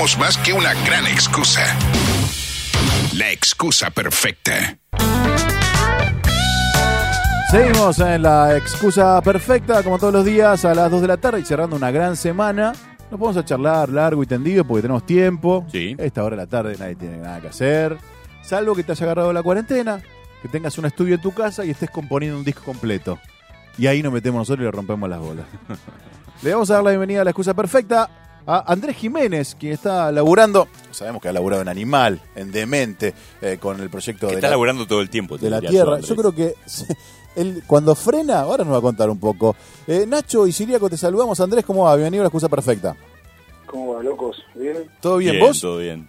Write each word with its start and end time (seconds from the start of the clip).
necesitamos 0.00 0.18
más 0.18 0.38
que 0.38 0.52
una 0.52 0.72
gran 0.84 1.06
excusa. 1.06 1.62
La 3.14 3.30
excusa 3.30 3.90
perfecta. 3.90 4.78
Seguimos 7.50 7.98
en 7.98 8.22
la 8.22 8.56
excusa 8.56 9.20
perfecta, 9.20 9.82
como 9.82 9.98
todos 9.98 10.12
los 10.12 10.24
días, 10.24 10.64
a 10.64 10.74
las 10.74 10.90
2 10.90 11.02
de 11.02 11.08
la 11.08 11.16
tarde 11.16 11.40
y 11.40 11.44
cerrando 11.44 11.76
una 11.76 11.90
gran 11.90 12.16
semana. 12.16 12.72
Nos 13.10 13.18
vamos 13.18 13.36
a 13.36 13.44
charlar 13.44 13.88
largo 13.88 14.22
y 14.22 14.26
tendido 14.26 14.64
porque 14.64 14.82
tenemos 14.82 15.04
tiempo. 15.04 15.66
Sí. 15.70 15.96
A 15.98 16.04
esta 16.04 16.22
hora 16.24 16.36
de 16.36 16.42
la 16.42 16.48
tarde 16.48 16.76
nadie 16.78 16.94
tiene 16.94 17.18
nada 17.18 17.40
que 17.40 17.48
hacer. 17.48 17.98
Salvo 18.42 18.74
que 18.74 18.84
te 18.84 18.92
haya 18.92 19.04
agarrado 19.04 19.32
la 19.32 19.42
cuarentena, 19.42 20.00
que 20.40 20.48
tengas 20.48 20.78
un 20.78 20.86
estudio 20.86 21.16
en 21.16 21.20
tu 21.20 21.32
casa 21.32 21.64
y 21.64 21.70
estés 21.70 21.90
componiendo 21.90 22.38
un 22.38 22.44
disco 22.44 22.62
completo. 22.62 23.18
Y 23.76 23.86
ahí 23.86 24.02
nos 24.02 24.12
metemos 24.12 24.38
nosotros 24.38 24.62
y 24.62 24.66
le 24.66 24.70
rompemos 24.70 25.10
las 25.10 25.20
bolas. 25.20 25.46
le 26.42 26.52
vamos 26.52 26.70
a 26.70 26.74
dar 26.74 26.84
la 26.84 26.90
bienvenida 26.90 27.20
a 27.22 27.24
la 27.24 27.30
excusa 27.30 27.52
perfecta 27.52 28.08
a 28.52 28.72
Andrés 28.72 28.96
Jiménez, 28.96 29.56
quien 29.58 29.72
está 29.74 30.10
laburando, 30.10 30.66
sabemos 30.90 31.22
que 31.22 31.28
ha 31.28 31.32
laburado 31.32 31.62
en 31.62 31.68
Animal, 31.68 32.20
en 32.34 32.50
Demente, 32.50 33.14
eh, 33.40 33.58
con 33.60 33.80
el 33.80 33.88
proyecto 33.90 34.26
Que 34.26 34.32
de 34.32 34.38
está 34.38 34.48
la, 34.48 34.52
laburando 34.52 34.86
todo 34.86 35.00
el 35.00 35.08
tiempo. 35.08 35.38
de 35.38 35.50
la 35.50 35.60
Tierra. 35.60 36.00
Yo 36.00 36.16
creo 36.16 36.34
que 36.34 36.54
él, 37.36 37.62
cuando 37.66 37.94
frena, 37.94 38.40
ahora 38.40 38.64
nos 38.64 38.74
va 38.74 38.78
a 38.78 38.82
contar 38.82 39.08
un 39.08 39.20
poco. 39.20 39.54
Eh, 39.86 40.04
Nacho 40.06 40.46
y 40.46 40.52
Siriaco, 40.52 40.90
te 40.90 40.96
saludamos. 40.96 41.38
Andrés, 41.40 41.64
¿cómo 41.64 41.84
va? 41.84 41.94
Bienvenido 41.94 42.22
a 42.22 42.24
la 42.24 42.28
excusa 42.28 42.48
perfecta. 42.48 42.96
¿Cómo 43.66 43.94
va, 43.94 44.02
locos? 44.02 44.42
¿Bien? 44.56 44.78
¿Todo 45.00 45.18
bien, 45.18 45.34
Bien, 45.36 45.46
vos? 45.46 45.60
todo 45.60 45.78
bien. 45.78 46.08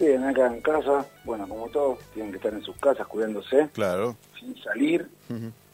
Bien, 0.00 0.24
acá 0.24 0.46
en 0.46 0.60
casa. 0.62 1.04
Bueno, 1.24 1.46
como 1.46 1.68
todos, 1.68 1.98
tienen 2.14 2.30
que 2.32 2.38
estar 2.38 2.54
en 2.54 2.62
sus 2.62 2.76
casas 2.76 3.06
cuidándose, 3.06 3.68
Claro. 3.74 4.16
sin 4.40 4.56
salir. 4.62 5.06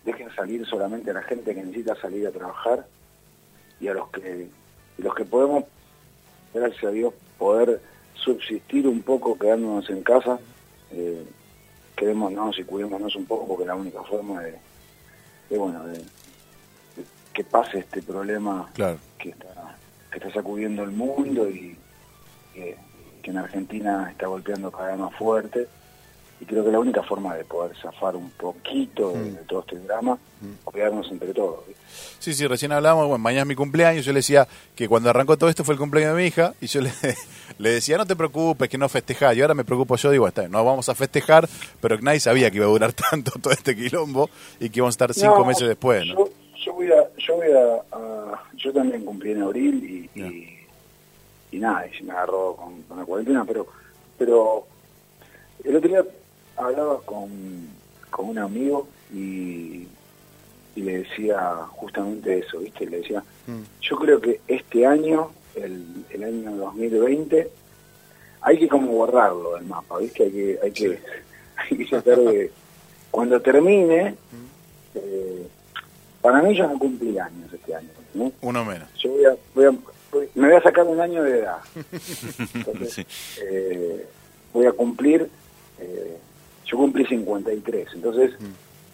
Dejen 0.05 0.35
salir 0.35 0.67
solamente 0.67 1.13
a 1.13 1.15
la 1.15 1.23
gente 1.23 1.55
que 1.55 1.63
necesita 1.63 1.95
salir 2.01 2.27
a 2.27 2.33
trabajar 2.33 2.87
y 3.81 3.87
a 3.87 3.95
los 3.95 4.09
que 4.11 4.49
y 4.99 5.03
los 5.03 5.15
que 5.15 5.25
podemos, 5.25 5.65
gracias 6.55 6.85
a 6.85 6.91
Dios, 6.91 7.13
poder 7.39 7.81
subsistir 8.15 8.87
un 8.87 9.03
poco 9.03 9.39
quedándonos 9.39 9.89
en 9.91 10.03
casa. 10.03 10.39
Eh, 10.93 11.25
quedémonos 11.97 12.59
y 12.59 12.65
cuidémonos 12.65 13.15
un 13.17 13.27
poco 13.27 13.47
porque 13.47 13.63
es 13.63 13.69
la 13.69 13.75
única 13.75 14.03
forma 14.03 14.41
de, 14.43 14.59
de, 15.51 15.59
bueno, 15.59 15.87
de, 15.87 15.99
de 15.99 16.05
que 17.33 17.45
pase 17.45 17.79
este 17.79 18.03
problema 18.03 18.69
Claro. 18.75 18.99
que 19.19 19.31
está, 19.31 19.77
que 20.11 20.19
está 20.19 20.33
sacudiendo 20.33 20.83
el 20.83 20.91
mundo 20.91 21.49
y 21.49 21.77
que, 22.55 22.77
que 23.23 23.31
en 23.31 23.39
Argentina 23.39 24.09
está 24.11 24.27
golpeando 24.27 24.71
cada 24.71 24.89
vez 24.91 24.99
más 24.99 25.15
fuerte. 25.17 25.69
Y 26.43 26.45
creo 26.45 26.65
que 26.65 26.73
la 26.73 26.81
única 26.81 27.05
forma 27.05 27.37
de 27.37 27.45
poder 27.45 27.77
zafar 27.81 28.17
un 28.17 28.29
poquito 28.31 29.13
de, 29.13 29.31
de 29.31 29.45
todo 29.45 29.61
este 29.61 29.79
drama, 29.79 30.19
cuidarnos 30.65 31.09
entre 31.13 31.33
todos. 31.33 31.61
Sí, 32.19 32.35
sí, 32.35 32.47
recién 32.49 32.73
hablamos, 32.73 33.07
bueno, 33.07 33.23
mañana 33.23 33.43
es 33.43 33.47
mi 33.49 33.55
cumpleaños, 33.55 34.05
yo 34.05 34.13
le 34.13 34.19
decía 34.19 34.49
que 34.75 34.89
cuando 34.89 35.09
arrancó 35.09 35.39
todo 35.39 35.49
esto 35.49 35.63
fue 35.63 35.75
el 35.75 35.79
cumpleaños 35.81 36.17
de 36.17 36.21
mi 36.23 36.27
hija, 36.27 36.53
y 36.61 36.67
yo 36.67 36.81
le, 36.81 36.91
le 37.59 37.71
decía, 37.71 37.97
no 37.97 38.07
te 38.07 38.17
preocupes, 38.17 38.69
que 38.69 38.77
no 38.77 38.89
festejás, 38.89 39.37
y 39.37 39.41
ahora 39.41 39.55
me 39.55 39.65
preocupo 39.65 39.95
yo, 39.97 40.11
digo, 40.11 40.27
está, 40.27 40.49
no 40.49 40.65
vamos 40.65 40.89
a 40.89 40.97
festejar, 40.97 41.49
pero 41.81 41.97
nadie 42.01 42.19
sabía 42.19 42.51
que 42.51 42.57
iba 42.57 42.67
a 42.67 42.71
durar 42.71 42.93
tanto 43.11 43.31
todo 43.41 43.53
este 43.53 43.77
quilombo, 43.77 44.29
y 44.59 44.69
que 44.69 44.81
íbamos 44.81 44.95
a 44.95 44.97
estar 44.97 45.15
cinco 45.15 45.39
No, 45.39 45.45
meses 45.45 45.69
después, 45.69 46.05
¿no? 46.07 46.15
Yo, 46.17 46.29
yo 46.65 46.73
voy 46.75 46.87
a, 46.91 47.09
yo 47.19 47.37
voy 47.37 47.47
a, 47.53 47.97
a- 47.97 48.43
yo 48.57 48.73
también 48.73 49.05
cumplí 49.05 49.31
en 49.33 49.43
abril 49.43 50.11
y, 50.15 50.21
y, 50.21 50.59
y 51.53 51.59
nada, 51.61 51.87
y 51.87 51.97
se 51.97 52.03
me 52.03 52.11
agarró 52.13 52.57
con, 52.57 52.83
con 52.83 52.99
la 52.99 53.05
cuarentena, 53.05 53.45
pero, 53.45 53.67
pero 54.19 54.65
el 55.65 55.77
otro 55.77 55.89
día 55.89 56.05
hablaba 56.57 57.01
con, 57.03 57.31
con 58.11 58.29
un 58.31 58.39
amigo 58.39 58.89
y, 59.13 59.87
y 60.77 60.81
le 60.83 60.99
decía 60.99 61.57
justamente 61.71 62.39
eso, 62.39 62.59
¿viste? 62.59 62.87
Le 62.87 62.99
decía, 62.99 63.23
Mm. 63.47 63.63
yo 63.81 63.97
creo 63.97 64.21
que 64.21 64.41
este 64.47 64.87
año, 64.87 65.33
el, 65.57 65.85
el 66.11 66.23
año 66.23 66.53
2020, 66.59 67.51
hay 68.41 68.59
que 68.59 68.69
como 68.69 68.93
borrarlo 68.93 69.55
del 69.57 69.65
mapa, 69.65 69.99
¿viste? 69.99 70.23
Hay 70.25 70.31
que, 70.31 70.59
hay 70.63 70.71
que, 70.71 71.01
hay 71.57 71.77
que 71.77 71.85
tratar 71.87 72.19
de, 72.21 72.53
cuando 73.11 73.41
termine, 73.43 74.15
eh, 74.95 75.47
para 76.21 76.41
mí 76.41 76.55
yo 76.57 76.69
no 76.69 76.79
cumplí 76.79 77.19
años 77.19 77.53
este 77.53 77.75
año, 77.75 77.89
¿no? 78.15 78.31
Uno 78.43 78.65
menos. 78.65 78.89
Yo 78.95 79.11
voy 79.11 79.25
a, 79.25 79.37
voy 79.57 79.65
a- 79.67 80.29
me 80.37 80.47
voy 80.49 80.57
a 80.57 80.63
sacar 80.63 80.85
un 80.85 81.01
año 81.01 81.23
de 81.25 81.41
edad. 81.41 81.59
Entonces, 82.55 82.93
Sí. 82.95 83.07
eh, 83.43 84.07
voy 84.53 84.67
a 84.67 84.73
cumplir, 84.73 85.29
eh, 85.81 86.17
yo 86.73 86.79
cumplí 86.79 87.05
53, 87.05 87.89
entonces 87.95 88.33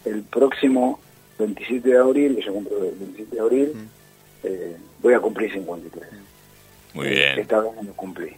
el 0.03 0.23
próximo 0.23 0.99
27 1.39 1.87
de 1.87 1.97
abril, 1.97 2.35
que 2.35 2.41
yo 2.41 2.53
cumplo 2.53 2.83
el 2.83 2.95
27 2.95 3.35
de 3.35 3.41
abril, 3.41 3.73
eh, 4.43 4.77
voy 5.01 5.13
a 5.13 5.19
cumplir 5.19 5.51
53. 5.53 6.09
Muy 6.93 7.07
bien. 7.07 7.39
Esta 7.39 7.61
vez 7.61 7.71
no 7.81 7.93
cumplí. 7.93 8.35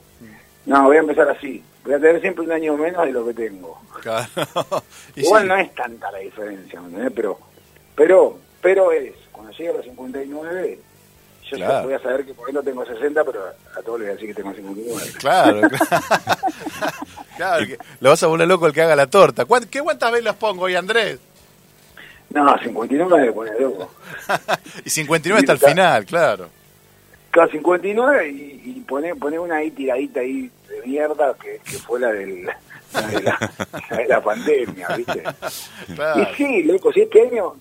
No, 0.68 0.84
voy 0.84 0.98
a 0.98 1.00
empezar 1.00 1.28
así. 1.30 1.64
Voy 1.84 1.96
a 1.96 2.00
tener 2.00 2.22
siempre 2.22 2.46
un 2.46 2.52
año 2.52 2.78
menos 2.78 3.04
de 3.04 3.12
lo 3.12 3.26
que 3.26 3.34
tengo. 3.34 3.82
Claro. 4.02 4.28
Igual 5.16 5.42
sí, 5.42 5.48
no 5.48 5.56
es 5.56 5.74
tanta 5.74 6.12
la 6.12 6.20
diferencia, 6.20 6.80
¿me 6.80 6.88
entendés? 6.90 7.14
Pero, 7.16 7.40
pero, 7.96 8.38
pero 8.62 8.92
es, 8.92 9.14
cuando 9.32 9.52
llegue 9.54 9.70
a 9.70 9.74
los 9.74 9.86
59, 9.86 10.80
yo 11.58 11.66
Claro. 11.66 11.84
voy 11.86 11.94
a 11.94 12.00
saber 12.00 12.26
que 12.26 12.34
por 12.34 12.48
ahí 12.48 12.54
no 12.54 12.62
tengo 12.64 12.86
60, 12.86 13.24
pero 13.24 13.42
a, 13.46 13.82
todos 13.82 14.00
les 14.00 14.08
voy 14.08 14.10
a 14.10 14.14
decir 14.14 14.28
que 14.28 14.34
tengo 14.42 14.54
59. 14.54 15.12
Claro, 15.20 15.62
claro. 15.62 16.02
Claro, 17.38 17.66
que 17.66 17.78
lo 18.02 18.10
vas 18.10 18.22
a 18.22 18.28
volver 18.28 18.48
loco 18.48 18.68
el 18.68 18.74
que 18.74 18.82
haga 18.84 18.96
la 18.96 19.08
torta. 19.08 19.46
¿Cuán- 19.46 19.66
¿Qué 19.66 19.82
cuántas 19.82 20.12
veces 20.12 20.34
pongo 20.36 20.66
hoy, 20.66 20.76
Andrés? 20.76 21.20
No, 22.30 22.56
59 22.60 23.26
me 23.26 23.32
pone 23.32 23.52
loco. 23.60 23.92
y 24.86 24.90
59 24.90 25.40
hasta 25.40 25.54
el 25.54 25.60
final, 25.72 26.06
claro. 26.06 26.50
Cada 27.32 27.48
59 27.48 28.30
y, 28.30 28.62
y 28.78 28.80
pone, 28.88 29.16
pone 29.16 29.40
una 29.40 29.56
ahí 29.58 29.72
tiradita 29.72 30.20
ahí 30.20 30.52
de 30.70 30.82
mierda 30.88 31.34
que, 31.42 31.60
que 31.64 31.78
fue 31.80 32.00
la, 32.00 32.10
del, 32.12 32.44
la, 32.46 32.58
de 33.08 33.22
la, 33.24 33.52
la 33.90 33.98
de 33.98 34.08
la 34.08 34.22
pandemia, 34.22 34.88
¿viste? 34.98 35.24
Claro. 35.96 36.22
Y 36.22 36.36
sí, 36.36 36.64
loco, 36.64 36.92
si 36.94 37.02
este 37.02 37.22
año, 37.28 37.54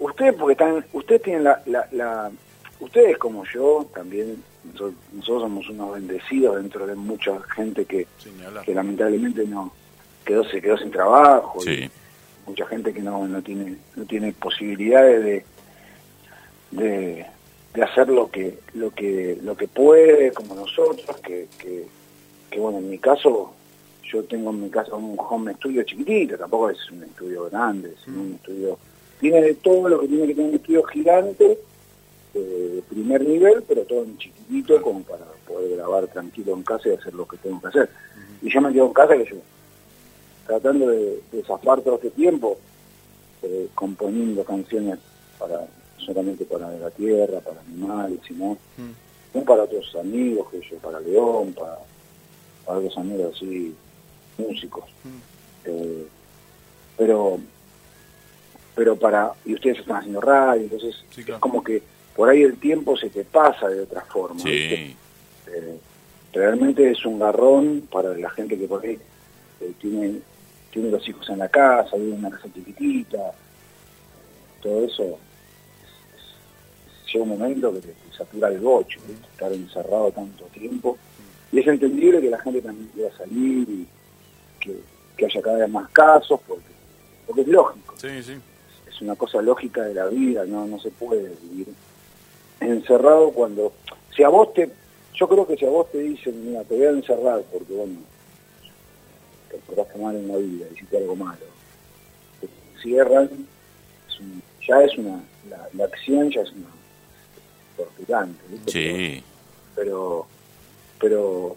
ustedes 0.00 0.34
porque 0.34 0.52
están, 0.52 0.84
ustedes 0.92 1.22
tienen 1.22 1.44
la, 1.44 1.60
la, 1.66 1.86
la- 1.92 2.30
ustedes 2.80 3.18
como 3.18 3.44
yo 3.44 3.86
también, 3.94 4.42
nosotros, 4.64 4.94
nosotros 5.12 5.42
somos 5.42 5.68
unos 5.68 5.94
bendecidos 5.94 6.56
dentro 6.56 6.86
de 6.86 6.94
mucha 6.94 7.40
gente 7.54 7.84
que, 7.84 8.06
que 8.64 8.74
lamentablemente 8.74 9.46
no 9.46 9.72
quedó 10.24 10.44
se 10.44 10.60
quedó 10.60 10.76
sin 10.76 10.90
trabajo 10.90 11.58
y 11.64 11.90
mucha 12.46 12.66
gente 12.66 12.92
que 12.92 13.00
no, 13.00 13.26
no 13.26 13.42
tiene 13.42 13.76
no 13.96 14.04
tiene 14.04 14.32
posibilidades 14.32 15.24
de, 15.24 15.44
de 16.70 17.26
de 17.74 17.82
hacer 17.82 18.08
lo 18.08 18.30
que 18.30 18.58
lo 18.74 18.90
que 18.90 19.38
lo 19.42 19.56
que 19.56 19.68
puede 19.68 20.32
como 20.32 20.54
nosotros 20.54 21.16
que, 21.22 21.48
que, 21.58 21.86
que, 22.50 22.60
bueno 22.60 22.78
en 22.78 22.90
mi 22.90 22.98
caso 22.98 23.54
yo 24.02 24.24
tengo 24.24 24.50
en 24.50 24.62
mi 24.64 24.70
casa 24.70 24.94
un 24.94 25.16
home 25.18 25.54
studio 25.54 25.82
chiquitito 25.84 26.36
tampoco 26.36 26.70
es 26.70 26.90
un 26.90 27.04
estudio 27.04 27.48
grande 27.48 27.94
sino 28.04 28.20
un 28.20 28.34
estudio 28.34 28.78
tiene 29.20 29.40
de 29.42 29.54
todo 29.54 29.88
lo 29.88 30.00
que 30.00 30.08
tiene 30.08 30.26
que 30.26 30.34
tener 30.34 30.50
un 30.50 30.56
estudio 30.56 30.82
gigante 30.84 31.58
de 32.34 32.82
primer 32.88 33.26
nivel 33.26 33.62
pero 33.66 33.84
todo 33.84 34.04
en 34.04 34.18
chiquitito 34.18 34.80
como 34.82 35.02
para 35.02 35.24
poder 35.46 35.76
grabar 35.76 36.06
tranquilo 36.08 36.52
en 36.54 36.62
casa 36.62 36.88
y 36.88 36.92
hacer 36.92 37.14
lo 37.14 37.26
que 37.26 37.36
tengo 37.38 37.60
que 37.60 37.68
hacer. 37.68 37.90
Y 38.42 38.50
yo 38.52 38.60
me 38.60 38.72
quedo 38.72 38.86
en 38.86 38.92
casa 38.92 39.16
que 39.16 39.24
yo 39.24 39.36
tratando 40.46 40.88
de, 40.88 41.22
de 41.30 41.42
zafar 41.44 41.80
todo 41.82 41.96
este 41.96 42.10
tiempo, 42.10 42.58
eh, 43.42 43.68
componiendo 43.74 44.42
canciones 44.44 44.98
para 45.38 45.66
solamente 45.98 46.44
para 46.46 46.70
la 46.70 46.90
tierra, 46.90 47.40
para 47.40 47.60
animales, 47.60 48.18
sino 48.26 48.56
no 49.34 49.42
para 49.42 49.64
otros 49.64 49.94
amigos, 49.96 50.48
que 50.50 50.60
yo, 50.62 50.78
para 50.78 51.00
León, 51.00 51.52
para, 51.52 51.78
para 52.64 52.78
otros 52.78 52.96
amigos 52.96 53.34
así, 53.36 53.74
músicos. 54.38 54.84
Eh, 55.66 56.06
pero 56.96 57.38
pero 58.74 58.96
para, 58.96 59.32
y 59.44 59.54
ustedes 59.54 59.80
están 59.80 59.96
haciendo 59.98 60.20
radio, 60.20 60.62
entonces 60.62 60.94
Sí, 61.10 61.24
claro. 61.24 61.36
es 61.36 61.40
como 61.42 61.62
que 61.62 61.82
por 62.18 62.28
ahí 62.28 62.42
el 62.42 62.58
tiempo 62.58 62.96
se 62.96 63.10
te 63.10 63.22
pasa 63.24 63.68
de 63.68 63.80
otra 63.82 64.00
forma. 64.02 64.40
Eh, 64.44 64.92
realmente 66.32 66.90
es 66.90 67.06
un 67.06 67.20
garrón 67.20 67.88
para 67.90 68.12
la 68.18 68.28
gente 68.30 68.58
que 68.58 68.66
por 68.66 68.84
ahí 68.84 68.98
eh, 69.60 69.72
tiene, 69.80 70.18
tiene 70.72 70.90
los 70.90 71.08
hijos 71.08 71.28
en 71.30 71.38
la 71.38 71.48
casa, 71.48 71.94
vive 71.96 72.14
en 72.14 72.18
una 72.18 72.30
casa 72.30 72.48
chiquitita, 72.52 73.18
todo 74.60 74.84
eso. 74.84 75.04
es- 75.04 75.14
es- 76.16 77.12
llega 77.14 77.22
un 77.22 77.28
momento 77.38 77.72
que 77.72 77.80
te, 77.82 77.88
te 77.92 78.16
satura 78.16 78.48
el 78.48 78.58
bocho, 78.58 78.98
estar 79.32 79.52
encerrado 79.52 80.10
tanto 80.10 80.44
tiempo. 80.46 80.98
Y 81.52 81.60
es 81.60 81.68
entendible 81.68 82.20
que 82.20 82.30
la 82.30 82.40
gente 82.40 82.60
también 82.62 82.88
quiera 82.94 83.16
salir 83.16 83.68
y 83.70 83.86
que, 84.58 84.76
que 85.16 85.24
haya 85.26 85.40
cada 85.40 85.58
vez 85.58 85.70
más 85.70 85.88
casos, 85.90 86.40
porque, 86.48 86.64
porque 87.26 87.42
es 87.42 87.48
lógico 87.48 87.94
Sí, 87.96 88.22
sí. 88.24 88.34
es 88.88 89.00
una 89.02 89.14
cosa 89.14 89.40
lógica 89.40 89.82
de 89.84 89.94
la 89.94 90.06
vida, 90.06 90.44
no, 90.46 90.66
no 90.66 90.80
se 90.80 90.90
puede 90.90 91.32
vivir 91.44 91.68
encerrado 92.60 93.30
cuando, 93.32 93.72
si 94.14 94.22
a 94.22 94.28
vos 94.28 94.52
te, 94.54 94.70
yo 95.14 95.28
creo 95.28 95.46
que 95.46 95.56
si 95.56 95.64
a 95.64 95.70
vos 95.70 95.90
te 95.90 95.98
dicen, 95.98 96.44
mira, 96.48 96.64
te 96.64 96.76
voy 96.76 96.86
a 96.86 96.90
encerrar 96.90 97.42
porque 97.52 97.72
bueno, 97.74 97.98
te 99.50 99.56
portaste 99.58 99.98
mal 99.98 100.16
en 100.16 100.28
la 100.28 100.36
vida, 100.36 100.66
hiciste 100.74 100.96
algo 100.98 101.16
malo, 101.16 101.38
te 102.40 102.48
cierran, 102.82 103.28
es 104.08 104.20
un- 104.20 104.42
ya 104.66 104.82
es 104.82 104.96
una, 104.98 105.22
la, 105.48 105.68
la 105.74 105.84
acción 105.84 106.30
ya 106.30 106.42
es 106.42 106.52
una 106.52 106.66
torturante, 107.76 108.40
¿viste? 108.48 108.70
Sí. 108.72 109.24
pero 109.74 110.26
pero 111.00 111.56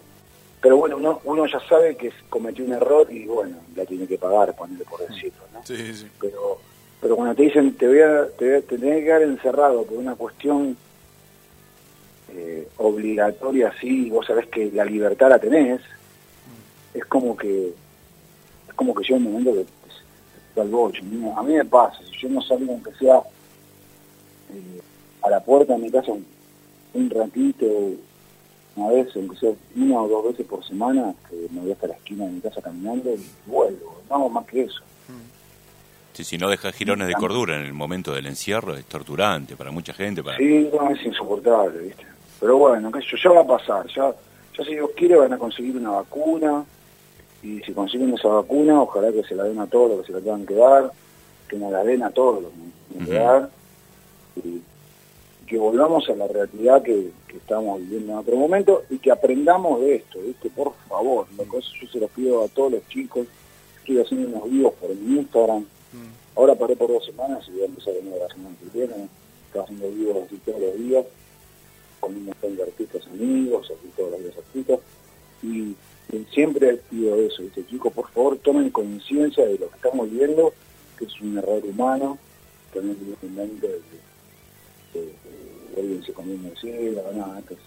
pero 0.60 0.76
bueno, 0.76 0.96
uno, 0.96 1.20
uno 1.24 1.46
ya 1.46 1.58
sabe 1.68 1.96
que 1.96 2.12
cometió 2.30 2.64
un 2.64 2.72
error 2.72 3.12
y 3.12 3.24
bueno, 3.26 3.56
la 3.74 3.84
tiene 3.84 4.06
que 4.06 4.16
pagar, 4.16 4.54
ponerle 4.54 4.84
por 4.84 5.00
decirlo, 5.00 5.42
¿no? 5.52 5.60
Sí, 5.66 5.92
sí. 5.92 6.06
Pero, 6.20 6.58
pero 7.00 7.16
cuando 7.16 7.34
te 7.34 7.42
dicen 7.42 7.74
te 7.76 7.88
voy 7.88 7.98
a, 8.00 8.28
te, 8.38 8.44
voy 8.46 8.54
a- 8.54 8.60
te 8.60 8.78
tenés 8.78 8.98
que 9.00 9.04
quedar 9.04 9.22
encerrado 9.22 9.82
por 9.82 9.98
una 9.98 10.14
cuestión 10.14 10.76
obligatoria 12.82 13.68
así, 13.68 14.06
y 14.06 14.10
vos 14.10 14.26
sabés 14.26 14.46
que 14.48 14.70
la 14.72 14.84
libertad 14.84 15.30
la 15.30 15.38
tenés, 15.38 15.80
es 16.94 17.04
como 17.06 17.36
que 17.36 17.72
es 18.68 18.74
como 18.74 18.94
que 18.94 19.04
llega 19.04 19.16
un 19.16 19.24
momento 19.24 19.52
que. 19.52 19.66
¿no? 20.54 21.38
A 21.38 21.42
mí 21.42 21.54
me 21.54 21.64
pasa, 21.64 21.98
si 22.04 22.20
yo 22.20 22.28
no 22.28 22.42
salgo 22.42 22.72
aunque 22.72 22.92
sea 22.94 23.22
eh, 24.52 24.80
a 25.22 25.30
la 25.30 25.40
puerta 25.40 25.72
de 25.72 25.78
mi 25.78 25.90
casa 25.90 26.12
un, 26.12 26.26
un 26.92 27.10
ratito, 27.10 27.66
una 28.76 28.88
vez, 28.88 29.08
aunque 29.16 29.36
sea 29.36 29.52
una 29.76 30.02
o 30.02 30.08
dos 30.08 30.24
veces 30.26 30.46
por 30.46 30.62
semana, 30.66 31.14
que 31.28 31.48
me 31.50 31.60
voy 31.60 31.72
hasta 31.72 31.86
la 31.86 31.94
esquina 31.94 32.26
de 32.26 32.32
mi 32.32 32.40
casa 32.40 32.60
caminando 32.60 33.14
y 33.14 33.26
vuelvo, 33.46 34.02
no 34.10 34.28
más 34.28 34.46
que 34.46 34.64
eso. 34.64 34.82
Si, 36.12 36.24
si 36.24 36.36
no 36.36 36.50
dejas 36.50 36.74
girones 36.74 37.08
de 37.08 37.14
cordura 37.14 37.56
en 37.56 37.64
el 37.64 37.72
momento 37.72 38.12
del 38.12 38.26
encierro, 38.26 38.76
es 38.76 38.84
torturante 38.84 39.56
para 39.56 39.70
mucha 39.70 39.94
gente. 39.94 40.22
Para... 40.22 40.36
Sí, 40.36 40.68
no, 40.72 40.90
es 40.90 41.02
insoportable, 41.06 41.78
¿viste? 41.78 42.04
Pero 42.42 42.58
bueno, 42.58 42.90
qué 42.90 42.98
sé 43.02 43.06
yo, 43.12 43.16
ya 43.18 43.30
va 43.30 43.40
a 43.42 43.56
pasar, 43.56 43.86
ya, 43.86 44.12
ya 44.58 44.64
si 44.64 44.72
Dios 44.72 44.90
quiere 44.96 45.14
van 45.14 45.32
a 45.32 45.38
conseguir 45.38 45.76
una 45.76 45.90
vacuna, 45.90 46.64
y 47.40 47.60
si 47.60 47.72
consiguen 47.72 48.12
esa 48.14 48.26
vacuna, 48.26 48.82
ojalá 48.82 49.12
que 49.12 49.22
se 49.22 49.36
la 49.36 49.44
den 49.44 49.60
a 49.60 49.68
todos 49.68 49.90
los 49.90 50.00
que 50.00 50.06
se 50.08 50.12
la 50.12 50.24
tengan 50.24 50.44
que 50.44 50.54
dar, 50.54 50.90
que 51.46 51.56
nos 51.56 51.70
la 51.70 51.84
den 51.84 52.02
a 52.02 52.10
todos 52.10 52.42
los 52.42 52.50
que 52.50 52.98
nos 52.98 53.08
que 53.08 53.14
Ujú. 53.14 53.22
dar, 53.22 53.50
y 54.42 54.62
que 55.46 55.56
volvamos 55.56 56.08
a 56.08 56.16
la 56.16 56.26
realidad 56.26 56.82
que, 56.82 57.12
que 57.28 57.36
estamos 57.36 57.78
viviendo 57.78 58.10
en 58.10 58.18
otro 58.18 58.34
momento, 58.34 58.82
y 58.90 58.98
que 58.98 59.12
aprendamos 59.12 59.80
de 59.80 59.94
esto, 59.94 60.18
¿viste? 60.20 60.50
Por 60.50 60.72
favor, 60.88 61.28
loco, 61.38 61.60
eso 61.60 61.70
yo 61.80 61.86
se 61.86 62.00
lo 62.00 62.08
pido 62.08 62.42
a 62.42 62.48
todos 62.48 62.72
los 62.72 62.88
chicos, 62.88 63.28
estoy 63.78 64.00
haciendo 64.00 64.36
unos 64.36 64.50
vivos 64.50 64.74
por 64.80 64.92
mi 64.92 65.18
Instagram, 65.18 65.64
Ahora 66.34 66.54
paré 66.54 66.74
por 66.74 66.90
dos 66.90 67.04
semanas 67.04 67.44
y 67.46 67.52
voy 67.52 67.62
a 67.62 67.66
empezar 67.66 67.92
de 67.92 68.02
nuevo 68.02 68.18
la 68.26 68.34
semana 68.34 68.56
que 68.58 68.78
viene. 68.78 69.08
Estaba 69.46 69.64
haciendo 69.64 69.90
vivos 69.90 70.16
así 70.26 70.36
todos 70.38 70.60
los 70.62 70.78
días, 70.78 71.04
con 72.02 72.16
un 72.16 72.24
montón 72.26 72.56
de 72.56 72.64
artistas 72.64 73.06
amigos, 73.06 73.66
así 73.70 73.88
todos 73.96 74.20
los 74.20 74.36
artistas. 74.36 74.80
Y, 75.42 75.74
y 76.12 76.26
siempre 76.34 76.76
pido 76.90 77.14
eso, 77.16 77.42
¿viste? 77.42 77.64
chicos, 77.66 77.92
por 77.92 78.10
favor 78.10 78.36
tomen 78.38 78.70
conciencia 78.70 79.46
de 79.46 79.56
lo 79.58 79.68
que 79.70 79.76
estamos 79.76 80.10
viviendo, 80.10 80.52
que 80.98 81.04
es 81.04 81.20
un 81.20 81.38
error 81.38 81.62
humano, 81.64 82.18
que 82.72 82.80
no 82.82 82.90
es 82.92 82.98
un 83.22 83.60
de 83.60 83.80
que 84.92 85.14
alguien 85.80 86.02
se 86.04 86.12
comió 86.12 86.34
una 86.34 86.50
ciega, 86.60 87.02
nada, 87.14 87.38
esto 87.38 87.54
es, 87.54 87.60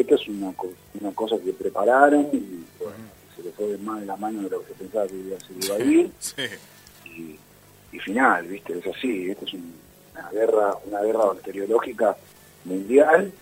esto 0.00 0.14
es 0.16 0.28
una, 0.28 0.52
una 1.00 1.12
cosa 1.14 1.38
que 1.38 1.52
prepararon 1.52 2.28
y 2.32 2.64
bueno, 2.78 2.94
se 3.36 3.42
le 3.44 3.52
fue 3.52 3.78
más 3.78 4.00
de 4.00 4.06
la 4.06 4.16
mano 4.16 4.42
de 4.42 4.50
lo 4.50 4.60
que 4.60 4.68
se 4.68 4.74
pensaba 4.74 5.06
que 5.06 5.14
iba- 5.14 5.38
se 5.40 5.52
iba 5.66 5.76
a 5.76 5.78
ir 5.80 6.10
Sí. 6.18 6.42
y, 7.06 7.96
y 7.96 7.98
final, 8.00 8.46
¿viste? 8.48 8.78
Es 8.78 8.86
así, 8.86 9.30
esto 9.30 9.44
es 9.46 9.54
un- 9.54 9.74
una 10.12 10.30
guerra, 10.30 10.74
una 10.86 11.00
guerra 11.02 11.24
bacteriológica 11.26 12.16
mundial 12.66 13.32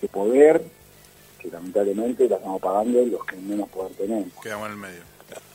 de 0.00 0.08
poder 0.08 0.62
que 1.40 1.48
lamentablemente 1.48 2.28
la 2.28 2.36
estamos 2.36 2.60
pagando 2.60 3.04
los 3.06 3.24
que 3.24 3.36
menos 3.36 3.68
poder 3.70 3.92
tenemos. 3.96 4.28
Quedamos 4.42 4.66
en 4.66 4.72
el 4.72 4.78
medio. 4.78 5.00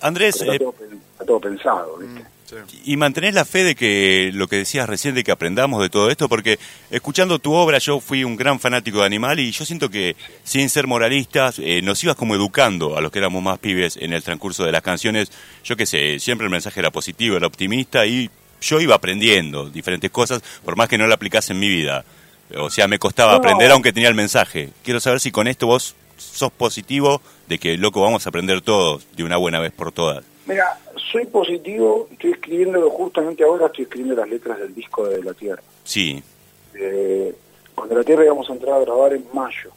Andrés, 0.01 0.41
eh, 0.41 0.45
está, 0.45 0.57
todo, 0.57 0.71
pen- 0.71 1.01
está 1.13 1.25
todo 1.25 1.39
pensado, 1.39 1.97
¿viste? 1.97 2.25
Sí. 2.67 2.81
y 2.85 2.95
mantenés 2.97 3.33
la 3.33 3.43
fe 3.43 3.63
de 3.63 3.73
que 3.75 4.29
lo 4.31 4.47
que 4.47 4.57
decías 4.57 4.87
recién 4.87 5.15
de 5.15 5.23
que 5.23 5.31
aprendamos 5.31 5.81
de 5.81 5.89
todo 5.89 6.11
esto, 6.11 6.29
porque 6.29 6.59
escuchando 6.91 7.39
tu 7.39 7.53
obra 7.53 7.79
yo 7.79 7.99
fui 7.99 8.23
un 8.23 8.35
gran 8.35 8.59
fanático 8.59 8.99
de 8.99 9.05
Animal 9.07 9.39
y 9.39 9.51
yo 9.51 9.65
siento 9.65 9.89
que 9.89 10.15
sin 10.43 10.69
ser 10.69 10.85
moralistas 10.85 11.57
eh, 11.57 11.81
nos 11.81 12.03
ibas 12.03 12.15
como 12.15 12.35
educando 12.35 12.97
a 12.97 13.01
los 13.01 13.11
que 13.11 13.17
éramos 13.17 13.41
más 13.41 13.57
pibes 13.57 13.97
en 13.97 14.13
el 14.13 14.21
transcurso 14.21 14.63
de 14.63 14.71
las 14.71 14.83
canciones. 14.83 15.31
Yo 15.63 15.75
qué 15.75 15.87
sé, 15.87 16.19
siempre 16.19 16.45
el 16.45 16.51
mensaje 16.51 16.79
era 16.79 16.91
positivo, 16.91 17.35
era 17.35 17.47
optimista 17.47 18.05
y 18.05 18.29
yo 18.61 18.79
iba 18.79 18.93
aprendiendo 18.93 19.67
diferentes 19.69 20.11
cosas, 20.11 20.43
por 20.63 20.75
más 20.75 20.87
que 20.87 20.99
no 20.99 21.07
lo 21.07 21.15
aplicase 21.15 21.53
en 21.53 21.59
mi 21.59 21.67
vida. 21.67 22.05
O 22.57 22.69
sea, 22.69 22.87
me 22.87 22.99
costaba 22.99 23.31
No. 23.33 23.37
aprender 23.39 23.71
aunque 23.71 23.91
tenía 23.93 24.09
el 24.09 24.15
mensaje. 24.15 24.69
Quiero 24.83 24.99
saber 24.99 25.19
si 25.19 25.31
con 25.31 25.47
esto 25.47 25.67
vos 25.67 25.95
sos 26.17 26.51
positivo 26.51 27.21
de 27.47 27.57
que, 27.59 27.77
loco, 27.77 28.01
vamos 28.01 28.25
a 28.25 28.29
aprender 28.29 28.61
todos 28.61 29.05
de 29.15 29.23
una 29.23 29.37
buena 29.37 29.59
vez 29.59 29.71
por 29.71 29.91
todas. 29.91 30.23
Mira, 30.45 30.79
soy 31.11 31.25
positivo, 31.25 32.07
estoy 32.11 32.31
escribiendo, 32.31 32.87
justamente 32.91 33.43
ahora 33.43 33.65
estoy 33.65 33.83
escribiendo 33.85 34.15
las 34.21 34.29
letras 34.29 34.59
del 34.59 34.73
disco 34.75 35.07
de 35.07 35.23
La 35.23 35.33
Tierra. 35.33 35.61
Sí, 35.83 36.21
Eh, 36.77 37.33
cuando 37.73 37.95
La 37.95 38.03
Tierra 38.03 38.23
íbamos 38.25 38.49
a 38.49 38.53
entrar 38.53 38.75
a 38.75 38.79
grabar 38.79 39.13
en 39.13 39.25
mayo, 39.33 39.71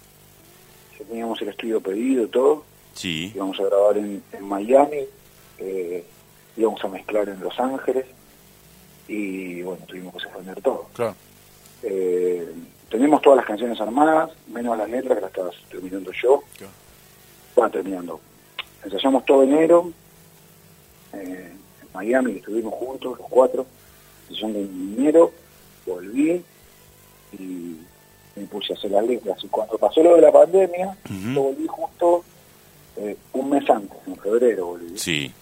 ya 0.99 1.05
teníamos 1.06 1.41
el 1.43 1.49
estudio 1.49 1.81
pedido 1.81 2.25
y 2.25 2.29
todo, 2.29 2.65
sí, 2.93 3.32
íbamos 3.35 3.59
a 3.61 3.65
grabar 3.65 3.97
en, 3.99 4.23
en 4.32 4.44
Miami, 4.49 5.05
eh, 5.59 6.05
íbamos 6.56 6.85
a 6.85 6.88
mezclar 6.88 7.29
en 7.29 7.41
Los 7.41 7.59
Ángeles 7.59 8.05
y 9.09 9.62
bueno, 9.62 9.85
tuvimos 9.87 10.12
que 10.15 10.20
suspender 10.20 10.61
todo. 10.61 10.87
Claro. 10.93 11.15
Eh, 11.83 12.53
tenemos 12.89 13.21
todas 13.23 13.39
las 13.39 13.47
canciones 13.47 13.81
armadas, 13.81 14.31
menos 14.49 14.77
las 14.77 14.89
letras 14.89 15.17
que 15.17 15.21
las 15.21 15.31
estaba 15.31 15.51
terminando 15.71 16.11
yo. 16.13 16.43
Claro. 16.57 16.73
Bueno, 17.55 17.71
terminando. 17.71 18.21
Ensayamos 18.85 19.25
todo 19.25 19.43
enero, 19.43 19.93
eh, 21.13 21.53
en 21.83 21.89
Miami, 21.93 22.33
estuvimos 22.37 22.75
juntos, 22.75 23.19
los 23.19 23.29
cuatro, 23.29 23.67
ensayando 24.29 24.59
en 24.61 24.95
enero, 24.99 25.33
volví 25.87 26.43
y 27.33 27.77
me 28.37 28.47
puse 28.47 28.73
a 28.73 28.77
hacer 28.77 28.91
las 28.91 29.07
letras. 29.07 29.39
Y 29.43 29.49
cuando 29.49 29.77
pasó 29.79 30.03
lo 30.03 30.15
de 30.15 30.23
la 30.23 30.33
pandemia, 30.33 30.97
yo 31.35 31.43
volví 31.43 31.67
justo 31.67 32.25
eh, 32.97 33.17
un 33.33 33.51
mes 33.51 33.69
antes, 33.69 33.99
en 34.07 34.17
febrero 34.17 34.67
volví. 34.67 34.99
sí. 34.99 35.33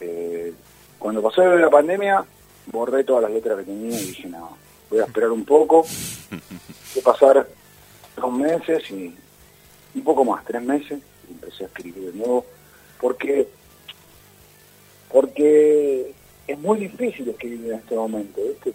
Eh, 0.00 0.52
cuando 0.98 1.22
pasó 1.22 1.42
lo 1.44 1.52
de 1.52 1.62
la 1.62 1.70
pandemia, 1.70 2.24
borré 2.66 3.04
todas 3.04 3.22
las 3.22 3.32
letras 3.32 3.58
que 3.58 3.64
tenía 3.64 3.98
y 3.98 4.04
dije, 4.04 4.28
no, 4.28 4.56
voy 4.90 5.00
a 5.00 5.04
esperar 5.04 5.30
un 5.30 5.44
poco, 5.44 5.86
voy 6.30 7.00
a 7.00 7.04
pasar 7.04 7.48
dos 8.16 8.32
meses 8.32 8.90
y 8.90 9.14
un 9.94 10.02
poco 10.04 10.24
más, 10.24 10.44
tres 10.44 10.62
meses, 10.62 11.00
y 11.28 11.32
empecé 11.32 11.64
a 11.64 11.66
escribir 11.66 12.12
de 12.12 12.18
nuevo, 12.18 12.44
porque 13.00 13.48
porque 15.10 16.12
es 16.46 16.58
muy 16.58 16.78
difícil 16.78 17.28
escribir 17.28 17.72
en 17.72 17.78
este 17.78 17.94
momento, 17.94 18.40
¿viste? 18.42 18.72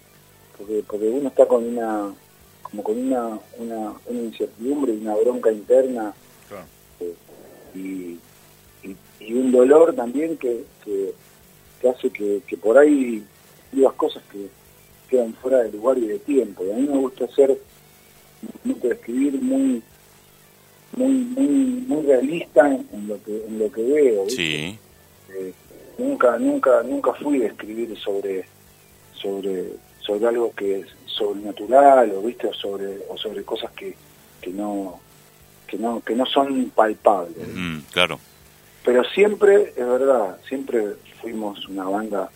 Porque, 0.56 0.84
porque 0.86 1.08
uno 1.08 1.28
está 1.28 1.46
con 1.46 1.64
una 1.64 2.12
como 2.62 2.82
con 2.82 2.98
una, 2.98 3.38
una, 3.58 3.94
una 4.06 4.20
incertidumbre 4.20 4.92
y 4.92 4.98
una 5.02 5.14
bronca 5.14 5.52
interna 5.52 6.12
Claro. 6.48 6.66
eh, 7.00 7.14
y, 7.74 8.18
y, 8.82 8.96
y 9.20 9.34
un 9.34 9.52
dolor 9.52 9.94
también 9.94 10.36
que, 10.36 10.64
que, 10.84 11.12
que 11.80 11.88
hace 11.88 12.10
que, 12.10 12.42
que 12.46 12.56
por 12.56 12.76
ahí 12.76 13.24
digas 13.72 13.92
cosas 13.94 14.22
que 14.32 14.48
quedan 15.08 15.34
fuera 15.34 15.62
de 15.62 15.72
lugar 15.72 15.98
y 15.98 16.06
de 16.06 16.18
tiempo. 16.18 16.64
Y 16.64 16.72
a 16.72 16.76
mí 16.76 16.82
me 16.82 16.98
gusta 16.98 17.24
hacer, 17.24 17.56
me 18.64 18.72
gusta 18.72 18.88
escribir 18.88 19.40
muy 19.40 19.82
muy 20.96 21.12
muy 21.12 21.46
muy 21.86 22.06
realista 22.06 22.68
en, 22.68 23.08
lo 23.08 23.22
que 23.22 23.44
en 23.46 23.58
lo 23.58 23.70
que 23.70 23.82
veo 23.82 24.24
¿viste? 24.24 24.42
Sí, 24.42 24.78
Eh, 25.28 25.52
nunca 25.98 26.38
nunca 26.38 26.82
nunca 26.82 27.12
fui 27.14 27.38
de 27.38 27.46
escribir 27.46 27.98
sobre 27.98 28.46
sobre 29.12 29.72
sobre 30.00 30.26
algo 30.26 30.52
que 30.54 30.80
es 30.80 30.86
sobrenatural 31.06 32.12
o 32.12 32.22
viste 32.22 32.46
o 32.46 32.54
sobre 32.54 32.98
o 33.08 33.16
sobre 33.16 33.42
cosas 33.42 33.70
que, 33.72 33.94
que 34.40 34.50
no 34.50 35.00
que 35.66 35.76
no 35.76 36.00
que 36.00 36.14
no 36.14 36.24
son 36.26 36.70
palpables 36.70 37.48
mm, 37.54 37.78
claro. 37.90 38.20
pero 38.84 39.02
siempre 39.04 39.72
es 39.76 39.86
verdad 39.86 40.38
siempre 40.48 40.94
fuimos 41.20 41.66
una 41.68 41.84
banda 41.84 42.30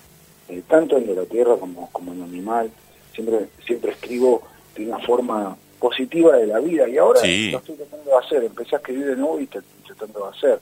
eh, 0.50 0.62
tanto 0.68 0.96
en 0.98 1.14
la 1.14 1.24
tierra 1.24 1.56
como 1.56 1.88
como 1.92 2.12
en 2.12 2.22
animal. 2.22 2.70
Siempre 3.14 3.48
siempre 3.66 3.92
escribo 3.92 4.42
de 4.76 4.86
una 4.86 4.98
forma 5.00 5.56
positiva 5.78 6.36
de 6.36 6.46
la 6.46 6.58
vida. 6.60 6.88
Y 6.88 6.98
ahora 6.98 7.20
Sí. 7.20 7.50
lo 7.50 7.58
estoy 7.58 7.76
tratando 7.76 8.10
de 8.10 8.16
hacer. 8.18 8.44
Empecé 8.44 8.76
a 8.76 8.78
escribir 8.78 9.06
de 9.06 9.16
nuevo 9.16 9.40
y 9.40 9.44
estoy 9.44 9.62
tratando 9.86 10.24
de 10.24 10.36
hacer. 10.36 10.60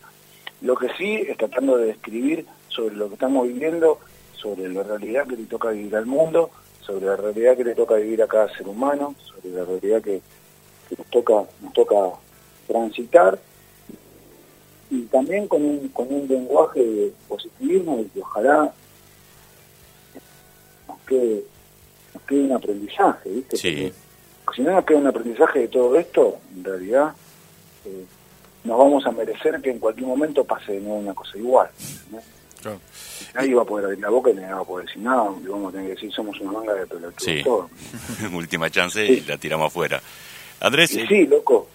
Lo 0.60 0.76
que 0.76 0.88
sí 0.96 1.14
es 1.28 1.36
tratando 1.36 1.76
de 1.76 1.90
escribir 1.90 2.46
sobre 2.68 2.94
lo 2.94 3.08
que 3.08 3.14
estamos 3.14 3.46
viviendo 3.48 3.98
sobre 4.34 4.68
la 4.68 4.82
realidad 4.84 5.26
que 5.26 5.36
le 5.36 5.44
toca 5.46 5.70
vivir 5.70 5.96
al 5.96 6.06
mundo 6.06 6.50
sobre 6.80 7.06
la 7.06 7.16
realidad 7.16 7.56
que 7.56 7.64
le 7.64 7.74
toca 7.74 7.96
vivir 7.96 8.22
a 8.22 8.28
cada 8.28 8.48
ser 8.56 8.66
humano 8.68 9.14
sobre 9.24 9.50
la 9.54 9.64
realidad 9.64 10.00
que, 10.00 10.20
que 10.88 10.96
nos 10.96 11.06
toca 11.08 11.44
nos 11.60 11.72
toca 11.72 11.96
transitar. 12.66 13.38
Y 14.90 15.02
también 15.02 15.48
con 15.48 15.62
un, 15.64 15.88
con 15.88 16.12
un 16.12 16.26
lenguaje 16.28 16.80
de 16.82 17.12
positivismo 17.28 18.00
y 18.00 18.04
que 18.06 18.20
ojalá 18.22 18.72
quede, 21.08 21.42
nos 22.14 22.22
quede 22.24 22.40
un 22.40 22.52
aprendizaje, 22.52 23.28
¿viste? 23.30 23.56
Sí. 23.56 23.92
Porque 24.44 24.62
si 24.62 24.62
no 24.62 24.72
nos 24.72 24.84
queda 24.84 24.98
un 24.98 25.06
aprendizaje 25.06 25.60
de 25.60 25.68
todo 25.68 25.98
esto, 25.98 26.38
en 26.56 26.64
realidad 26.64 27.14
eh, 27.84 28.04
nos 28.64 28.78
vamos 28.78 29.04
a 29.06 29.10
merecer 29.10 29.60
que 29.60 29.70
en 29.70 29.78
cualquier 29.78 30.06
momento 30.06 30.44
pase 30.44 30.72
de 30.72 30.80
nuevo 30.80 30.98
una 30.98 31.14
cosa 31.14 31.36
igual. 31.36 31.68
¿no? 32.12 32.20
Claro. 32.60 32.80
Nadie 33.34 33.54
va 33.54 33.62
a 33.62 33.66
poder 33.66 33.86
abrir 33.86 34.00
la 34.00 34.10
boca 34.10 34.30
y 34.30 34.34
nadie 34.34 34.52
va 34.52 34.60
a 34.60 34.64
poder 34.64 34.86
decir 34.86 35.02
nada, 35.02 35.30
y 35.42 35.46
vamos 35.46 35.68
a 35.68 35.72
tener 35.72 35.86
que 35.88 35.94
decir 35.94 36.12
somos 36.12 36.40
una 36.40 36.52
manga 36.52 36.74
de 36.74 36.86
pelotudos 36.86 37.22
Sí. 37.22 37.42
Última 38.34 38.70
chance 38.70 39.04
y 39.04 39.20
la 39.22 39.36
tiramos 39.38 39.68
afuera. 39.68 40.00
Andrés, 40.60 40.92
Y 40.94 41.00
eh, 41.00 41.06
sí, 41.08 41.26
loco, 41.26 41.68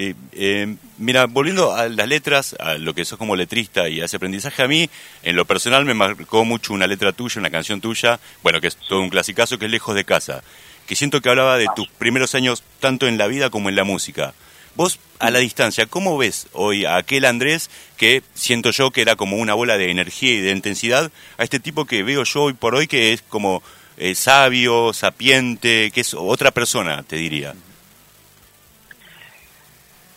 Eh, 0.00 0.14
eh, 0.30 0.76
mira, 0.98 1.26
volviendo 1.26 1.74
a 1.74 1.88
las 1.88 2.06
letras, 2.06 2.54
a 2.60 2.74
lo 2.74 2.94
que 2.94 3.04
sos 3.04 3.18
como 3.18 3.34
letrista 3.34 3.88
y 3.88 4.00
hace 4.00 4.14
aprendizaje, 4.16 4.62
a 4.62 4.68
mí, 4.68 4.88
en 5.24 5.34
lo 5.34 5.44
personal, 5.44 5.84
me 5.84 5.92
marcó 5.92 6.44
mucho 6.44 6.72
una 6.72 6.86
letra 6.86 7.10
tuya, 7.10 7.40
una 7.40 7.50
canción 7.50 7.80
tuya, 7.80 8.20
bueno, 8.44 8.60
que 8.60 8.68
es 8.68 8.76
todo 8.76 9.00
un 9.00 9.10
clasicazo, 9.10 9.58
que 9.58 9.64
es 9.64 9.72
Lejos 9.72 9.96
de 9.96 10.04
Casa, 10.04 10.44
que 10.86 10.94
siento 10.94 11.20
que 11.20 11.28
hablaba 11.30 11.58
de 11.58 11.66
tus 11.74 11.88
primeros 11.88 12.36
años 12.36 12.62
tanto 12.78 13.08
en 13.08 13.18
la 13.18 13.26
vida 13.26 13.50
como 13.50 13.70
en 13.70 13.74
la 13.74 13.82
música. 13.82 14.34
Vos, 14.76 15.00
a 15.18 15.32
la 15.32 15.40
distancia, 15.40 15.86
¿cómo 15.86 16.16
ves 16.16 16.46
hoy 16.52 16.84
a 16.84 16.94
aquel 16.94 17.24
Andrés 17.24 17.68
que 17.96 18.22
siento 18.34 18.70
yo 18.70 18.92
que 18.92 19.02
era 19.02 19.16
como 19.16 19.38
una 19.38 19.54
bola 19.54 19.78
de 19.78 19.90
energía 19.90 20.30
y 20.30 20.40
de 20.40 20.52
intensidad, 20.52 21.10
a 21.38 21.42
este 21.42 21.58
tipo 21.58 21.86
que 21.86 22.04
veo 22.04 22.22
yo 22.22 22.42
hoy 22.44 22.52
por 22.52 22.76
hoy 22.76 22.86
que 22.86 23.12
es 23.12 23.22
como 23.22 23.64
eh, 23.96 24.14
sabio, 24.14 24.92
sapiente, 24.92 25.90
que 25.90 26.02
es 26.02 26.14
otra 26.14 26.52
persona, 26.52 27.02
te 27.02 27.16
diría? 27.16 27.56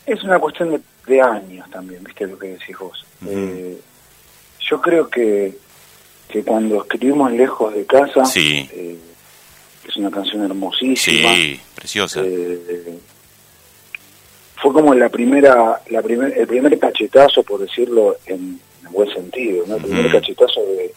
Es 0.06 0.24
una 0.24 0.40
cuestión 0.40 0.72
de, 0.72 0.82
de 1.08 1.22
años 1.22 1.70
también, 1.70 2.04
viste 2.04 2.28
lo 2.28 2.38
que 2.38 2.48
decís 2.50 2.78
vos. 2.78 3.06
eh, 3.28 3.80
yo 4.70 4.82
creo 4.82 5.10
que, 5.10 5.54
que 6.30 6.44
cuando 6.44 6.82
escribimos 6.84 7.32
Lejos 7.34 7.74
de 7.74 7.86
Casa, 7.86 8.24
Sí. 8.26 8.70
eh, 8.72 8.98
es 9.88 9.98
una 9.98 10.10
canción 10.10 10.44
hermosísima, 10.46 11.36
Sí, 11.36 11.60
preciosa. 11.76 12.22
eh, 12.24 12.98
fue 14.56 14.72
como 14.74 14.94
la 14.94 15.10
primera, 15.10 15.82
la 15.90 16.02
primer, 16.02 16.38
el 16.38 16.48
primer 16.48 16.78
cachetazo, 16.80 17.44
por 17.44 17.60
decirlo 17.62 18.16
en, 18.28 18.60
en 18.86 18.92
buen 18.92 19.12
sentido, 19.14 19.66
¿no? 19.68 19.76
el 19.78 19.82
primer 19.82 20.12
cachetazo 20.12 20.62
de, 20.66 20.94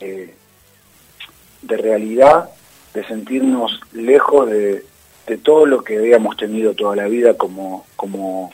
de, 0.00 0.34
de 1.62 1.76
realidad, 1.76 2.48
de 2.94 3.06
sentirnos 3.06 3.78
lejos 3.92 4.48
de, 4.50 4.84
de 5.26 5.38
todo 5.38 5.66
lo 5.66 5.82
que 5.82 5.98
habíamos 5.98 6.36
tenido 6.36 6.74
toda 6.74 6.96
la 6.96 7.06
vida 7.06 7.34
como, 7.34 7.86
como, 7.96 8.52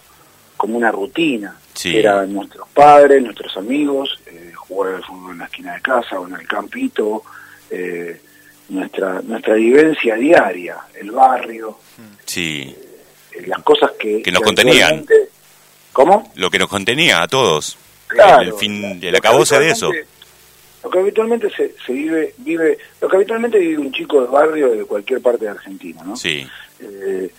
como 0.56 0.76
una 0.76 0.90
rutina. 0.90 1.56
Sí. 1.74 1.96
Eran 1.96 2.32
nuestros 2.32 2.68
padres, 2.68 3.22
nuestros 3.22 3.56
amigos, 3.56 4.18
eh, 4.26 4.52
jugar 4.54 4.94
al 4.94 5.04
fútbol 5.04 5.32
en 5.32 5.38
la 5.38 5.44
esquina 5.46 5.74
de 5.74 5.80
casa 5.80 6.18
o 6.18 6.26
en 6.26 6.34
el 6.34 6.46
campito, 6.46 7.22
eh, 7.70 8.20
nuestra, 8.68 9.20
nuestra 9.22 9.54
vivencia 9.54 10.16
diaria, 10.16 10.78
el 10.94 11.10
barrio, 11.10 11.78
Sí, 12.24 12.74
eh, 13.32 13.46
las 13.46 13.62
cosas 13.62 13.90
que... 13.98 14.22
Que 14.22 14.32
nos 14.32 14.42
contenían. 14.42 15.04
¿Cómo? 15.92 16.32
lo 16.36 16.50
que 16.50 16.58
nos 16.58 16.68
contenía 16.68 17.22
a 17.22 17.28
todos. 17.28 17.76
Claro. 18.06 18.42
El 18.42 18.54
fin, 18.54 18.98
el 19.02 19.14
acabose 19.14 19.58
de 19.58 19.70
eso. 19.70 19.90
Lo 20.82 20.90
que 20.90 20.98
habitualmente 20.98 21.48
se, 21.50 21.74
se 21.84 21.92
vive, 21.92 22.34
vive, 22.38 22.78
lo 23.00 23.08
que 23.08 23.16
habitualmente 23.16 23.58
vive 23.58 23.78
un 23.78 23.92
chico 23.92 24.20
de 24.20 24.26
barrio 24.26 24.70
de 24.70 24.84
cualquier 24.84 25.20
parte 25.20 25.44
de 25.44 25.50
Argentina, 25.50 26.02
¿no? 26.04 26.16
Sí, 26.16 26.46
Eh, 26.80 27.30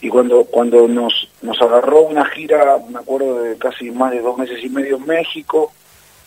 y 0.00 0.08
cuando 0.08 0.44
cuando 0.44 0.86
nos 0.86 1.28
nos 1.42 1.60
agarró 1.60 2.02
una 2.02 2.24
gira, 2.26 2.78
me 2.88 2.98
acuerdo 2.98 3.42
de 3.42 3.56
casi 3.56 3.90
más 3.90 4.12
de 4.12 4.20
dos 4.20 4.38
meses 4.38 4.62
y 4.62 4.68
medio 4.68 4.96
en 4.96 5.06
México, 5.06 5.72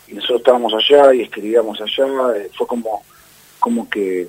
y 0.08 0.14
nosotros 0.14 0.40
estábamos 0.40 0.72
allá 0.74 1.14
y 1.14 1.22
escribíamos 1.22 1.80
allá, 1.80 2.06
eh, 2.36 2.50
fue 2.54 2.66
como 2.66 3.02
como 3.58 3.88
que 3.88 4.28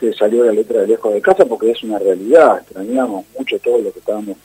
que 0.00 0.12
salió 0.14 0.44
la 0.44 0.52
letra 0.52 0.80
de 0.80 0.88
lejos 0.88 1.12
de 1.12 1.20
casa 1.20 1.44
porque 1.44 1.70
es 1.70 1.82
una 1.82 1.98
realidad, 1.98 2.58
extrañamos 2.60 3.26
mucho 3.36 3.58
todo 3.58 3.78
lo 3.78 3.92
que 3.92 3.98
estábamos. 3.98 4.36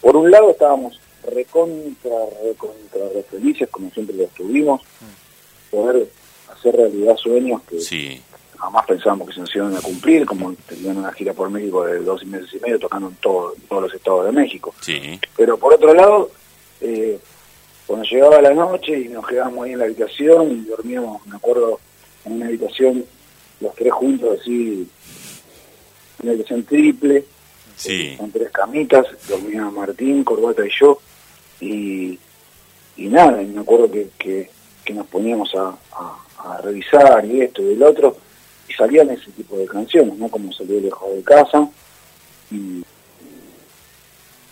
Por 0.00 0.16
un 0.16 0.30
lado 0.30 0.50
estábamos 0.50 1.00
recontra, 1.24 2.10
recontra, 2.44 3.08
re 3.14 3.22
felices, 3.24 3.68
como 3.70 3.90
siempre 3.90 4.16
lo 4.16 4.24
estuvimos, 4.24 4.82
poder 5.70 6.08
hacer 6.58 6.76
realidad 6.76 7.16
sueños 7.16 7.62
que, 7.68 7.80
sí, 7.80 8.20
jamás 8.58 8.86
pensábamos 8.86 9.28
que 9.28 9.34
se 9.34 9.40
nos 9.40 9.54
iban 9.54 9.76
a 9.76 9.80
cumplir, 9.80 10.26
como 10.26 10.52
tenían 10.68 10.96
una 10.98 11.12
gira 11.12 11.32
por 11.32 11.48
México 11.50 11.84
de 11.84 12.00
dos 12.00 12.24
meses 12.26 12.48
y 12.54 12.58
medio 12.60 12.78
tocando 12.78 13.08
en 13.08 13.14
todo- 13.16 13.54
todos 13.68 13.82
los 13.84 13.94
estados 13.94 14.26
de 14.26 14.32
México. 14.32 14.74
sí, 14.80 15.20
Pero 15.36 15.56
por 15.58 15.74
otro 15.74 15.94
lado, 15.94 16.30
eh, 16.80 17.18
cuando 17.86 18.04
llegaba 18.04 18.42
la 18.42 18.52
noche 18.52 18.98
y 18.98 19.08
nos 19.08 19.26
quedábamos 19.26 19.64
ahí 19.64 19.72
en 19.72 19.78
la 19.78 19.84
habitación 19.86 20.50
y 20.52 20.64
dormíamos, 20.68 21.24
me 21.26 21.36
acuerdo, 21.36 21.80
en 22.24 22.32
una 22.32 22.46
habitación, 22.46 23.04
los 23.60 23.74
tres 23.74 23.92
juntos, 23.92 24.38
así, 24.40 24.88
una 26.22 26.32
habitación 26.32 26.64
triple, 26.64 27.24
sí, 27.76 28.14
con 28.18 28.30
tres 28.32 28.50
camitas, 28.50 29.06
dormía 29.28 29.62
Martín, 29.70 30.24
Corbata 30.24 30.66
y 30.66 30.70
yo, 30.78 30.98
y, 31.60 32.18
y 32.96 33.06
nada, 33.08 33.40
y 33.42 33.46
me 33.46 33.60
acuerdo 33.60 33.90
que, 33.90 34.08
que, 34.18 34.50
que 34.84 34.92
nos 34.94 35.06
poníamos 35.06 35.54
a, 35.54 35.76
a- 35.92 36.18
a 36.44 36.58
revisar 36.62 37.24
y 37.26 37.40
esto 37.42 37.62
y 37.62 37.72
el 37.72 37.82
otro, 37.82 38.16
y 38.68 38.72
salían 38.74 39.10
ese 39.10 39.30
tipo 39.32 39.56
de 39.56 39.66
canciones, 39.66 40.16
¿no? 40.18 40.28
Como 40.28 40.52
salió 40.52 40.80
Lejos 40.80 41.14
de 41.14 41.22
Casa, 41.22 41.68
y, 42.50 42.82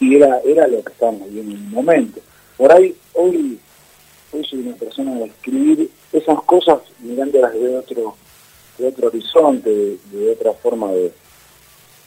y 0.00 0.16
era, 0.16 0.40
era 0.44 0.66
lo 0.66 0.82
que 0.82 0.92
estábamos 0.92 1.30
viendo 1.32 1.52
en 1.54 1.62
un 1.62 1.70
momento. 1.70 2.20
Por 2.56 2.72
ahí, 2.72 2.94
hoy, 3.14 3.58
hoy 4.32 4.44
soy 4.44 4.60
una 4.60 4.76
persona 4.76 5.14
de 5.14 5.26
escribir 5.26 5.90
esas 6.12 6.42
cosas 6.42 6.80
mirándolas 7.00 7.52
de 7.54 7.76
otro, 7.78 8.16
de 8.78 8.86
otro 8.88 9.08
horizonte, 9.08 9.70
de, 9.70 9.98
de 10.12 10.32
otra 10.32 10.52
forma 10.54 10.90
de, 10.92 11.12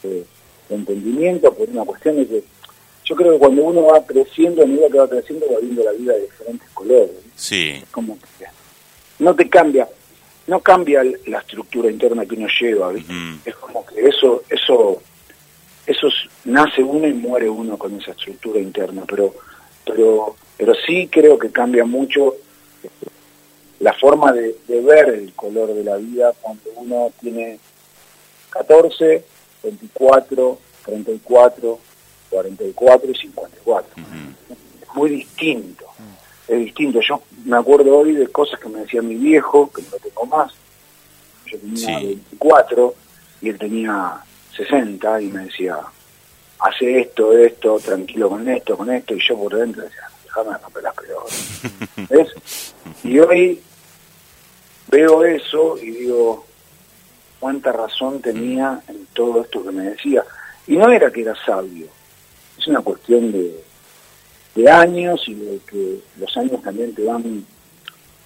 de- 0.04 0.26
de 0.70 0.76
entendimiento, 0.76 1.52
por 1.54 1.68
una 1.70 1.84
cuestión 1.84 2.18
de 2.18 2.28
que 2.28 2.44
yo 3.06 3.16
creo 3.16 3.34
que 3.34 3.40
cuando 3.40 3.64
uno 3.64 3.86
va 3.86 4.06
creciendo, 4.06 4.62
a 4.62 4.68
medida 4.68 4.88
que 4.88 5.00
va 5.00 5.10
creciendo, 5.10 5.48
va 5.52 5.60
viendo 5.60 5.84
la 5.84 5.92
vida 5.94 6.14
de 6.14 6.22
diferentes 6.22 6.70
colores. 6.76 7.10
sí, 7.36 7.84
Como 7.90 8.16
que 8.20 8.46
no 9.20 9.36
te 9.36 9.50
cambia, 9.50 9.88
no 10.48 10.60
cambia 10.62 11.04
la 11.28 11.40
estructura 11.40 11.90
interna 11.92 12.26
que 12.26 12.36
uno 12.36 12.48
lleva, 12.60 12.92
¿viste? 12.92 13.14
Es 13.46 13.56
como 13.56 13.86
que 13.86 14.08
eso, 14.08 14.44
eso, 14.50 15.02
eso 15.86 16.08
es- 16.08 16.30
nace 16.46 16.82
uno 16.84 17.08
y 17.08 17.14
muere 17.14 17.50
uno 17.50 17.78
con 17.78 17.96
esa 18.00 18.12
estructura 18.12 18.60
interna, 18.60 19.04
pero, 19.08 19.34
pero, 19.86 20.36
pero 20.58 20.74
sí 20.86 21.08
creo 21.12 21.38
que 21.38 21.52
cambia 21.52 21.86
mucho 21.86 22.36
este, 22.84 23.08
la 23.80 23.94
forma 23.94 24.32
de, 24.34 24.56
de 24.68 24.82
ver 24.82 25.10
el 25.10 25.34
color 25.34 25.74
de 25.74 25.84
la 25.84 25.98
vida 25.98 26.34
cuando 26.42 26.64
uno 26.76 27.12
tiene 27.22 27.60
14, 28.50 29.24
24, 29.64 30.58
34, 30.86 31.80
44 32.30 33.12
y 33.12 33.16
54. 33.16 33.90
ujú, 34.02 34.54
Es 34.84 34.96
muy 34.96 35.10
distinto. 35.12 35.86
Es 36.50 36.60
distinto. 36.60 37.00
Yo 37.02 37.22
me 37.46 37.58
acuerdo 37.58 38.00
hoy 38.00 38.14
de 38.14 38.28
cosas 38.28 38.60
que 38.60 38.68
me 38.70 38.80
decía 38.82 39.02
mi 39.02 39.16
viejo, 39.16 39.72
que 39.72 39.82
no 39.84 39.90
lo 39.92 39.98
tengo 40.00 40.26
más. 40.26 40.52
Yo 41.46 41.58
tenía 41.60 41.78
Sí. 42.00 42.06
24 42.06 42.96
y 43.42 43.50
él 43.50 43.58
tenía 43.58 44.18
60 44.58 45.22
y 45.22 45.28
me 45.28 45.46
decía, 45.46 45.78
hace 46.60 47.02
esto, 47.02 47.38
esto, 47.38 47.80
tranquilo 47.80 48.30
con 48.30 48.48
esto, 48.50 48.76
con 48.76 48.90
esto. 48.92 49.14
Y 49.14 49.20
yo 49.26 49.38
por 49.38 49.56
dentro 49.56 49.84
decía, 49.84 50.10
déjame 50.24 50.58
romper 50.58 50.84
las 50.84 50.96
pelotas. 50.96 51.62
¿Ves? 52.10 52.74
Y 53.04 53.20
hoy 53.20 53.62
veo 54.90 55.24
eso 55.24 55.78
y 55.78 55.92
digo, 55.92 56.46
cuánta 57.40 57.72
razón 57.72 58.22
tenía 58.22 58.82
en 58.88 59.06
todo 59.14 59.42
esto 59.44 59.64
que 59.64 59.72
me 59.72 59.84
decía. 59.92 60.24
Y 60.68 60.78
no 60.78 60.92
era 60.92 61.12
que 61.12 61.22
era 61.22 61.36
sabio, 61.46 61.88
es 62.58 62.68
una 62.68 62.82
cuestión 62.82 63.32
de, 63.32 63.64
de 64.62 64.70
años 64.70 65.22
y 65.28 65.34
de 65.36 65.60
que 65.70 66.00
los 66.18 66.36
años 66.38 66.62
también 66.62 66.94
te 66.96 67.04
van 67.04 67.46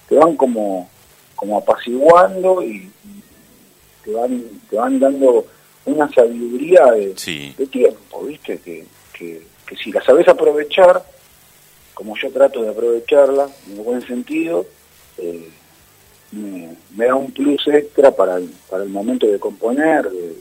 te 0.10 0.16
van 0.16 0.36
como 0.36 0.90
como 1.36 1.58
apaciguando 1.58 2.62
y, 2.64 2.90
y 3.06 3.24
te 4.06 4.12
van 4.14 4.44
te 4.70 4.76
van 4.76 5.00
dando 5.00 5.46
una 5.86 6.10
sabiduría 6.14 6.86
de, 6.94 7.14
sí, 7.18 7.54
de 7.58 7.68
tiempo, 7.68 8.24
¿viste? 8.24 8.58
Que, 8.60 8.86
que, 9.14 9.42
que 9.68 9.76
si 9.76 9.92
la 9.92 10.02
sabes 10.02 10.28
aprovechar, 10.30 11.04
como 11.94 12.16
yo 12.18 12.32
trato 12.32 12.64
de 12.64 12.70
aprovecharla, 12.70 13.50
en 13.68 13.80
un 13.80 13.86
buen 13.86 14.02
sentido, 14.08 14.66
eh, 15.18 15.50
me, 16.32 16.76
me 16.96 17.06
da 17.06 17.16
un 17.16 17.32
plus 17.32 17.68
extra 17.68 18.12
para 18.12 18.38
el, 18.38 18.50
para 18.70 18.84
el 18.84 18.90
momento 18.90 19.28
de 19.28 19.40
componer, 19.40 20.10
de, 20.10 20.36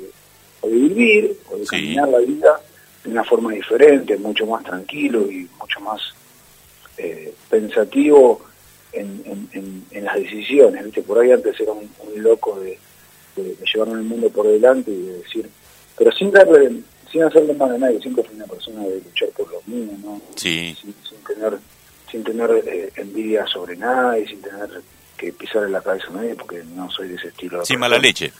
de 0.62 0.68
vivir, 0.68 1.36
o 1.50 1.56
de 1.56 1.64
Sí. 1.66 1.70
caminar 1.70 2.08
la 2.08 2.18
vida 2.18 2.60
de 3.04 3.10
una 3.10 3.24
forma 3.24 3.52
diferente, 3.52 4.16
mucho 4.16 4.46
más 4.46 4.62
tranquilo 4.64 5.30
y 5.30 5.48
mucho 5.58 5.80
más 5.80 6.00
eh, 6.98 7.34
pensativo 7.50 8.40
en, 8.92 9.22
en- 9.24 9.48
en- 9.52 9.84
en 9.90 10.04
las 10.04 10.16
decisiones. 10.16 10.84
¿viste? 10.84 11.02
Por 11.02 11.18
ahí 11.20 11.32
antes 11.32 11.58
era 11.58 11.72
un, 11.72 11.90
un 12.00 12.22
loco 12.22 12.60
de, 12.60 12.78
de, 13.36 13.42
de 13.56 13.64
llevarme 13.72 13.94
el 13.94 14.02
mundo 14.04 14.28
por 14.30 14.46
delante 14.46 14.90
y 14.90 15.02
de 15.02 15.18
decir, 15.18 15.48
pero 15.96 16.12
sin 16.12 16.30
darle, 16.30 16.80
sin 17.10 17.22
hacerle 17.24 17.54
mal 17.54 17.74
a 17.74 17.78
nadie, 17.78 18.00
siempre 18.00 18.22
fui 18.24 18.36
una 18.36 18.46
persona 18.46 18.82
de 18.84 18.96
luchar 18.96 19.28
por 19.30 19.50
lo 19.50 19.62
mío, 19.66 19.92
¿no? 20.02 20.20
sí, 20.36 20.76
sin, 20.80 20.94
sin 21.08 21.18
tener 21.24 21.58
sin 22.10 22.22
tener 22.24 22.50
eh, 22.66 22.92
envidia 22.96 23.46
sobre 23.46 23.74
nadie, 23.74 24.28
sin 24.28 24.42
tener 24.42 24.68
que 25.16 25.32
pisar 25.32 25.64
en 25.64 25.72
la 25.72 25.80
cabeza 25.80 26.08
a 26.08 26.16
nadie, 26.16 26.34
porque 26.34 26.62
no 26.74 26.90
soy 26.90 27.08
de 27.08 27.14
ese 27.14 27.28
estilo. 27.28 27.64
sin 27.64 27.80
mala 27.80 27.96
leche. 27.98 28.30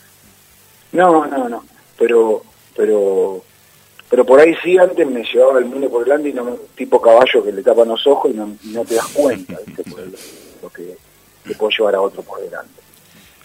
No, 0.93 1.25
no, 1.25 1.49
no. 1.49 1.65
Pero, 1.99 2.43
pero, 2.77 3.43
pero 4.13 4.27
por 4.27 4.39
ahí 4.39 4.55
sí 4.63 4.77
antes 4.77 5.09
me 5.09 5.25
llevaba 5.25 5.59
el 5.59 5.65
mundo 5.65 5.89
por 5.89 6.05
delante 6.05 6.29
y 6.29 6.35
no, 6.35 6.45
tipo 6.75 7.01
caballo 7.01 7.43
que 7.43 7.51
le 7.51 7.63
tapan 7.63 7.89
los 7.89 8.07
ojos 8.07 8.31
y 8.31 8.37
no, 8.37 8.55
y 8.63 8.69
no 8.69 8.85
te 8.85 8.97
das 8.97 9.07
cuenta, 9.07 9.59
¿viste? 9.67 9.83
Por 9.85 10.01
lo, 10.01 10.19
lo 10.63 10.69
que 10.69 10.99
te 11.45 11.55
puede 11.55 11.75
llevar 11.79 11.95
a 11.95 12.03
otro 12.03 12.23
por 12.23 12.39
delante. 12.43 12.83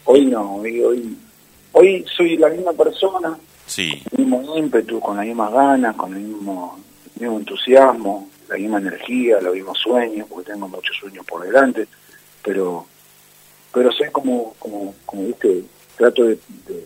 Hoy 0.03 0.25
no, 0.25 0.57
hoy, 0.57 0.81
hoy, 0.81 1.17
hoy 1.71 2.05
soy 2.17 2.35
la 2.35 2.49
misma 2.49 2.73
persona, 2.73 3.39
Sí, 3.65 4.03
el 4.11 4.25
mismo 4.25 4.57
ímpetu, 4.57 4.99
con 4.99 5.15
las 5.15 5.25
mismas 5.25 5.53
ganas, 5.53 5.95
con 5.95 6.13
el 6.13 6.19
mismo, 6.19 6.77
mismo 7.17 7.37
entusiasmo, 7.37 8.27
la 8.49 8.57
misma 8.57 8.79
energía, 8.79 9.39
los 9.39 9.55
mismos 9.55 9.77
sueños, 9.77 10.27
porque 10.29 10.51
tengo 10.51 10.67
muchos 10.67 10.97
sueños 10.97 11.25
por 11.25 11.43
delante, 11.45 11.87
pero 12.43 12.85
pero 13.73 13.89
sé 13.93 14.11
como, 14.11 14.53
como, 14.59 14.93
como 15.05 15.27
viste, 15.27 15.63
trato 15.95 16.25
de, 16.25 16.37
de, 16.67 16.85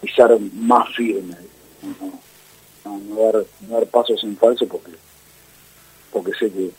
pisar 0.00 0.38
más 0.54 0.88
firme, 0.94 1.36
no, 1.82 2.23
no, 2.84 3.32
dar, 3.32 3.42
no 3.60 3.74
dar 3.74 3.86
pasos 3.86 4.22
en 4.24 4.36
falso 4.36 4.66
porque 4.66 4.92
porque 6.10 6.32
sé 6.32 6.50
que 6.50 6.70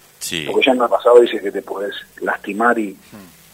porque 0.45 0.65
ya 0.65 0.73
me 0.73 0.85
ha 0.85 0.87
pasado 0.87 1.19
dice 1.19 1.39
que 1.39 1.51
te 1.51 1.61
puedes 1.61 1.93
lastimar 2.21 2.77
y, 2.79 2.97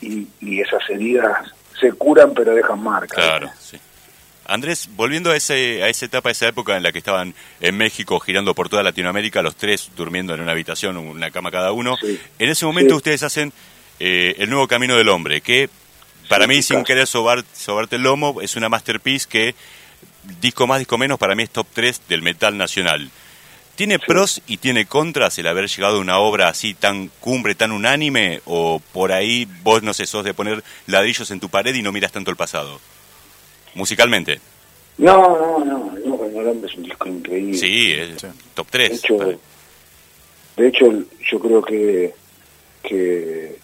y, 0.01 0.27
y, 0.39 0.61
esas 0.61 0.81
heridas 0.89 1.51
se 1.79 1.91
curan 1.93 2.33
pero 2.33 2.53
dejan 2.53 2.81
marcas. 2.81 3.17
Claro, 3.17 3.49
sí. 3.59 3.77
Andrés, 4.45 4.89
volviendo 4.95 5.31
a, 5.31 5.37
ese, 5.37 5.83
a 5.83 5.89
esa 5.89 6.05
etapa, 6.05 6.29
a 6.29 6.31
esa 6.31 6.47
época 6.47 6.75
en 6.75 6.83
la 6.83 6.91
que 6.91 6.97
estaban 6.97 7.33
en 7.61 7.77
México 7.77 8.19
girando 8.19 8.53
por 8.53 8.69
toda 8.69 8.83
Latinoamérica, 8.83 9.41
los 9.41 9.55
tres 9.55 9.91
durmiendo 9.95 10.33
en 10.33 10.41
una 10.41 10.51
habitación, 10.51 10.97
una 10.97 11.31
cama 11.31 11.51
cada 11.51 11.71
uno, 11.71 11.95
en 12.01 12.49
ese 12.49 12.65
momento 12.65 12.95
ustedes 12.95 13.23
hacen 13.23 13.53
eh, 13.99 14.35
El 14.39 14.49
Nuevo 14.49 14.67
Camino 14.67 14.95
del 14.97 15.09
Hombre, 15.09 15.41
que 15.41 15.69
para 16.27 16.47
mí, 16.47 16.61
sin 16.61 16.83
querer 16.83 17.07
sobar, 17.07 17.43
sobarte 17.53 17.97
el 17.97 18.03
lomo, 18.03 18.41
es 18.41 18.55
una 18.55 18.69
masterpiece 18.69 19.27
que, 19.27 19.55
disco 20.39 20.67
más, 20.67 20.79
disco 20.79 20.97
menos, 20.97 21.19
para 21.19 21.35
mí 21.35 21.43
es 21.43 21.49
top 21.49 21.67
3 21.73 22.01
del 22.07 22.21
metal 22.21 22.57
nacional. 22.57 23.09
¿Tiene 23.75 23.99
pros 23.99 24.41
y 24.47 24.57
tiene 24.57 24.85
contras 24.85 25.39
el 25.39 25.47
haber 25.47 25.67
llegado 25.67 25.97
a 25.97 26.01
una 26.01 26.19
obra 26.19 26.49
así 26.49 26.73
tan 26.73 27.09
cumbre, 27.19 27.55
tan 27.55 27.71
unánime? 27.71 28.41
¿O 28.45 28.81
por 28.91 29.11
ahí 29.11 29.47
vos, 29.63 29.81
no 29.81 29.93
sé, 29.93 30.05
sos 30.05 30.23
de 30.23 30.33
poner 30.33 30.63
ladrillos 30.87 31.31
en 31.31 31.39
tu 31.39 31.49
pared 31.49 31.73
y 31.73 31.81
no 31.81 31.91
miras 31.91 32.11
tanto 32.11 32.29
el 32.29 32.37
pasado? 32.37 32.79
Musicalmente. 33.73 34.39
No, 34.97 35.37
no, 35.37 35.65
no. 35.65 35.95
El 35.95 36.03
Nuevo 36.05 36.65
es 36.65 36.75
un 36.75 36.83
disco 36.83 37.07
increíble. 37.07 37.57
Sí, 37.57 37.91
es 37.93 38.25
top 38.53 38.67
3. 38.69 38.89
De 38.89 38.97
hecho, 38.97 39.39
de 40.57 40.67
hecho, 40.67 40.85
yo 41.31 41.39
creo 41.39 41.61
que, 41.63 42.13
que 42.83 43.55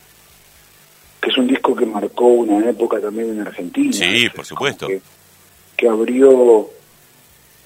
que 1.22 1.30
es 1.30 1.38
un 1.38 1.48
disco 1.48 1.76
que 1.76 1.86
marcó 1.86 2.26
una 2.28 2.70
época 2.70 3.00
también 3.00 3.32
en 3.32 3.42
Argentina. 3.42 3.92
Sí, 3.92 4.30
por 4.30 4.46
supuesto. 4.46 4.88
Que, 4.88 5.02
abrió, 5.86 6.70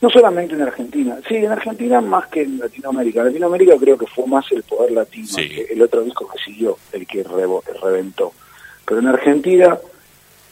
no 0.01 0.09
solamente 0.09 0.55
en 0.55 0.63
Argentina, 0.63 1.19
sí, 1.27 1.35
en 1.35 1.51
Argentina 1.51 2.01
más 2.01 2.27
que 2.27 2.41
en 2.41 2.59
Latinoamérica. 2.59 3.21
En 3.21 3.27
Latinoamérica 3.27 3.77
creo 3.77 3.97
que 3.97 4.07
fue 4.07 4.25
más 4.27 4.51
el 4.51 4.63
poder 4.63 4.91
latino, 4.91 5.27
el 5.37 5.81
otro 5.81 6.01
disco 6.01 6.27
que 6.27 6.43
siguió, 6.43 6.77
el 6.91 7.05
que 7.05 7.23
reventó. 7.81 8.33
Pero 8.85 8.99
en 8.99 9.07
Argentina, 9.07 9.79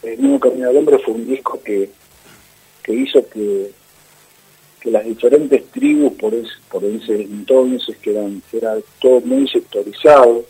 El 0.02 0.22
Nuevo 0.22 0.40
Camino 0.40 0.68
del 0.68 0.76
Hombre 0.78 0.98
fue 0.98 1.14
un 1.14 1.26
disco 1.26 1.60
que, 1.62 1.90
que 2.82 2.92
hizo 2.94 3.28
que, 3.28 3.72
que 4.80 4.90
las 4.90 5.04
diferentes 5.04 5.66
tribus 5.72 6.14
por 6.14 6.32
ese, 6.32 6.52
por 6.70 6.84
ese 6.84 7.20
entonces, 7.20 7.96
que 7.98 8.12
eran, 8.12 8.42
que 8.50 8.58
era 8.58 8.76
todo 9.00 9.20
muy 9.20 9.46
sectorizado, 9.48 10.44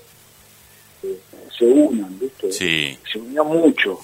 se 1.59 1.65
unan, 1.65 2.19
¿viste? 2.19 2.53
Se 2.53 3.19
unió 3.19 3.45
mucho 3.45 3.99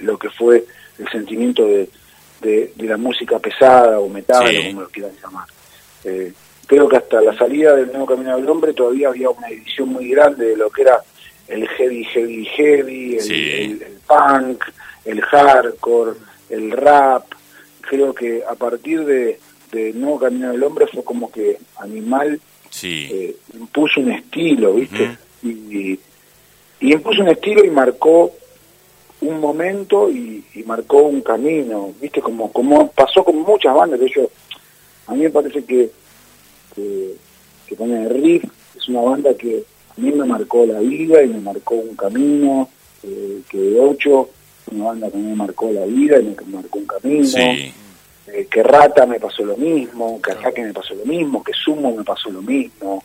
lo 0.00 0.18
que 0.18 0.30
fue 0.30 0.64
el 0.98 1.08
sentimiento 1.10 1.64
de, 1.64 1.88
de, 2.40 2.72
la 2.78 2.96
música 2.96 3.38
pesada 3.38 3.98
o 4.00 4.08
metal, 4.08 4.46
o 4.46 4.66
como 4.68 4.82
lo 4.82 4.88
quieran 4.88 5.12
llamar. 5.22 5.46
Eh, 6.04 6.32
creo 6.66 6.88
que 6.88 6.96
hasta 6.96 7.20
la 7.20 7.36
salida 7.36 7.74
del 7.74 7.88
Nuevo 7.88 8.06
Camino 8.06 8.36
del 8.36 8.48
Hombre 8.48 8.72
todavía 8.72 9.08
había 9.08 9.30
una 9.30 9.48
edición 9.48 9.88
muy 9.88 10.08
grande 10.08 10.48
de 10.48 10.56
lo 10.56 10.70
que 10.70 10.82
era 10.82 11.02
el 11.48 11.66
heavy, 11.68 12.04
heavy, 12.04 12.44
heavy, 12.44 13.16
el, 13.16 13.98
punk, 14.06 14.64
el 15.04 15.20
hardcore, 15.22 16.12
el 16.50 16.70
rap. 16.70 17.24
Creo 17.80 18.14
que 18.14 18.42
a 18.46 18.54
partir 18.54 19.04
de, 19.04 19.40
de 19.72 19.92
Nuevo 19.94 20.18
Camino 20.20 20.52
del 20.52 20.62
Hombre 20.62 20.86
fue 20.86 21.02
como 21.02 21.30
que 21.32 21.58
Animal 21.78 22.38
eh, 22.82 23.36
impuso 23.54 24.00
un 24.00 24.12
estilo, 24.12 24.74
¿viste? 24.74 25.16
y, 25.42 25.98
y 26.80 26.92
impuso 26.92 27.22
un 27.22 27.28
estilo 27.28 27.64
y 27.64 27.70
marcó 27.70 28.32
un 29.20 29.40
momento 29.40 30.10
y, 30.10 30.44
marcó 30.66 31.02
un 31.02 31.22
camino, 31.22 31.94
viste 32.00 32.20
como 32.20 32.52
como 32.52 32.90
pasó 32.90 33.24
con 33.24 33.36
muchas 33.42 33.74
bandas, 33.74 33.98
de 34.00 34.06
hecho 34.06 34.30
a 35.06 35.14
mí 35.14 35.22
me 35.22 35.30
parece 35.30 35.64
que 35.64 35.90
que, 36.74 37.14
que 37.66 37.76
pone 37.76 38.08
Riff 38.08 38.44
es 38.76 38.88
una 38.88 39.00
banda 39.00 39.34
que 39.34 39.64
a 39.96 40.00
mí 40.00 40.12
me 40.12 40.24
marcó 40.24 40.66
la 40.66 40.80
vida 40.80 41.22
y 41.22 41.28
me 41.28 41.40
marcó 41.40 41.74
un 41.76 41.96
camino, 41.96 42.68
eh, 43.02 43.40
que 43.48 43.78
Ocho 43.80 44.30
una 44.70 44.86
banda 44.86 45.10
que 45.10 45.16
me 45.16 45.34
marcó 45.34 45.72
la 45.72 45.86
vida 45.86 46.18
y 46.20 46.24
me 46.24 46.56
marcó 46.56 46.78
un 46.78 46.86
camino, 46.86 47.72
eh, 48.26 48.46
que 48.50 48.62
Rata 48.62 49.06
me 49.06 49.18
pasó 49.18 49.44
lo 49.44 49.56
mismo, 49.56 50.20
que 50.20 50.32
Ataque 50.32 50.62
me 50.62 50.72
pasó 50.72 50.94
lo 50.94 51.04
mismo, 51.04 51.42
que 51.42 51.52
Sumo 51.52 51.94
me 51.94 52.04
pasó 52.04 52.30
lo 52.30 52.42
mismo, 52.42 53.02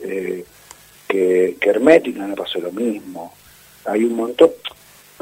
eh, 0.00 0.44
que, 1.06 1.56
Hermética 1.60 2.26
me 2.26 2.34
pasó 2.34 2.58
lo 2.60 2.72
mismo. 2.72 3.32
Hay 3.86 4.04
un 4.04 4.16
montón, 4.16 4.50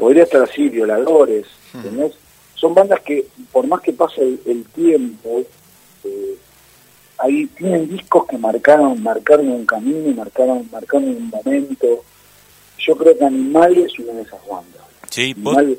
podría 0.03 0.23
estar 0.23 0.41
así, 0.41 0.67
violadores, 0.67 1.45
Son 2.55 2.73
bandas 2.73 2.99
que, 3.01 3.25
por 3.53 3.65
más 3.67 3.79
que 3.79 3.93
pase 3.93 4.21
el, 4.21 4.65
tiempo, 4.75 5.43
eh, 6.03 6.35
ahí 7.19 7.45
tienen 7.47 7.87
discos 7.87 8.25
que 8.27 8.37
marcaron, 8.37 9.01
marcaron 9.01 9.47
un 9.47 9.65
camino, 9.65 10.13
marcaron, 10.13 10.67
marcaron 10.69 11.07
un 11.07 11.29
momento. 11.29 12.03
Yo 12.79 12.97
creo 12.97 13.17
que 13.17 13.23
Animal 13.23 13.77
es 13.77 13.97
una 13.97 14.11
de 14.11 14.21
esas 14.23 14.45
bandas. 14.45 14.81
Sí, 15.09 15.31
Animal 15.31 15.77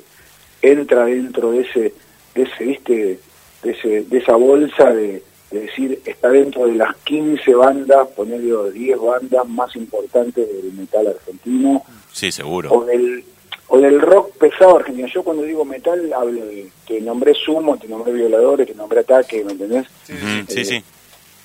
entra 0.62 1.04
dentro 1.04 1.50
de 1.50 1.60
ese, 1.60 1.94
de 2.34 2.42
ese, 2.44 2.64
viste, 2.64 3.20
de, 3.62 3.70
ese, 3.70 4.04
de 4.04 4.18
esa 4.18 4.36
bolsa 4.36 4.90
de, 4.90 5.22
decir, 5.50 6.00
está 6.06 6.30
dentro 6.30 6.66
de 6.66 6.76
las 6.76 6.96
15 7.04 7.54
bandas, 7.54 8.08
ponerle 8.16 8.72
10 8.72 8.98
bandas 8.98 9.46
más 9.48 9.76
importantes 9.76 10.48
del 10.48 10.72
metal 10.72 11.08
argentino. 11.08 11.82
Sí, 12.10 12.32
seguro. 12.32 12.72
O 12.72 12.84
del, 12.86 13.24
o 13.68 13.78
del 13.78 14.00
rock 14.00 14.36
pesado 14.36 14.76
argentino. 14.78 15.08
Yo 15.08 15.22
cuando 15.22 15.42
digo 15.42 15.64
metal 15.64 16.12
hablo 16.12 16.46
de, 16.46 16.68
te 16.86 17.00
nombré 17.00 17.34
Sumo, 17.34 17.76
te 17.76 17.88
nombré 17.88 18.12
Violadores, 18.12 18.66
te 18.66 18.74
nombré 18.74 19.00
Ataque, 19.00 19.44
¿me 19.44 19.52
entendés? 19.52 19.86
Sí, 20.04 20.14
sí. 20.16 20.60
Eh, 20.60 20.64
sí. 20.64 20.84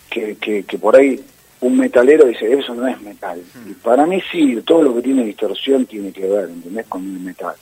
Que, 0.10 0.36
que, 0.38 0.64
que 0.64 0.78
por 0.78 0.96
ahí 0.96 1.24
un 1.62 1.78
metalero 1.78 2.26
dice, 2.26 2.52
eso 2.52 2.74
no 2.74 2.88
es 2.88 3.00
metal. 3.02 3.42
Y 3.68 3.74
para 3.74 4.06
mí 4.06 4.22
sí, 4.32 4.62
todo 4.66 4.82
lo 4.82 4.96
que 4.96 5.02
tiene 5.02 5.24
distorsión 5.24 5.86
tiene 5.86 6.12
que 6.12 6.26
ver, 6.26 6.50
¿entendés? 6.50 6.86
Con 6.88 7.04
el 7.04 7.20
metal. 7.20 7.56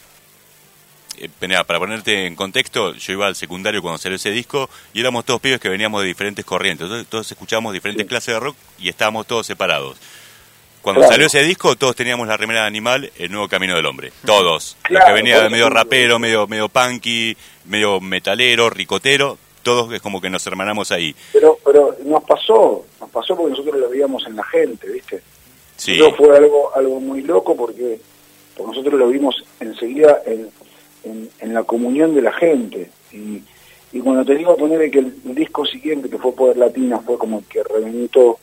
Eh, 1.19 1.29
para 1.65 1.79
ponerte 1.79 2.27
en 2.27 2.35
contexto, 2.35 2.93
yo 2.93 3.13
iba 3.13 3.25
al 3.25 3.35
secundario 3.35 3.81
cuando 3.81 3.97
salió 3.97 4.17
ese 4.17 4.29
disco 4.29 4.69
y 4.93 4.99
éramos 4.99 5.25
todos 5.25 5.41
pibes 5.41 5.59
que 5.59 5.69
veníamos 5.69 6.01
de 6.01 6.07
diferentes 6.07 6.45
corrientes. 6.45 6.85
Entonces 6.85 7.07
todos 7.07 7.31
escuchábamos 7.31 7.73
diferentes 7.73 8.05
clases 8.05 8.35
de 8.35 8.39
rock 8.39 8.55
y 8.77 8.89
estábamos 8.89 9.25
todos 9.25 9.47
separados. 9.47 9.97
Cuando 10.93 11.07
salió 11.07 11.27
ese 11.27 11.43
disco, 11.43 11.75
todos 11.75 11.95
teníamos 11.95 12.27
la 12.27 12.37
remera 12.37 12.61
de 12.61 12.67
Animal, 12.67 13.11
El 13.17 13.31
Nuevo 13.31 13.47
Camino 13.47 13.75
del 13.75 13.85
Hombre. 13.85 14.11
Todos. 14.25 14.77
Los 14.89 15.03
que 15.03 15.11
venía 15.11 15.49
medio 15.49 15.69
rapero, 15.69 16.19
medio, 16.19 16.47
medio 16.47 16.69
punky, 16.69 17.35
medio 17.65 17.99
metalero, 17.99 18.69
ricotero, 18.69 19.37
todos 19.63 19.91
es 19.93 20.01
como 20.01 20.21
que 20.21 20.29
nos 20.29 20.45
hermanamos 20.47 20.91
ahí. 20.91 21.13
Pero, 21.33 21.57
pero 21.65 21.97
nos 22.05 22.23
pasó, 22.23 22.85
nos 23.01 23.09
pasó 23.09 23.35
porque 23.35 23.51
nosotros 23.51 23.75
lo 23.75 23.89
veíamos 23.89 24.25
en 24.27 24.35
la 24.37 24.43
gente, 24.45 24.89
¿viste? 24.89 25.21
Sí. 25.75 25.99
fue 26.15 26.37
algo, 26.37 26.71
algo 26.75 26.99
muy 26.99 27.21
loco 27.21 27.55
porque, 27.55 27.99
porque 28.55 28.71
nosotros 28.71 28.99
lo 28.99 29.09
vimos 29.09 29.43
enseguida 29.59 30.21
en 30.25 30.49
en, 31.39 31.53
la 31.53 31.63
comunión 31.63 32.15
de 32.15 32.21
la 32.21 32.33
gente. 32.33 32.89
Y, 33.11 33.41
y 33.91 33.99
cuando 34.01 34.25
te 34.25 34.35
digo 34.35 34.55
poner 34.57 34.89
que 34.91 34.99
el, 34.99 35.35
disco 35.35 35.65
siguiente, 35.65 36.09
que 36.09 36.17
fue 36.17 36.33
Poder 36.33 36.57
Latina, 36.57 36.99
fue 36.99 37.17
como 37.17 37.43
que 37.47 37.63
reventó. 37.63 38.39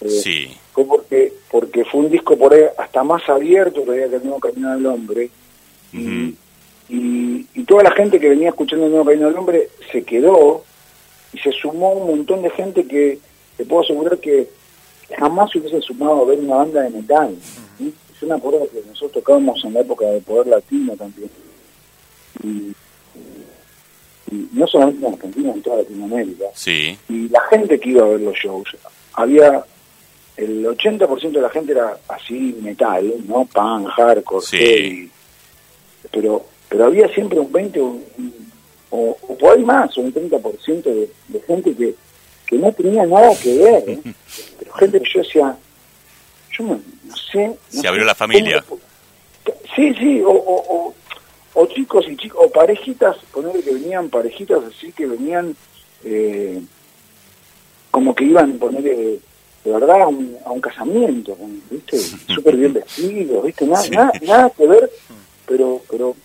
Eh, 0.00 0.56
fue 0.72 0.84
porque, 0.84 1.32
porque 1.50 1.84
fue 1.84 2.00
un 2.00 2.10
disco 2.10 2.36
por 2.36 2.54
ahí 2.54 2.64
hasta 2.78 3.04
más 3.04 3.28
abierto 3.28 3.82
todavía 3.82 4.08
que 4.08 4.16
el 4.16 4.24
nuevo 4.24 4.40
Camino 4.40 4.72
del 4.72 4.86
Hombre. 4.86 5.30
y, 5.92 6.36
y, 6.88 7.64
toda 7.64 7.84
la 7.84 7.92
gente 7.92 8.18
que 8.18 8.28
venía 8.28 8.48
escuchando 8.50 8.86
el 8.86 8.90
nuevo 8.90 9.06
Camino 9.06 9.28
del 9.28 9.36
Hombre 9.36 9.68
se 9.90 10.02
quedó 10.02 10.64
y 11.32 11.38
se 11.38 11.52
sumó 11.52 11.92
un 11.92 12.08
montón 12.08 12.42
de 12.42 12.50
gente 12.50 12.86
que 12.86 13.18
te 13.56 13.64
puedo 13.64 13.82
asegurar 13.82 14.18
que 14.18 14.48
jamás 15.16 15.50
se 15.50 15.58
hubiese 15.58 15.80
sumado 15.80 16.22
a 16.22 16.24
ver 16.26 16.38
una 16.38 16.56
banda 16.56 16.82
de 16.82 16.90
metal. 16.90 17.36
Es 17.80 18.22
una 18.22 18.38
cosa 18.38 18.58
que 18.72 18.82
nosotros 18.86 19.12
tocábamos 19.12 19.64
en 19.64 19.74
la 19.74 19.80
época 19.80 20.06
de 20.06 20.20
Poder 20.20 20.46
Latino 20.46 20.96
también 20.96 21.30
y, 22.42 22.72
no 24.52 24.66
solamente 24.66 25.06
en 25.06 25.12
Argentina, 25.12 25.52
en 25.52 25.62
toda 25.62 25.76
Latinoamérica. 25.78 26.46
Sí. 26.54 26.96
Y 27.08 27.28
la 27.28 27.40
gente 27.50 27.78
que 27.78 27.90
iba 27.90 28.04
a 28.04 28.08
ver 28.08 28.20
los 28.20 28.34
shows, 28.36 28.68
había 29.12 29.64
el 30.36 30.64
80% 30.64 31.30
de 31.30 31.40
la 31.40 31.50
gente 31.50 31.72
era 31.72 31.98
así 32.08 32.58
metal, 32.60 33.12
¿no? 33.26 33.44
Pan, 33.44 33.84
hardcore, 33.84 34.44
sí. 34.44 35.10
pero 36.10 36.46
pero 36.68 36.86
había 36.86 37.06
siempre 37.12 37.38
un 37.38 37.52
20 37.52 37.80
o, 37.80 37.98
o, 38.90 39.38
por 39.38 39.56
ahí 39.56 39.62
más, 39.62 39.94
un 39.98 40.12
30% 40.12 40.82
de, 40.82 41.10
de 41.28 41.40
gente 41.42 41.74
que, 41.74 41.94
que 42.46 42.56
no 42.56 42.72
tenía 42.72 43.04
nada 43.04 43.30
que 43.42 43.58
ver, 43.58 43.90
¿eh? 43.90 44.00
pero 44.58 44.72
gente 44.74 45.00
que 45.00 45.10
yo 45.12 45.20
decía, 45.20 45.56
yo 46.50 46.64
no, 46.64 46.80
sé... 47.30 47.54
Se 47.68 47.86
abrió 47.86 48.04
la 48.04 48.14
familia. 48.14 48.64
sí, 49.76 49.94
sí, 49.94 50.22
o, 50.24 50.94
o 51.54 51.66
chicos 51.66 52.06
y 52.08 52.16
chicos, 52.16 52.40
o 52.44 52.50
parejitas, 52.50 53.16
ponerle 53.32 53.62
que 53.62 53.74
venían 53.74 54.08
parejitas 54.08 54.60
así 54.64 54.92
que 54.92 55.06
venían 55.06 55.54
eh, 56.04 56.60
como 57.90 58.14
que 58.14 58.24
iban, 58.24 58.58
ponerle 58.58 59.20
de 59.64 59.70
verdad 59.70 60.02
a 60.02 60.08
un, 60.08 60.36
a 60.44 60.50
un 60.50 60.60
casamiento, 60.60 61.36
¿viste? 61.70 61.98
Súper 62.34 62.56
bien 62.56 62.72
vestidos, 62.72 63.44
¿viste? 63.44 63.66
Nada, 63.66 63.88
nada, 63.90 64.12
nada 64.22 64.50
que 64.50 64.66
ver, 64.66 64.90
pero, 65.46 65.80
pero 65.90 66.16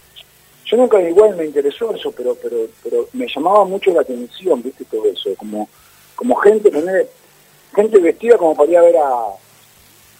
yo 0.66 0.78
nunca 0.78 1.02
igual 1.02 1.36
me 1.36 1.46
interesó 1.46 1.94
eso, 1.96 2.12
pero, 2.12 2.36
pero, 2.36 2.58
pero 2.84 3.08
me 3.14 3.28
llamaba 3.28 3.64
mucho 3.66 3.92
la 3.92 4.02
atención, 4.02 4.62
¿viste? 4.62 4.86
Todo 4.86 5.06
eso, 5.06 5.34
como, 5.38 5.70
como 6.16 6.36
gente, 6.36 6.72
poner, 6.72 7.10
gente 7.76 8.00
vestida 8.00 8.38
como 8.38 8.56
para 8.56 8.72
ir 8.72 8.78
a 8.78 8.82
ver 8.82 8.96
a, 8.98 9.28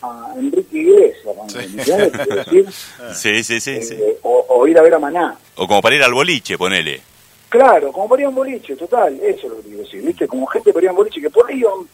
a 0.04 0.34
Enrique 0.38 0.78
Iglesias, 0.78 1.36
¿no? 1.36 1.50
Sí. 1.50 2.66
Sí, 3.14 3.44
sí, 3.44 3.60
sí, 3.60 3.82
sí. 3.82 3.96
Eh, 3.96 4.20
o, 4.22 4.46
o 4.48 4.68
ir 4.68 4.78
a 4.78 4.82
ver 4.82 4.94
a 4.94 5.00
Maná. 5.00 5.38
O 5.56 5.68
como 5.68 5.82
para 5.82 5.96
ir 5.96 6.04
al 6.04 6.14
boliche, 6.14 6.58
ponele. 6.58 7.02
Claro, 7.50 7.92
como 7.92 8.08
para 8.10 8.22
ir 8.22 8.26
a 8.26 8.30
un 8.30 8.36
boliche, 8.36 8.76
total, 8.76 9.20
eso 9.22 9.48
es 9.48 9.52
lo 9.52 9.58
que 9.58 9.64
quiero 9.64 9.84
decir, 9.84 10.02
¿viste? 10.02 10.28
Como 10.28 10.46
gente 10.48 10.72
para 10.72 10.84
ir 10.84 10.90
a 10.90 10.92
un 10.92 10.98
boliche, 10.98 11.22
que 11.22 11.30
por 11.30 11.50
ahí 11.50 11.60
iban, 11.60 11.88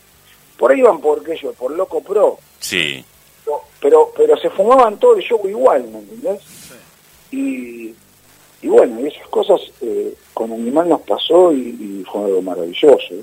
por 0.64 0.72
ahí 0.72 0.80
iban 0.80 1.02
por 1.02 1.22
qué 1.26 1.36
yo, 1.36 1.52
por 1.52 1.72
Loco 1.72 2.00
Pro, 2.00 2.40
Sí. 2.62 3.04
pero, 3.44 3.62
pero, 3.82 4.12
pero 4.16 4.38
se 4.38 4.50
fumaban 4.50 4.98
todo 4.98 5.18
el 5.18 5.22
show 5.22 5.46
igual, 5.46 5.84
¿me 5.90 6.00
entendés? 6.00 6.40
Y, 7.32 7.94
y 8.64 8.68
bueno, 8.70 9.00
y 9.02 9.08
esas 9.08 9.28
cosas 9.28 9.60
eh, 9.82 10.14
con 10.34 10.52
Animal 10.52 10.90
nos 10.90 11.02
pasó 11.02 11.52
y, 11.54 11.58
y 11.60 12.04
fue 12.12 12.24
algo 12.26 12.42
maravilloso. 12.42 13.14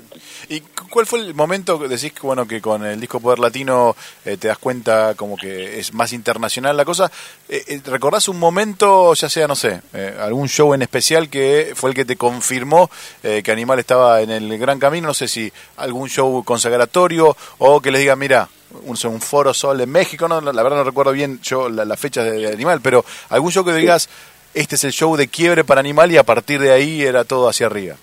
¿Y 0.47 0.61
cu- 0.61 0.87
cuál 0.89 1.05
fue 1.05 1.19
el 1.19 1.33
momento 1.33 1.79
que 1.79 1.87
decís 1.87 2.13
que 2.13 2.21
bueno 2.21 2.47
que 2.47 2.61
con 2.61 2.85
el 2.85 2.99
disco 3.01 3.19
Poder 3.19 3.39
Latino 3.39 3.95
eh, 4.23 4.37
te 4.37 4.47
das 4.47 4.57
cuenta 4.59 5.15
como 5.15 5.35
que 5.35 5.79
es 5.79 5.93
más 5.93 6.13
internacional 6.13 6.77
la 6.77 6.85
cosa? 6.85 7.11
Eh, 7.49 7.63
eh, 7.67 7.81
¿Recordás 7.85 8.27
un 8.29 8.39
momento, 8.39 9.13
ya 9.13 9.29
sea, 9.29 9.47
no 9.47 9.55
sé, 9.55 9.81
algún 10.19 10.47
show 10.47 10.73
en 10.73 10.83
especial 10.83 11.29
que 11.29 11.73
fue 11.75 11.89
el 11.89 11.95
que 11.95 12.05
te 12.05 12.15
confirmó 12.15 12.89
eh, 13.23 13.41
que 13.43 13.51
Animal 13.51 13.79
estaba 13.79 14.21
en 14.21 14.29
el 14.29 14.57
gran 14.57 14.79
camino? 14.79 15.07
No 15.07 15.13
sé 15.13 15.27
si 15.27 15.51
algún 15.77 16.07
show 16.07 16.43
consagratorio 16.43 17.35
o 17.57 17.81
que 17.81 17.91
les 17.91 18.01
diga, 18.01 18.15
mira, 18.15 18.47
un, 18.85 18.95
un 19.05 19.19
foro 19.21 19.53
sol 19.53 19.81
en 19.81 19.89
México, 19.89 20.27
no, 20.29 20.39
la 20.39 20.63
verdad 20.63 20.77
no 20.77 20.83
recuerdo 20.85 21.11
bien 21.11 21.39
yo 21.43 21.67
la, 21.67 21.83
la 21.83 21.97
fecha 21.97 22.23
de, 22.23 22.31
de 22.39 22.47
Animal, 22.53 22.79
pero 22.81 23.03
algún 23.29 23.51
show 23.51 23.65
que 23.65 23.73
digas, 23.73 24.07
este 24.53 24.75
es 24.75 24.83
el 24.83 24.91
show 24.91 25.15
de 25.15 25.27
quiebre 25.27 25.63
para 25.63 25.79
Animal 25.79 26.11
y 26.11 26.17
a 26.17 26.23
partir 26.23 26.59
de 26.61 26.71
ahí 26.71 27.01
era 27.03 27.23
todo 27.23 27.47
hacia 27.49 27.67
arriba. 27.67 27.95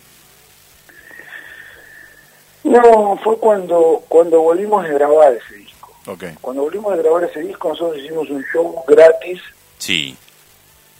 No, 2.64 3.18
fue 3.22 3.38
cuando, 3.38 4.02
cuando 4.08 4.40
volvimos 4.40 4.84
a 4.84 4.88
grabar 4.88 5.32
ese 5.32 5.54
disco. 5.56 5.94
Ok. 6.06 6.24
Cuando 6.40 6.62
volvimos 6.62 6.92
a 6.92 6.96
grabar 6.96 7.24
ese 7.24 7.40
disco 7.40 7.68
nosotros 7.70 7.98
hicimos 8.02 8.28
un 8.30 8.44
show 8.52 8.82
gratis 8.86 9.40
Sí. 9.78 10.16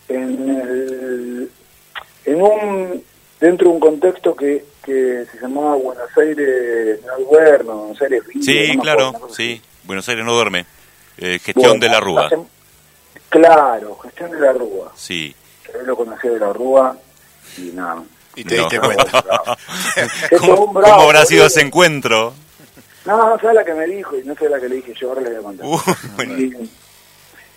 en, 0.09 0.49
el- 0.61 1.51
en 2.25 2.43
un 2.43 3.03
dentro 3.41 3.69
de 3.69 3.75
un 3.75 3.81
contexto 3.81 4.35
que, 4.35 4.65
que 4.85 5.25
se 5.31 5.39
llamaba 5.41 5.75
Buenos 5.77 6.09
Aires 6.17 7.01
no 7.07 7.25
Gobierno, 7.25 7.75
Buenos 7.77 8.03
Aires 8.03 8.27
Vivo, 8.27 8.43
Sí, 8.45 8.77
no 8.77 8.83
claro, 8.83 9.09
acuerdo, 9.09 9.35
sí. 9.35 9.61
Buenos 9.85 10.09
Aires 10.09 10.25
no 10.25 10.35
duerme. 10.35 10.67
Eh, 11.19 11.39
gestión 11.43 11.79
Bueno, 11.79 11.81
de 11.81 11.89
la 11.89 12.01
Rúa. 12.01 12.27
hace- 12.27 12.37
Claro, 13.29 13.99
gestión 13.99 14.31
de 14.31 14.41
la 14.41 14.53
Rúa. 14.53 14.93
Sí. 14.97 15.35
Yo 15.73 15.83
lo 15.83 15.97
conocía 15.97 16.31
de 16.31 16.39
la 16.39 16.53
Rúa 16.53 16.97
y 17.59 17.71
nada. 17.73 18.03
Y 18.35 18.45
te 18.45 18.57
No. 18.57 18.63
diste 18.63 18.81
cuenta. 18.81 19.25
¿Cómo, 20.41 20.65
un 20.67 20.75
bravo, 20.75 20.95
cómo 20.97 21.03
habrá 21.09 21.25
sido 21.27 21.47
ese 21.47 21.61
encuentro? 21.61 22.33
No, 23.05 23.31
no 23.31 23.39
sé 23.39 23.53
la 23.53 23.65
que 23.65 23.75
me 23.75 23.87
dijo 23.87 24.17
y 24.17 24.25
no 24.25 24.35
sé 24.35 24.49
la 24.49 24.61
que 24.61 24.69
le 24.69 24.77
dije 24.77 24.95
yo, 25.01 25.09
ahora 25.09 25.21
le 25.23 25.31
voy 25.31 25.39
a 25.39 25.43
contar. 25.43 25.67
Uh, 25.67 25.81
bueno. 26.17 26.39
y, 26.39 26.71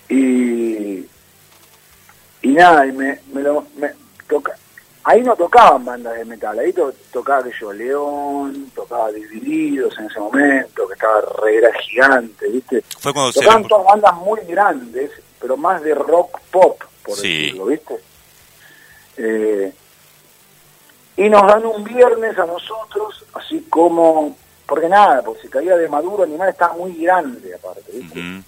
y, 0.09 1.07
y 2.41 2.47
nada, 2.49 2.85
y 2.85 2.91
me, 2.91 3.19
me 3.33 3.41
lo, 3.41 3.65
me 3.75 3.91
toca, 4.27 4.55
ahí 5.03 5.21
no 5.21 5.35
tocaban 5.35 5.85
bandas 5.85 6.15
de 6.15 6.25
metal, 6.25 6.57
ahí 6.59 6.73
to- 6.73 6.93
tocaba 7.11 7.43
que 7.43 7.51
yo 7.59 7.71
León, 7.73 8.71
tocaba 8.75 9.11
Divididos 9.11 9.97
en 9.99 10.05
ese 10.05 10.19
momento, 10.19 10.87
que 10.87 10.93
estaba 10.93 11.21
re 11.43 11.57
era 11.57 11.73
gigante, 11.79 12.47
¿viste? 12.47 12.83
Fue 12.99 13.13
cuando 13.13 13.31
se 13.31 13.39
Tocaban 13.41 13.67
todas 13.67 13.85
bandas 13.87 14.15
muy 14.15 14.39
grandes, 14.47 15.11
pero 15.41 15.57
más 15.57 15.81
de 15.81 15.95
rock 15.95 16.39
pop, 16.51 16.81
por 17.03 17.17
Sí. 17.17 17.45
decirlo, 17.45 17.65
¿viste? 17.65 17.95
Eh, 19.17 19.73
y 21.17 21.29
nos 21.29 21.45
dan 21.47 21.65
un 21.65 21.83
viernes 21.83 22.37
a 22.37 22.45
nosotros, 22.45 23.25
así 23.33 23.65
como, 23.69 24.35
porque 24.65 24.87
nada, 24.87 25.21
porque 25.21 25.41
se 25.43 25.49
caía 25.49 25.75
de 25.75 25.89
Maduro, 25.89 26.23
Animal 26.23 26.49
estaba 26.49 26.73
muy 26.75 26.93
grande 27.03 27.53
aparte, 27.55 27.83
¿viste? 27.91 28.43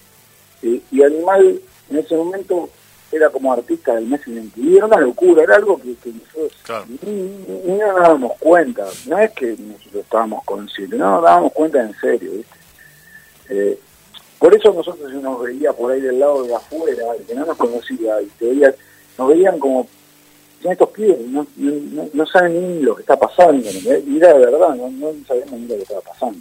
Y, 0.61 0.81
y 0.91 1.03
Animal 1.03 1.59
en 1.89 1.97
ese 1.97 2.15
momento 2.15 2.69
era 3.11 3.29
como 3.29 3.51
artista 3.53 3.93
del 3.93 4.05
mes. 4.07 4.21
Y 4.55 4.77
era 4.77 4.85
una 4.85 4.97
locura, 4.97 5.43
era 5.43 5.55
algo 5.57 5.79
que, 5.79 5.93
que 5.95 6.09
nosotros 6.11 6.53
Claro. 6.63 6.85
ni, 6.87 7.11
ni- 7.11 7.61
ni 7.65 7.77
nos 7.77 7.95
dábamos 7.95 8.31
cuenta. 8.39 8.85
No 9.05 9.19
es 9.19 9.31
que 9.33 9.55
nosotros 9.59 10.03
estábamos 10.03 10.43
conscientes, 10.45 10.97
no 10.97 11.11
nos 11.15 11.23
dábamos 11.23 11.51
cuenta 11.53 11.81
en 11.81 11.93
serio. 11.99 12.31
¿viste? 12.31 12.55
Eh, 13.49 13.79
por 14.43 14.53
eso 14.53 14.73
nosotros 14.73 15.09
se 15.09 15.19
nos 15.19 15.41
veía 15.41 15.71
por 15.71 15.89
ahí 15.93 16.01
del 16.01 16.19
lado 16.19 16.43
de 16.43 16.53
afuera, 16.53 17.13
el 17.17 17.25
que 17.25 17.33
no 17.33 17.45
nos 17.45 17.55
conocía, 17.55 18.21
y 18.21 18.25
te 18.37 18.47
veía, 18.47 18.75
nos 19.17 19.29
veían 19.29 19.57
como, 19.57 19.87
"Son 20.61 20.71
estos 20.73 20.89
pibes 20.89 21.17
no, 21.29 21.47
no, 21.55 22.09
no- 22.13 22.25
saben 22.25 22.75
ni 22.79 22.83
lo 22.83 22.93
que 22.93 23.03
está 23.03 23.17
pasando, 23.17 23.65
y 23.71 24.17
era 24.17 24.33
de 24.33 24.39
verdad, 24.45 24.75
no, 24.75 24.89
no 24.89 25.13
sabíamos 25.25 25.53
ni 25.61 25.67
lo 25.67 25.75
que 25.77 25.83
estaba 25.83 26.01
pasando. 26.01 26.39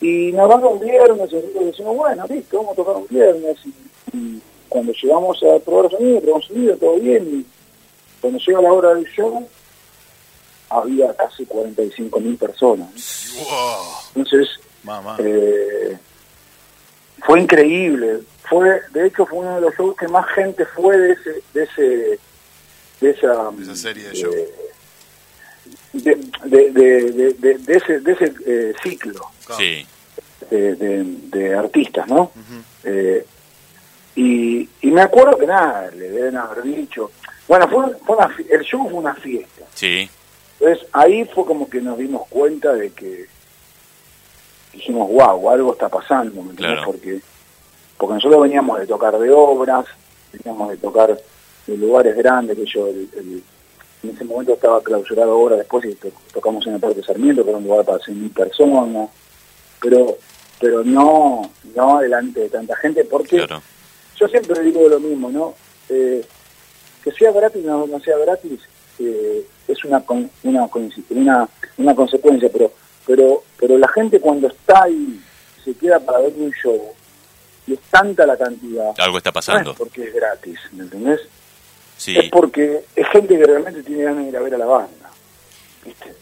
Y, 0.00 0.28
y 0.28 0.32
nos 0.32 0.48
dan 0.48 0.62
un 0.64 0.78
viernes, 0.78 1.32
y 1.32 1.34
nosotros 1.36 1.64
decimos, 1.66 1.96
bueno, 1.96 2.24
listo, 2.28 2.56
vamos 2.58 2.72
a 2.72 2.76
tocar 2.76 2.96
un 2.96 3.06
viernes. 3.08 3.56
Y, 3.64 4.16
y 4.16 4.42
cuando 4.68 4.92
llegamos 4.92 5.42
a 5.42 5.58
probar 5.58 5.90
sonido, 5.90 6.20
probamos 6.20 6.46
sonido, 6.46 6.76
todo 6.76 6.94
bien. 7.00 7.28
Y 7.40 7.46
cuando 8.20 8.38
llega 8.38 8.60
la 8.60 8.72
hora 8.72 8.94
del 8.94 9.04
show, 9.06 9.48
había 10.68 11.12
casi 11.14 11.44
45 11.44 12.20
mil 12.20 12.36
personas. 12.36 12.88
Wow. 13.36 13.84
Entonces, 14.16 14.48
Mamá. 14.84 15.16
eh, 15.18 15.96
fue 17.24 17.40
increíble. 17.40 18.20
Fue, 18.48 18.82
de 18.92 19.06
hecho, 19.06 19.24
fue 19.26 19.38
uno 19.38 19.54
de 19.56 19.60
los 19.62 19.74
shows 19.74 19.96
que 19.96 20.06
más 20.08 20.26
gente 20.34 20.64
fue 20.66 20.96
de 20.98 21.12
ese, 21.12 21.42
de 21.54 21.62
ese, 21.64 22.18
de 23.00 23.10
esa, 23.10 23.50
Esa 23.60 23.74
serie 23.76 24.04
de 24.04 24.10
eh, 24.10 24.14
shows. 24.14 24.36
de, 25.94 26.14
de, 26.44 26.70
de, 26.72 27.12
de- 27.12 27.32
de- 27.34 27.58
de 27.58 27.74
ese, 27.76 28.00
de 28.00 28.12
ese 28.12 28.34
eh, 28.46 28.74
ciclo 28.82 29.30
Sí. 29.56 29.86
de, 30.50 30.74
de- 30.74 31.04
de 31.30 31.54
artistas, 31.54 32.06
¿no? 32.08 32.30
Eh, 32.84 33.24
y, 34.16 34.68
y 34.82 34.90
me 34.90 35.00
acuerdo 35.00 35.38
que 35.38 35.46
nada, 35.46 35.90
le 35.92 36.10
deben 36.10 36.36
haber 36.36 36.62
dicho. 36.62 37.10
Bueno, 37.48 37.66
fue, 37.68 37.96
fue 38.04 38.16
una, 38.16 38.28
fi- 38.28 38.46
el 38.50 38.60
show 38.62 38.82
fue 38.88 38.98
una 38.98 39.14
fiesta. 39.14 39.64
Sí. 39.74 40.08
Entonces 40.60 40.86
ahí 40.92 41.24
fue 41.34 41.44
como 41.46 41.68
que 41.68 41.80
nos 41.80 41.98
dimos 41.98 42.28
cuenta 42.28 42.72
de 42.74 42.90
que 42.90 43.26
dijimos, 44.74 45.08
wow, 45.10 45.50
algo 45.50 45.72
está 45.72 45.88
pasando, 45.88 46.42
¿me? 46.42 46.54
Claro. 46.54 46.82
Porque, 46.84 47.20
porque 47.96 48.14
nosotros 48.14 48.42
veníamos 48.42 48.78
de 48.80 48.86
tocar 48.86 49.18
de 49.18 49.30
obras, 49.30 49.86
veníamos 50.32 50.70
de 50.70 50.76
tocar 50.76 51.18
de 51.66 51.76
lugares 51.76 52.16
grandes, 52.16 52.56
que 52.56 52.64
yo 52.66 52.86
el- 52.88 53.08
el- 53.16 53.42
en 54.02 54.10
ese 54.10 54.24
momento 54.24 54.52
estaba 54.52 54.82
clausurado 54.82 55.38
obra 55.38 55.56
después 55.56 55.84
y 55.86 55.94
to- 55.94 56.12
tocamos 56.32 56.66
en 56.66 56.74
el 56.74 56.80
Parque 56.80 57.02
Sarmiento, 57.02 57.42
que 57.42 57.50
era 57.50 57.58
un 57.58 57.64
lugar 57.64 57.84
para 57.86 57.98
100.000 58.04 58.30
personas, 58.32 59.08
pero 59.80 60.16
pero 60.60 60.84
no 60.84 61.50
no 61.74 61.98
delante 62.00 62.40
de 62.40 62.48
tanta 62.48 62.76
gente, 62.76 63.04
porque 63.04 63.36
Claro. 63.38 63.60
yo 64.16 64.28
siempre 64.28 64.62
digo 64.62 64.88
lo 64.88 65.00
mismo, 65.00 65.30
¿no? 65.30 65.54
Eh, 65.88 66.24
que 67.02 67.10
sea 67.12 67.32
gratis 67.32 67.64
o 67.64 67.68
no, 67.68 67.86
no 67.86 68.00
sea 68.00 68.16
gratis 68.18 68.60
eh, 68.98 69.44
es 69.68 69.84
una, 69.84 70.00
con- 70.04 70.30
una, 70.44 70.68
una 71.10 71.48
una 71.78 71.94
consecuencia, 71.94 72.48
pero 72.52 72.70
pero 73.06 73.42
pero 73.58 73.78
la 73.78 73.88
gente 73.88 74.20
cuando 74.20 74.48
está 74.48 74.84
ahí 74.84 75.20
se 75.64 75.74
queda 75.74 75.98
para 76.00 76.18
ver 76.20 76.32
un 76.36 76.52
show 76.52 76.92
y 77.66 77.72
es 77.74 77.80
tanta 77.90 78.26
la 78.26 78.36
cantidad, 78.36 78.90
Algo 78.98 79.18
está 79.18 79.30
no 79.30 79.34
pasando. 79.34 79.70
es 79.72 79.76
porque 79.78 80.04
es 80.04 80.14
gratis, 80.14 80.58
¿me 80.72 80.84
entendés? 80.84 81.20
Sí. 81.96 82.16
Es 82.18 82.28
porque 82.30 82.84
es 82.94 83.08
gente 83.08 83.38
que 83.38 83.44
realmente 83.46 83.82
tiene 83.82 84.02
ganas 84.04 84.24
de 84.24 84.28
ir 84.30 84.36
a 84.36 84.40
ver 84.40 84.54
a 84.54 84.58
la 84.58 84.66
banda, 84.66 85.10
¿viste? 85.84 86.14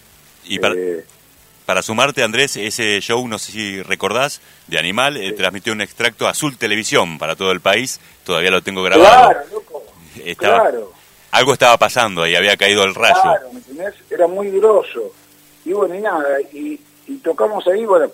Y 0.44 0.58
para, 0.58 0.74
Eh, 0.76 1.04
para 1.66 1.82
sumarte, 1.82 2.22
Andrés, 2.22 2.56
ese 2.56 3.00
show, 3.00 3.26
no 3.26 3.38
sé 3.38 3.52
si 3.52 3.82
recordás, 3.82 4.40
de 4.66 4.78
Animal, 4.78 5.16
eh, 5.16 5.32
transmitió 5.32 5.72
un 5.72 5.80
extracto 5.80 6.28
Azul 6.28 6.56
Televisión 6.58 7.18
para 7.18 7.34
todo 7.36 7.50
el 7.52 7.60
país. 7.60 8.00
Todavía 8.24 8.50
lo 8.50 8.62
tengo 8.62 8.82
grabado. 8.82 9.30
claro, 9.30 9.46
loco, 9.52 9.84
Estaba- 10.24 10.60
claro. 10.70 10.92
Algo 11.30 11.54
estaba 11.54 11.78
pasando 11.78 12.22
ahí, 12.24 12.36
había 12.36 12.56
caído 12.58 12.84
el 12.84 12.94
rayo. 12.94 13.20
Claro, 13.22 13.48
¿me 13.52 13.58
entendés? 13.60 13.94
Era 14.10 14.26
muy 14.26 14.50
grosso. 14.50 15.14
Y 15.64 15.72
bueno, 15.72 15.94
y 15.94 16.00
nada, 16.00 16.40
y, 16.52 16.80
y 17.06 17.16
tocamos 17.18 17.66
ahí, 17.68 17.84
bueno, 17.84 18.10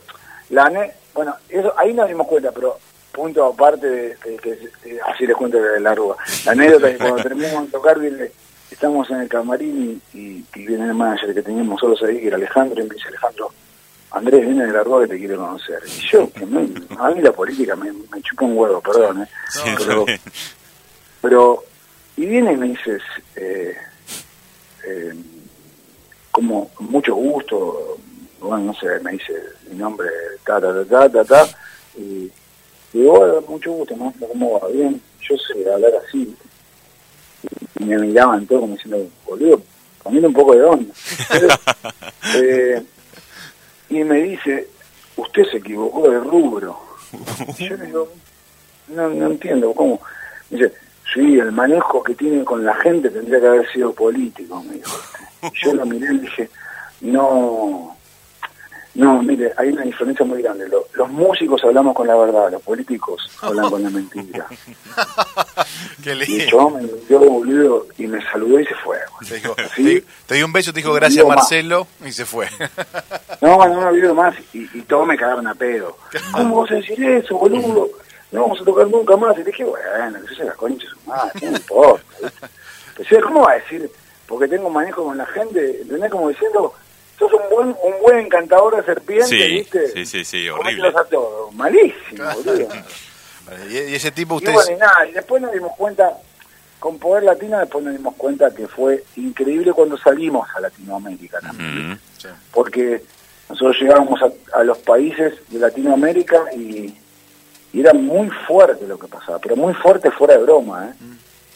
la 0.50 0.68
ne 0.70 0.92
bueno, 1.14 1.34
eso 1.48 1.72
ahí 1.76 1.92
nos 1.94 2.06
dimos 2.08 2.26
cuenta, 2.28 2.52
pero 2.52 2.78
punto 3.12 3.44
aparte 3.46 3.86
de, 3.88 4.16
que 4.40 5.00
así 5.06 5.26
les 5.26 5.36
cuento 5.36 5.60
de 5.60 5.80
la 5.80 5.94
rúa. 5.94 6.16
La 6.44 6.52
anécdota 6.52 6.88
es 6.88 6.92
que 6.96 6.98
cuando 7.04 7.22
terminamos 7.22 7.64
de 7.66 7.72
tocar, 7.72 7.98
viene, 7.98 8.30
estamos 8.70 9.10
en 9.10 9.20
el 9.22 9.28
camarín 9.28 10.00
y, 10.14 10.18
y, 10.18 10.44
y 10.54 10.66
viene 10.66 10.84
el 10.84 10.94
manager 10.94 11.34
que 11.34 11.42
teníamos 11.42 11.80
solos 11.80 12.00
ahí, 12.04 12.20
que 12.20 12.28
era 12.28 12.36
Alejandro, 12.36 12.80
y 12.84 12.86
me 12.88 12.94
dice 12.94 13.08
Alejandro, 13.08 13.50
Andrés 14.12 14.46
viene 14.46 14.66
de 14.66 14.72
la 14.72 14.84
rúa 14.84 15.00
que 15.02 15.08
te 15.08 15.18
quiere 15.18 15.34
conocer. 15.36 15.80
Y 15.86 16.06
yo, 16.08 16.30
que 16.32 16.46
me- 16.46 16.68
a 16.98 17.10
mí 17.10 17.20
la 17.20 17.32
política 17.32 17.74
me, 17.74 17.92
me 17.92 18.22
chupa 18.22 18.44
un 18.44 18.56
huevo, 18.56 18.80
perdón, 18.80 19.22
¿eh? 19.22 19.28
Sí, 19.50 19.70
pero, 19.76 20.06
pero, 21.20 21.64
y 22.16 22.26
viene 22.26 22.52
y 22.52 22.56
me 22.56 22.68
dices, 22.68 23.02
eh, 23.34 23.76
eh, 24.86 25.14
como 26.38 26.68
con 26.68 26.86
mucho 26.86 27.16
gusto, 27.16 27.98
bueno, 28.38 28.66
no 28.66 28.74
sé, 28.74 29.00
me 29.02 29.10
dice 29.10 29.32
mi 29.68 29.76
nombre, 29.76 30.08
ta, 30.46 30.60
ta, 30.60 30.72
ta, 30.72 30.84
ta, 30.84 31.08
ta, 31.10 31.24
ta, 31.24 31.58
y 31.96 32.30
digo, 32.92 33.44
mucho 33.48 33.72
gusto, 33.72 33.96
maestro, 33.96 34.28
¿cómo 34.28 34.60
va? 34.60 34.68
Bien, 34.68 35.02
yo 35.20 35.36
sé 35.36 35.68
hablar 35.68 35.94
así. 36.06 36.36
Y 37.80 37.84
me 37.84 37.98
miraban 37.98 38.46
todo 38.46 38.60
como 38.60 38.74
diciendo, 38.74 39.04
boludo, 39.26 39.60
poniendo 40.00 40.28
un 40.28 40.34
poco 40.34 40.54
de 40.54 40.62
onda. 40.62 40.94
eh, 42.36 42.84
y 43.90 44.04
me 44.04 44.22
dice, 44.22 44.68
usted 45.16 45.42
se 45.50 45.56
equivocó 45.56 46.08
de 46.08 46.20
rubro. 46.20 46.78
Y 47.58 47.68
yo 47.68 47.76
le 47.76 47.86
digo, 47.86 48.12
no, 48.86 49.08
no 49.08 49.26
entiendo, 49.26 49.72
¿cómo? 49.74 50.00
Me 50.50 50.58
dice, 50.58 50.72
sí, 51.12 51.36
el 51.40 51.50
manejo 51.50 52.00
que 52.04 52.14
tienen 52.14 52.44
con 52.44 52.64
la 52.64 52.76
gente 52.76 53.10
tendría 53.10 53.40
que 53.40 53.46
haber 53.48 53.72
sido 53.72 53.92
político, 53.92 54.62
me 54.62 54.74
dijo. 54.74 54.96
Yo 55.62 55.74
lo 55.74 55.86
miré 55.86 56.12
y 56.14 56.18
dije, 56.18 56.48
no, 57.00 57.96
no, 58.94 59.22
mire, 59.22 59.52
hay 59.56 59.68
una 59.68 59.82
diferencia 59.82 60.24
muy 60.24 60.42
grande. 60.42 60.68
Lo- 60.68 60.86
Los, 60.94 61.08
músicos 61.10 61.62
hablamos 61.64 61.94
con 61.94 62.06
la 62.08 62.16
verdad, 62.16 62.50
los 62.50 62.62
políticos 62.62 63.30
hablan 63.42 63.70
con 63.70 63.82
la 63.82 63.90
mentira. 63.90 64.46
Qué 66.02 66.12
Y 66.12 66.14
lindo. 66.16 66.44
chabón 66.50 66.74
me 66.76 66.82
miró, 66.82 67.18
boludo, 67.20 67.86
y 67.98 68.06
me 68.06 68.20
saludó 68.30 68.58
y 68.60 68.64
se 68.66 68.74
fue. 68.76 68.98
Te, 69.28 69.34
dijo- 69.36 69.54
Sí. 69.76 69.84
te- 70.00 70.04
te 70.26 70.34
dio 70.36 70.46
un 70.46 70.52
beso, 70.52 70.72
te 70.72 70.80
dijo 70.80 70.92
Y 70.92 70.96
gracias 70.96 71.26
Marcelo 71.26 71.86
y 72.04 72.12
se 72.12 72.24
fue. 72.24 72.48
No, 73.40 73.56
no 73.68 73.80
me 73.80 73.86
olvido 73.86 74.14
más. 74.16 74.34
Y, 74.52 74.68
y 74.76 74.82
todos 74.82 75.06
me 75.06 75.16
cagaron 75.16 75.46
a 75.46 75.54
pedo. 75.54 75.96
¿Cómo 76.32 76.62
vas 76.62 76.72
a 76.72 76.74
decir 76.74 77.00
eso, 77.04 77.38
boludo? 77.38 77.88
No 78.32 78.42
vamos 78.42 78.60
a 78.60 78.64
tocar 78.64 78.88
nunca 78.88 79.16
más. 79.16 79.38
Y 79.38 79.44
dije, 79.44 79.62
bueno, 79.64 80.18
que 80.28 80.34
se 80.34 80.42
las 80.44 80.56
conchas 80.56 80.90
su 80.90 81.08
madre, 81.08 81.32
no 81.48 81.56
importa. 81.56 82.04
Pero, 83.08 83.26
¿cómo 83.28 83.42
va 83.42 83.52
a 83.52 83.54
decir? 83.54 83.88
Porque 84.28 84.46
tengo 84.46 84.70
manejo 84.70 85.02
con 85.04 85.18
la 85.18 85.26
gente, 85.26 85.80
¿entendés? 85.82 86.10
Como 86.10 86.28
diciendo, 86.28 86.72
sos 87.18 87.32
un 87.32 87.40
buen 87.50 87.68
un 87.68 88.02
buen 88.02 88.18
encantador 88.18 88.76
de 88.76 88.82
serpientes, 88.84 89.28
Sí, 89.30 89.36
¿viste? 89.48 89.88
sí, 89.88 90.06
sí, 90.06 90.24
sí, 90.24 90.48
horrible. 90.48 90.88
a 90.88 91.04
todos. 91.04 91.52
Malísimo, 91.54 92.24
boludo. 92.44 92.68
Y, 93.70 93.72
y 93.78 93.94
ese 93.94 94.10
tipo, 94.10 94.34
Y 94.34 94.36
ustedes... 94.38 94.54
bueno, 94.56 94.72
y 94.72 94.78
nada, 94.78 95.06
y 95.08 95.12
después 95.12 95.40
nos 95.40 95.50
dimos 95.52 95.72
cuenta, 95.74 96.18
con 96.78 96.98
Poder 96.98 97.24
Latino, 97.24 97.58
después 97.58 97.82
nos 97.82 97.96
dimos 97.96 98.14
cuenta 98.16 98.54
que 98.54 98.68
fue 98.68 99.02
increíble 99.16 99.72
cuando 99.72 99.96
salimos 99.96 100.46
a 100.54 100.60
Latinoamérica 100.60 101.40
también. 101.40 101.98
Sí. 102.18 102.28
Porque 102.52 103.02
nosotros 103.48 103.74
llegábamos 103.80 104.20
a, 104.20 104.28
a 104.58 104.62
los 104.64 104.76
países 104.76 105.32
de 105.48 105.58
Latinoamérica 105.60 106.44
y, 106.54 106.94
y 107.72 107.80
era 107.80 107.94
muy 107.94 108.28
fuerte 108.46 108.86
lo 108.86 108.98
que 108.98 109.08
pasaba, 109.08 109.38
pero 109.38 109.56
muy 109.56 109.72
fuerte 109.72 110.10
fuera 110.10 110.36
de 110.36 110.42
broma, 110.42 110.90
¿eh? 110.90 110.94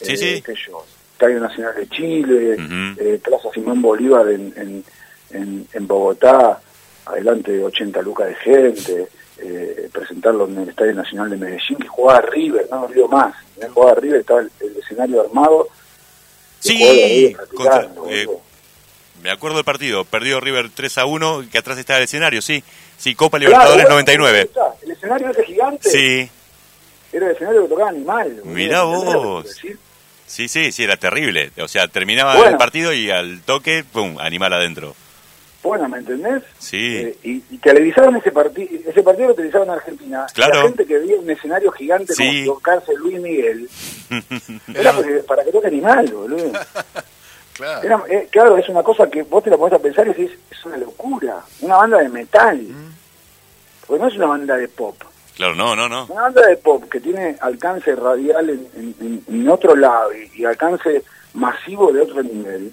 Sí, 0.01 0.13
Eh, 0.13 0.17
sí. 0.17 0.43
Estadio 1.13 1.39
Nacional 1.39 1.75
de 1.75 1.87
Chile, 1.89 2.57
eh, 2.99 3.19
Plaza 3.23 3.49
Simón 3.53 3.81
Bolívar 3.81 4.27
en, 4.29 4.53
en, 4.57 4.83
en, 5.31 5.67
en 5.71 5.87
Bogotá, 5.87 6.59
adelante 7.05 7.51
de 7.51 7.63
80 7.63 8.01
lucas 8.01 8.27
de 8.27 8.35
gente, 8.35 9.07
eh, 9.39 9.89
presentarlo 9.91 10.47
en 10.47 10.57
el 10.59 10.69
Estadio 10.69 10.93
Nacional 10.93 11.29
de 11.29 11.37
Medellín, 11.37 11.77
que 11.77 11.87
jugaba 11.87 12.21
River, 12.21 12.67
no 12.71 12.81
me 12.81 12.85
olvido 12.87 13.07
más, 13.07 13.33
¿eh? 13.61 13.67
jugaba 13.73 13.95
River, 13.95 14.19
estaba 14.21 14.41
el, 14.41 14.51
el 14.59 14.77
escenario 14.77 15.21
armado, 15.21 15.67
Sí, 16.59 17.35
contra- 17.55 17.89
eh. 18.09 18.27
Me 19.21 19.29
acuerdo 19.31 19.57
del 19.57 19.65
partido, 19.65 20.03
perdió 20.05 20.39
River 20.39 20.69
3 20.73 20.97
a 20.97 21.05
1, 21.05 21.45
que 21.51 21.57
atrás 21.57 21.77
estaba 21.77 21.97
el 21.99 22.05
escenario, 22.05 22.41
sí. 22.41 22.63
Sí, 22.97 23.15
Copa 23.15 23.37
Claro, 23.37 23.51
Libertadores 23.51 23.83
bueno, 23.85 23.95
99. 23.95 24.37
ahí 24.39 24.43
está, 24.45 24.73
El 24.81 24.91
escenario 24.91 25.29
ese 25.29 25.43
gigante 25.45 25.89
Sí, 25.89 26.29
era 27.11 27.25
el 27.27 27.31
escenario 27.33 27.63
que 27.63 27.69
tocaba 27.69 27.89
Animal. 27.89 28.41
Mirá 28.45 28.81
¿entendés 28.83 29.13
lo 29.13 29.21
que 29.21 29.27
vos. 29.27 29.43
decir? 29.45 29.79
Sí, 30.33 30.47
sí, 30.47 30.71
sí, 30.71 30.83
era 30.83 30.97
terrible. 30.97 31.51
O 31.61 31.67
sea, 31.67 31.87
terminaba 31.87 32.35
Bueno. 32.35 32.51
el 32.51 32.57
partido 32.57 32.91
y 32.93 33.09
al 33.11 33.41
toque, 33.41 33.83
pum, 33.83 34.17
animal 34.19 34.53
adentro. 34.53 34.95
Bueno, 35.61 35.87
¿me 35.87 35.99
entendés? 35.99 36.43
Sí. 36.59 36.97
Eh, 36.97 37.17
y, 37.23 37.43
y 37.49 37.57
televisaron 37.59 38.17
ese 38.17 38.31
partido, 38.31 38.67
ese 38.85 39.01
partido 39.01 39.29
lo 39.29 39.33
televisaron 39.35 39.69
en 39.69 39.73
Argentina. 39.75 40.25
Claro. 40.33 40.55
La 40.55 40.61
gente 40.63 40.85
que 40.85 40.97
veía 40.97 41.15
un 41.15 41.29
escenario 41.29 41.71
gigante 41.71 42.13
Sí. 42.13 42.43
como 42.45 42.55
tocarse 42.57 42.93
Luis 42.95 43.21
Miguel, 43.21 43.69
era 44.75 44.91
porque- 44.91 45.23
para 45.25 45.43
que 45.45 45.51
toque 45.51 45.67
Animal, 45.67 46.05
boludo. 46.11 46.51
Claro. 47.53 47.83
Era- 47.85 48.03
eh, 48.09 48.27
claro, 48.31 48.57
es 48.57 48.67
una 48.67 48.81
cosa 48.81 49.07
que 49.09 49.21
vos 49.21 49.43
te 49.43 49.51
la 49.51 49.57
podés 49.57 49.75
a 49.75 49.79
pensar 49.79 50.07
y 50.07 50.09
decís, 50.09 50.31
es 50.49 50.65
una 50.65 50.75
locura. 50.77 51.39
Una 51.61 51.77
banda 51.77 51.99
de 51.99 52.09
metal. 52.09 52.57
Mm. 52.57 52.91
Porque 53.85 54.01
no 54.01 54.07
es 54.09 54.15
una 54.15 54.25
banda 54.25 54.57
de 54.57 54.67
pop. 54.67 54.95
Claro, 55.35 55.55
no, 55.55 55.75
no, 55.75 55.89
no. 55.89 56.05
Una 56.09 56.21
banda 56.23 56.47
de 56.47 56.57
pop 56.57 56.83
que 56.89 56.99
tiene 56.99 57.35
alcance 57.41 57.95
radial 57.95 58.49
en, 58.49 58.95
en- 59.27 59.49
otro 59.49 59.75
lado 59.75 60.11
y, 60.13 60.41
y 60.41 60.45
alcance 60.45 61.03
masivo 61.33 61.91
de 61.91 62.01
otro 62.01 62.21
nivel, 62.23 62.71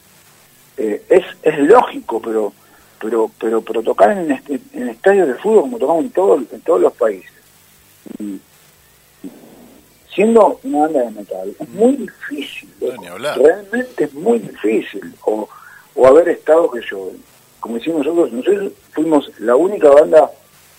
eh, 0.76 1.02
es, 1.08 1.24
es 1.42 1.58
lógico, 1.60 2.20
pero 2.22 2.52
pero 3.00 3.30
pero 3.40 3.60
pero 3.62 3.82
tocar 3.82 4.12
en, 4.12 4.30
este- 4.30 4.60
en 4.74 4.88
estadios 4.90 5.28
de 5.28 5.34
fútbol 5.34 5.62
como 5.62 5.78
tocamos 5.78 6.04
en, 6.04 6.10
todo, 6.10 6.36
en 6.36 6.60
todos 6.60 6.80
los 6.80 6.92
países, 6.92 7.32
y- 8.18 8.40
siendo 10.14 10.60
una 10.64 10.80
banda 10.80 11.00
de 11.02 11.10
metal, 11.12 11.54
es 11.58 11.68
muy 11.70 11.92
difícil. 11.96 12.68
No. 12.80 12.96
Realmente 13.36 14.04
es 14.04 14.14
muy 14.14 14.38
difícil. 14.40 15.14
O, 15.24 15.48
o 15.94 16.06
haber 16.06 16.28
estado, 16.30 16.70
que 16.70 16.80
yo, 16.90 17.10
como 17.60 17.76
decimos 17.76 18.04
nosotros, 18.06 18.32
nosotros 18.32 18.72
fuimos 18.92 19.30
la 19.38 19.54
única 19.56 19.88
banda, 19.88 20.30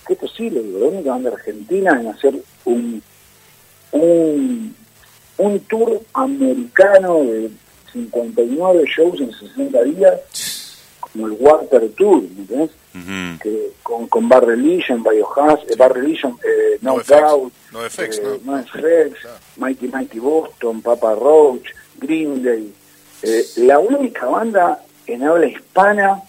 que 0.07 0.13
esto 0.13 0.27
sí 0.27 0.49
lo 0.49 0.61
digo, 0.61 0.79
la 0.79 0.85
única 0.87 1.11
banda 1.11 1.31
argentina 1.31 1.99
en 1.99 2.07
hacer 2.07 2.35
un, 2.65 3.01
un, 3.91 4.75
un 5.37 5.59
tour 5.61 6.01
americano 6.13 7.19
de 7.23 7.51
59 7.93 8.83
shows 8.95 9.19
en 9.19 9.31
60 9.33 9.83
días, 9.83 10.77
como 10.99 11.27
el 11.27 11.33
Water 11.39 11.89
Tour, 11.97 12.21
¿me 12.23 12.41
entendés? 12.41 12.71
Ujú. 12.93 13.39
que 13.41 13.71
con, 13.83 14.07
con 14.07 14.27
Bar 14.27 14.45
Religion, 14.45 15.01
Biohazard, 15.01 15.59
eh, 15.71 15.75
Bar 15.77 15.93
Religion, 15.93 16.37
eh, 16.43 16.77
No, 16.81 16.97
No 16.97 17.03
Doubt, 17.03 17.53
No 17.71 17.85
Effects, 17.85 18.17
eh, 18.19 18.39
¿no? 18.43 18.51
No 18.53 18.59
Effects, 18.59 19.19
Claro. 19.21 19.37
Mighty 19.57 19.87
Mighty 19.87 20.19
Boston, 20.19 20.81
Papa 20.81 21.15
Roach, 21.15 21.67
Green 21.99 22.43
Day. 22.43 22.73
Eh, 23.23 23.45
la 23.57 23.79
única 23.79 24.25
banda 24.25 24.83
en 25.07 25.23
habla 25.23 25.45
hispana 25.47 26.21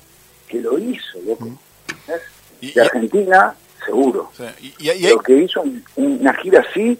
que 0.46 0.61
lo 0.61 0.78
hizo, 0.78 1.18
loco. 1.26 1.46
De 2.61 2.68
y- 2.68 2.78
Argentina, 2.78 3.56
seguro. 3.85 4.31
Sí, 4.37 4.45
Y, 4.61 4.66
y- 4.66 4.75
y 4.87 5.07
hay- 5.07 5.12
Lo 5.14 5.18
que 5.21 5.37
hizo 5.38 5.61
un- 5.62 5.85
una 5.97 6.35
gira 6.35 6.64
así, 6.68 6.99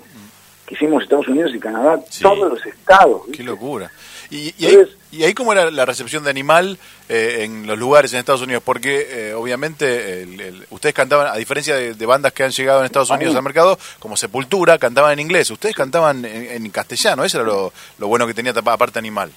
que 0.67 0.75
hicimos 0.75 1.03
Estados 1.03 1.29
Unidos 1.29 1.53
y 1.55 1.59
Canadá, 1.61 2.01
Sí. 2.09 2.23
todos 2.23 2.51
los 2.53 2.67
estados. 2.67 3.23
¿viste? 3.27 3.39
Qué 3.39 3.45
locura. 3.45 3.91
Y, 4.31 4.55
y 4.59 4.65
ahí, 4.67 4.75
Entonces- 4.75 4.97
y 5.11 5.25
ahí 5.25 5.35
cómo 5.35 5.53
era 5.53 5.71
la 5.71 5.85
recepción 5.85 6.25
de 6.25 6.31
Animal 6.31 6.79
eh, 7.11 7.41
en 7.43 7.67
los 7.67 7.79
lugares 7.79 8.13
en 8.15 8.21
Estados 8.21 8.41
Unidos, 8.41 8.63
porque 8.65 9.07
eh, 9.11 9.35
obviamente 9.35 10.23
el- 10.23 10.41
el- 10.41 10.67
ustedes 10.71 10.95
cantaban, 10.95 11.27
a 11.27 11.37
diferencia 11.37 11.75
de, 11.77 11.93
de 11.93 12.07
bandas 12.07 12.33
que 12.33 12.43
han 12.45 12.51
llegado 12.51 12.81
en 12.81 12.87
Estados 12.87 13.11
Unidos 13.11 13.35
al 13.37 13.43
mercado, 13.43 13.79
como 13.99 14.17
Sepultura, 14.17 14.79
cantaban 14.79 15.13
en 15.13 15.19
inglés, 15.21 15.51
ustedes 15.51 15.75
cantaban 15.75 16.25
en, 16.25 16.65
en 16.65 16.71
castellano, 16.71 17.25
eso 17.25 17.39
era 17.41 17.47
lo, 17.47 17.73
lo 17.99 18.09
bueno 18.09 18.27
que 18.27 18.33
tenía 18.33 18.55
tapa- 18.55 18.73
aparte 18.73 18.99
Animal. 18.99 19.31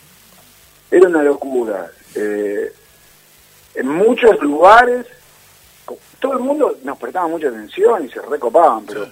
Era 0.90 1.10
una 1.10 1.24
locura. 1.24 1.88
Eh, 2.16 2.72
en 3.74 3.88
muchos 3.90 4.40
lugares, 4.42 5.06
todo 6.20 6.34
el 6.34 6.40
mundo 6.40 6.78
nos 6.84 6.98
prestaba 6.98 7.28
mucha 7.28 7.48
atención 7.48 8.06
y 8.06 8.10
se 8.10 8.22
recopaban, 8.22 8.86
pero 8.86 9.08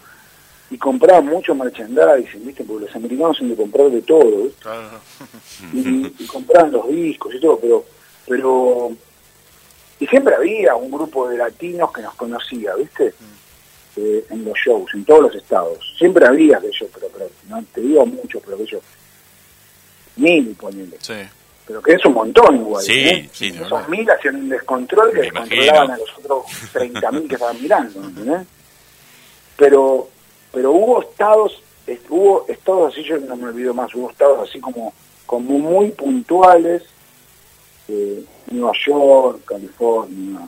y 0.70 0.78
compraban 0.78 1.28
mucho 1.28 1.54
merchandising, 1.54 2.46
¿viste? 2.46 2.64
Porque 2.64 2.86
los 2.86 2.96
americanos 2.96 3.38
son 3.38 3.50
de 3.50 3.56
comprar 3.56 3.92
de 3.92 4.02
todo, 4.02 4.48
y, 5.72 6.16
y 6.18 6.26
compraban 6.26 6.72
los 6.72 6.88
discos 6.88 7.36
y 7.36 7.40
todo, 7.40 7.60
pero, 7.60 7.86
pero, 8.28 8.92
y 10.00 10.08
siempre 10.08 10.34
había 10.34 10.76
un 10.76 10.90
grupo 10.90 11.30
de 11.30 11.38
latinos 11.38 11.92
que 11.94 12.02
nos 12.02 12.16
conocía, 12.16 12.74
¿viste? 12.76 13.14
Eh, 13.96 14.26
en 14.32 14.44
los 14.44 14.58
shows, 14.58 14.92
en 14.96 15.06
todos 15.06 15.22
los 15.22 15.36
estados. 15.36 15.78
Siempre 16.00 16.26
había 16.26 16.58
aquellos, 16.58 16.90
pero, 16.92 17.08
pero 17.14 17.30
no 17.48 17.64
te 17.72 17.82
digo 17.82 18.04
muchos, 18.08 18.42
pero 18.44 18.56
aquellos 18.56 18.82
mil, 20.16 20.56
ponele. 20.56 20.98
Sí. 21.00 21.14
Pero 21.66 21.82
que 21.82 21.94
es 21.94 22.06
un 22.06 22.14
montón 22.14 22.56
igual. 22.58 22.84
Sí, 22.84 23.00
¿eh? 23.08 23.30
sí, 23.32 23.48
Esos 23.48 23.88
mil 23.88 24.10
hacían 24.12 24.36
un 24.36 24.50
descontrol 24.50 25.12
que 25.12 25.16
Me 25.18 25.22
descontrolaban 25.24 25.86
imagino. 25.86 25.94
a 25.94 25.98
los 25.98 26.18
otros 26.18 26.46
30.000 26.74 27.28
que 27.28 27.36
estaban 27.36 27.62
mirando. 27.62 28.02
Pero, 29.58 30.10
pero 30.52 30.72
hubo 30.72 31.02
estados, 31.02 31.62
est- 31.88 32.06
hubo 32.10 32.46
estados 32.48 32.92
así, 32.94 33.04
yo 33.04 33.18
no 33.20 33.36
me 33.36 33.46
olvido 33.50 33.74
más, 33.74 33.94
hubo 33.96 34.10
estados 34.10 34.50
así 34.50 34.60
como, 34.60 34.94
como 35.26 35.58
muy 35.60 35.92
puntuales, 35.92 36.84
eh, 37.88 38.24
Nueva 38.52 38.74
York, 38.86 39.42
California, 39.46 40.40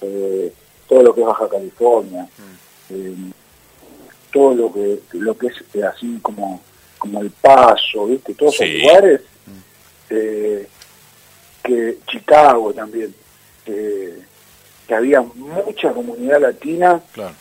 eh, 0.00 0.52
todo 0.88 1.02
lo 1.02 1.14
que 1.14 1.20
es 1.22 1.26
Baja 1.26 1.48
California, 1.48 2.28
eh, 2.90 3.14
todo 4.32 4.54
lo 4.54 4.72
que 4.72 5.00
lo 5.12 5.36
que 5.36 5.46
es 5.48 5.84
así 5.84 6.18
como 6.22 6.60
como 6.98 7.20
el 7.20 7.30
Paso, 7.30 8.06
¿viste? 8.06 8.34
Todos 8.34 8.54
esos 8.54 8.66
Sí. 8.66 8.80
lugares, 8.82 9.20
eh, 10.10 10.68
que 11.62 11.98
Chicago 12.06 12.72
también, 12.74 13.14
que, 13.64 14.14
que 14.86 14.94
había 14.94 15.22
mucha 15.22 15.92
comunidad 15.92 16.40
latina 16.40 17.00
Claro. 17.12 17.34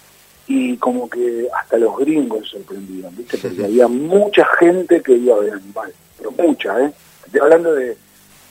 y 0.48 0.78
como 0.78 1.10
que 1.10 1.48
hasta 1.60 1.78
los 1.78 1.98
gringos 1.98 2.50
sorprendían, 2.50 3.16
¿viste? 3.16 3.38
Porque 3.42 3.66
había 3.66 3.88
mucha 3.88 4.46
gente 4.60 5.02
que 5.02 5.14
iba 5.14 5.36
a 5.36 5.40
ver 5.40 5.54
animal, 5.54 5.94
pero 6.18 6.32
mucha, 6.32 6.80
¿eh? 6.86 6.92
Estoy 7.26 7.42
hablando 7.42 7.74
de, 7.74 7.98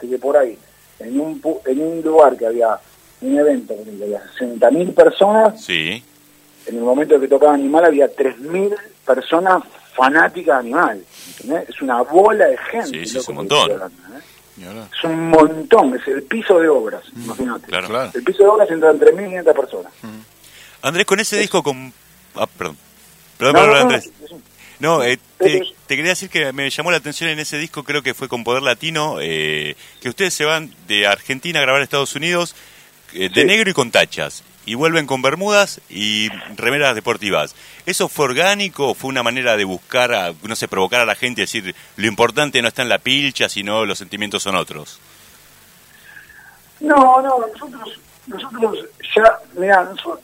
de 0.01 0.09
que 0.09 0.18
por 0.18 0.37
ahí, 0.37 0.59
en 0.98 1.20
un, 1.20 1.40
en 1.66 1.81
un 1.81 2.03
lugar 2.03 2.37
que 2.37 2.46
había 2.46 2.79
un 3.22 3.38
evento 3.38 3.75
de 3.75 4.18
60.000 4.38 4.94
personas, 4.94 5.62
Sí, 5.64 6.03
en 6.66 6.77
el 6.77 6.83
momento 6.83 7.18
que 7.20 7.29
tocaba 7.29 7.55
Animal 7.55 7.85
había 7.87 8.14
3.000 8.14 8.75
personas 9.07 9.62
fanáticas 9.94 10.55
de 10.57 10.61
Animal. 10.61 11.05
¿entendés? 11.40 11.68
Es 11.68 11.83
una 11.83 12.02
bola 12.02 12.46
de 12.46 12.57
gente. 12.70 12.88
Sí, 13.05 13.07
sí, 13.07 13.18
es 13.18 13.28
un 13.28 13.35
que 13.35 13.37
montón. 13.38 13.70
hablando, 13.72 13.96
¿eh? 14.16 14.20
Es 14.96 15.05
un 15.05 15.28
montón, 15.31 15.96
es 15.96 16.07
el 16.09 16.22
piso 16.24 16.59
de 16.61 16.68
obras, 16.68 17.02
imagínate. 17.16 17.66
claro. 17.66 17.88
Claro. 17.88 18.11
El 18.14 18.22
piso 18.22 18.42
de 18.42 18.48
obras 18.48 18.70
entran 18.70 18.98
3.500 19.00 19.55
personas. 19.55 19.92
Andrés, 20.83 21.07
con 21.07 21.20
ese 21.20 21.38
disco 21.38 21.62
con... 21.62 21.92
Ah, 22.35 22.46
perdón. 22.46 22.76
Perdón, 23.38 23.55
No, 23.55 23.61
perdón, 23.61 23.74
no, 23.74 23.81
Andrés. 23.83 24.11
No, 24.78 25.02
eh, 25.05 25.18
te, 25.38 25.62
quería 25.88 26.11
decir 26.11 26.28
que 26.28 26.52
me 26.52 26.68
llamó 26.68 26.90
la 26.90 26.96
atención 26.96 27.31
en 27.31 27.38
ese 27.38 27.57
disco, 27.57 27.85
creo 27.85 28.02
que 28.02 28.14
fue 28.14 28.28
con 28.28 28.42
Poder 28.44 28.62
Latino, 28.62 29.18
eh, 29.20 29.76
que 30.00 30.09
ustedes 30.09 30.35
se 30.35 30.44
van 30.44 30.74
de 30.88 31.07
Argentina 31.07 31.59
a 31.61 31.62
grabar 31.62 31.81
a 31.81 31.85
Estados 31.85 32.14
Unidos 32.16 32.55
eh, 33.14 33.28
de 33.33 33.42
Sí. 33.42 33.46
negro 33.46 33.70
y 33.70 33.74
con 33.74 33.90
tachas, 33.92 34.42
y 34.64 34.75
vuelven 34.75 35.07
con 35.07 35.22
bermudas 35.22 35.81
y 35.88 36.29
remeras 36.57 36.94
deportivas. 36.94 37.55
¿Eso 37.87 38.09
fue 38.09 38.27
orgánico 38.27 38.90
o 38.90 38.94
fue 38.94 39.11
una 39.11 39.22
manera 39.22 39.57
de 39.57 39.64
buscar, 39.64 40.14
a, 40.14 40.33
no 40.42 40.57
sé, 40.57 40.68
provocar 40.68 41.01
a 41.01 41.07
la 41.07 41.14
gente 41.14 41.40
y 41.40 41.44
decir, 41.44 41.75
lo 41.96 42.07
importante 42.07 42.62
no 42.62 42.68
está 42.68 42.83
en 42.83 42.88
la 42.88 42.98
pilcha, 42.98 43.48
sino 43.48 43.85
los 43.85 43.98
sentimientos 43.98 44.42
son 44.42 44.57
otros? 44.57 45.01
No, 46.81 47.22
no, 47.22 47.38
nosotros, 47.38 48.01
nosotros 48.27 48.88
ya, 49.14 49.38
mira, 49.55 49.85
nosotros, 49.85 50.20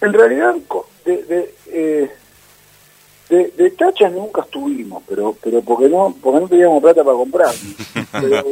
en 0.00 0.12
realidad 0.12 0.54
de, 1.04 1.22
de, 1.24 1.54
eh, 1.66 2.10
de, 3.28 3.48
de 3.56 3.70
tachas 3.70 4.12
nunca 4.12 4.42
estuvimos, 4.42 5.02
pero 5.08 5.36
pero 5.42 5.60
porque 5.62 5.88
no 5.88 6.14
porque 6.22 6.40
no 6.40 6.48
teníamos 6.48 6.82
plata 6.82 7.04
para 7.04 7.16
comprar. 7.16 7.54
Pero, 8.12 8.44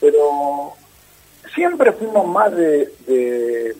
pero 0.00 0.72
siempre 1.54 1.92
fuimos 1.92 2.26
más 2.26 2.52
de, 2.52 2.92
de, 3.06 3.76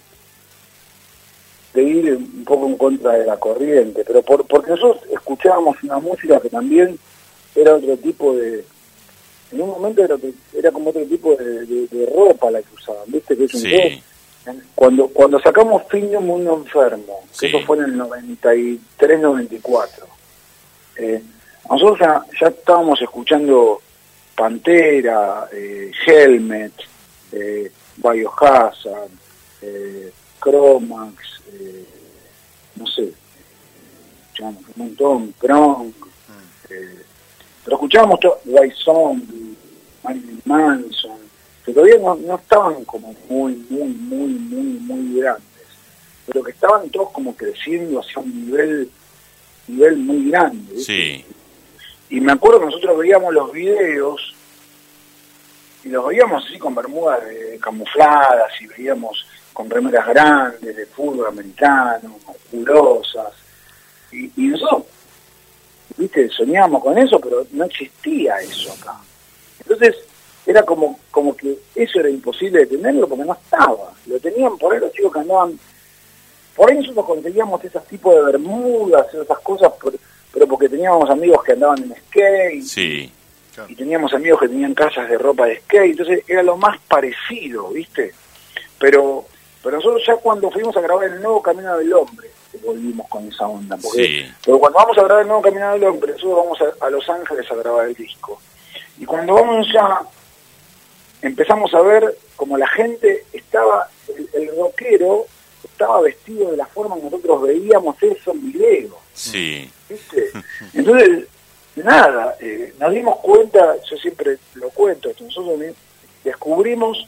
de 1.74 1.82
ir 1.82 2.16
un 2.16 2.44
poco 2.44 2.66
en 2.66 2.76
contra 2.76 3.12
de 3.12 3.26
la 3.26 3.36
corriente, 3.38 4.02
pero 4.06 4.22
por, 4.22 4.44
porque 4.46 4.70
nosotros 4.70 5.02
escuchábamos 5.12 5.76
una 5.82 5.98
música 5.98 6.40
que 6.40 6.48
también 6.48 6.98
era 7.54 7.74
otro 7.74 7.96
tipo 7.98 8.34
de, 8.34 8.64
en 9.52 9.60
un 9.60 9.68
momento 9.70 10.02
era, 10.04 10.16
era 10.56 10.70
como 10.72 10.90
otro 10.90 11.04
tipo 11.04 11.34
de, 11.36 11.66
de- 11.66 11.86
de 11.88 12.06
ropa 12.14 12.50
la 12.50 12.60
que 12.62 12.74
usaban, 12.74 13.02
¿viste? 13.06 13.36
Que 13.36 13.44
es 13.44 13.54
un 13.54 13.60
Sí. 13.60 14.02
Cuando, 14.74 15.08
cuando 15.08 15.38
sacamos 15.40 15.82
Fin 15.90 16.10
de 16.10 16.16
un 16.16 16.26
Mundo 16.26 16.54
Enfermo, 16.56 17.20
que 17.38 17.48
Sí. 17.50 17.54
eso 17.54 17.66
fue 17.66 17.76
en 17.78 17.84
el 17.84 17.98
93-94, 17.98 19.88
eh, 20.96 21.22
nosotros 21.70 21.98
ya, 22.00 22.22
ya 22.40 22.46
estábamos 22.48 23.00
escuchando 23.02 23.80
Pantera, 24.34 25.48
eh, 25.52 25.90
Helmet, 26.06 26.72
eh, 27.32 27.70
Biohazard, 27.96 29.10
eh, 29.62 30.10
Chromax, 30.40 31.16
eh, 31.52 31.84
no 32.76 32.86
sé, 32.86 33.12
un 34.40 34.56
montón, 34.76 35.34
Kronk, 35.38 35.94
eh, 36.70 37.02
pero 37.64 37.76
escuchábamos 37.76 38.20
todo, 38.20 38.40
White 38.44 38.76
Zombie, 38.84 39.56
Marilyn 40.04 40.40
Manson, 40.44 41.18
que 41.64 41.72
todavía 41.72 41.98
no, 41.98 42.14
no 42.14 42.36
estaban 42.36 42.84
como 42.84 43.14
muy, 43.28 43.54
muy, 43.68 43.88
muy, 43.88 44.28
muy, 44.28 44.62
muy 44.80 45.20
grandes, 45.20 45.42
pero 46.26 46.42
que 46.44 46.52
estaban 46.52 46.88
todos 46.90 47.10
como 47.10 47.34
creciendo 47.34 48.00
hacia 48.00 48.20
un 48.22 48.46
nivel, 48.46 48.90
nivel 49.66 49.96
muy 49.98 50.30
grande. 50.30 50.78
Sí, 50.80 51.24
Y 52.10 52.20
me 52.20 52.32
acuerdo 52.32 52.60
que 52.60 52.66
nosotros 52.66 52.96
veíamos 52.98 53.34
los 53.34 53.52
videos 53.52 54.34
y 55.84 55.88
los 55.88 56.06
veíamos 56.06 56.44
así 56.46 56.58
con 56.58 56.74
bermudas 56.74 57.24
de- 57.24 57.58
camufladas 57.60 58.50
y 58.60 58.66
veíamos 58.68 59.26
con 59.58 59.68
remeras 59.68 60.06
grandes 60.06 60.76
de 60.76 60.86
fútbol 60.86 61.26
americano, 61.26 62.16
musculosas. 62.28 63.32
Y, 64.12 64.26
y 64.36 64.46
nosotros, 64.50 64.84
viste, 65.96 66.28
soñábamos 66.28 66.80
con 66.80 66.96
eso, 66.96 67.18
pero 67.18 67.44
no 67.50 67.64
existía 67.64 68.36
eso 68.36 68.72
acá. 68.74 68.94
Entonces, 69.58 69.96
era 70.46 70.62
como, 70.62 71.00
como 71.10 71.36
que 71.36 71.58
eso 71.74 71.98
era 71.98 72.08
imposible 72.08 72.60
de 72.60 72.66
tenerlo 72.66 73.08
porque 73.08 73.24
no 73.24 73.32
estaba. 73.32 73.92
Lo 74.06 74.20
tenían 74.20 74.56
por 74.58 74.72
ahí 74.72 74.78
los 74.80 74.92
chicos 74.92 75.12
que 75.12 75.18
andaban. 75.18 75.58
Por 76.54 76.70
ahí 76.70 76.76
nosotros 76.78 77.04
conseguíamos 77.06 77.64
esos 77.64 77.84
tipos 77.88 78.14
de 78.14 78.22
bermudas, 78.22 79.12
esas 79.12 79.38
cosas, 79.40 79.72
por- 79.72 79.98
pero 80.32 80.46
porque 80.46 80.68
teníamos 80.68 81.10
amigos 81.10 81.42
que 81.42 81.52
andaban 81.52 81.82
en 81.82 81.96
skate 81.96 82.62
sí, 82.62 83.12
y 83.68 83.74
teníamos 83.74 84.14
amigos 84.14 84.38
que 84.40 84.48
tenían 84.48 84.72
casas 84.74 85.08
de 85.10 85.18
ropa 85.18 85.46
de 85.46 85.56
skate, 85.62 85.90
entonces 85.98 86.22
era 86.28 86.44
lo 86.44 86.56
más 86.56 86.78
parecido, 86.86 87.70
¿viste? 87.70 88.14
Pero 88.78 89.26
pero 89.62 89.76
nosotros 89.76 90.02
ya 90.06 90.16
cuando 90.16 90.50
fuimos 90.50 90.76
a 90.76 90.80
grabar 90.80 91.04
el 91.08 91.20
nuevo 91.22 91.42
Camino 91.42 91.76
del 91.78 91.92
Hombre, 91.92 92.30
volvimos 92.64 93.06
con 93.08 93.28
esa 93.28 93.46
onda, 93.46 93.76
porque 93.76 94.02
Sí. 94.04 94.32
pero 94.44 94.58
cuando 94.58 94.78
vamos 94.78 94.98
a 94.98 95.02
grabar 95.02 95.22
el 95.22 95.28
nuevo 95.28 95.42
Camino 95.42 95.72
del 95.72 95.84
Hombre, 95.84 96.12
nosotros 96.12 96.36
vamos 96.36 96.58
a, 96.60 96.86
a 96.86 96.90
Los 96.90 97.08
Ángeles 97.08 97.50
a 97.50 97.54
grabar 97.54 97.86
el 97.86 97.94
disco. 97.94 98.40
Y 98.98 99.04
cuando 99.04 99.34
vamos 99.34 99.66
ya, 99.72 100.00
empezamos 101.22 101.72
a 101.74 101.80
ver 101.82 102.16
como 102.36 102.56
la 102.56 102.68
gente 102.68 103.24
estaba, 103.32 103.88
el, 104.16 104.28
el 104.32 104.56
rockero 104.56 105.26
estaba 105.64 106.00
vestido 106.00 106.50
de 106.50 106.56
la 106.56 106.66
forma 106.66 106.96
que 106.96 107.02
nosotros 107.02 107.42
veíamos 107.42 107.96
eso 108.02 108.32
en 108.32 108.52
video. 108.52 108.98
sí, 109.12 109.70
¿viste? 109.88 110.30
Entonces, 110.74 111.26
nada, 111.76 112.36
eh, 112.40 112.74
nos 112.78 112.92
dimos 112.92 113.16
cuenta, 113.20 113.76
yo 113.88 113.96
siempre 113.96 114.38
lo 114.54 114.70
cuento, 114.70 115.10
nosotros 115.20 115.60
descubrimos 116.24 117.06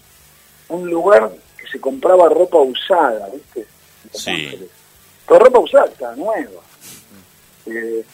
un 0.69 0.89
lugar 0.89 1.31
se 1.71 1.81
compraba 1.81 2.29
ropa 2.29 2.59
usada, 2.59 3.29
¿viste? 3.33 3.67
Sí. 4.13 4.69
Pero 5.27 5.41
ropa 5.41 5.59
usada, 5.61 5.87
estaba 5.87 6.17
nueva. 6.17 6.63
Eh, 7.67 8.05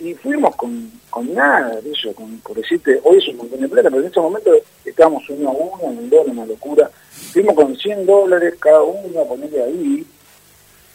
y 0.00 0.14
fuimos 0.14 0.56
con, 0.56 0.90
con 1.08 1.32
nada 1.32 1.80
de 1.80 1.90
eso, 1.92 2.12
con, 2.14 2.38
por 2.40 2.56
decirte, 2.56 3.00
hoy 3.04 3.18
es 3.18 3.28
un 3.28 3.36
montón 3.36 3.60
de 3.60 3.68
plata, 3.68 3.90
pero 3.90 4.02
en 4.02 4.10
ese 4.10 4.20
momento 4.20 4.50
estábamos 4.84 5.22
uno 5.28 5.50
a 5.50 5.52
uno, 5.52 5.92
en 5.92 5.98
el 5.98 6.10
dólar, 6.10 6.28
una 6.30 6.46
locura. 6.46 6.90
Fuimos 7.32 7.54
con 7.54 7.76
100 7.76 8.06
dólares 8.06 8.54
cada 8.58 8.82
uno 8.82 9.20
a 9.20 9.24
ponerle 9.24 9.62
ahí, 9.62 10.06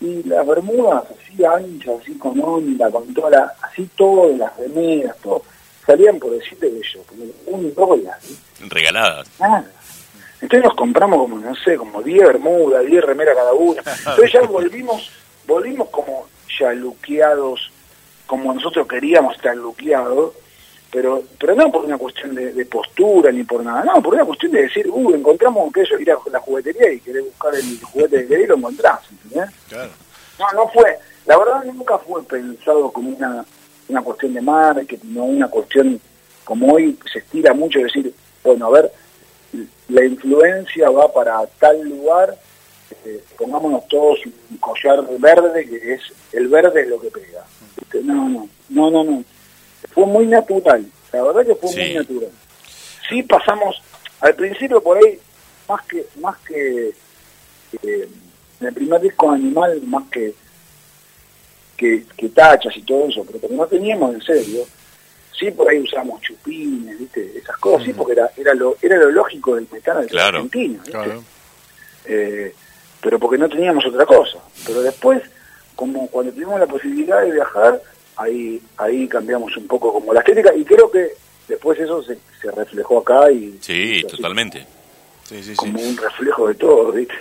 y 0.02 0.24
las 0.24 0.46
bermudas 0.46 1.04
así 1.06 1.44
anchas, 1.44 2.02
así 2.02 2.18
con 2.18 2.40
onda, 2.40 2.90
con 2.90 3.14
toda 3.14 3.30
la, 3.30 3.54
así 3.62 3.90
todo, 3.96 4.36
las 4.36 4.56
remeras, 4.58 5.16
todo, 5.18 5.44
salían 5.86 6.20
por 6.20 6.32
decirte 6.32 6.70
de 6.70 6.78
ellos, 6.78 7.06
como 7.06 7.24
un 7.48 7.74
dólar, 7.74 8.18
¿viste? 8.22 8.66
regaladas. 8.70 9.28
nada. 9.40 9.72
Entonces 10.42 10.64
nos 10.64 10.76
compramos 10.76 11.20
como, 11.20 11.38
no 11.38 11.56
sé, 11.56 11.76
como 11.76 12.02
10 12.02 12.28
bermudas, 12.28 12.86
10 12.86 13.04
remeras 13.04 13.36
cada 13.36 13.54
una. 13.54 13.80
Entonces 13.80 14.32
ya 14.32 14.42
volvimos, 14.42 15.12
volvimos 15.46 15.90
como 15.90 16.28
ya 16.60 16.72
luqueados, 16.74 17.72
como 18.26 18.54
nosotros 18.54 18.88
queríamos 18.88 19.36
estar 19.36 19.56
luqueados, 19.56 20.34
pero 20.92 21.24
pero 21.38 21.56
no 21.56 21.72
por 21.72 21.86
una 21.86 21.98
cuestión 21.98 22.34
de, 22.36 22.54
de 22.54 22.66
postura 22.66 23.32
ni 23.32 23.44
por 23.44 23.64
nada, 23.64 23.84
no, 23.84 24.02
por 24.02 24.14
una 24.14 24.26
cuestión 24.26 24.52
de 24.52 24.64
decir, 24.64 24.90
uh, 24.90 25.14
encontramos 25.14 25.72
que 25.74 25.82
eso, 25.82 26.00
ir 26.00 26.12
a 26.12 26.18
la 26.32 26.40
juguetería 26.40 26.92
y 26.92 27.00
querés 27.00 27.26
buscar 27.26 27.54
el 27.56 27.82
juguete 27.82 28.22
que 28.22 28.28
querés 28.28 28.46
y 28.46 28.48
lo 28.48 28.56
encontrás, 28.56 29.00
¿entendés? 29.12 29.50
Claro. 29.68 29.92
No, 30.40 30.46
no 30.54 30.68
fue, 30.70 30.98
la 31.26 31.38
verdad 31.38 31.64
nunca 31.66 31.98
fue 31.98 32.24
pensado 32.24 32.92
como 32.92 33.10
una, 33.10 33.46
una 33.90 34.02
cuestión 34.02 34.34
de 34.34 34.42
marketing, 34.42 35.14
no 35.14 35.26
una 35.26 35.48
cuestión 35.48 36.00
como 36.44 36.74
hoy 36.74 36.98
se 37.12 37.20
estira 37.20 37.54
mucho 37.54 37.80
decir, 37.80 38.14
bueno, 38.44 38.68
a 38.68 38.70
ver, 38.72 38.92
la 39.90 40.06
influencia 40.06 40.90
va 40.90 41.12
para 41.12 41.46
tal 41.60 41.82
lugar, 41.88 42.36
eh, 43.06 43.24
pongámonos 43.38 43.88
todos 43.88 44.20
un 44.26 44.58
collar 44.58 45.04
verde, 45.20 45.68
que 45.68 45.94
es, 45.94 46.02
el 46.34 46.48
verde 46.48 46.82
es 46.82 46.88
lo 46.88 47.00
que 47.00 47.10
pega. 47.12 47.44
No, 48.04 48.30
no, 48.30 48.50
no, 48.70 48.92
no, 48.92 49.04
no. 49.04 49.24
Fue 49.94 50.06
muy 50.06 50.26
natural, 50.28 50.86
la 51.12 51.24
verdad 51.24 51.46
que 51.46 51.56
fue 51.56 51.72
muy 51.76 51.84
Sí. 51.88 51.94
natural. 51.94 52.30
Sí 53.10 53.24
pasamos, 53.24 53.82
al 54.22 54.36
principio 54.36 54.82
por 54.82 54.98
ahí, 54.98 55.20
más 55.68 55.86
que, 55.88 56.06
más 56.20 56.38
que, 56.40 56.92
que 57.82 58.04
en 58.62 58.68
el 58.68 58.74
primer 58.74 59.02
disco 59.02 59.32
Animal, 59.32 59.82
más 59.84 60.08
que, 60.10 60.34
que, 61.78 62.04
que 62.18 62.30
tachas 62.30 62.76
y 62.78 62.82
todo 62.84 63.08
eso, 63.08 63.24
pero 63.26 63.40
como 63.40 63.56
no 63.64 63.68
teníamos 63.68 64.14
en 64.14 64.22
serio, 64.22 64.66
sí 65.40 65.52
por 65.52 65.70
ahí 65.70 65.80
usamos 65.80 66.22
chupines, 66.22 67.00
¿viste? 67.00 67.38
esas 67.38 67.56
cosas, 67.58 67.86
sí, 67.86 67.94
porque 67.94 68.14
era, 68.14 68.30
era, 68.36 68.54
lo, 68.54 68.76
era 68.82 68.98
lo 68.98 69.10
lógico 69.12 69.56
del 69.56 69.68
metal 69.72 70.06
Claro. 70.08 70.38
argentino, 70.38 70.74
¿viste? 70.84 70.92
Claro. 70.92 71.24
Eh, 72.06 72.54
pero 73.02 73.18
porque 73.20 73.38
no 73.38 73.48
teníamos 73.48 73.86
otra 73.86 74.06
cosa. 74.06 74.40
Pero 74.66 74.82
después, 74.82 75.22
como 75.76 76.08
cuando 76.10 76.32
tuvimos 76.34 76.60
la 76.60 76.68
posibilidad 76.68 77.22
de 77.22 77.32
viajar, 77.32 77.82
ahí 78.18 78.62
ahí 78.78 79.08
cambiamos 79.08 79.56
un 79.56 79.68
poco 79.68 79.94
como 79.94 80.14
la 80.14 80.20
estética 80.20 80.54
y 80.54 80.66
creo 80.66 80.92
que 80.92 81.14
después 81.48 81.80
eso 81.80 82.04
se, 82.04 82.18
se 82.42 82.52
reflejó 82.52 83.00
acá 83.00 83.32
y 83.32 83.58
Sí, 83.62 84.04
totalmente. 84.10 84.66
Sí, 85.24 85.38
sí, 85.44 85.52
sí. 85.52 85.56
como 85.56 85.80
un 85.82 85.96
reflejo 85.98 86.48
de 86.48 86.56
todo, 86.56 86.92
¿viste? 86.92 87.14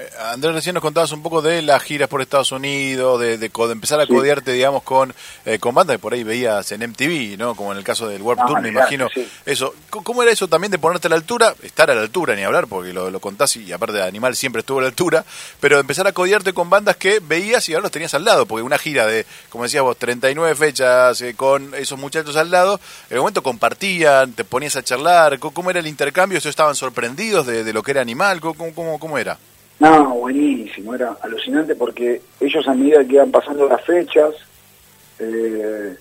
Eh, 0.00 0.08
Andrés, 0.32 0.54
recién 0.54 0.72
nos 0.74 0.82
contabas 0.82 1.12
un 1.12 1.22
poco 1.22 1.42
de 1.42 1.60
las 1.60 1.82
giras 1.82 2.08
por 2.08 2.22
Estados 2.22 2.52
Unidos, 2.52 3.20
de, 3.20 3.36
de, 3.36 3.50
empezar 3.70 4.00
a 4.00 4.06
codearte, 4.06 4.52
digamos, 4.52 4.82
con, 4.82 5.12
eh, 5.44 5.58
con 5.58 5.74
bandas 5.74 5.96
que 5.96 5.98
por 5.98 6.14
ahí 6.14 6.24
veías 6.24 6.72
en 6.72 6.82
MTV, 6.82 7.36
¿no? 7.36 7.54
Como 7.54 7.72
en 7.72 7.78
el 7.78 7.84
caso 7.84 8.08
del 8.08 8.22
Warp 8.22 8.40
Ah, 8.40 8.46
Tour, 8.46 8.62
me 8.62 8.70
imagino. 8.70 9.08
sí. 9.12 9.28
Eso, 9.44 9.74
¿cómo 9.90 10.22
era 10.22 10.32
eso 10.32 10.48
también 10.48 10.70
de 10.70 10.78
ponerte 10.78 11.08
a 11.08 11.10
la 11.10 11.16
altura? 11.16 11.54
Estar 11.62 11.90
a 11.90 11.94
la 11.94 12.00
altura, 12.00 12.34
ni 12.34 12.42
hablar, 12.42 12.66
porque 12.66 12.94
lo, 12.94 13.10
lo 13.10 13.20
contás 13.20 13.54
y 13.56 13.70
aparte 13.72 13.98
de 13.98 14.02
Animal 14.04 14.34
siempre 14.36 14.60
estuvo 14.60 14.78
a 14.78 14.82
la 14.82 14.88
altura, 14.88 15.24
pero 15.60 15.76
de 15.76 15.80
empezar 15.82 16.06
a 16.06 16.12
codearte 16.12 16.54
con 16.54 16.70
bandas 16.70 16.96
que 16.96 17.20
veías 17.20 17.68
y 17.68 17.74
ahora 17.74 17.82
los 17.82 17.92
tenías 17.92 18.14
al 18.14 18.24
lado, 18.24 18.46
porque 18.46 18.62
una 18.62 18.78
gira 18.78 19.06
de, 19.06 19.26
como 19.50 19.64
decías 19.64 19.82
vos, 19.82 19.98
39 19.98 20.54
fechas 20.54 21.20
eh, 21.20 21.34
con 21.34 21.74
esos 21.74 21.98
muchachos 21.98 22.36
al 22.36 22.50
lado, 22.50 22.80
en 23.10 23.16
el 23.16 23.18
momento 23.20 23.42
compartían, 23.42 24.32
te 24.32 24.44
ponías 24.44 24.76
a 24.76 24.82
charlar, 24.82 25.38
¿cómo 25.38 25.68
era 25.70 25.80
el 25.80 25.86
intercambio? 25.86 26.38
¿Ellos 26.38 26.48
estaban 26.48 26.74
sorprendidos 26.74 27.46
de, 27.46 27.64
de 27.64 27.72
lo 27.74 27.82
que 27.82 27.90
era 27.90 28.00
Animal? 28.00 28.40
¿Cómo, 28.40 28.74
cómo, 28.74 28.98
cómo 28.98 29.18
era? 29.18 29.36
No, 29.80 30.14
buenísimo, 30.14 30.94
era 30.94 31.16
alucinante 31.22 31.74
porque 31.74 32.20
ellos 32.38 32.68
a 32.68 32.74
medida 32.74 33.04
que 33.04 33.14
iban 33.14 33.30
pasando 33.30 33.66
las 33.68 33.82
fechas, 33.84 34.34
eh, 35.18 35.96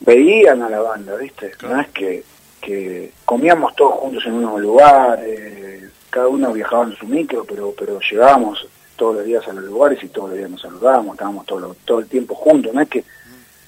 veían 0.00 0.62
a 0.62 0.68
la 0.70 0.80
banda, 0.80 1.16
¿viste? 1.16 1.50
Claro. 1.50 1.74
No 1.76 1.80
es 1.82 1.88
que, 1.88 2.24
que 2.60 3.12
comíamos 3.24 3.74
todos 3.74 3.94
juntos 3.94 4.24
en 4.26 4.34
unos 4.34 4.60
lugares, 4.60 5.90
cada 6.10 6.28
uno 6.28 6.52
viajaba 6.52 6.84
en 6.84 6.96
su 6.96 7.06
micro, 7.06 7.44
pero 7.44 7.74
pero 7.76 7.98
llegábamos 8.00 8.66
todos 8.96 9.16
los 9.16 9.24
días 9.24 9.46
a 9.48 9.52
los 9.52 9.64
lugares 9.64 10.00
y 10.04 10.08
todos 10.08 10.28
los 10.30 10.38
días 10.38 10.50
nos 10.50 10.60
saludábamos, 10.60 11.14
estábamos 11.14 11.46
todo, 11.46 11.58
lo- 11.60 11.76
todo 11.84 11.98
el 11.98 12.06
tiempo 12.06 12.36
juntos, 12.36 12.72
no 12.72 12.80
es 12.80 12.88
que, 12.88 13.04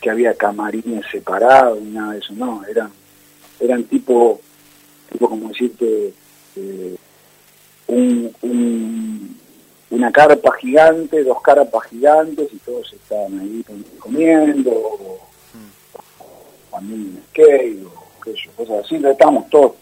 que 0.00 0.10
había 0.10 0.34
camarines 0.34 1.04
separados 1.10 1.80
ni 1.82 1.90
nada 1.90 2.12
de 2.12 2.18
eso, 2.20 2.32
no, 2.34 2.62
eran, 2.64 2.92
eran 3.58 3.82
tipo, 3.84 4.40
tipo 5.10 5.28
como 5.28 5.48
decirte, 5.48 6.12
eh, 6.54 6.96
un, 7.88 8.34
un- 8.42 9.36
una 9.90 10.10
carpa 10.10 10.52
gigante, 10.60 11.22
dos 11.22 11.40
carpas 11.42 11.84
gigantes 11.88 12.48
y 12.52 12.56
todos 12.58 12.92
estaban 12.92 13.38
ahí 13.38 13.64
comiendo, 14.00 14.70
o, 14.72 15.18
también 16.70 17.00
en 17.16 17.22
skate, 17.30 17.84
o 17.86 18.22
qué 18.22 18.32
sé 18.32 18.38
yo, 18.46 18.50
cosas 18.56 18.84
así, 18.84 18.96
Entonces 18.96 19.12
estábamos 19.12 19.48
todos, 19.48 19.72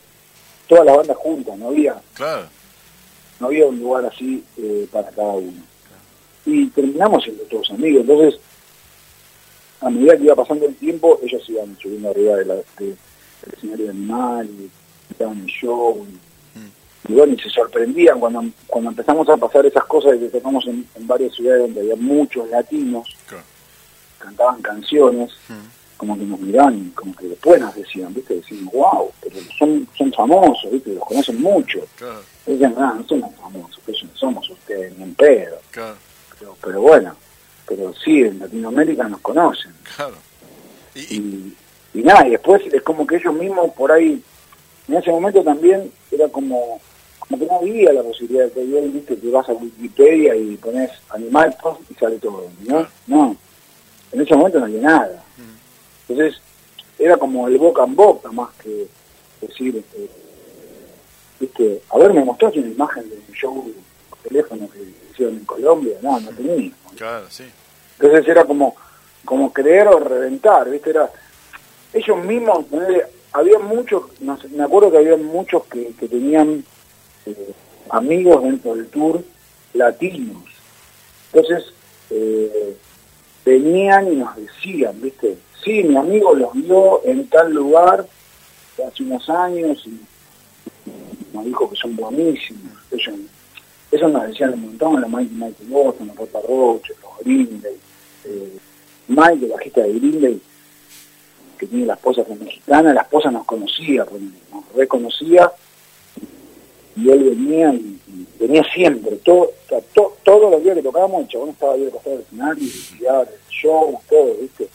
todas 0.68 0.84
las 0.84 0.96
bandas 0.98 1.16
juntas, 1.16 1.59
no 1.59 1.68
había, 1.68 2.00
Claro. 2.14 2.46
no 3.40 3.46
había 3.46 3.66
un 3.66 3.80
lugar 3.80 4.05
así 4.07 4.44
eh, 4.59 4.86
para 4.92 5.09
cada 5.11 5.32
uno. 5.32 5.62
Y 6.46 6.66
terminamos 6.66 7.24
siendo 7.24 7.42
todos 7.44 7.70
amigos, 7.70 8.02
entonces 8.02 8.38
a 9.80 9.90
medida 9.90 10.16
que 10.16 10.24
iba 10.24 10.34
pasando 10.36 10.66
el 10.66 10.74
tiempo, 10.76 11.18
ellos 11.22 11.42
iban 11.48 11.76
subiendo 11.80 12.11
arriba 12.11 12.36
de 12.36 12.44
la, 12.44 12.55
de- 12.55 12.64
del 12.78 13.55
escenario 13.57 13.84
de 13.86 13.90
animal, 13.90 14.48
y 14.48 14.70
estaban 15.11 15.38
en 15.40 15.46
show, 15.46 16.07
y, 16.09 16.18
y 17.09 17.12
bueno, 17.12 17.34
y 17.34 17.38
se 17.40 17.50
sorprendían 17.50 18.18
cuando, 18.20 18.44
cuando 18.66 18.90
empezamos 18.90 19.28
a 19.28 19.36
pasar 19.36 19.66
esas 19.66 19.84
cosas 19.84 20.12
de 20.12 20.20
que 20.20 20.38
tocamos 20.38 20.66
en, 20.66 20.86
en 20.94 21.07
varias 21.07 21.34
ciudades 21.34 21.62
donde 21.62 21.80
había 21.80 21.96
muchos 21.96 22.48
latinos, 22.48 23.09
Claro. 23.26 23.44
cantaban 24.18 24.62
canciones, 24.62 25.32
como 25.96 26.18
que 26.18 26.24
nos 26.24 26.40
miraban 26.40 26.86
y 26.88 26.90
como 26.90 27.14
que 27.14 27.26
después 27.28 27.61
nos 27.61 27.74
decían, 27.74 28.12
¿viste? 28.14 28.34
Decían, 28.34 28.64
wow, 28.72 29.11
pero 29.20 29.36
son, 29.59 29.86
son 29.96 30.12
famosos, 30.12 30.70
¿viste? 30.72 30.94
Los 30.94 31.05
conocen 31.05 31.40
mucho. 31.40 31.80
Claro, 31.96 32.20
Y 32.46 32.52
decían, 32.52 32.74
no, 32.76 32.94
no 32.94 33.07
somos 33.07 33.34
famosos, 33.36 33.78
que 33.86 33.92
no 33.92 34.11
somos 34.14 34.50
ustedes, 34.50 34.96
ni 34.98 35.05
en 35.05 35.14
pedo. 35.14 35.57
claro, 35.70 35.96
Pero, 36.38 36.57
pero 36.62 36.80
bueno, 36.80 37.14
pero 37.66 37.92
sí, 38.02 38.20
en 38.22 38.38
Latinoamérica 38.40 39.09
nos 39.09 39.20
conocen. 39.20 39.72
claro. 39.96 40.16
Y, 40.94 41.00
y- 41.00 41.55
Y, 41.94 42.00
y 42.00 42.02
nada, 42.02 42.26
y 42.26 42.30
después 42.30 42.62
es 42.72 42.82
como 42.82 43.07
que 43.07 43.16
ellos 43.16 43.34
mismos 43.34 43.70
por 43.74 43.92
ahí, 43.92 44.20
en 44.88 44.94
ese 44.96 45.11
momento 45.11 45.42
también 45.44 45.92
era 46.11 46.28
como, 46.28 46.80
como 47.29 47.39
que 47.39 47.47
no 47.47 47.59
había 47.59 47.93
la 47.93 48.03
posibilidad 48.03 48.47
de 48.47 48.53
que 48.53 48.61
hoy, 48.61 48.89
viste, 48.89 49.16
que 49.16 49.31
vas 49.31 49.49
a 49.49 49.53
Wikipedia 49.53 50.37
y 50.37 50.57
pones 50.57 50.91
animal 51.11 51.57
post 51.62 51.81
y 51.91 51.95
sale 51.95 52.18
todo, 52.18 52.49
¿no? 52.66 52.87
No, 53.07 53.37
en 54.12 54.20
ese 54.20 54.35
momento 54.35 54.61
no 54.61 54.66
había 54.66 54.83
nada. 54.83 55.25
Entonces, 56.07 56.41
era 56.99 57.16
como 57.16 57.49
el 57.49 57.59
boca 57.59 57.85
en 57.85 57.97
boca 57.97 58.31
más 58.31 58.51
que 58.62 58.87
decir, 59.41 59.77
este, 59.77 60.09
viste, 61.41 61.83
a 61.91 61.99
ver, 61.99 62.12
me 62.12 62.25
mostraste 62.25 62.61
una 62.61 62.68
imagen 62.68 63.09
de 63.09 63.16
un 63.16 63.35
show 63.35 63.72
por 64.11 64.18
teléfono 64.18 64.68
que 64.70 64.85
hicieron 65.11 65.37
en 65.37 65.45
Colombia, 65.45 65.97
no, 66.03 66.20
no 66.20 66.31
tenía. 66.31 66.72
claro, 66.97 67.27
sí. 67.31 67.45
Entonces 67.99 68.29
era 68.29 68.45
como, 68.45 68.77
como 69.25 69.53
creer 69.53 69.89
o 69.89 69.99
reventar, 69.99 70.68
¿viste? 70.68 70.91
Era, 70.91 71.11
ellos 71.93 72.25
mismos, 72.25 72.66
había 73.33 73.59
muchos, 73.59 74.03
no 74.20 74.39
sé, 74.39 74.49
me 74.49 74.64
acuerdo 74.64 74.91
que 74.91 74.99
había 74.99 75.16
muchos 75.16 75.64
que, 75.64 75.93
que 75.99 76.09
tenían 76.09 76.64
eh, 77.27 77.53
amigos 77.91 78.43
dentro 78.43 78.75
del 78.75 78.87
tour 78.89 79.25
latinos. 79.72 80.43
Entonces, 81.33 81.72
eh, 82.11 82.77
venían 83.45 84.12
y 84.12 84.16
nos 84.16 84.37
decían, 84.37 85.01
¿viste? 85.01 85.37
Sí, 85.62 85.83
mi 85.83 85.97
amigo 85.97 86.35
los 86.35 86.53
vio 86.53 87.05
en 87.05 87.27
tal 87.29 87.53
lugar 87.53 88.07
hace 88.87 89.03
unos 89.03 89.29
años 89.29 89.83
y 89.87 90.01
nos 91.33 91.45
dijo 91.45 91.70
que 91.70 91.77
son 91.77 91.97
buenísimos. 91.97 92.72
Ellos, 92.91 93.14
eso 93.91 94.09
nos 94.09 94.27
decían 94.27 94.55
un 94.55 94.62
montón, 94.62 95.01
los 95.01 95.11
Mike, 95.11 95.33
Mike 95.35 95.64
Boston, 95.68 96.09
los 96.09 96.29
Papa 96.29 96.47
Roach, 96.47 96.89
los 96.89 97.25
Green 97.25 97.61
Day. 97.61 97.77
Eh, 98.25 98.59
Mike, 99.09 99.47
el 99.47 99.53
bajista 99.53 99.83
de 99.83 99.93
Green 99.95 100.20
Day, 100.20 100.41
que 101.59 101.66
tiene 101.66 101.87
la 101.87 101.95
esposa 101.95 102.25
que 102.25 102.33
es 102.33 102.41
mexicana, 102.41 102.93
la 102.93 103.03
esposa 103.03 103.31
nos 103.31 103.45
conocía, 103.45 104.05
nos 104.53 104.75
reconocía 104.75 105.51
y 106.97 107.11
él 107.11 107.24
venía 107.24 107.72
y, 107.74 107.99
y 108.09 108.26
venía 108.38 108.62
siempre, 108.72 109.16
todo, 109.16 109.42
o 109.45 109.53
sea, 109.68 109.80
to- 109.95 110.16
todos 110.22 110.51
los 110.51 110.62
días 110.62 110.76
que 110.76 110.82
tocábamos, 110.82 111.22
el 111.22 111.28
chabón 111.28 111.49
estaba 111.51 111.74
ahí 111.74 111.84
al 111.84 111.90
costado 111.90 112.16
del 112.16 112.24
escenario, 112.24 112.64
y 112.64 113.51
show, 113.51 114.01
todo, 114.09 114.34
¿viste? 114.40 114.68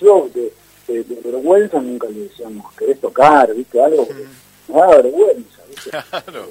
Yo 0.00 0.28
de, 0.34 0.52
de- 0.86 1.04
de 1.04 1.20
vergüenza 1.30 1.80
nunca 1.80 2.08
le 2.08 2.20
decíamos, 2.20 2.72
¿querés 2.74 3.00
tocar? 3.00 3.52
¿Viste? 3.54 3.80
Algo 3.82 4.06
que 4.06 4.14
nos 4.68 4.76
daba 4.80 4.96
vergüenza, 4.96 5.62
¿viste? 5.68 5.90
Claro. 6.00 6.46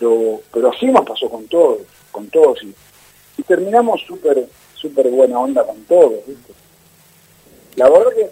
pero, 0.00 0.40
pero 0.52 0.70
así 0.72 0.86
nos 0.86 1.04
pasó 1.04 1.28
con 1.28 1.46
todos, 1.48 1.80
con 2.10 2.26
todos 2.28 2.62
y, 2.62 2.74
y 3.36 3.42
terminamos 3.42 4.00
súper 4.06 4.46
súper 4.74 5.08
buena 5.10 5.38
onda 5.38 5.64
con 5.66 5.82
todos, 5.84 6.14
¿viste? 6.26 6.52
La 7.76 7.88
verdad 7.90 8.10
que, 8.14 8.30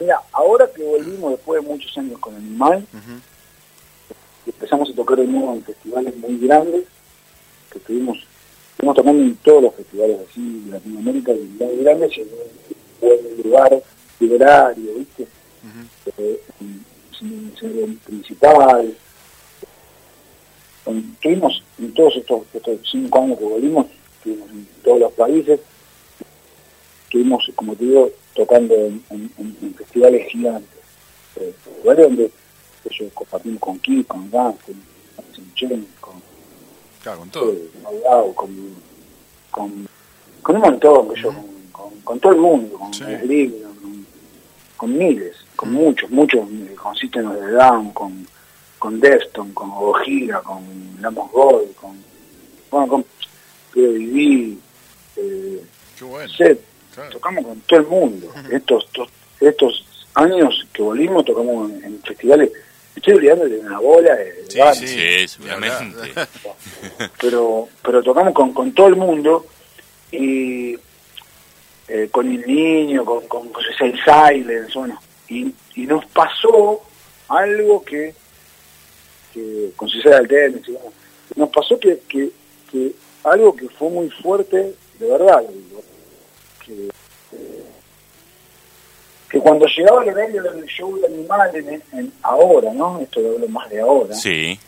mira, 0.00 0.20
ahora 0.32 0.68
que 0.74 0.82
volvimos 0.82 1.32
después 1.32 1.62
de 1.62 1.68
muchos 1.68 1.96
años 1.98 2.18
con 2.18 2.34
Animal, 2.34 2.86
Ujú. 2.92 3.20
Y 4.48 4.50
empezamos 4.50 4.88
a 4.88 4.94
tocar 4.94 5.18
de 5.18 5.26
nuevo 5.26 5.52
en 5.52 5.62
festivales 5.62 6.16
muy 6.16 6.38
grandes, 6.38 6.84
que 7.70 7.78
estuvimos, 7.78 8.16
estuvimos 8.72 8.96
tocando 8.96 9.22
en 9.22 9.36
todos 9.36 9.62
los 9.64 9.74
festivales 9.74 10.16
así 10.30 10.62
de 10.64 10.70
Latinoamérica, 10.70 11.32
y 11.32 11.50
muy 11.62 11.76
grandes, 11.84 12.16
y 12.16 12.20
en 12.22 12.28
un 12.32 13.00
buen 13.00 13.42
lugar 13.44 13.82
liberario, 14.20 14.94
¿viste? 14.94 15.26
Eh, 16.16 16.40
en- 16.62 16.84
en 17.20 17.38
el 17.48 17.54
escenario 17.54 17.94
principal, 18.06 18.96
Estuvimos 20.86 21.62
en 21.78 21.92
todos 21.92 22.16
estos, 22.16 22.42
estos 22.54 22.78
cinco 22.90 23.20
años 23.20 23.38
que 23.38 23.44
volvimos, 23.44 23.86
estuvimos 24.16 24.48
en 24.50 24.66
todos 24.82 25.00
los 25.00 25.12
países, 25.12 25.60
estuvimos, 27.04 27.44
como 27.54 27.76
te 27.76 27.84
digo, 27.84 28.10
tocando 28.34 28.74
en, 28.74 29.02
en- 29.10 29.30
en- 29.36 29.56
en 29.60 29.74
festivales 29.74 30.26
gigantes, 30.32 30.78
eh, 31.36 31.52
lugares 31.82 32.06
donde 32.06 32.30
que 32.82 32.90
yo 32.94 33.08
compartimos 33.14 33.60
con 33.60 33.78
Kiss, 33.80 34.06
con 34.06 34.30
Guns, 34.30 34.56
con 34.64 35.24
Sinchen, 35.34 35.86
con, 36.00 36.14
Claro, 37.02 37.20
con 37.20 37.30
todo. 37.30 37.52
eh, 37.52 37.70
Doubt, 38.04 38.34
con, 38.34 38.74
con, 39.50 39.88
con 40.42 40.56
un 40.56 40.62
montón, 40.62 41.14
que 41.14 41.20
yo, 41.20 41.28
con, 41.32 41.44
con, 41.72 42.00
con 42.02 42.20
todo 42.20 42.32
el 42.32 42.38
mundo, 42.38 42.78
con 42.78 42.92
Sí. 42.94 43.04
Con, 43.04 44.06
con 44.76 44.96
miles, 44.98 45.36
con 45.56 45.72
muchos, 45.72 46.10
muchos, 46.10 46.48
eh, 46.50 46.74
con 46.80 46.94
System 46.96 47.32
the 47.32 47.46
Down, 47.52 47.90
con, 47.92 48.26
con 48.78 49.00
Defton, 49.00 49.52
con 49.52 49.70
Gojira, 49.70 50.40
con 50.42 50.62
Lamos 51.00 51.30
Gold, 51.32 51.74
con, 51.74 51.96
bueno, 52.70 52.86
con 52.88 53.02
POD, 53.74 54.56
eh, 55.16 55.62
Qué 55.98 56.04
bueno. 56.04 56.32
Set, 56.32 56.60
Claro. 56.94 57.10
tocamos 57.10 57.44
con 57.46 57.60
todo 57.60 57.80
el 57.80 57.86
mundo. 57.86 58.28
Estos, 58.50 58.84
estos, 58.86 59.08
estos 59.40 59.84
años 60.14 60.66
que 60.72 60.82
volvimos, 60.82 61.24
tocamos 61.24 61.70
en, 61.70 61.84
en 61.84 62.02
festivales, 62.02 62.50
estoy 62.98 63.14
olvidando 63.14 63.48
de 63.48 63.58
una 63.58 63.78
bola 63.78 64.14
de, 64.14 64.32
de 64.32 64.50
Sí, 64.50 64.58
bandas, 64.58 64.78
Sí, 64.78 65.28
seguramente. 65.28 66.12
pero 67.20 67.68
pero 67.82 68.02
tocamos 68.02 68.34
con, 68.34 68.52
con 68.52 68.72
todo 68.72 68.88
el 68.88 68.96
mundo 68.96 69.46
y 70.12 70.76
eh, 71.88 72.08
con 72.10 72.30
el 72.30 72.46
niño, 72.46 73.04
con, 73.04 73.26
con 73.28 73.52
José 73.52 73.68
Seis 73.78 73.96
Silence, 74.04 74.78
bueno, 74.78 75.00
y, 75.28 75.52
y 75.74 75.86
nos 75.86 76.04
pasó 76.06 76.82
algo 77.28 77.82
que, 77.84 78.14
que 79.32 79.70
con 79.76 79.88
César 79.88 80.26
bueno, 80.26 80.92
nos 81.36 81.48
pasó 81.50 81.78
que, 81.78 82.00
que, 82.08 82.30
que 82.70 82.92
algo 83.24 83.54
que 83.54 83.68
fue 83.68 83.90
muy 83.90 84.10
fuerte, 84.10 84.74
de 84.98 85.06
verdad, 85.06 85.42
que, 86.64 86.88
que 89.30 89.38
cuando 89.40 89.66
llegaba 89.66 90.02
el 90.04 90.10
horario 90.10 90.42
del 90.42 90.64
show 90.66 90.98
de 91.00 91.06
animales, 91.06 91.66
en, 91.66 91.82
en- 91.98 92.12
ahora, 92.22 92.72
¿no? 92.72 92.98
Esto 93.00 93.20
lo 93.20 93.32
hablo 93.32 93.48
más 93.48 93.68
de 93.68 93.80
ahora. 93.80 94.14
Sí, 94.14 94.58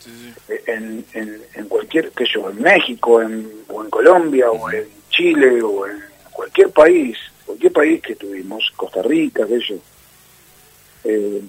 en, 0.66 1.04
en, 1.14 1.42
en 1.54 1.68
cualquier, 1.68 2.10
qué 2.10 2.24
sé 2.26 2.32
yo, 2.34 2.50
en 2.50 2.60
México, 2.60 3.22
en, 3.22 3.50
o 3.68 3.82
en 3.82 3.90
Colombia, 3.90 4.50
o 4.50 4.70
en 4.70 4.86
Chile, 5.08 5.62
o 5.62 5.86
en 5.86 6.02
cualquier 6.30 6.70
país, 6.70 7.16
cualquier 7.46 7.72
país 7.72 8.02
que 8.02 8.14
tuvimos, 8.16 8.70
Costa 8.76 9.00
Rica, 9.02 9.46
qué 9.46 9.58
sé 9.60 9.64
yo, 9.68 9.76
eh, 11.04 11.40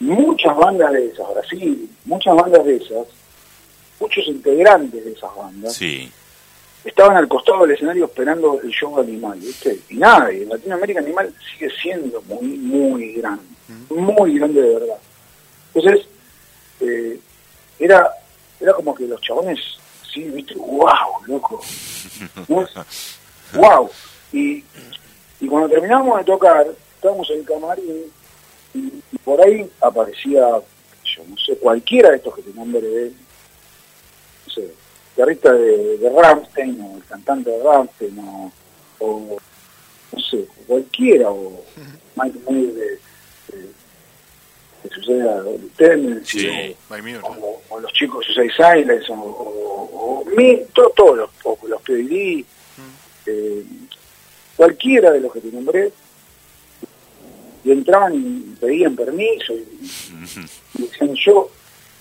muchas 0.00 0.56
bandas 0.56 0.92
de 0.92 1.06
esas, 1.06 1.26
Brasil, 1.32 1.88
muchas 2.04 2.34
bandas 2.34 2.64
de 2.64 2.76
esas, 2.76 3.06
muchos 4.00 4.26
integrantes 4.26 5.04
de 5.04 5.12
esas 5.12 5.34
bandas, 5.36 5.72
sí. 5.74 6.10
Estaban 6.84 7.16
al 7.16 7.28
costado 7.28 7.62
del 7.62 7.72
escenario 7.72 8.06
esperando 8.06 8.60
el 8.60 8.70
show 8.70 8.98
Animal, 8.98 9.38
¿viste? 9.38 9.80
Y 9.90 9.96
nada, 9.96 10.32
y 10.32 10.42
en 10.42 10.48
Latinoamérica 10.48 11.00
Animal 11.00 11.32
sigue 11.52 11.70
siendo 11.80 12.20
muy, 12.22 12.48
muy 12.48 13.12
grande, 13.14 13.44
muy 13.90 14.38
grande 14.38 14.62
de 14.62 14.74
verdad. 14.74 14.98
Entonces, 15.74 16.06
eh, 16.80 17.18
era, 17.78 18.10
era 18.60 18.72
como 18.74 18.94
que 18.94 19.06
los 19.06 19.20
chabones, 19.20 19.58
sí, 20.12 20.24
¿viste? 20.24 20.54
¡Wow, 20.54 21.24
loco! 21.26 21.60
¿No? 22.48 22.66
¡Wow! 23.54 23.90
Y, 24.34 24.64
y 25.40 25.46
cuando 25.46 25.68
terminamos 25.68 26.16
de 26.16 26.24
tocar, 26.24 26.66
estábamos 26.94 27.28
en 27.28 27.40
el 27.40 27.44
camarín 27.44 28.10
y, 28.72 28.78
y 29.12 29.18
por 29.22 29.38
ahí 29.42 29.70
aparecía, 29.78 30.40
yo 31.04 31.22
no 31.28 31.36
sé, 31.36 31.54
cualquiera 31.58 32.08
de 32.08 32.16
estos 32.16 32.34
que 32.34 32.40
te 32.40 32.54
nombré, 32.54 33.12
guitarrista 35.14 35.52
de, 35.52 35.98
de 35.98 36.10
Rammstein 36.10 36.80
o 36.80 36.96
el 36.96 37.04
cantante 37.04 37.50
de 37.50 37.62
Rammstein 37.62 38.18
o, 38.20 38.52
o 39.00 39.36
no 40.12 40.20
sé, 40.20 40.44
cualquiera 40.66 41.30
o 41.30 41.62
Mike 42.16 42.38
Muir 42.48 42.72
de, 42.74 42.90
de, 43.56 43.72
Suicide 44.90 45.58
Tendency 45.76 46.38
Sí. 46.40 46.76
O, 47.22 47.28
o- 47.40 47.62
o 47.70 47.80
los 47.80 47.92
chicos 47.92 48.26
de 48.36 48.50
Silence 48.50 49.10
o, 49.12 49.14
o, 49.14 50.20
o 50.20 50.24
to- 50.74 50.92
todos 50.96 51.16
los, 51.18 51.30
o 51.44 51.58
los 51.68 51.80
PDD 51.82 52.44
eh, 53.26 53.64
cualquiera 54.56 55.12
de 55.12 55.20
los 55.20 55.32
que 55.32 55.40
te 55.40 55.52
nombré 55.52 55.92
y 57.64 57.70
entraban 57.70 58.14
y 58.14 58.56
pedían 58.60 58.96
permiso 58.96 59.52
y, 59.54 59.66
y 60.78 60.82
decían 60.82 61.14
yo 61.14 61.48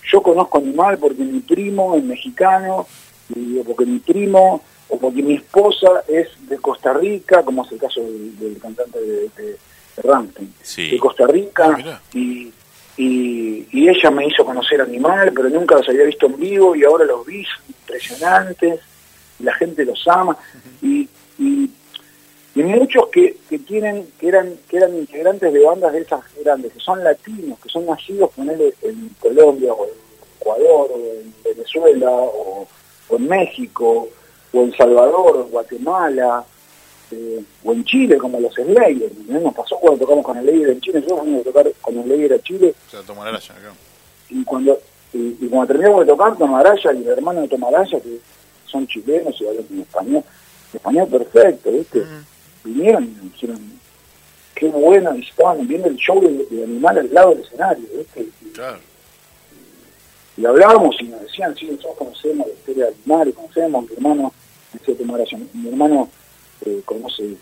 yo 0.10 0.22
conozco 0.22 0.58
Animal 0.60 0.98
porque 0.98 1.24
mi 1.24 1.40
primo 1.42 1.96
es 1.98 2.04
mexicano 2.04 2.88
y, 3.36 3.58
o 3.60 3.64
porque 3.64 3.86
mi 3.86 4.00
primo 4.00 4.62
o 4.90 4.98
porque 5.00 5.22
mi 5.22 5.36
esposa 5.36 6.04
es 6.08 6.28
de 6.48 6.58
Costa 6.58 6.94
Rica 6.94 7.44
como 7.44 7.66
es 7.66 7.72
el 7.72 7.78
caso 7.80 8.02
del, 8.02 8.38
del 8.40 8.58
cantante 8.60 9.00
de, 9.00 9.30
de, 9.38 9.44
de 9.44 9.58
Rammstein 10.04 10.54
Sí. 10.62 10.90
de 10.92 10.98
Costa 11.00 11.28
Rica 11.28 11.78
Ah, 11.86 12.00
y, 12.14 12.52
y, 12.98 13.68
y 13.72 13.88
ella 13.90 14.12
me 14.12 14.28
hizo 14.28 14.44
conocer 14.46 14.82
Animal 14.82 15.32
pero 15.36 15.50
nunca 15.50 15.76
los 15.76 15.88
había 15.90 16.04
visto 16.06 16.26
en 16.26 16.38
vivo 16.40 16.76
y 16.76 16.84
ahora 16.84 17.06
los 17.06 17.26
vi 17.26 17.44
son 17.46 17.64
impresionantes 17.70 18.80
la 19.40 19.54
gente 19.56 19.86
los 19.86 20.06
ama 20.08 20.38
y, 20.82 21.08
y 21.40 21.70
y 22.54 22.64
muchos 22.64 23.08
que, 23.08 23.38
que 23.50 23.60
tienen 23.60 24.08
que 24.20 24.28
eran 24.28 24.58
que 24.68 24.78
eran 24.78 24.96
integrantes 24.96 25.54
de 25.54 25.64
bandas 25.64 25.94
de 25.94 26.02
esas 26.02 26.22
grandes 26.44 26.74
que 26.74 26.80
son 26.80 27.04
latinos 27.04 27.58
que 27.60 27.70
son 27.70 27.86
nacidos 27.86 28.30
ponele 28.36 28.74
en 28.82 29.10
Colombia 29.20 29.74
o 29.74 29.86
en 29.86 29.92
Ecuador 30.40 30.92
o 30.94 30.98
en 30.98 31.34
Venezuela 31.44 32.12
o, 32.12 32.68
o 33.08 33.16
en 33.16 33.28
México 33.28 34.10
o 34.52 34.62
en 34.62 34.76
Salvador 34.76 35.38
o 35.38 35.44
en 35.44 35.50
Guatemala 35.50 36.44
eh, 37.12 37.42
o 37.64 37.72
en 37.72 37.86
Chile 37.86 38.18
como 38.18 38.40
los 38.40 38.54
Slayers 38.54 39.12
¿entendés? 39.12 39.44
nos 39.44 39.54
pasó 39.54 39.78
cuando 39.78 40.00
tocamos 40.00 40.26
con 40.26 40.38
el 40.38 40.44
Slayer 40.44 40.70
en 40.72 40.82
Chile 40.82 41.00
nosotros 41.00 41.22
fuimos 41.22 41.42
a 41.42 41.44
tocar 41.46 41.72
con 41.82 41.98
el 41.98 42.04
Slayer 42.04 42.34
a 42.34 42.40
Chile 42.40 42.76
O 42.88 42.92
sea, 42.92 43.02
y 44.30 44.44
cuando 44.44 44.78
y, 45.14 45.38
y 45.40 45.48
cuando 45.48 45.68
terminamos 45.68 46.02
de 46.02 46.12
tocar 46.12 46.38
Tomaraya 46.38 46.94
y 46.94 46.98
el 46.98 47.08
hermano 47.08 47.42
de 47.42 47.48
Tomaraya 47.48 48.00
que 48.00 48.20
son 48.66 48.88
chilenos 48.88 49.40
y 49.40 49.48
hablan 49.48 49.66
en 49.70 49.82
español 49.82 50.24
español 50.74 51.08
perfecto 51.08 51.72
¿viste? 51.72 52.04
Vinieron 52.64 53.04
y 53.04 53.08
me 53.08 53.22
dijeron 53.32 53.60
qué 54.56 54.68
bueno 54.68 55.16
y 55.16 55.22
estaban 55.22 55.68
viendo 55.68 55.88
el 55.88 55.96
show 55.98 56.22
de, 56.22 56.46
de 56.56 56.64
animal 56.64 56.98
al 57.00 57.14
lado 57.14 57.32
del 57.32 57.42
escenario 57.42 57.86
¿viste? 57.98 58.22
Y, 58.42 58.50
Claro. 58.52 58.80
y 60.38 60.46
hablábamos 60.46 60.96
y 61.00 61.06
nos 61.06 61.22
decían 61.22 61.56
sí 61.56 61.66
nosotros 61.66 61.96
conocemos 61.98 62.48
la 62.48 62.54
historia 62.54 62.86
del 62.86 62.96
animal 63.06 63.28
y 63.30 63.34
conocemos 63.34 63.86
mi 63.90 63.96
hermano 63.96 64.34
mi 65.54 65.70
hermano 65.70 66.10
eh, 66.66 66.82
conoce 66.86 67.36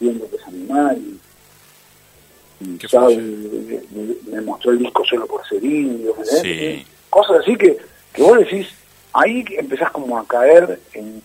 bien 0.00 0.18
lo 0.18 0.30
que 0.30 0.36
es 0.36 0.44
animal 0.46 0.98
y, 0.98 2.88
sabe, 2.88 3.16
me, 3.16 4.40
mostró 4.42 4.70
el 4.72 4.78
disco 4.78 5.02
solo 5.06 5.26
por 5.26 5.46
ser 5.48 5.64
indio. 5.64 6.14
Sí. 6.24 6.84
cosas 7.08 7.38
así 7.40 7.56
que, 7.56 7.78
que 8.12 8.22
vos 8.22 8.38
decís, 8.38 8.66
ahí 9.14 9.44
empezás 9.56 9.90
como 9.92 10.18
a 10.18 10.26
caer 10.26 10.78
en 10.92 11.22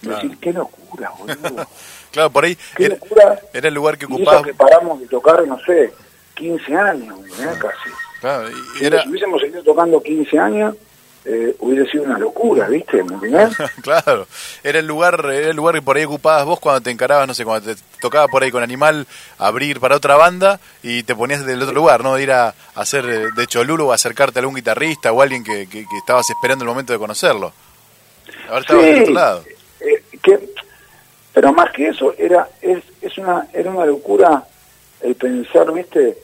Claro. 0.00 0.22
decir, 0.22 0.38
qué 0.38 0.52
locura, 0.52 1.12
boludo. 1.18 1.66
Claro, 2.10 2.30
por 2.30 2.44
ahí 2.44 2.56
era, 2.78 2.94
locura. 2.94 3.40
era 3.52 3.68
el 3.68 3.74
lugar 3.74 3.98
que 3.98 4.06
ocupabas. 4.06 4.42
que 4.42 4.54
paramos 4.54 5.00
de 5.00 5.06
tocar, 5.06 5.46
no 5.46 5.58
sé, 5.60 5.92
15 6.34 6.74
años, 6.74 7.18
¿eh? 7.40 7.48
casi. 7.60 7.90
Claro, 8.20 8.48
y 8.50 8.78
Si 8.78 9.08
hubiésemos 9.08 9.40
seguido 9.40 9.62
tocando 9.62 10.02
15 10.02 10.38
años, 10.38 10.74
eh, 11.24 11.54
hubiese 11.58 11.90
sido 11.90 12.04
una 12.04 12.18
locura, 12.18 12.68
¿viste? 12.68 13.04
Claro, 13.82 14.26
era 14.64 14.78
el 14.78 14.86
lugar, 14.86 15.20
era 15.30 15.50
el 15.50 15.56
lugar 15.56 15.74
que 15.74 15.82
por 15.82 15.96
ahí 15.96 16.04
ocupabas 16.04 16.46
vos 16.46 16.58
cuando 16.58 16.80
te 16.80 16.90
encarabas, 16.90 17.28
no 17.28 17.34
sé, 17.34 17.44
cuando 17.44 17.74
te 17.74 17.80
tocaba 18.00 18.28
por 18.28 18.42
ahí 18.42 18.50
con 18.50 18.62
Animal 18.62 19.06
abrir 19.36 19.78
para 19.78 19.96
otra 19.96 20.16
banda 20.16 20.58
y 20.82 21.02
te 21.02 21.14
ponías 21.14 21.44
del 21.44 21.62
otro 21.62 21.74
lugar, 21.74 22.02
¿no? 22.02 22.14
De 22.14 22.22
ir 22.22 22.32
a, 22.32 22.54
hacer 22.74 23.04
eh, 23.04 23.26
de 23.36 23.46
Cholulo 23.46 23.88
o 23.88 23.92
acercarte 23.92 24.38
a 24.38 24.40
algún 24.40 24.54
guitarrista 24.54 25.12
o 25.12 25.20
alguien 25.20 25.44
que, 25.44 25.68
que, 25.68 25.86
que 25.86 25.96
estabas 25.98 26.28
esperando 26.30 26.64
el 26.64 26.70
momento 26.70 26.92
de 26.92 26.98
conocerlo. 26.98 27.52
Ahora 28.48 28.60
estabas 28.60 28.84
del 28.84 29.00
otro 29.02 29.14
lado. 29.14 29.44
eh, 29.80 30.02
que, 30.22 30.48
pero 31.38 31.52
más 31.52 31.70
que 31.70 31.86
eso, 31.86 32.12
era 32.18 32.48
es, 32.60 32.82
es 33.00 33.16
una 33.16 33.46
era 33.52 33.70
una 33.70 33.86
locura 33.86 34.44
el 35.00 35.14
pensar, 35.14 35.72
¿viste? 35.72 36.18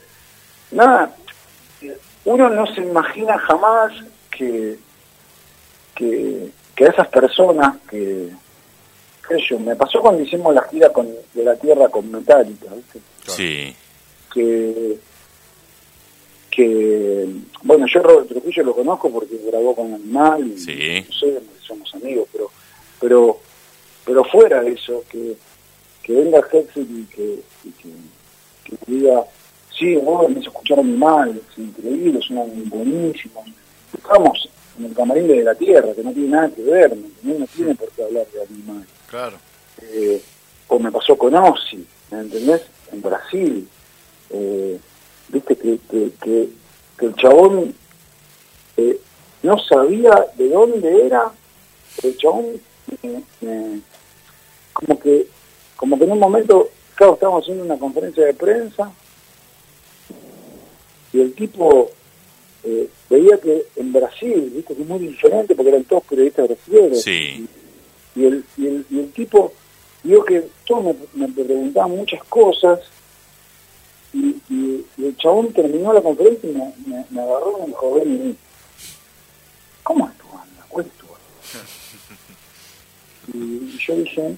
Nada, 0.71 1.15
uno 2.25 2.49
no 2.49 2.67
se 2.75 2.81
imagina 2.81 3.39
jamás 3.39 3.93
que, 4.29 4.77
que, 5.95 6.49
que 6.75 6.85
a 6.85 6.89
esas 6.89 7.07
personas 7.07 7.77
que, 7.89 8.29
yo, 9.49 9.57
me 9.57 9.73
pasó 9.77 10.01
cuando 10.01 10.21
hicimos 10.21 10.53
la 10.53 10.63
gira 10.63 10.89
con, 10.89 11.07
de 11.33 11.43
la 11.45 11.55
Tierra 11.55 11.87
con 11.87 12.11
Metallica, 12.11 12.65
¿viste? 12.75 12.99
Sí, 13.25 13.73
que 14.33 14.97
que 16.51 17.25
bueno 17.63 17.85
yo 17.87 18.01
Robert 18.01 18.27
Trujillo 18.27 18.63
lo 18.63 18.75
conozco 18.75 19.09
porque 19.09 19.37
grabó 19.47 19.73
con 19.73 19.93
Animal 19.93 20.45
y 20.45 20.57
Sí. 20.57 21.05
no 21.07 21.15
sé, 21.15 21.41
somos 21.65 21.95
amigos 21.95 22.27
pero 22.33 22.51
pero 22.99 23.44
pero 24.05 24.23
fuera 24.23 24.61
de 24.61 24.71
eso 24.73 25.03
que 25.09 25.35
que 26.03 26.13
venga 26.13 26.39
Hexit 26.51 26.87
y 26.89 27.03
que, 27.05 27.39
y 27.63 27.71
que, 27.71 27.89
que 28.63 28.77
diga 28.85 29.23
sí 29.77 29.95
vos 29.95 30.29
me 30.29 30.39
hizo 30.39 30.49
escuchar 30.49 30.79
Animal 30.79 31.41
es 31.51 31.57
increíble 31.57 32.19
son 32.27 32.69
buenísimos 32.69 33.45
estamos 33.93 34.49
en 34.77 34.85
el 34.85 34.93
camarín 34.93 35.27
de 35.27 35.43
la 35.43 35.55
tierra 35.55 35.93
que 35.95 36.03
no 36.03 36.11
tiene 36.13 36.29
nada 36.29 36.49
que 36.49 36.61
ver 36.61 36.95
¿me 36.95 37.07
entendés? 37.07 37.39
no 37.39 37.47
tiene 37.47 37.75
por 37.75 37.89
qué 37.91 38.03
hablar 38.03 38.27
de 38.27 38.41
Animal 38.43 38.85
Claro. 39.09 39.37
eh, 39.81 40.21
o 40.67 40.79
me 40.79 40.91
pasó 40.91 41.15
con 41.15 41.33
Ozzy, 41.35 41.85
¿me 42.09 42.19
entendés? 42.21 42.61
En 42.91 43.01
Brasil. 43.01 43.67
Eh, 44.31 44.79
Viste 45.29 45.55
que, 45.55 45.79
que, 45.89 46.11
que, 46.21 46.49
que 46.97 47.05
el 47.05 47.15
chabón 47.15 47.73
eh, 48.77 48.99
no 49.43 49.57
sabía 49.59 50.11
de 50.37 50.49
dónde 50.49 51.05
era, 51.05 51.31
el 52.03 52.17
chabón 52.17 52.45
eh, 53.03 53.21
eh, 53.41 53.79
como 54.73 54.99
que 54.99 55.27
como 55.75 55.97
que 55.97 56.05
en 56.05 56.11
un 56.13 56.19
momento, 56.19 56.69
claro, 56.95 57.13
estábamos 57.15 57.43
haciendo 57.43 57.63
una 57.65 57.77
conferencia 57.77 58.23
de 58.25 58.33
prensa 58.33 58.91
y 61.13 61.19
el 61.21 61.33
tipo 61.33 61.91
eh, 62.63 62.89
veía 63.09 63.39
que 63.39 63.65
en 63.75 63.93
Brasil, 63.93 64.51
viste 64.55 64.73
que 64.75 64.81
es 64.81 64.87
muy 64.87 64.99
diferente 64.99 65.53
porque 65.55 65.69
eran 65.69 65.83
todos 65.83 66.03
periodistas 66.03 66.47
brasileños. 66.47 67.01
Sí, 67.03 67.47
y 68.15 68.25
el, 68.25 68.45
y 68.57 68.67
el, 68.67 68.85
y 68.89 68.99
el 68.99 69.11
tipo 69.11 69.51
vio 70.03 70.23
que 70.23 70.47
todos 70.65 70.95
me, 71.13 71.27
me 71.27 71.43
preguntaban 71.43 71.91
muchas 71.91 72.23
cosas 72.25 72.79
y, 74.13 74.37
y- 74.49 74.85
y 74.97 75.05
el 75.07 75.17
chabón 75.17 75.51
terminó 75.51 75.91
la 75.93 76.01
conferencia 76.01 76.49
y 76.49 76.53
me, 76.53 76.73
me, 76.87 77.05
me 77.09 77.21
agarró 77.21 77.57
y 77.57 77.61
me 77.61 77.67
dijo, 77.67 78.37
¿cómo 79.83 80.07
es 80.07 80.17
tu 80.17 80.27
banda? 80.27 80.65
Y, 83.33 83.77
yo 83.77 83.95
dije, 83.95 84.35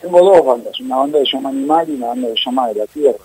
tengo 0.00 0.20
dos 0.20 0.44
bandas, 0.44 0.78
una 0.80 0.96
banda 0.96 1.18
que 1.18 1.24
se 1.26 1.32
llama 1.32 1.50
Animal 1.50 1.88
y 1.88 1.92
una 1.92 2.06
banda 2.08 2.28
que 2.28 2.34
se 2.34 2.44
llama 2.44 2.68
De 2.68 2.74
la 2.74 2.86
Tierra. 2.86 3.24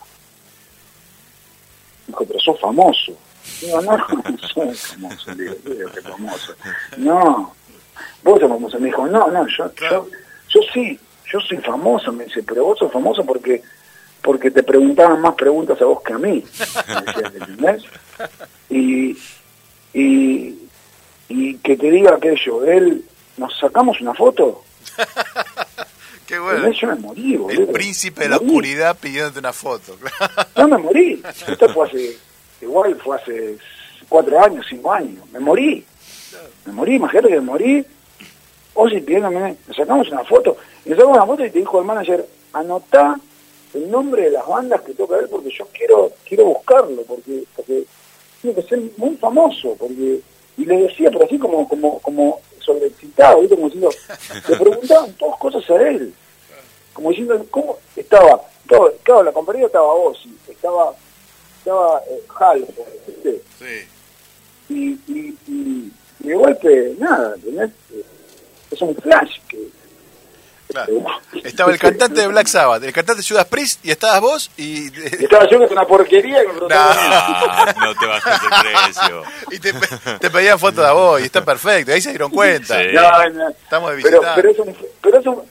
Dijo, 2.08 2.26
pero 2.26 2.40
sos 2.40 2.60
famoso. 2.60 3.14
Digo, 3.62 3.82
no, 3.82 3.98
no 4.08 4.48
soy 4.48 4.74
famoso. 4.76 5.36
Digo, 5.36 5.54
"Digo 5.64 5.92
que 5.92 6.02
famoso. 6.02 6.54
No, 6.98 7.54
vos 8.24 8.40
sos 8.40 8.50
famoso. 8.50 8.80
Me 8.80 8.88
dijo, 8.88 9.08
no, 9.08 9.28
no, 9.30 9.48
yo, 9.48 9.72
yo, 9.90 10.08
yo 10.50 10.60
sí, 10.74 11.00
yo 11.32 11.40
soy 11.42 11.58
famoso. 11.58 12.12
Me 12.12 12.26
dice, 12.26 12.44
pero 12.44 12.66
vos 12.66 12.80
sos 12.80 12.92
famoso 12.92 13.26
porque 13.26 13.62
porque 14.26 14.50
te 14.50 14.64
preguntaban 14.64 15.22
más 15.22 15.36
preguntas 15.36 15.80
a 15.80 15.86
vos 15.86 16.02
que 16.02 16.14
a 16.14 16.18
mí. 16.18 16.44
¿entendés? 17.36 17.84
Y, 18.72 19.16
y, 19.94 20.58
y 21.30 21.58
que 21.60 21.78
te 21.78 21.92
diga 21.92 22.16
aquello, 22.16 22.66
él, 22.66 23.06
¿nos 23.38 23.56
sacamos 23.60 24.02
una 24.02 24.16
foto? 24.16 24.64
Qué 26.28 26.40
bueno. 26.40 26.72
Yo 26.72 26.88
me 26.88 26.96
morí, 26.96 27.38
boludo. 27.38 27.62
El 27.62 27.68
príncipe 27.68 28.22
de 28.24 28.30
la 28.30 28.36
Me 28.40 28.46
morí. 28.46 28.50
oscuridad 28.58 28.98
pidiéndote 29.00 29.40
una 29.40 29.54
foto. 29.54 29.96
No 30.56 30.68
me 30.68 30.78
morí. 30.78 31.22
Esto 31.48 31.70
fue 31.70 31.88
hace, 31.88 32.18
igual 32.62 32.96
fue 33.04 33.18
hace 33.18 33.58
cuatro 34.10 34.44
años, 34.44 34.66
cinco 34.68 34.92
años. 34.92 35.24
Me 35.32 35.40
morí. 35.40 35.86
Me 36.66 36.72
morí, 36.74 36.96
imagínate 36.96 37.30
que 37.30 37.36
me 37.36 37.42
morí. 37.42 37.86
Ozzy 38.74 39.02
pidiéndome, 39.02 39.56
nos 39.68 39.78
sacamos 39.78 40.10
una 40.10 40.24
foto. 40.24 40.58
Y 40.84 40.90
nos 40.90 40.98
sacamos 40.98 41.18
una 41.18 41.26
foto 41.28 41.46
y 41.46 41.52
te 41.52 41.60
dijo 41.60 41.80
el 41.80 41.86
manager, 41.86 42.26
anotá 42.54 43.20
el 43.74 43.92
nombre 43.92 44.24
de 44.24 44.32
las 44.32 44.48
bandas 44.48 44.82
que 44.82 44.94
toca 44.94 45.18
él 45.18 45.28
porque 45.30 45.50
yo 45.52 45.68
quiero 45.74 46.12
quiero 46.28 46.46
buscarlo, 46.46 47.04
porque, 47.04 47.44
porque 47.56 47.84
tiene 48.42 48.56
que 48.56 48.68
ser 48.68 48.80
muy 48.98 49.16
famoso. 49.18 49.76
porque 49.78 50.22
Y 50.58 50.66
le 50.66 50.78
decía, 50.84 51.10
pero 51.12 51.26
así 51.26 51.38
como 51.38 51.68
como 51.68 52.00
como 52.00 52.40
sobreexcitado, 52.66 53.42
¿viste? 53.42 53.56
como 53.56 53.68
diciendo, 53.68 53.90
le 54.50 54.58
preguntaban 54.58 55.14
todas 55.14 55.40
cosas 55.40 55.70
a 55.70 55.88
él 55.88 56.14
como 56.96 57.10
diciendo 57.10 57.46
cómo 57.52 57.78
estaba 57.96 58.42
todo, 58.68 58.92
claro 59.04 59.24
la 59.24 59.34
compañía 59.34 59.66
estaba 59.66 59.94
Ozzy 59.94 60.34
estaba 60.50 60.94
estaba 61.60 62.02
eh, 62.10 62.24
Hal 62.40 62.66
¿viste? 63.06 63.42
Sí. 63.60 63.88
y, 64.70 64.92
y, 65.08 65.38
y, 65.48 65.92
y 66.22 66.28
de 66.28 66.36
golpe 66.36 66.96
nada 66.98 67.36
¿entendés? 67.36 67.72
Eh, 67.94 68.04
es 68.72 68.82
un 68.82 68.96
flash 68.96 69.40
que 69.50 69.68
Claro. 70.68 70.94
Estaba 71.44 71.72
el 71.72 71.78
cantante 71.80 72.22
de 72.22 72.28
Black 72.28 72.48
Sabbath, 72.48 72.84
el 72.84 72.92
cantante 72.92 73.22
de 73.22 73.28
Judas 73.28 73.46
Priest 73.46 73.86
y 73.86 73.92
estabas 73.92 74.20
vos 74.22 74.52
y, 74.58 74.88
y 74.88 75.24
estaba 75.24 75.48
yo 75.50 75.60
que 75.60 75.66
es 75.66 75.72
una 75.72 75.86
porquería 75.86 76.44
y 76.44 76.48
me 76.48 76.54
preguntaba 76.54 76.96
Ah, 76.98 77.76
no 77.80 77.96
te 77.96 78.06
bajes 78.06 78.34
el 78.44 78.72
precio. 78.84 79.24
y 79.52 79.60
te, 79.60 79.74
pe- 79.74 80.20
te 80.20 80.30
pedían 80.32 80.60
fotos 80.60 80.86
de 80.86 80.92
vos 80.92 81.22
y 81.22 81.26
está 81.26 81.46
perfecto. 81.46 81.92
Ahí 81.94 82.02
se 82.02 82.10
dieron 82.10 82.32
cuenta. 82.32 82.80
Sí. 82.80 82.88
No, 82.94 83.30
no. 83.30 83.50
Estamos 83.50 83.96
de 83.96 84.02
pero, 84.02 84.22
pero, 84.36 84.50
es 84.50 84.60
un- 84.60 84.78
pero 85.02 85.20
es 85.20 85.26
un- 85.28 85.44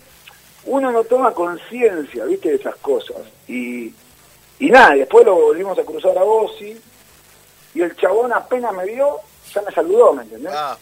uno 0.67 0.91
no 0.93 1.05
toma 1.05 1.33
conciencia, 1.33 2.25
viste, 2.25 2.49
de 2.51 2.55
esas 2.57 2.75
cosas. 2.77 3.17
Y, 3.47 3.93
y 4.59 4.71
nada, 4.71 4.97
y 4.97 5.01
después 5.01 5.25
lo 5.27 5.35
volvimos 5.37 5.79
a 5.79 5.83
cruzar 5.85 6.17
a 6.19 6.25
Ozzy, 6.25 6.77
y 7.75 7.81
el 7.83 7.95
chabón 7.97 8.33
apenas 8.33 8.73
me 8.73 8.85
vio, 8.87 9.19
ya 9.55 9.61
me 9.63 9.71
saludó, 9.73 10.13
¿me 10.15 10.23
entendés? 10.23 10.53
Ah, 10.55 10.77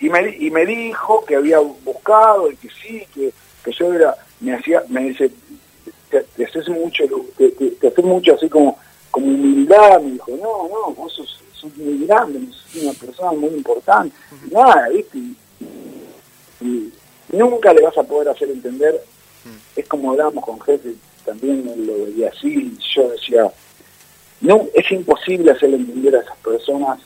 Y, 0.00 0.10
me, 0.10 0.22
di- 0.24 0.46
y 0.46 0.50
me 0.50 0.66
dijo 0.66 1.24
que 1.24 1.36
había 1.36 1.58
buscado, 1.58 2.50
y 2.50 2.56
que 2.56 2.68
sí, 2.68 3.06
que, 3.14 3.32
que 3.66 3.72
yo 3.72 3.92
era, 3.92 4.16
me 4.40 4.54
hacía, 4.54 4.84
me 4.88 5.08
dice, 5.08 5.28
te, 6.08 6.20
te 6.22 6.44
haces 6.44 6.68
mucho, 6.68 7.04
te, 7.36 7.50
te, 7.50 7.70
te 7.72 7.88
haces 7.88 8.04
mucho 8.04 8.34
así 8.34 8.48
como, 8.48 8.78
como 9.10 9.26
humildad, 9.26 10.00
me 10.00 10.12
dijo, 10.12 10.30
no, 10.40 10.68
no, 10.68 10.94
vos 10.94 11.12
sos, 11.12 11.42
sos 11.52 11.76
muy 11.76 12.06
grande, 12.06 12.46
sos 12.52 12.82
una 12.82 12.92
persona 12.92 13.32
muy 13.32 13.50
importante, 13.50 14.14
nada, 14.52 14.88
viste, 14.88 15.18
y, 15.18 15.36
y 16.60 16.92
nunca 17.32 17.72
le 17.72 17.82
vas 17.82 17.98
a 17.98 18.04
poder 18.04 18.28
hacer 18.28 18.50
entender, 18.50 19.02
es 19.74 19.88
como 19.88 20.12
hablábamos 20.12 20.44
con 20.44 20.60
jefe, 20.60 20.94
también 21.24 21.64
lo 21.86 22.04
veía 22.04 22.28
así, 22.28 22.48
y 22.48 22.78
yo 22.94 23.10
decía, 23.10 23.50
no, 24.42 24.68
es 24.74 24.90
imposible 24.92 25.50
hacerle 25.50 25.76
entender 25.76 26.14
a 26.14 26.20
esas 26.20 26.36
personas 26.38 27.00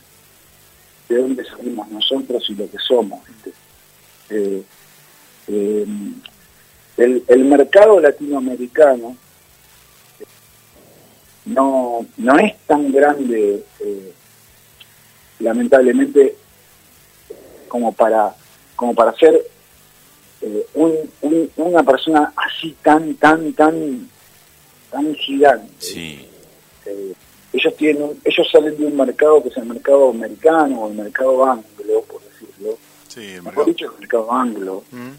de 1.09 1.17
dónde 1.17 1.43
salimos 1.43 1.89
nosotros 1.89 2.47
y 2.49 2.55
lo 2.55 2.69
que 2.69 2.77
somos. 2.77 3.19
¿viste? 3.27 3.51
Eh, 4.29 4.63
eh, 5.47 5.85
el, 7.03 7.23
el 7.27 7.45
mercado 7.45 7.99
latinoamericano 7.99 9.15
no, 11.45 12.05
no 12.17 12.37
es 12.39 12.55
tan 12.67 12.91
grande, 12.91 13.63
eh, 13.79 14.13
lamentablemente, 15.39 16.35
como 17.67 17.91
para, 17.93 18.35
como 18.75 18.93
para 18.93 19.13
ser 19.17 19.41
eh, 20.41 20.65
un, 20.75 20.93
un- 21.21 21.51
una 21.55 21.83
persona 21.83 22.31
así 22.35 22.75
tan, 22.83 23.15
tan, 23.15 23.53
tan, 23.53 24.09
tan 24.91 25.15
gigante. 25.15 25.71
Sí. 25.79 26.27
Eh, 26.85 27.13
ellos 27.53 27.75
tienen 27.75 28.03
un- 28.03 28.21
ellos 28.23 28.47
salen 28.51 28.77
de 28.77 28.85
un 28.85 28.95
mercado 28.95 29.41
que 29.41 29.49
es 29.49 29.57
el 29.57 29.65
mercado 29.65 30.09
americano 30.09 30.81
o 30.83 30.87
el 30.89 30.95
mercado 30.95 31.43
anglo 31.45 32.01
por 32.07 32.21
decirlo 32.23 32.77
sí, 33.07 33.19
el 33.21 33.41
mejor 33.43 33.43
mercado. 33.43 33.65
dicho 33.65 33.85
el 33.93 33.99
mercado 33.99 34.31
anglo 34.31 34.83
Mm. 34.91 35.09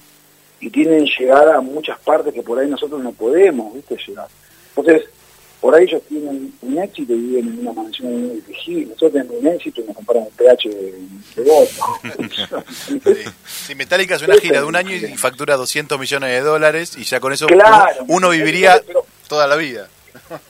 Tienen 0.72 1.04
llegada 1.04 1.56
a 1.56 1.60
muchas 1.60 1.98
partes 2.00 2.32
que 2.34 2.42
por 2.42 2.58
ahí 2.58 2.68
nosotros 2.68 3.00
no 3.02 3.12
podemos 3.12 3.74
viste 3.74 3.96
llegar 4.06 4.26
entonces 4.76 5.08
por 5.60 5.74
ahí 5.76 5.84
ellos 5.84 6.02
tienen 6.08 6.52
un 6.62 6.78
éxito 6.78 7.12
y 7.12 7.20
viven 7.20 7.48
en 7.48 7.58
una 7.60 7.72
mansión 7.72 8.10
muy 8.28 8.40
difícil 8.40 8.88
nosotros 8.88 9.12
tenemos 9.12 9.34
un 9.38 9.46
éxito 9.46 9.80
y 9.80 9.84
nos 9.84 9.96
comparan 9.96 10.24
el 10.24 10.32
pH 10.32 10.68
de, 10.68 10.94
de 11.36 11.50
voto 11.50 11.84
Sí. 12.34 13.30
Sí, 13.66 13.74
Metallica 13.76 14.16
hace 14.16 14.24
una 14.24 14.36
gira 14.38 14.60
de 14.60 14.66
un 14.66 14.74
año 14.74 14.90
y 14.94 15.00
factura 15.16 15.56
200 15.56 15.98
millones 16.00 16.30
de 16.30 16.40
dólares 16.40 16.96
y 16.96 17.04
ya 17.04 17.20
con 17.20 17.32
eso 17.32 17.46
Claro. 17.46 18.04
uno 18.08 18.30
viviría 18.30 18.80
Pero- 18.86 19.04
toda 19.28 19.46
la 19.46 19.54
vida. 19.56 19.88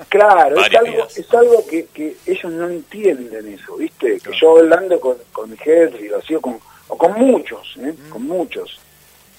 Claro, 0.09 0.61
es 0.65 0.75
algo, 0.75 1.07
es 1.15 1.35
algo 1.35 1.67
que, 1.69 1.87
que 1.95 2.17
ellos 2.27 2.51
no 2.53 2.69
entienden 2.69 3.47
eso, 3.55 3.77
¿viste? 3.77 4.19
Claro. 4.19 4.31
Que 4.33 4.41
yo 4.41 4.59
hablando 4.59 4.99
con, 4.99 5.17
con 5.33 5.51
mi 5.51 5.57
jefe, 5.57 6.05
y 6.05 6.09
lo 6.09 6.19
hacía 6.19 6.39
con, 6.41 6.59
o 6.89 6.97
con 6.99 7.13
muchos, 7.13 7.77
¿eh? 7.79 7.93
Mm. 7.93 8.11
Con 8.11 8.23
muchos. 8.25 8.81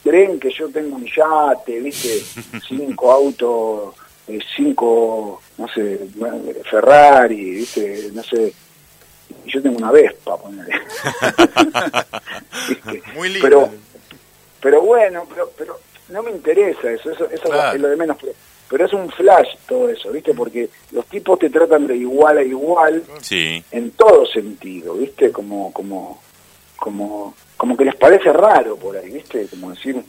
Creen 0.03 0.39
que 0.39 0.51
yo 0.51 0.69
tengo 0.69 0.97
un 0.97 1.05
yate, 1.05 1.79
¿viste? 1.79 2.19
Cinco 2.67 3.11
autos, 3.11 3.95
eh, 4.27 4.39
cinco, 4.55 5.41
no 5.57 5.67
sé, 5.69 5.99
Ferrari, 6.69 7.51
¿viste? 7.51 8.09
No 8.13 8.23
sé. 8.23 8.53
Yo 9.45 9.61
tengo 9.61 9.77
una 9.77 9.91
Vespa, 9.91 10.37
ponele. 10.37 10.71
Muy 13.15 13.29
lindo. 13.29 13.47
Pero, 13.47 13.69
pero 14.61 14.81
bueno, 14.81 15.25
pero, 15.29 15.51
pero 15.57 15.79
no 16.09 16.23
me 16.23 16.31
interesa 16.31 16.91
eso, 16.91 17.11
eso, 17.11 17.29
eso 17.29 17.43
Claro. 17.43 17.75
es 17.75 17.81
lo 17.81 17.89
de 17.89 17.95
menos. 17.95 18.17
Pero, 18.19 18.33
pero 18.69 18.85
es 18.85 18.93
un 18.93 19.09
flash 19.11 19.49
todo 19.67 19.89
eso, 19.89 20.11
¿viste? 20.11 20.33
Porque 20.33 20.69
los 20.91 21.05
tipos 21.07 21.39
te 21.39 21.49
tratan 21.49 21.87
de 21.87 21.97
igual 21.97 22.37
a 22.37 22.43
igual 22.43 23.03
Sí. 23.21 23.63
en 23.71 23.91
todo 23.91 24.25
sentido, 24.25 24.95
¿viste? 24.95 25.31
Como, 25.31 25.71
como, 25.73 26.21
como, 26.77 27.35
como 27.57 27.77
que 27.77 27.85
les 27.85 27.95
parece 27.95 28.31
raro 28.33 28.75
por 28.77 28.97
ahí, 28.97 29.09
¿viste? 29.11 29.47
Como 29.47 29.69
decir, 29.71 30.03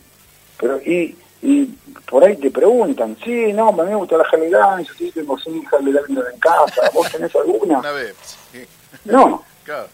pero 0.59 0.79
y, 0.81 1.17
y 1.43 1.65
por 2.09 2.25
ahí 2.25 2.37
te 2.37 2.51
preguntan, 2.51 3.17
sí, 3.25 3.53
no, 3.53 3.69
a 3.69 3.73
mí 3.73 3.83
me 3.91 3.95
gusta 3.97 4.17
la 4.17 4.25
Harley 4.25 4.51
Davidson, 4.51 4.97
sí, 4.97 5.11
tengo 5.13 5.39
sí, 5.39 5.63
Harley 5.73 5.93
Davidson 5.93 6.25
en 6.33 6.41
casa, 6.41 6.91
¿vos 6.93 7.11
tenés 7.11 7.35
alguna? 7.37 7.79
Una 7.79 7.93
vez. 7.93 8.15
Sí, 8.53 8.65
No, 9.05 9.43
claro. 9.65 9.89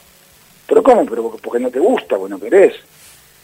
pero 0.66 0.82
¿cómo? 0.82 1.04
Pero 1.06 1.30
porque, 1.42 1.58
no 1.60 1.70
te 1.70 1.78
gusta, 1.80 2.16
porque 2.16 2.30
no 2.30 2.40
querés. 2.40 2.74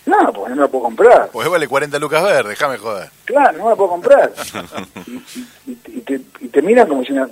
No, 0.06 0.32
porque 0.32 0.50
no 0.50 0.56
me 0.56 0.62
la 0.62 0.68
puedo 0.68 0.84
comprar. 0.84 1.30
Pues 1.32 1.48
vale 1.48 1.66
40 1.66 1.98
lucas 1.98 2.22
ver, 2.22 2.46
déjame 2.46 2.78
joder. 2.78 3.10
Claro, 3.24 3.58
no 3.58 3.64
me 3.64 3.70
la 3.70 3.76
puedo 3.76 3.90
comprar. 3.90 4.32
y, 5.06 5.10
y- 5.10 5.46
y- 5.66 5.78
y 5.96 6.00
te, 6.02 6.20
y 6.40 6.48
te 6.48 6.62
miran 6.62 6.86
como 6.86 7.00
diciendo, 7.00 7.28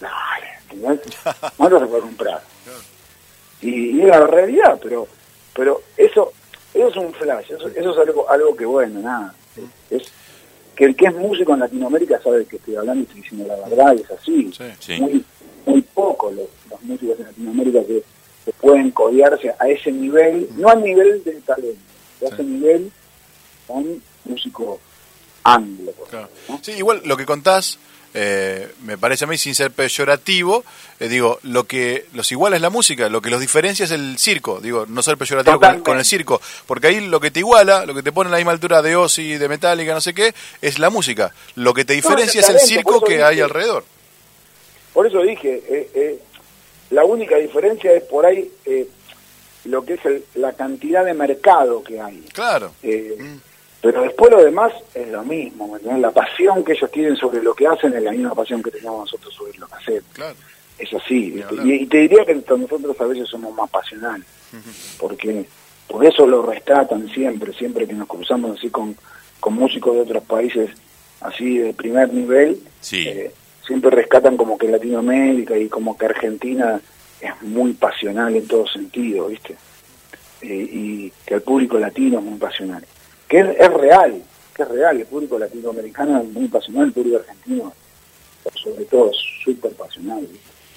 dale, 0.00 0.46
no 0.76 0.96
te 1.68 1.74
vas 1.74 1.82
a 1.82 1.86
poder 1.86 2.02
comprar. 2.02 2.40
Y, 3.60 3.98
y 3.98 4.02
es 4.02 4.06
la 4.08 4.26
realidad, 4.26 4.78
pero 4.80 5.08
pero 5.54 5.82
eso 5.96 6.32
eso 6.74 6.88
es 6.88 6.96
un 6.96 7.12
flash, 7.12 7.52
eso, 7.52 7.68
eso 7.68 7.90
es 7.92 8.08
algo 8.08 8.28
algo 8.30 8.56
que 8.56 8.64
bueno, 8.64 9.00
nada. 9.00 9.34
Es 9.90 10.02
que 10.74 10.84
el 10.86 10.96
que 10.96 11.06
es 11.06 11.14
músico 11.14 11.52
en 11.52 11.60
Latinoamérica 11.60 12.20
sabe 12.22 12.46
que 12.46 12.56
estoy 12.56 12.76
hablando 12.76 13.00
y 13.00 13.06
estoy 13.06 13.20
diciendo 13.20 13.46
la 13.46 13.68
verdad, 13.68 13.94
y 13.96 14.00
es 14.00 14.10
así. 14.10 14.50
Sí. 14.56 14.64
Sí. 14.80 15.00
Muy 15.00 15.24
muy 15.66 15.82
pocos 15.82 16.34
los, 16.34 16.46
los 16.70 16.82
músicos 16.82 17.18
en 17.20 17.26
Latinoamérica 17.26 17.80
que, 17.84 18.02
que 18.44 18.52
pueden 18.54 18.90
codearse 18.90 19.54
a 19.58 19.68
ese 19.68 19.92
nivel, 19.92 20.48
no 20.56 20.68
al 20.70 20.82
nivel 20.82 21.22
de 21.22 21.32
talento, 21.42 21.80
a 22.22 22.34
ese 22.34 22.42
nivel 22.42 22.90
con 23.66 24.02
músico 24.24 24.80
anglo. 25.44 25.92
por 25.92 26.08
Claro. 26.08 26.24
ejemplo, 26.26 26.54
¿no? 26.56 26.60
Sí, 26.64 26.72
igual 26.72 27.02
lo 27.04 27.16
que 27.16 27.26
contás, 27.26 27.78
eh, 28.14 28.68
me 28.82 28.98
parece 28.98 29.24
a 29.24 29.28
mí 29.28 29.38
sin 29.38 29.54
ser 29.54 29.70
peyorativo, 29.70 30.64
eh, 31.00 31.08
digo, 31.08 31.38
lo 31.42 31.64
que 31.64 32.06
los 32.12 32.30
iguala 32.32 32.56
es 32.56 32.62
la 32.62 32.70
música, 32.70 33.08
lo 33.08 33.22
que 33.22 33.30
los 33.30 33.40
diferencia 33.40 33.84
es 33.84 33.90
el 33.90 34.18
circo, 34.18 34.60
digo, 34.60 34.84
no 34.86 35.02
ser 35.02 35.16
peyorativo 35.16 35.58
con, 35.82 35.98
el 35.98 36.04
circo, 36.04 36.40
porque 36.66 36.88
ahí 36.88 37.00
lo 37.00 37.20
que 37.20 37.30
te 37.30 37.40
iguala, 37.40 37.86
lo 37.86 37.94
que 37.94 38.02
te 38.02 38.12
pone 38.12 38.28
a 38.28 38.32
la 38.32 38.36
misma 38.36 38.52
altura 38.52 38.82
de 38.82 38.96
Ozzy, 38.96 39.36
de 39.38 39.48
Metallica, 39.48 39.94
no 39.94 40.00
sé 40.00 40.12
qué, 40.14 40.34
es 40.60 40.78
la 40.78 40.90
música. 40.90 41.32
Lo 41.54 41.72
que 41.74 41.84
te 41.84 41.94
diferencia 41.94 42.40
es 42.40 42.48
el 42.50 42.58
circo 42.60 43.00
que 43.02 43.22
hay 43.22 43.40
alrededor. 43.40 43.84
Por 44.92 45.06
eso 45.06 45.22
dije, 45.22 45.62
eh, 45.68 45.90
eh, 45.94 46.18
la 46.90 47.04
única 47.04 47.36
diferencia 47.36 47.92
es 47.92 48.02
por 48.02 48.26
ahí 48.26 48.50
eh, 48.66 48.86
lo 49.64 49.84
que 49.84 49.94
es 49.94 50.04
el- 50.04 50.24
la 50.34 50.52
cantidad 50.52 51.04
de 51.04 51.14
mercado 51.14 51.82
que 51.82 51.98
hay. 52.00 52.22
Claro. 52.34 52.72
Mm. 52.82 53.36
Pero 53.82 54.02
después 54.02 54.30
lo 54.30 54.42
demás 54.42 54.72
es 54.94 55.08
lo 55.08 55.22
mismo. 55.24 55.76
La 55.98 56.10
pasión 56.12 56.64
que 56.64 56.72
ellos 56.72 56.90
tienen 56.90 57.16
sobre 57.16 57.42
lo 57.42 57.52
que 57.52 57.66
hacen 57.66 57.92
es 57.94 58.02
la 58.02 58.12
misma 58.12 58.34
pasión 58.34 58.62
que 58.62 58.70
tenemos 58.70 59.00
nosotros 59.00 59.34
sobre 59.34 59.58
lo 59.58 59.66
que 59.66 59.74
hacemos. 59.74 60.04
Claro. 60.14 60.34
Es 60.78 60.94
así. 60.94 61.34
Y, 61.64 61.72
y 61.72 61.86
te 61.86 61.98
diría 61.98 62.24
que 62.24 62.34
nosotros 62.34 63.00
a 63.00 63.04
veces 63.04 63.28
somos 63.28 63.54
más 63.54 63.68
pasionales, 63.70 64.26
porque 64.98 65.44
por 65.88 66.04
eso 66.06 66.26
lo 66.26 66.42
rescatan 66.42 67.08
siempre, 67.10 67.52
siempre 67.52 67.86
que 67.86 67.92
nos 67.92 68.08
cruzamos 68.08 68.56
así 68.58 68.70
con, 68.70 68.96
con 69.40 69.54
músicos 69.54 69.94
de 69.94 70.00
otros 70.02 70.24
países 70.24 70.70
así 71.20 71.58
de 71.58 71.74
primer 71.74 72.12
nivel, 72.12 72.58
Sí. 72.80 73.06
eh, 73.08 73.32
siempre 73.66 73.90
rescatan 73.90 74.36
como 74.36 74.56
que 74.58 74.68
Latinoamérica 74.68 75.56
y 75.56 75.68
como 75.68 75.96
que 75.96 76.06
Argentina 76.06 76.80
es 77.20 77.42
muy 77.42 77.72
pasional 77.74 78.34
en 78.34 78.46
todo 78.48 78.66
sentido, 78.66 79.26
¿viste? 79.28 79.54
Eh, 80.40 80.68
y 80.72 81.12
que 81.24 81.34
el 81.34 81.42
público 81.42 81.78
latino 81.78 82.18
es 82.18 82.24
muy 82.24 82.38
pasional. 82.38 82.84
Que 83.32 83.40
es, 83.40 83.46
es 83.58 83.72
real, 83.72 84.22
que 84.54 84.62
es 84.62 84.68
real, 84.68 85.00
el 85.00 85.06
público 85.06 85.38
latinoamericano 85.38 86.20
es 86.20 86.28
muy 86.28 86.48
pasional, 86.48 86.84
el 86.88 86.92
público 86.92 87.16
argentino 87.16 87.72
sobre 88.62 88.84
todo 88.84 89.10
súper 89.42 89.72
pasional, 89.72 90.28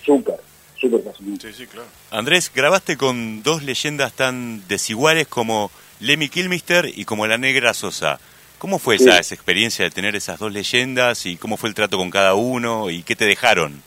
súper, 0.05 0.39
súper 0.79 1.01
pasional. 1.03 1.37
Sí, 1.41 1.51
sí, 1.51 1.67
claro. 1.67 1.87
Andrés, 2.11 2.49
grabaste 2.55 2.95
con 2.95 3.43
dos 3.43 3.61
leyendas 3.63 4.13
tan 4.13 4.65
desiguales 4.69 5.27
como 5.27 5.69
Lemmy 5.99 6.29
Kilmister 6.29 6.89
y 6.95 7.03
como 7.03 7.27
la 7.27 7.37
Negra 7.37 7.73
Sosa. 7.73 8.19
¿Cómo 8.59 8.79
fue 8.79 8.97
Sí. 8.97 9.03
esa, 9.09 9.19
esa 9.19 9.35
experiencia 9.35 9.83
de 9.83 9.91
tener 9.91 10.15
esas 10.15 10.39
dos 10.39 10.53
leyendas 10.53 11.25
y 11.25 11.35
cómo 11.35 11.57
fue 11.57 11.67
el 11.67 11.75
trato 11.75 11.97
con 11.97 12.09
cada 12.09 12.35
uno 12.35 12.89
y 12.89 13.03
qué 13.03 13.15
te 13.17 13.25
dejaron? 13.25 13.83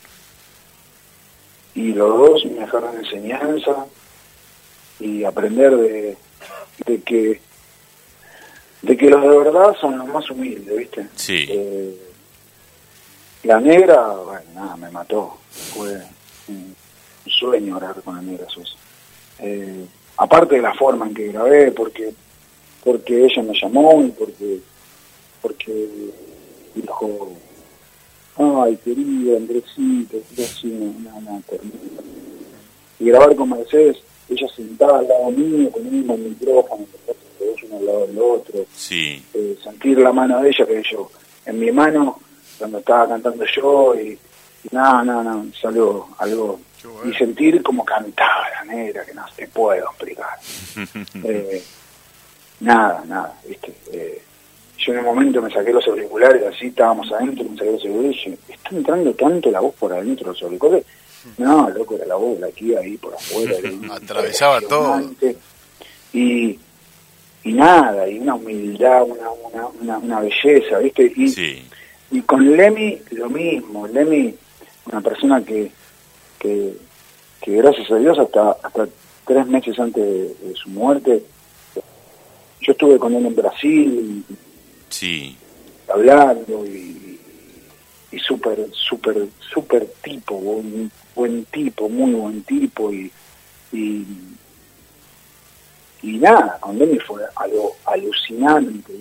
y 1.75 1.93
los 1.93 2.09
dos 2.17 2.45
me 2.45 2.59
dejaron 2.59 2.97
enseñanza 2.97 3.85
y 4.99 5.23
aprender 5.23 5.75
de, 5.77 6.17
de 6.85 7.01
que 7.03 7.39
de 8.81 8.97
que 8.97 9.09
los 9.09 9.21
de 9.21 9.37
verdad 9.37 9.75
son 9.79 9.97
los 9.97 10.07
más 10.07 10.29
humildes, 10.29 10.77
¿viste? 10.77 11.07
Sí. 11.15 11.45
Eh, 11.49 11.97
la 13.43 13.59
negra, 13.59 14.07
bueno, 14.15 14.45
nada, 14.53 14.77
me 14.77 14.89
mató. 14.89 15.37
Fue 15.73 16.01
un 16.47 16.75
sueño 17.25 17.75
grabar 17.77 18.01
con 18.01 18.15
la 18.15 18.21
negra 18.21 18.47
Sosa. 18.49 18.75
Eh, 19.39 19.85
aparte 20.17 20.55
de 20.55 20.61
la 20.61 20.73
forma 20.73 21.07
en 21.07 21.13
que 21.13 21.27
grabé, 21.27 21.71
porque 21.71 22.13
porque 22.83 23.25
ella 23.25 23.43
me 23.43 23.53
llamó 23.59 24.01
y 24.03 24.09
porque 24.11 24.59
porque 25.41 25.87
dijo 26.73 27.29
ay 28.37 28.77
querido 28.77 29.37
Andresito 29.37 30.17
así 30.37 30.67
una, 30.67 31.13
una 31.15 31.41
ternura". 31.41 32.03
y 32.99 33.05
grabar 33.05 33.35
con 33.35 33.49
Mercedes 33.49 33.97
ella 34.29 34.47
sentada 34.55 34.99
al 34.99 35.07
lado 35.07 35.31
mío 35.31 35.69
con 35.71 35.85
el 35.85 35.91
mismo 35.91 36.17
micrófono 36.17 36.85
los 37.39 37.49
dos 37.49 37.63
uno 37.63 37.77
al 37.77 37.85
lado 37.85 38.07
del 38.07 38.19
otro 38.19 38.65
Sí, 38.75 39.23
eh, 39.33 39.57
sentir 39.63 39.97
la 39.99 40.11
mano 40.11 40.41
de 40.41 40.49
ella 40.49 40.65
que 40.65 40.83
yo 40.91 41.09
en 41.45 41.59
mi 41.59 41.71
mano 41.71 42.19
cuando 42.57 42.79
estaba 42.79 43.07
cantando 43.07 43.45
yo 43.55 43.95
y, 43.95 44.09
y 44.09 44.75
nada, 44.75 45.03
nada, 45.03 45.23
nada, 45.23 45.43
es 45.53 45.65
algo, 45.65 46.09
bueno. 46.17 46.59
y 47.05 47.13
sentir 47.17 47.63
como 47.63 47.85
cantaba 47.85 48.49
la 48.49 48.73
negra 48.73 49.05
que 49.05 49.13
no 49.13 49.25
te 49.35 49.47
puedo 49.47 49.85
explicar 49.85 50.37
Eh, 51.23 51.63
nada, 52.61 53.03
nada, 53.07 53.33
viste 53.47 53.73
eh, 53.91 54.21
yo 54.77 54.93
en 54.93 54.99
un 54.99 55.05
momento 55.05 55.41
me 55.41 55.51
saqué 55.51 55.73
los 55.73 55.85
auriculares 55.87 56.43
así 56.43 56.67
estábamos 56.67 57.11
adentro 57.11 57.45
me 57.45 57.57
saqué 57.57 57.71
los 57.71 57.81
auriculares 57.81 58.17
y 58.25 58.29
dije 58.29 58.39
está 58.49 58.69
entrando 58.75 59.13
tanto 59.13 59.51
la 59.51 59.59
voz 59.59 59.75
por 59.75 59.93
adentro 59.93 60.25
de 60.25 60.31
los 60.33 60.43
auriculares 60.43 60.85
no, 61.37 61.69
loco, 61.69 61.95
era 61.95 62.05
la 62.05 62.15
voz 62.15 62.35
de 62.35 62.41
la 62.41 62.51
tía 62.51 62.79
ahí 62.79 62.97
por 62.97 63.13
afuera. 63.13 63.55
era 63.63 63.95
Atravesaba 63.95 64.61
todo. 64.61 65.01
Y, 66.13 66.59
y 67.43 67.53
nada, 67.53 68.07
y 68.07 68.19
una 68.19 68.35
humildad, 68.35 69.03
una, 69.03 69.29
una, 69.31 69.67
una, 69.81 69.97
una 69.97 70.19
belleza, 70.21 70.79
¿viste? 70.79 71.11
Y, 71.15 71.29
sí, 71.29 71.63
y 72.11 72.21
con 72.21 72.55
Lemmy 72.55 72.99
lo 73.11 73.29
mismo. 73.29 73.87
Lemmy, 73.87 74.35
una 74.91 75.01
persona 75.01 75.43
que, 75.43 75.71
que, 76.39 76.73
que 77.41 77.51
gracias 77.57 77.89
a 77.91 77.95
Dios 77.95 78.17
hasta, 78.19 78.51
hasta 78.51 78.87
tres 79.25 79.47
meses 79.47 79.79
antes 79.79 80.03
de, 80.03 80.47
de 80.47 80.55
su 80.55 80.69
muerte, 80.69 81.23
yo 82.61 82.71
estuve 82.73 82.97
con 82.97 83.13
él 83.15 83.25
en 83.25 83.35
Brasil 83.35 84.25
sí, 84.89 85.37
hablando 85.87 86.65
y, 86.65 87.19
y 88.11 88.19
súper, 88.19 88.67
súper, 88.71 89.27
súper 89.39 89.87
tipo, 90.03 90.35
buen, 90.35 90.91
buen 91.15 91.45
tipo, 91.45 91.87
muy 91.87 92.11
buen 92.11 92.43
tipo 92.43 92.91
y, 92.91 93.11
y, 93.71 94.05
y 96.01 96.17
nada, 96.17 96.57
con 96.59 96.77
Lemmy 96.77 96.99
fue 96.99 97.21
algo 97.35 97.75
alucinante. 97.85 98.93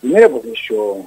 Primero 0.00 0.30
porque 0.32 0.52
yo 0.68 1.04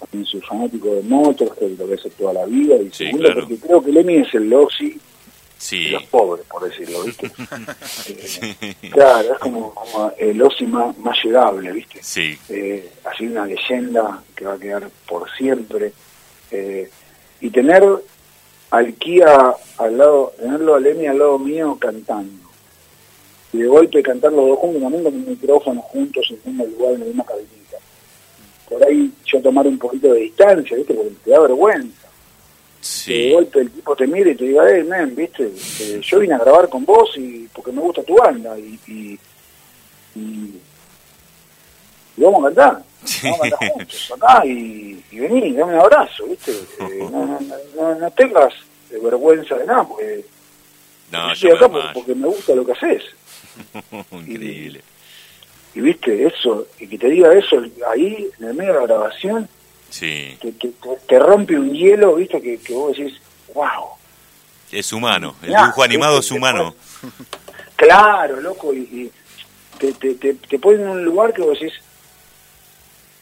también 0.00 0.24
soy 0.26 0.40
fanático 0.42 0.94
de 0.94 1.02
motos, 1.02 1.54
que 1.58 1.68
lo 1.70 1.86
que 1.88 1.94
hace 1.94 2.10
toda 2.10 2.32
la 2.32 2.46
vida, 2.46 2.76
y 2.76 2.86
Sí, 2.90 3.04
segundo 3.06 3.24
claro. 3.24 3.40
porque 3.40 3.56
creo 3.58 3.82
que 3.82 3.92
Lemmy 3.92 4.16
es 4.18 4.34
el 4.34 4.48
Loxi 4.48 5.00
de 5.70 5.90
los 5.90 6.02
pobres, 6.04 6.44
por 6.46 6.68
decirlo, 6.68 7.02
¿viste? 7.02 7.30
Eh, 8.08 8.90
Claro, 8.90 9.32
es 9.34 9.38
como, 9.38 9.74
como 9.74 10.12
el 10.18 10.40
Osi 10.42 10.66
más, 10.66 10.96
más 10.98 11.16
llegable, 11.24 11.72
¿viste? 11.72 12.00
sí, 12.02 12.38
eh, 12.50 12.90
así 13.04 13.26
una 13.26 13.46
leyenda 13.46 14.22
que 14.34 14.44
va 14.44 14.54
a 14.54 14.58
quedar 14.58 14.88
por 15.08 15.28
siempre. 15.36 15.92
eh, 16.50 16.88
y 17.40 17.50
tener 17.50 17.84
al 18.70 18.94
Kia 18.94 19.54
al 19.78 19.98
lado, 19.98 20.32
tenerlo 20.38 20.74
a 20.74 20.80
Lemmy 20.80 21.06
al 21.06 21.18
lado 21.18 21.38
mío 21.38 21.76
cantando. 21.78 22.45
Y 23.56 23.62
de 23.62 23.68
golpe 23.68 24.02
cantar 24.02 24.32
los 24.32 24.46
dos 24.48 24.58
juntos, 24.58 24.82
también 24.82 25.02
con 25.04 25.14
un 25.14 25.28
micrófono 25.28 25.80
juntos 25.82 26.26
en 26.30 26.36
un 26.44 26.56
mismo 26.58 26.66
lugar, 26.76 26.94
en 26.94 27.00
la 27.00 27.06
misma 27.06 27.24
cabinita. 27.24 27.76
Por 28.68 28.84
ahí 28.84 29.10
yo 29.24 29.40
tomar 29.40 29.66
un 29.66 29.78
poquito 29.78 30.12
de 30.12 30.20
distancia, 30.20 30.76
¿viste? 30.76 30.92
Porque 30.94 31.12
te 31.24 31.30
da 31.30 31.40
vergüenza. 31.40 32.06
Que 33.12 33.14
de 33.28 33.32
golpe 33.34 33.60
el 33.60 33.70
tipo 33.70 33.96
te 33.96 34.06
mire 34.06 34.32
y 34.32 34.34
te 34.36 34.44
diga, 34.44 34.70
eh, 34.70 34.84
men, 34.84 35.14
¿viste? 35.16 35.50
Eh, 35.80 36.00
yo 36.02 36.18
vine 36.18 36.34
a 36.34 36.38
grabar 36.38 36.68
con 36.68 36.84
vos 36.84 37.10
y 37.16 37.48
porque 37.52 37.72
me 37.72 37.80
gusta 37.80 38.02
tu 38.02 38.14
banda 38.16 38.58
y, 38.58 38.78
y, 38.86 39.18
y- 40.16 40.60
y 42.16 42.22
vamos 42.22 42.40
a 42.42 42.46
cantar. 42.54 42.82
Vamos 43.22 43.38
a 43.40 43.50
cantar 43.50 43.70
juntos 43.72 44.12
acá 44.16 44.46
y, 44.46 45.02
y 45.10 45.18
vení, 45.18 45.52
dame 45.52 45.74
un 45.74 45.80
abrazo, 45.80 46.26
¿viste? 46.26 46.52
Eh, 46.52 46.98
no, 47.10 47.26
no, 47.26 47.38
no, 47.76 47.94
no 47.94 48.10
tengas 48.12 48.52
vergüenza 48.90 49.56
de 49.56 49.66
nada, 49.66 49.86
porque 49.86 50.24
no, 51.12 51.28
yo 51.28 51.32
estoy 51.34 51.50
acá 51.52 51.68
me 51.68 51.74
porque 51.94 52.14
me 52.14 52.26
gusta 52.28 52.54
lo 52.54 52.64
que 52.66 52.72
haces. 52.72 53.02
Increíble. 54.12 54.82
Y 55.74 55.80
viste, 55.80 56.26
eso, 56.26 56.66
y 56.78 56.86
que 56.86 56.98
te 56.98 57.08
diga 57.08 57.34
eso 57.34 57.62
ahí, 57.92 58.28
en 58.38 58.48
el 58.48 58.54
medio 58.54 58.72
de 58.72 58.80
la 58.80 58.86
grabación, 58.86 59.48
Sí, 59.88 60.36
te, 60.40 60.52
te, 61.06 61.18
rompe 61.18 61.58
un 61.58 61.72
hielo, 61.72 62.16
viste, 62.16 62.40
que, 62.40 62.58
que 62.58 62.74
vos 62.74 62.96
decís, 62.96 63.14
wow. 63.54 63.90
es 64.72 64.92
humano, 64.92 65.36
el 65.42 65.48
dibujo 65.50 65.82
animado 65.82 66.16
viste, 66.18 66.34
es 66.34 66.38
humano. 66.38 66.74
Claro, 67.76 68.40
loco, 68.40 68.72
y, 68.72 68.78
y 68.78 69.12
te, 69.78 69.92
te, 69.92 70.14
te, 70.14 70.34
te 70.34 70.58
pone 70.58 70.82
en 70.82 70.88
un 70.88 71.04
lugar 71.04 71.32
que 71.32 71.42
vos 71.42 71.58
decís, 71.60 71.78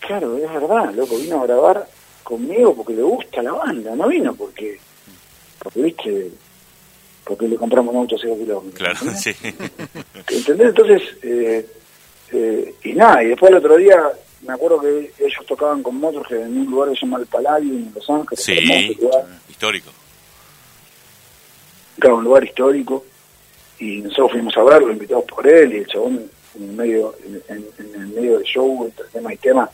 claro, 0.01 0.39
es 0.39 0.53
verdad, 0.53 0.95
loco, 0.95 1.18
vino 1.18 1.43
a 1.43 1.47
grabar 1.47 1.89
conmigo 2.22 2.74
porque 2.74 2.95
le 2.95 3.03
gusta 3.03 3.43
la 3.43 3.53
banda, 3.53 3.95
no 3.95 4.09
vino 4.09 4.35
porque, 4.35 4.78
porque 5.59 5.82
viste, 5.82 6.30
porque 7.25 7.49
le 7.49 7.57
compramos 7.57 7.95
un 7.95 8.01
auto 8.03 8.16
a 8.16 8.18
0 8.20 8.37
kilómetros. 8.39 8.75
Claro, 8.75 9.16
sí, 9.18 9.31
¿Entendés? 10.31 10.68
Entonces, 10.68 11.03
eh, 11.22 11.66
eh, 12.33 12.75
y 12.85 12.93
nada, 12.93 13.22
y 13.22 13.29
después 13.29 13.51
el 13.51 13.59
otro 13.59 13.77
día, 13.77 14.01
me 14.47 14.53
acuerdo 14.53 14.81
que 14.81 15.12
ellos 15.18 15.47
tocaban 15.47 15.83
con 15.83 15.97
Motorhead 15.97 16.43
en 16.47 16.59
un 16.59 16.70
lugar 16.70 16.91
que 16.91 16.97
se 16.97 17.07
llama 17.07 17.18
El 17.18 17.27
Palladium 17.27 17.77
en 17.79 17.93
Los 17.95 18.09
Ángeles, 18.11 18.45
sí, 18.45 18.53
hermoso 18.53 19.27
histórico. 19.49 19.91
claro, 21.99 22.16
un 22.16 22.25
lugar 22.25 22.45
histórico, 22.45 23.05
y 23.79 23.99
nosotros 24.03 24.33
fuimos 24.33 24.57
a 24.57 24.62
verlo, 24.64 24.93
invitados 24.93 25.25
por 25.25 25.47
él, 25.47 25.72
y 25.72 25.77
el 25.79 25.87
chabón 25.87 26.31
en 26.57 26.62
el 26.62 26.72
medio, 26.77 27.14
en, 27.25 27.43
en- 27.57 27.68
en 27.79 28.01
el 28.03 28.09
medio 28.09 28.35
del 28.39 28.45
show, 28.45 28.85
entre 28.85 29.07
tema 29.07 29.33
y 29.33 29.37
tema, 29.39 29.70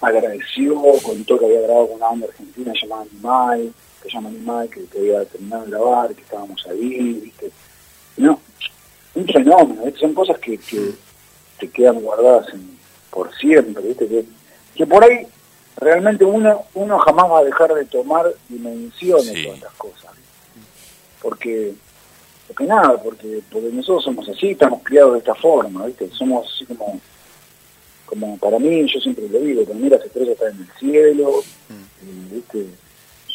agradeció, 0.00 0.80
contó 1.02 1.38
que 1.38 1.46
había 1.46 1.60
grabado 1.62 1.88
con 1.88 1.96
una 1.96 2.06
banda 2.08 2.26
argentina 2.28 2.72
llamada 2.80 3.02
Animal, 3.02 3.72
que 4.08 4.12
se 4.12 4.16
llama 4.16 4.28
Animal, 4.30 4.68
que, 4.70 4.86
había 4.98 5.24
terminado 5.26 5.64
de 5.64 5.70
grabar, 5.70 6.14
que 6.14 6.22
estábamos 6.22 6.66
ahí, 6.66 7.12
¿viste? 7.24 7.50
No, 8.16 8.40
un 9.14 9.26
fenómeno, 9.26 9.84
¿viste? 9.84 10.00
son 10.00 10.14
cosas 10.14 10.38
que, 10.38 10.58
que 10.58 10.92
te 11.60 11.68
quedan 11.70 12.00
guardadas 12.00 12.52
en- 12.54 12.78
por 13.10 13.34
siempre, 13.36 13.82
¿viste? 13.82 14.06
Que, 14.08 14.24
que 14.74 14.86
por 14.86 15.02
ahí 15.04 15.26
realmente 15.76 16.24
uno 16.24 16.62
uno 16.74 16.98
jamás 16.98 17.30
va 17.30 17.38
a 17.40 17.44
dejar 17.44 17.72
de 17.74 17.84
tomar 17.84 18.26
dimensiones 18.48 19.26
Sí. 19.32 19.42
todas 19.44 19.58
estas 19.58 19.74
cosas. 19.74 20.12
Porque, 21.22 21.74
porque 22.46 22.64
nada, 22.64 23.00
porque, 23.02 23.40
porque 23.50 23.68
nosotros 23.72 24.04
somos 24.04 24.28
así, 24.28 24.50
estamos 24.50 24.82
criados 24.82 25.12
de 25.14 25.18
esta 25.18 25.34
forma, 25.34 25.86
¿viste? 25.86 26.08
Somos 26.10 26.46
así 26.54 26.64
como, 26.66 27.00
como 28.06 28.38
para 28.38 28.58
mí, 28.58 28.86
yo 28.92 29.00
siempre 29.00 29.28
lo 29.28 29.38
digo, 29.40 29.64
para 29.64 29.78
mí 29.78 29.88
las 29.88 30.04
estrellas 30.04 30.32
están 30.34 30.54
en 30.54 30.60
el 30.62 30.78
cielo, 30.78 31.42
y, 32.02 32.34
¿viste? 32.34 32.66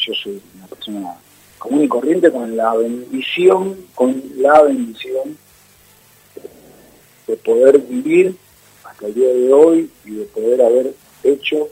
Yo 0.05 0.13
soy 0.13 0.41
una 0.57 0.67
persona 0.67 1.15
común 1.57 1.83
y 1.83 1.87
corriente 1.87 2.29
con 2.31 2.55
la 2.57 2.73
bendición, 2.75 3.77
con 3.95 4.21
la 4.37 4.61
bendición 4.63 5.37
de 7.27 7.37
poder 7.37 7.79
vivir 7.79 8.35
hasta 8.83 9.07
el 9.07 9.13
día 9.13 9.29
de 9.29 9.53
hoy 9.53 9.89
y 10.05 10.11
de 10.11 10.25
poder 10.25 10.61
haber 10.61 10.93
hecho 11.23 11.69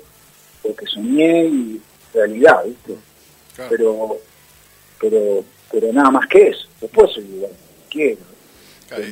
lo 0.63 0.75
que 0.75 0.85
soñé 0.85 1.45
y 1.45 1.81
realidad, 2.13 2.63
¿viste? 2.65 2.95
Claro. 3.55 3.69
Pero, 3.69 4.17
pero, 4.99 5.43
pero 5.71 5.93
nada 5.93 6.09
más 6.11 6.27
que 6.27 6.49
eso. 6.49 6.67
Después 6.79 7.11
soy 7.11 7.25
igual, 7.25 7.51
quiero. 7.89 8.21
Claro, 8.87 9.03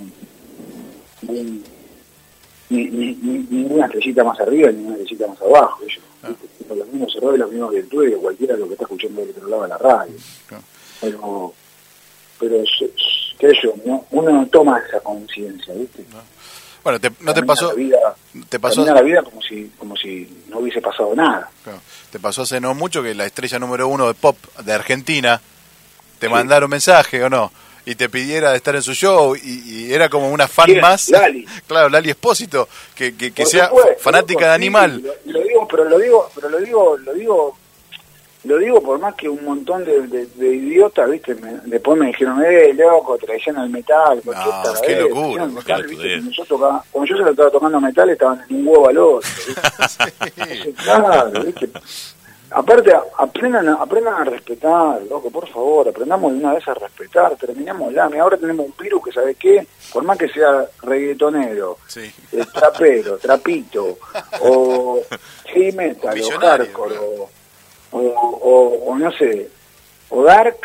Ni, 1.23 1.61
ni, 2.69 2.85
ni- 2.85 3.15
ni- 3.15 3.47
ninguna 3.49 3.85
estrellita 3.87 4.23
más 4.23 4.39
arriba, 4.39 4.69
ni 4.71 4.77
ninguna 4.77 4.95
estrellita 4.97 5.27
más 5.27 5.41
abajo. 5.41 5.83
Ellos, 5.83 6.03
Tengo 6.21 6.75
los 6.75 6.87
mismos 6.89 7.15
errores, 7.15 7.39
las 7.39 7.49
mismas 7.49 7.71
virtudes 7.71 8.11
que 8.13 8.17
cualquiera 8.17 8.53
de 8.53 8.59
los 8.59 8.67
que 8.67 8.73
está 8.73 8.83
escuchando 8.85 9.21
del 9.21 9.29
otro 9.31 9.47
lado 9.47 9.61
de 9.63 9.69
la 9.69 9.77
radio. 9.77 10.13
Claro. 10.47 10.63
Pero, 11.01 11.53
pero 12.39 12.63
qué 13.39 13.53
yo, 13.63 13.73
no- 13.85 14.05
uno 14.11 14.31
no 14.31 14.47
toma 14.47 14.79
esa 14.87 14.99
conciencia, 14.99 15.73
¿viste? 15.73 16.03
Bueno, 16.83 16.99
te- 16.99 17.11
¿no 17.21 17.33
te 17.33 17.43
pasó, 17.43 17.69
La 17.69 17.73
vida, 17.73 18.15
te 18.49 18.59
pasó, 18.59 18.85
la 18.85 19.01
vida 19.01 19.21
como 19.23 19.41
si, 19.41 19.71
como 19.77 19.95
si 19.97 20.43
no 20.49 20.59
hubiese 20.59 20.81
pasado 20.81 21.13
nada. 21.15 21.49
claro, 21.63 21.79
te 22.11 22.19
pasó 22.19 22.41
hace 22.43 22.59
no 22.61 22.73
mucho 22.73 23.03
que 23.03 23.13
la 23.15 23.25
estrella 23.25 23.59
número 23.59 23.87
uno 23.87 24.07
de 24.07 24.13
pop 24.13 24.37
de 24.63 24.73
Argentina 24.73 25.41
te 26.19 26.27
Sí. 26.27 26.31
mandaron 26.33 26.69
mensaje 26.69 27.23
o 27.23 27.29
no? 27.29 27.51
Y 27.89 27.95
te 27.95 28.07
pidiera 28.07 28.51
de 28.51 28.57
estar 28.57 28.75
en 28.75 28.83
su 28.83 28.93
show 28.93 29.35
y, 29.35 29.87
y 29.87 29.93
era 29.93 30.09
como 30.09 30.29
una 30.31 30.47
fan 30.47 30.67
¿Quién? 30.67 30.81
más. 30.81 31.09
Lali. 31.09 31.45
Claro, 31.67 31.89
Lali 31.89 32.11
Espósito, 32.11 32.67
que, 32.95 33.15
que, 33.15 33.45
sea 33.47 33.71
fanática 33.99 34.45
de 34.45 34.51
sí, 34.51 34.55
animal. 34.55 35.01
lo, 35.25 35.33
lo 35.33 35.41
digo, 35.43 35.67
pero 35.67 35.85
lo 35.85 35.97
digo, 35.97 36.29
pero 36.35 36.49
lo 36.49 36.59
digo, 36.59 36.97
lo 36.97 37.13
digo, 37.13 37.57
lo 38.43 38.57
digo 38.59 38.81
por 38.83 38.99
más 38.99 39.15
que 39.15 39.27
un 39.27 39.43
montón 39.43 39.83
de, 39.85 40.07
de- 40.07 40.27
de 40.27 40.47
idiotas, 40.55 41.09
viste, 41.09 41.33
me- 41.35 41.59
después 41.65 41.97
me 41.99 42.07
dijeron, 42.07 42.43
eh, 42.45 42.73
loco, 42.75 43.17
traición 43.17 43.57
al 43.57 43.69
metal, 43.69 44.21
No, 44.23 44.33
qué 44.85 44.95
locura, 44.97 45.45
metal, 45.47 45.81
pelotudez. 45.83 45.89
viste, 45.89 46.13
cuando 46.19 46.31
yo 46.31 46.45
tocaba, 46.45 46.83
cuando 46.91 47.09
yo 47.09 47.17
se 47.17 47.23
lo 47.23 47.31
estaba 47.31 47.49
tocando 47.51 47.81
metal 47.81 48.09
estaban 48.11 48.45
en 48.49 48.55
un 48.57 48.67
huevo 48.67 48.87
al 48.89 48.97
otro, 48.99 49.29
¿viste? 49.47 50.73
claro, 50.83 51.31
viste. 51.43 51.69
Aparte, 52.51 52.91
aprendan, 53.17 53.67
a- 53.69 53.73
aprendan 53.75 54.15
a 54.15 54.23
respetar, 54.23 55.01
loco, 55.03 55.29
por 55.29 55.47
favor, 55.47 55.87
aprendamos 55.87 56.31
de 56.31 56.39
una 56.39 56.53
vez 56.55 56.67
a 56.67 56.73
respetar, 56.73 57.35
terminemos 57.35 57.93
la. 57.93 58.05
Ahora 58.19 58.37
tenemos 58.37 58.65
un 58.65 58.73
virus 58.81 59.03
que, 59.03 59.11
¿sabe 59.11 59.35
qué? 59.35 59.67
Por 59.93 60.03
más 60.03 60.17
que 60.17 60.27
sea 60.29 60.65
reggaetonero, 60.81 61.77
Sí. 61.87 62.11
eh, 62.31 62.43
trapero, 62.51 63.17
trapito, 63.21 63.99
o 64.41 64.99
heavy 65.45 65.71
metal, 65.73 66.19
o 66.19 66.39
hardcore, 66.39 66.97
o, 66.97 67.29
o, 67.91 67.99
o- 67.99 68.83
o 68.91 68.95
no 68.97 69.11
sé, 69.11 69.47
o 70.09 70.23
dark, 70.23 70.57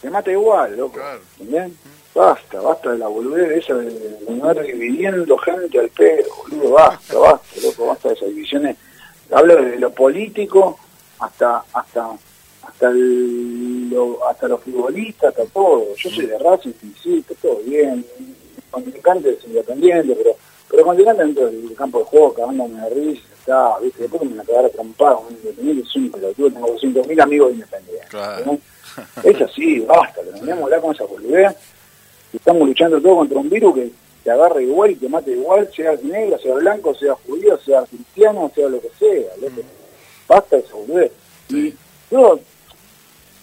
te 0.00 0.10
mata 0.10 0.32
igual, 0.32 0.76
loco. 0.76 0.94
Claro. 0.94 1.20
¿entendés? 1.38 1.72
Basta, 2.12 2.60
basta 2.60 2.90
de 2.92 2.98
la 2.98 3.08
boludez 3.08 3.50
esa 3.64 3.74
de, 3.74 3.90
de 3.90 4.18
andar 4.28 4.60
dividiendo 4.62 5.36
gente 5.38 5.78
al 5.78 5.88
pedo, 5.90 6.28
boludo, 6.48 6.70
basta, 6.72 7.18
basta, 7.18 7.60
loco, 7.62 7.86
basta 7.86 8.08
de 8.08 8.14
esas 8.14 8.28
divisiones. 8.28 8.76
Hablo 9.32 9.56
de 9.56 9.78
lo 9.78 9.90
político 9.90 10.78
hasta 11.24 11.64
hasta 11.72 12.10
hasta 12.66 12.88
el- 12.88 13.90
lo, 13.90 14.26
hasta 14.26 14.48
los 14.48 14.60
futbolistas, 14.62 15.30
hasta 15.36 15.44
todo. 15.52 15.94
Yo 15.96 16.10
soy 16.10 16.26
de 16.26 16.38
Racing, 16.38 16.72
sí, 16.80 16.94
sí, 17.02 17.18
está 17.18 17.34
todo 17.42 17.56
bien. 17.64 18.04
Contrincante 18.70 19.30
es 19.30 19.44
independiente, 19.44 20.14
pero 20.16 20.36
pero 20.70 20.84
contrincante 20.84 21.22
dentro 21.24 21.46
del 21.46 21.74
campo 21.76 21.98
de 22.00 22.04
juego, 22.06 22.32
cagándome 22.34 22.80
de 22.80 22.90
risa, 22.90 23.22
está, 23.38 23.78
¿viste? 23.80 24.02
Después 24.02 24.22
que 24.22 24.28
me 24.28 24.36
van 24.36 24.40
a 24.40 24.44
quedar 24.44 24.64
atrampado 24.64 25.16
con 25.18 25.26
un 25.26 25.32
independiente, 25.34 25.82
es 25.88 25.96
un 25.96 26.10
pelotudo, 26.10 26.50
tengo 26.50 26.66
200.000 26.68 27.20
amigos 27.22 27.52
independientes. 27.52 28.08
Claro. 28.08 28.44
¿no? 28.46 28.58
Es 29.22 29.40
así, 29.42 29.80
basta, 29.80 30.22
terminemos 30.22 30.70
ya 30.70 30.80
con 30.80 30.94
esa 30.94 31.04
boludez. 31.04 31.54
Estamos 32.32 32.66
luchando 32.66 33.00
todos 33.00 33.18
contra 33.18 33.38
un 33.38 33.50
virus 33.50 33.74
que 33.74 33.90
te 34.24 34.30
agarra 34.30 34.60
igual 34.62 34.90
y 34.92 34.96
te 34.96 35.08
mate 35.08 35.30
igual, 35.32 35.70
sea 35.76 35.94
negro, 36.02 36.38
sea 36.38 36.54
blanco, 36.54 36.94
sea 36.94 37.14
judío, 37.26 37.56
sea 37.58 37.82
cristiano, 37.84 38.50
sea 38.54 38.68
lo 38.68 38.80
que 38.80 38.88
sea. 38.98 39.30
loco. 39.40 39.62
Basta 40.28 40.56
de 40.56 40.62
esa 40.62 40.74
boludez. 40.74 41.12
Y 41.50 41.74
yo, 42.10 42.38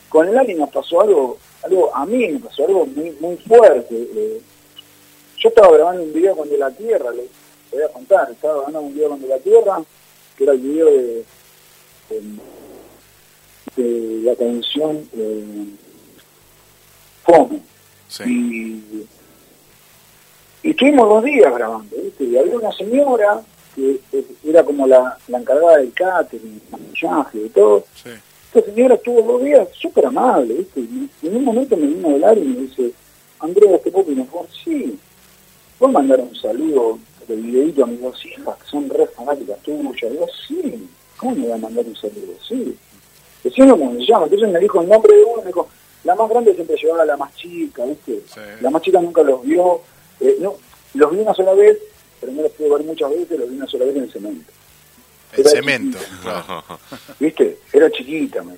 con 0.10 0.28
el 0.28 0.38
Ali 0.38 0.56
nos 0.56 0.70
pasó 0.70 1.02
algo, 1.02 1.38
algo, 1.64 1.96
a 1.96 2.06
mí 2.06 2.28
me 2.28 2.40
pasó 2.40 2.66
algo 2.66 2.86
muy, 2.86 3.12
muy 3.20 3.38
fuerte. 3.38 3.96
eh. 3.96 4.42
yo 5.38 5.50
estaba 5.50 5.72
grabando 5.76 6.04
un 6.04 6.14
video 6.14 6.36
con 6.36 6.50
De 6.50 6.58
la 6.58 6.72
Tierra, 6.72 7.12
les 7.12 7.30
voy 7.72 7.82
a 7.84 7.90
contar, 7.90 8.30
estaba 8.32 8.56
grabando 8.56 8.82
un 8.82 8.94
video 8.94 9.10
con 9.10 9.22
De 9.22 9.28
la 9.28 9.40
Tierra, 9.40 9.82
que 10.38 10.44
era 10.44 10.54
el 10.54 10.60
video 10.60 10.86
de, 10.88 11.26
de, 12.10 13.84
de 13.84 14.22
la 14.24 14.36
canción 14.36 15.08
eh, 15.14 15.66
Fome. 17.24 17.62
Sí. 18.08 18.24
Y, 18.24 19.08
y 20.64 20.70
estuvimos 20.72 21.08
dos 21.08 21.24
días 21.24 21.54
grabando, 21.54 21.96
¿viste? 21.96 22.24
Y 22.26 22.38
había 22.38 22.56
una 22.56 22.72
señora 22.74 23.42
que 23.76 24.00
era 24.44 24.64
como 24.64 24.88
la, 24.88 25.18
la 25.28 25.40
encargada 25.40 25.78
del 25.78 25.94
catering, 25.94 26.62
maquillaje 26.72 27.46
y 27.46 27.50
todo. 27.50 27.86
Sí. 27.96 28.10
Esta 28.54 28.70
señora 28.70 28.96
estuvo 28.96 29.22
dos 29.22 29.44
días 29.44 29.68
súper 29.80 30.06
amable, 30.08 30.56
¿viste? 30.56 30.82
Y 30.82 31.10
en 31.24 31.38
un 31.38 31.46
momento 31.46 31.78
me 31.78 31.88
vino 31.88 32.10
a 32.10 32.12
hablar 32.12 32.38
y 32.38 32.42
me 32.42 32.62
dice, 32.62 32.92
Andrea, 33.40 33.78
¿te 33.80 33.92
puedo 33.92 34.14
favor? 34.26 34.48
Sí. 34.64 35.00
¿Puedo 35.80 35.94
mandar 35.94 36.20
un 36.20 36.36
saludo 36.36 37.00
de 37.28 37.36
videito 37.36 37.84
a 37.84 37.88
mis 37.88 38.02
dos 38.02 38.26
hijas 38.26 38.58
que 38.58 38.68
son 38.70 38.90
re 38.90 39.08
fanáticas 39.08 39.58
tuyas? 39.60 40.12
Digo, 40.12 40.28
sí. 40.48 40.90
¿Cómo 41.18 41.36
me 41.36 41.44
voy 41.44 41.52
a 41.52 41.58
mandar 41.58 41.86
un 41.86 41.96
saludo? 41.96 42.34
Sí. 42.48 42.78
Decime 43.44 43.72
cómo 43.72 43.94
se 43.94 44.06
llama. 44.06 44.26
Entonces 44.26 44.50
me 44.50 44.60
dijo 44.60 44.82
el 44.82 44.90
nombre 44.90 45.16
de 45.16 45.24
uno, 45.24 45.42
me 45.42 45.48
dijo, 45.48 45.68
la 46.04 46.16
más 46.16 46.30
grande 46.30 46.54
siempre 46.54 46.76
llevaba 46.76 47.04
a 47.04 47.06
la 47.06 47.18
más 47.18 47.34
chica, 47.36 47.86
¿viste? 47.86 48.22
Sí. 48.28 48.40
La 48.60 48.70
más 48.70 48.82
chica 48.82 49.00
nunca 49.00 49.24
los 49.24 49.44
vio. 49.44 49.82
Eh, 50.20 50.38
no, 50.40 50.56
los 50.94 51.12
vi 51.12 51.20
una 51.20 51.34
sola 51.34 51.54
vez, 51.54 51.78
pero 52.22 52.32
no 52.32 52.44
los 52.44 52.52
pude 52.54 52.70
ver 52.70 52.84
muchas 52.84 53.10
veces, 53.10 53.38
los 53.40 53.50
vi 53.50 53.58
una 53.58 53.68
sola 53.68 53.86
vez 53.86 53.96
en 53.98 54.04
el 54.04 54.12
cemento. 54.12 54.52
El 55.34 55.40
Era 55.42 55.50
cemento. 55.50 55.98
claro. 56.22 56.64
¿Viste? 57.20 57.58
Era 57.74 57.90
chiquita. 57.92 58.44
Me. 58.44 58.54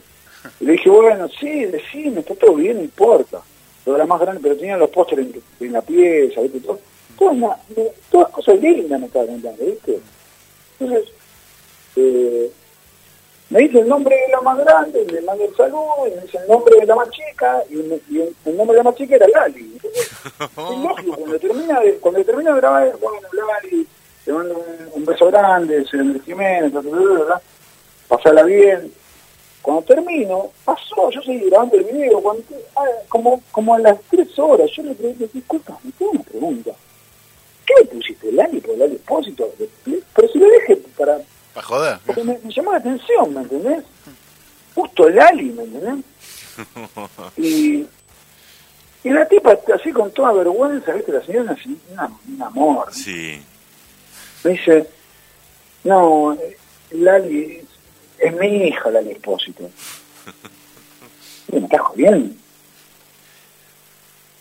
Y 0.60 0.66
le 0.66 0.72
dije, 0.74 0.90
bueno, 0.90 1.28
sí, 1.40 1.66
decime, 1.66 2.20
está 2.20 2.36
todo 2.36 2.56
bien, 2.56 2.78
no 2.78 2.84
importa. 2.84 3.42
Pero 3.86 3.98
la 3.98 4.06
más 4.06 4.20
grande, 4.20 4.40
pero 4.44 4.56
tenían 4.58 4.80
los 4.80 4.90
pósteres 4.90 5.28
en, 5.28 5.42
en 5.68 5.74
la 5.74 5.82
pieza, 5.82 6.42
¿viste? 6.42 6.60
Todo, 6.62 6.80
todas, 7.18 7.58
todas 8.12 8.30
cosas 8.30 8.60
lindas 8.60 9.00
me 9.00 9.06
estaba 9.08 9.26
contando, 9.26 9.64
¿viste? 9.66 10.00
Entonces, 10.80 11.10
eh, 11.96 12.52
me 13.50 13.60
dice 13.60 13.80
el 13.80 13.88
nombre 13.88 14.16
de 14.16 14.28
la 14.32 14.42
más 14.42 14.58
grande, 14.58 15.06
me 15.12 15.22
manda 15.22 15.46
el 15.46 15.56
saludo, 15.56 16.08
y 16.08 16.16
me 16.16 16.22
dice 16.24 16.38
el 16.40 16.48
nombre 16.48 16.76
de 16.80 16.86
la 16.88 16.96
más 16.96 17.10
chica, 17.12 17.64
y, 17.70 17.76
me- 17.76 18.00
y 18.10 18.22
el, 18.22 18.36
el 18.46 18.58
nombre 18.58 18.76
de 18.78 18.84
la 18.84 18.90
más 18.90 18.96
chica 18.96 19.16
era 19.16 19.28
Lali. 19.28 19.74
Entonces, 19.74 19.93
es 20.40 20.78
lógico, 20.84 21.16
cuando 21.16 21.40
termina 21.40 21.80
de, 21.80 21.94
cuando 21.96 22.24
termina 22.24 22.54
de 22.54 22.58
grabar, 22.62 22.98
bueno, 23.00 23.28
Lali, 23.34 23.88
te 24.26 24.32
mando 24.32 24.56
un, 24.56 24.90
un 24.94 25.06
beso 25.06 25.28
grande, 25.28 25.86
Andrés 25.92 26.24
Jiménez, 26.24 26.72
bla, 26.72 26.82
bla, 26.82 26.92
bla, 26.92 27.26
bla, 27.26 27.42
pasala 28.08 28.44
bien. 28.44 28.92
Cuando 29.62 29.82
termino, 29.84 30.52
pasó, 30.66 31.10
yo 31.10 31.22
seguí 31.22 31.50
grabando 31.50 31.78
el 31.78 31.86
video, 31.86 32.22
cuando, 32.22 32.44
ah, 32.76 32.84
como, 33.08 33.42
como 33.52 33.76
a 33.76 33.80
las 33.80 33.98
tres 34.10 34.28
horas, 34.38 34.70
yo 34.76 34.84
le 34.84 34.94
pregunté, 34.94 35.30
disculpa, 35.34 35.78
me 35.84 35.92
tengo 35.94 36.12
una 36.12 36.24
pregunta. 36.24 36.72
¿Qué 37.66 37.74
le 37.80 37.86
pusiste, 37.86 38.32
Lali, 38.34 38.60
por 38.60 38.78
Lali 38.78 38.96
Espósito? 38.96 39.50
Pero 39.86 40.28
si 40.28 40.38
lo 40.38 40.48
dejé 40.50 40.76
para, 40.98 41.20
Para 41.54 41.66
joder. 41.66 41.98
porque 42.06 42.24
me, 42.26 42.38
me 42.44 42.52
llamó 42.54 42.74
la 42.74 42.80
atención, 42.80 43.34
¿me 43.34 43.42
entendés? 43.42 43.84
Justo 44.76 45.10
Lali, 45.10 45.52
¿me 45.52 45.64
entendés? 45.64 46.06
Y, 47.38 47.88
y 49.04 49.10
la 49.10 49.28
tipa, 49.28 49.58
así 49.76 49.92
con 49.92 50.12
toda 50.12 50.32
vergüenza, 50.32 50.94
¿viste? 50.94 51.12
La 51.12 51.26
señora 51.26 51.54
es 51.54 51.66
una, 51.66 52.10
un 52.28 52.42
amor. 52.42 52.94
Sí. 52.94 53.42
Me 54.44 54.52
dice, 54.52 54.88
no, 55.84 56.34
eh, 56.34 56.58
Lali, 56.92 57.62
es, 58.18 58.34
mi 58.34 58.68
hija 58.68 58.90
Lali 58.92 59.12
Espósito. 59.12 59.70
Me 61.52 61.60
estás 61.60 61.82
jodiendo. 61.82 62.34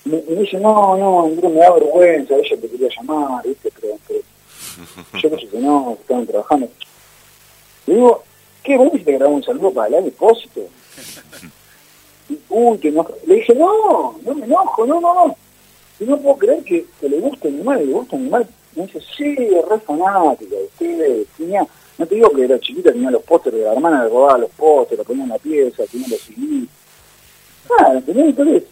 Me, 0.04 0.22
me 0.28 0.42
dice, 0.42 0.58
no, 0.58 0.96
no, 0.96 1.26
me 1.26 1.58
da 1.58 1.72
vergüenza, 1.72 2.34
ella 2.34 2.60
te 2.60 2.68
quería 2.68 2.88
llamar, 2.96 3.44
¿viste? 3.44 3.70
Pero, 3.80 3.98
pero 4.06 4.20
yo 5.22 5.30
pensé 5.30 5.48
que 5.48 5.58
no, 5.58 5.96
estaban 6.00 6.26
trabajando. 6.26 6.68
Le 7.86 7.94
digo, 7.94 8.22
¿qué? 8.62 8.76
¿Vos 8.76 8.92
te 8.92 9.12
grabó 9.12 9.34
un 9.34 9.44
saludo 9.44 9.72
para 9.72 9.90
Lali 9.90 10.08
Espósito? 10.08 10.60
Uy, 12.48 12.78
que 12.78 12.88
enojo. 12.88 13.14
Le 13.26 13.36
dije, 13.36 13.54
no, 13.54 14.14
no 14.24 14.34
me 14.34 14.44
enojo, 14.44 14.86
no, 14.86 15.00
no, 15.00 15.14
no. 15.14 15.36
Y 16.00 16.04
no 16.04 16.18
puedo 16.18 16.36
creer 16.36 16.64
que, 16.64 16.84
que 17.00 17.08
le 17.08 17.20
guste 17.20 17.48
animal, 17.48 17.86
le 17.86 17.92
gusta 17.92 18.16
animal. 18.16 18.46
Me 18.74 18.86
dice, 18.86 19.00
sí, 19.16 19.36
es 19.38 19.68
re 19.68 19.78
fanática 19.80 20.56
de 20.56 20.64
ustedes. 20.64 21.26
Tenía, 21.36 21.66
no 21.98 22.06
te 22.06 22.14
digo 22.14 22.30
que 22.30 22.44
era 22.44 22.58
chiquita, 22.58 22.92
tenía 22.92 23.10
los 23.10 23.22
pósteres 23.22 23.60
de 23.60 23.66
la 23.66 23.72
hermana, 23.72 24.04
le 24.04 24.10
robaba 24.10 24.38
los 24.38 24.50
pósteres, 24.50 24.98
lo 24.98 25.04
ponía 25.04 25.24
en 25.24 25.30
la 25.30 25.38
pieza, 25.38 25.84
tenía 25.90 26.08
los 26.08 26.20
CD. 26.20 26.66
Ah, 27.78 27.92
¿entendés? 27.94 28.26
Entonces, 28.26 28.62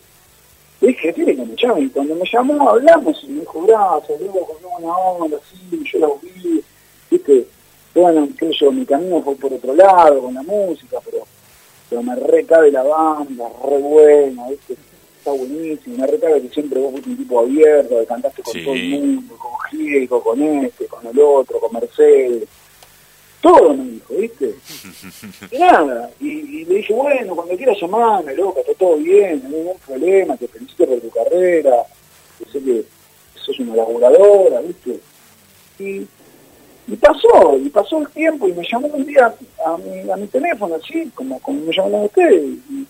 le 0.80 0.88
dije, 0.88 1.12
tiene 1.12 1.36
que 1.36 1.44
me 1.44 1.56
llame. 1.56 1.80
Y 1.82 1.88
cuando 1.90 2.14
me 2.14 2.24
llamó, 2.30 2.68
hablamos, 2.68 3.22
y 3.24 3.28
me 3.28 3.40
dijo, 3.40 3.62
gracias, 3.62 4.20
luego 4.20 4.46
con 4.46 4.82
una 4.82 4.96
onda, 4.96 5.36
así, 5.36 5.82
yo 5.92 5.98
la 5.98 6.08
vi, 6.22 6.62
viste. 7.10 7.46
Bueno, 7.94 8.28
que 8.38 8.52
yo, 8.52 8.70
mi 8.70 8.86
camino 8.86 9.20
fue 9.20 9.34
por 9.34 9.52
otro 9.52 9.74
lado, 9.74 10.22
con 10.22 10.32
la 10.32 10.42
música, 10.42 10.98
pero 11.04 11.26
pero 11.90 12.02
me 12.02 12.14
recabe 12.16 12.70
la 12.70 12.82
banda, 12.84 13.48
re 13.68 13.78
buena, 13.78 14.48
¿viste? 14.48 14.76
está 15.18 15.32
buenísimo, 15.32 15.98
me 15.98 16.06
recabe 16.06 16.40
que 16.40 16.48
siempre 16.48 16.80
vos 16.80 16.92
fuiste 16.92 17.10
un 17.10 17.16
tipo 17.18 17.40
abierto, 17.40 17.98
que 18.00 18.06
cantaste 18.06 18.42
con 18.42 18.54
Sí. 18.54 18.64
todo 18.64 18.74
el 18.74 18.88
mundo, 18.88 19.36
con 19.36 19.50
Gieco, 19.70 20.22
con 20.22 20.42
este, 20.42 20.86
con 20.86 21.06
el 21.06 21.18
otro, 21.20 21.60
con 21.60 21.72
Mercedes, 21.74 22.48
todo 23.42 23.74
me 23.74 23.84
dijo, 23.84 24.14
¿viste? 24.14 24.54
Y 25.50 25.58
nada, 25.58 26.10
y, 26.20 26.28
y 26.28 26.64
le 26.64 26.74
dije, 26.76 26.94
bueno, 26.94 27.34
cuando 27.36 27.54
quieras 27.56 27.76
llamarme, 27.80 28.34
loca, 28.34 28.60
está 28.60 28.72
todo 28.74 28.96
bien, 28.96 29.40
no 29.42 29.48
hay 29.48 29.54
ningún 29.62 29.78
problema, 29.86 30.36
te 30.38 30.48
felicito 30.48 30.86
por 30.86 31.00
tu 31.00 31.10
carrera, 31.10 31.82
que 32.38 32.44
sé 32.50 32.64
que 32.64 32.84
sos 33.34 33.58
una 33.58 33.76
laburadora, 33.76 34.60
¿viste? 34.60 35.00
Y, 35.80 36.06
y 36.90 36.96
pasó, 36.96 37.56
y 37.56 37.68
pasó 37.68 37.98
el 37.98 38.08
tiempo 38.08 38.48
y 38.48 38.52
me 38.52 38.66
llamó 38.68 38.88
un 38.88 39.06
día 39.06 39.32
a 39.64 39.76
mi, 39.76 40.10
a 40.10 40.16
mi 40.16 40.26
teléfono, 40.26 40.74
así, 40.74 41.08
como, 41.14 41.38
como 41.38 41.60
me 41.60 41.72
llamaron 41.72 42.06
ustedes. 42.06 42.42
Y 42.42 42.86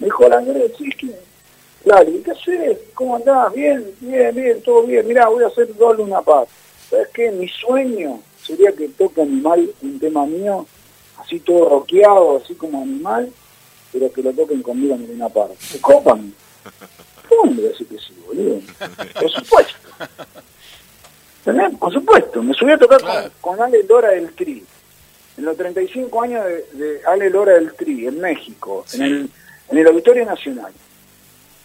me 0.00 0.06
dijo, 0.06 0.24
hola 0.24 0.38
Andrés, 0.38 0.72
sí, 0.76 0.90
¿qué? 0.98 1.14
Claro, 1.84 2.10
¿y 2.10 2.18
qué 2.18 2.32
haces? 2.32 2.78
¿Cómo 2.94 3.14
andás? 3.14 3.52
Bien, 3.54 3.94
bien, 4.00 4.34
bien, 4.34 4.60
todo 4.62 4.82
bien. 4.82 5.06
Mirá, 5.06 5.28
voy 5.28 5.44
a 5.44 5.46
hacer 5.46 5.72
dos 5.76 5.96
Luna 5.96 6.20
Park. 6.20 6.48
¿Sabes 6.90 7.08
qué? 7.14 7.30
Mi 7.30 7.48
sueño 7.48 8.20
sería 8.42 8.72
que 8.72 8.88
toque 8.88 9.22
Animal 9.22 9.70
un 9.82 10.00
tema 10.00 10.26
mío, 10.26 10.66
así 11.18 11.38
todo 11.38 11.68
roqueado, 11.68 12.38
así 12.42 12.54
como 12.54 12.82
Animal, 12.82 13.30
pero 13.92 14.12
que 14.12 14.22
lo 14.22 14.32
toquen 14.32 14.62
conmigo 14.62 14.96
en 14.96 15.06
Luna 15.06 15.28
Park. 15.28 15.54
¿Se 15.60 15.80
copan? 15.80 16.34
¿Cómo 17.28 17.52
me 17.52 17.62
decir 17.62 17.86
que 17.86 17.98
sí, 17.98 18.14
boludo? 18.26 18.60
Por 19.14 19.30
supuesto. 19.30 19.74
¿Entendés? 21.44 21.78
Por 21.78 21.92
supuesto. 21.92 22.42
Me 22.42 22.54
subí 22.54 22.72
a 22.72 22.78
tocar 22.78 23.00
Claro. 23.00 23.30
con, 23.40 23.56
con 23.56 23.66
Ale 23.66 23.82
Lora 23.88 24.10
del 24.10 24.32
Tri. 24.34 24.64
En 25.36 25.44
los 25.44 25.56
35 25.56 26.22
años 26.22 26.44
de, 26.44 26.66
de 26.72 27.00
Ale 27.06 27.30
Lora 27.30 27.52
del 27.54 27.72
Tri, 27.74 28.06
en 28.08 28.20
México, 28.20 28.84
en, 28.94 29.02
el, 29.02 29.30
en 29.70 29.78
el 29.78 29.86
Auditorio 29.86 30.24
Nacional. 30.26 30.72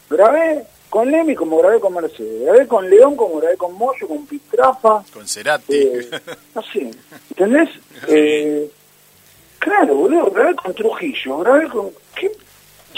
Grabé 0.09 0.65
con 0.89 1.09
Lemmy 1.09 1.33
como 1.33 1.57
grabé 1.57 1.79
con 1.79 1.93
Mercedes. 1.95 2.43
Grabé 2.43 2.67
con 2.67 2.87
León 2.87 3.15
como 3.15 3.39
grabé 3.39 3.57
con 3.57 3.73
Moyo, 3.73 4.07
con 4.07 4.27
Pistrafa. 4.27 5.03
Con 5.11 5.27
Cerati. 5.27 5.73
Eh, 5.75 6.09
así, 6.55 6.91
¿entendés? 7.31 7.69
Eh, 8.09 8.69
claro, 9.59 9.95
boludo, 9.95 10.29
grabé 10.29 10.55
con 10.55 10.73
Trujillo, 10.75 11.37
grabé 11.39 11.69
con... 11.69 11.89
¿qué? 12.15 12.29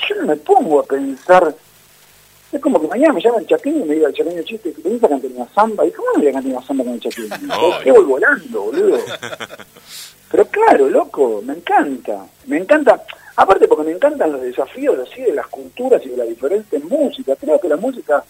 Yo 0.09 0.15
no 0.15 0.27
me 0.27 0.35
pongo 0.35 0.79
a 0.79 0.83
pensar... 0.83 1.55
Es 2.51 2.61
como 2.61 2.79
que 2.79 2.87
mañana 2.87 3.13
me 3.13 3.21
llama 3.21 3.39
el 3.39 3.47
Chaqueño 3.47 3.85
y 3.85 3.87
me 3.87 3.95
diga 3.95 4.07
el 4.07 4.13
Chaqueño 4.13 4.43
chiste, 4.43 4.73
que 4.73 4.81
tenés 4.81 5.01
que 5.01 5.07
cantar 5.09 5.31
una 5.31 5.47
samba. 5.53 5.85
¿Y 5.85 5.91
cómo 5.91 6.07
no 6.13 6.19
voy 6.19 6.27
a 6.27 6.33
cantar 6.33 6.51
una 6.51 6.65
samba 6.65 6.83
con 6.83 6.93
el 6.93 6.99
Chaqueño? 6.99 7.37
No. 7.41 7.79
¿Qué 7.83 7.91
voy 7.91 8.05
volando, 8.05 8.61
boludo? 8.61 8.99
Pero 10.31 10.45
claro, 10.47 10.89
loco, 10.89 11.41
me 11.43 11.53
encanta. 11.53 12.25
Me 12.47 12.57
encanta, 12.57 13.03
aparte 13.35 13.67
porque 13.67 13.85
me 13.85 13.91
encantan 13.91 14.31
los 14.31 14.41
desafíos 14.41 14.97
así 14.99 15.21
de 15.21 15.33
las 15.33 15.47
culturas 15.47 16.01
y 16.05 16.09
de 16.09 16.17
las 16.17 16.27
diferentes 16.27 16.83
músicas. 16.83 17.37
Creo 17.39 17.59
que 17.59 17.69
la 17.69 17.77
música. 17.77 18.23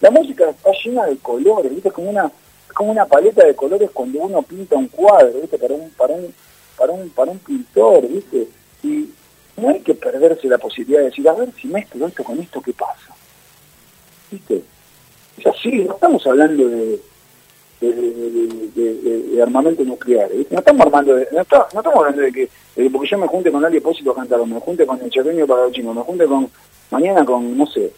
La 0.00 0.10
música 0.10 0.50
está 0.50 0.70
llena 0.84 1.06
de 1.06 1.16
colores, 1.18 1.72
¿viste? 1.72 1.90
Como 1.90 2.10
una 2.10 2.30
como 2.74 2.92
una 2.92 3.06
paleta 3.06 3.44
de 3.44 3.54
colores 3.56 3.90
cuando 3.92 4.20
uno 4.20 4.42
pinta 4.42 4.76
un 4.76 4.88
cuadro, 4.88 5.40
¿viste? 5.40 5.58
Para 5.58 5.74
un 5.74 5.90
para 5.90 6.14
un 6.14 6.34
para 6.76 6.92
un 6.92 7.10
para 7.10 7.30
un 7.30 7.38
pintor, 7.38 8.06
¿viste? 8.06 8.48
Y 8.82 9.10
no 9.58 9.68
hay 9.70 9.80
que 9.80 9.94
perderse 9.94 10.48
la 10.48 10.58
posibilidad 10.58 11.00
de 11.00 11.06
decir, 11.06 11.28
a 11.28 11.32
ver 11.34 11.50
si 11.60 11.68
mezclo 11.68 12.06
esto 12.06 12.24
con 12.24 12.38
esto, 12.40 12.60
¿qué 12.62 12.72
pasa? 12.72 13.14
¿Viste? 14.30 14.62
Es 15.38 15.46
así, 15.46 15.70
no 15.84 15.94
estamos 15.94 16.26
hablando 16.26 16.68
de, 16.68 17.00
de, 17.80 19.42
armamento 19.42 19.84
nuclear. 19.84 20.28
¿viste? 20.30 20.52
No 20.54 20.60
estamos 20.60 20.86
armando 20.86 21.14
de- 21.14 21.28
no, 21.32 21.40
está- 21.42 21.68
no 21.72 21.80
estamos 21.80 21.98
hablando 21.98 22.22
de 22.22 22.32
que, 22.32 22.48
que 22.74 22.90
porque 22.90 23.08
yo 23.08 23.18
me 23.18 23.26
junte 23.28 23.50
con 23.52 23.64
Ali 23.64 23.76
Espósito 23.78 24.10
a 24.12 24.16
cantar, 24.16 24.40
o 24.40 24.46
me 24.46 24.58
junte 24.60 24.86
con 24.86 25.00
el 25.00 25.10
chaqueño 25.10 25.46
para 25.46 25.70
chino, 25.70 25.94
me 25.94 26.02
junte 26.02 26.26
con 26.26 26.50
mañana 26.90 27.24
con, 27.24 27.56
no 27.56 27.66
sé, 27.66 27.92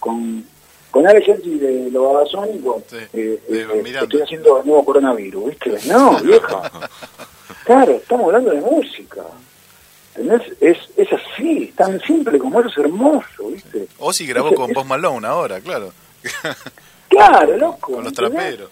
con 0.00 0.44
con 0.90 1.06
Ale 1.06 1.20
Gensi 1.20 1.58
de 1.58 1.90
lo 1.90 2.04
babasónico, 2.10 2.82
Sí, 2.88 2.96
eh, 3.12 3.38
eh, 3.50 3.66
Miranda. 3.82 4.04
estoy 4.04 4.22
haciendo 4.22 4.60
el 4.60 4.66
nuevo 4.66 4.82
coronavirus, 4.84 5.46
¿viste? 5.50 5.78
No, 5.88 6.18
vieja. 6.20 6.70
Claro, 7.66 7.92
estamos 7.92 8.26
hablando 8.26 8.52
de 8.52 8.60
música. 8.60 9.22
¿Entendés? 10.16 10.42
Es, 10.60 10.78
es 10.96 11.08
así, 11.12 11.72
tan 11.76 12.00
simple 12.00 12.38
como 12.38 12.60
eso, 12.60 12.68
es 12.70 12.78
hermoso, 12.78 13.48
¿viste? 13.48 13.86
Ozzy 13.98 14.26
grabó 14.26 14.48
Es- 14.50 14.54
con 14.56 14.72
Post 14.72 14.86
Malone 14.88 15.26
ahora, 15.26 15.60
claro. 15.60 15.92
Claro, 17.08 17.56
loco. 17.56 17.92
Con 17.92 18.02
los 18.04 18.12
traperos. 18.12 18.68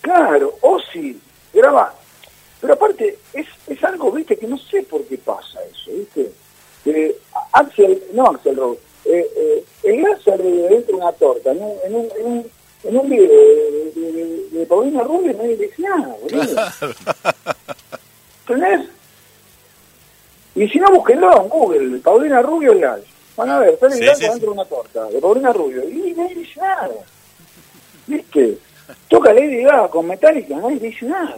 Claro, 0.00 0.54
o 0.62 0.80
sí, 0.92 1.20
graba. 1.52 1.94
Pero 2.60 2.72
aparte, 2.72 3.18
es, 3.34 3.46
es 3.66 3.84
algo, 3.84 4.10
viste, 4.10 4.36
que 4.36 4.46
no 4.46 4.56
sé 4.58 4.82
por 4.84 5.04
qué 5.04 5.18
pasa 5.18 5.58
eso, 5.70 5.90
viste. 5.92 6.32
Eh, 6.86 7.16
Axel, 7.52 8.02
no 8.14 8.28
Axel 8.30 8.56
Rose, 8.56 8.80
eh, 9.04 9.26
eh, 9.36 9.64
el 9.84 10.02
láser 10.02 10.42
de 10.42 10.50
dentro 10.68 10.96
de 10.96 11.02
una 11.02 11.12
torta, 11.12 11.50
en 11.52 11.62
un, 11.62 11.76
en 11.84 11.94
un, 11.94 12.08
en 12.18 12.26
un, 12.26 12.50
en 12.84 12.96
un 12.96 13.08
video 13.10 13.28
de, 13.28 13.92
de, 13.94 14.12
de, 14.12 14.48
de 14.50 14.66
Paulina 14.66 15.02
Rubio 15.02 15.34
nadie 15.34 15.56
dice 15.56 15.82
nada, 15.82 16.16
boludo. 16.22 16.62
¿Entendés? 18.48 18.88
Y 20.64 20.68
si 20.68 20.78
no, 20.78 20.90
búsquenlo 20.90 21.42
en 21.42 21.48
Google, 21.48 21.98
Paulina 22.00 22.42
Rubio 22.42 22.74
Live. 22.74 23.04
Van 23.36 23.50
a 23.50 23.58
ver, 23.60 23.78
Sí, 23.78 23.98
el 24.00 24.06
láser 24.06 24.16
sí, 24.16 24.24
sí. 24.24 24.28
dentro 24.30 24.46
de 24.48 24.52
una 24.54 24.64
torta, 24.64 25.04
de 25.06 25.20
Paulina 25.20 25.52
Rubio. 25.52 25.88
Y 25.88 26.12
nadie 26.14 26.34
dice 26.34 26.60
nada. 26.60 26.88
¿Viste? 28.06 28.58
Toca 29.08 29.32
Lady 29.32 29.62
Gaga 29.62 29.88
con 29.88 30.06
Metallica, 30.06 30.56
nadie 30.56 30.78
dice 30.78 31.06
nada. 31.06 31.36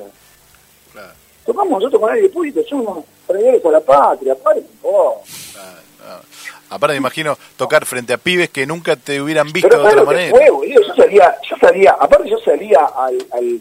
Claro, 0.93 1.13
Tocamos 1.45 1.81
nosotros 1.81 2.01
con 2.01 2.13
Aire 2.13 2.29
Público, 2.29 2.61
somos 2.69 3.05
traidores 3.27 3.65
a 3.65 3.69
la 3.71 3.81
patria, 3.81 4.35
pare, 4.37 4.63
oh. 4.83 5.21
claro, 5.53 5.79
claro. 5.99 6.23
Aparte, 6.71 6.93
me 6.95 6.99
imagino 6.99 7.37
tocar 7.57 7.85
frente 7.85 8.13
a 8.13 8.19
pibes 8.19 8.51
que 8.51 8.65
nunca 8.67 8.95
te 8.97 9.21
hubieran 9.21 9.53
visto 9.53 9.69
Pero 9.69 9.83
de 9.83 9.91
¿sabes 9.91 10.03
otra 10.03 10.13
manera. 10.13 10.31
fue, 10.37 10.51
boludo? 10.51 10.81
Yo 10.87 10.95
salía, 10.95 11.37
yo 11.51 11.57
salía, 11.61 11.91
aparte 11.99 12.31
yo 12.31 12.39
salía 12.39 12.79
al, 12.97 13.19
al, 13.33 13.61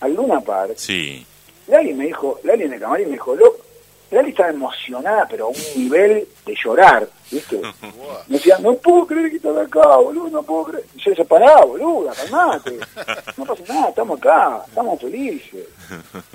al 0.00 0.14
Luna 0.14 0.40
Park, 0.40 0.74
Sí. 0.76 1.26
Lali 1.68 1.94
me 1.94 2.06
dijo, 2.06 2.38
Lali 2.44 2.64
en 2.64 2.74
el 2.74 2.80
camarín 2.80 3.06
me 3.06 3.12
dijo, 3.14 3.34
loco, 3.34 3.56
Lali 4.10 4.30
estaba 4.30 4.50
emocionada, 4.50 5.26
pero 5.28 5.46
a 5.46 5.48
un 5.48 5.56
nivel 5.76 6.28
de 6.44 6.54
llorar, 6.64 7.08
¿viste? 7.30 7.56
Me 8.28 8.36
decía, 8.36 8.58
no 8.60 8.74
puedo 8.74 9.06
creer 9.06 9.30
que 9.30 9.36
estás 9.36 9.56
acá, 9.56 9.96
boludo, 9.96 10.28
no 10.30 10.42
puedo 10.42 10.64
creer. 10.64 10.84
Y 10.94 11.00
yo 11.00 11.10
decía, 11.10 11.24
pará, 11.24 11.64
boludo, 11.64 12.12
calmate. 12.14 12.78
No 13.36 13.44
pasa 13.44 13.62
nada, 13.68 13.88
estamos 13.88 14.18
acá, 14.20 14.62
estamos 14.68 15.00
felices. 15.00 15.66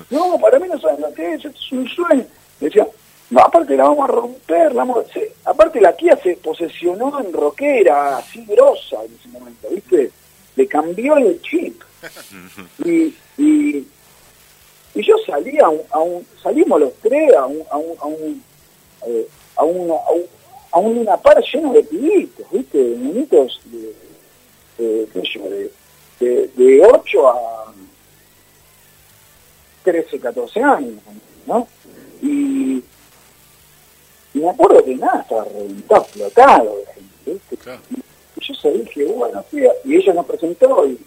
No, 0.09 0.37
para 0.39 0.59
mí 0.59 0.67
no 0.67 0.79
sabes 0.79 0.99
lo 0.99 1.13
que 1.13 1.33
es, 1.35 1.45
esto 1.45 1.49
es 1.59 1.71
un 1.71 1.87
sueño. 1.87 2.25
Me 2.59 2.67
decía, 2.67 2.85
no, 3.29 3.39
aparte 3.39 3.77
la 3.77 3.83
vamos 3.85 4.09
a 4.09 4.11
romper, 4.11 4.73
la 4.75 4.83
vamos 4.83 5.05
a... 5.05 5.13
se- 5.13 5.31
aparte 5.45 5.79
la 5.79 5.95
tía 5.95 6.17
se 6.21 6.35
posesionó 6.35 7.17
en 7.21 7.31
rockera, 7.31 8.17
así 8.17 8.45
grosa 8.45 8.97
en 9.05 9.15
ese 9.15 9.29
momento, 9.29 9.69
¿viste? 9.69 10.11
Le 10.57 10.67
cambió 10.67 11.15
el 11.17 11.41
chip. 11.41 11.81
Y, 12.83 13.15
y, 13.37 13.87
y 14.93 15.03
yo 15.05 15.15
salí 15.25 15.57
a 15.59 15.69
un, 15.69 15.81
a 15.91 15.99
un- 15.99 16.25
salimos 16.41 16.79
los 16.79 16.93
tres 17.01 17.33
a 17.35 17.45
un, 17.45 17.63
a 17.69 17.77
un, 17.77 17.97
a 17.99 18.05
un, 18.05 18.43
eh, 19.07 19.27
a 19.55 19.63
un, 19.63 19.91
a 19.91 20.11
un, 20.11 20.25
a 20.71 20.79
un 20.79 20.95
Luna 20.95 21.17
Park 21.17 21.43
lleno 21.53 21.73
de 21.73 21.83
pibitos, 21.83 22.45
¿viste? 22.51 22.77
De 22.77 22.97
nenitos 22.97 23.61
de, 23.65 23.95
de, 24.77 25.07
qué 25.13 25.21
yo, 25.33 25.43
de, 25.49 25.71
de, 26.19 26.47
de 26.55 26.85
8 26.85 27.27
a 27.29 27.73
13, 29.83 30.19
14 30.19 30.61
años, 30.61 30.93
¿no? 31.47 31.67
Y, 32.21 32.83
y 34.33 34.39
me 34.39 34.49
acuerdo 34.49 34.83
que 34.85 34.95
nada, 34.95 35.21
estaba 35.21 35.43
reventado, 35.45 36.01
explotado 36.03 36.77
de 36.77 36.85
gente, 36.93 37.31
¿viste? 37.33 37.57
Claro. 37.57 37.81
Y 38.37 38.45
yo 38.47 38.53
salí 38.55 38.79
dije, 38.81 39.05
bueno, 39.05 39.43
fui 39.49 39.65
a- 39.65 39.71
y 39.83 39.95
ella 39.95 40.13
nos 40.13 40.25
presentó 40.25 40.85
y, 40.87 40.99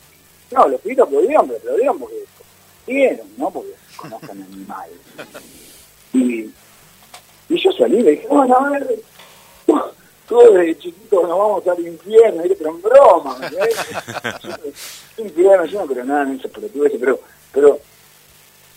no, 0.50 0.68
los 0.68 0.80
pibitos 0.80 1.06
aplaudían, 1.06 1.46
pero 1.46 1.58
aplaudían 1.58 1.98
porque 1.98 2.16
¿no? 3.36 3.50
Porque 3.50 3.72
conozcan 3.96 4.42
animales. 4.42 4.98
Y, 6.12 6.50
y 7.48 7.60
yo 7.62 7.72
salí 7.72 7.98
y 7.98 8.02
le 8.02 8.10
dije, 8.12 8.26
bueno, 8.28 8.56
a 8.56 8.70
ver, 8.70 9.00
todos 10.28 10.54
desde 10.54 10.78
chiquitos 10.78 11.22
nos 11.22 11.38
vamos 11.38 11.66
al 11.66 11.86
infierno, 11.86 12.42
pero 12.56 12.70
en 12.70 12.82
broma, 12.82 13.38
infierno, 15.18 15.64
yo 15.66 15.80
no 15.80 15.86
creo 15.86 16.04
nada 16.04 16.22
en 16.22 16.38
esas 16.38 16.50
pero, 17.00 17.20
pero 17.52 17.78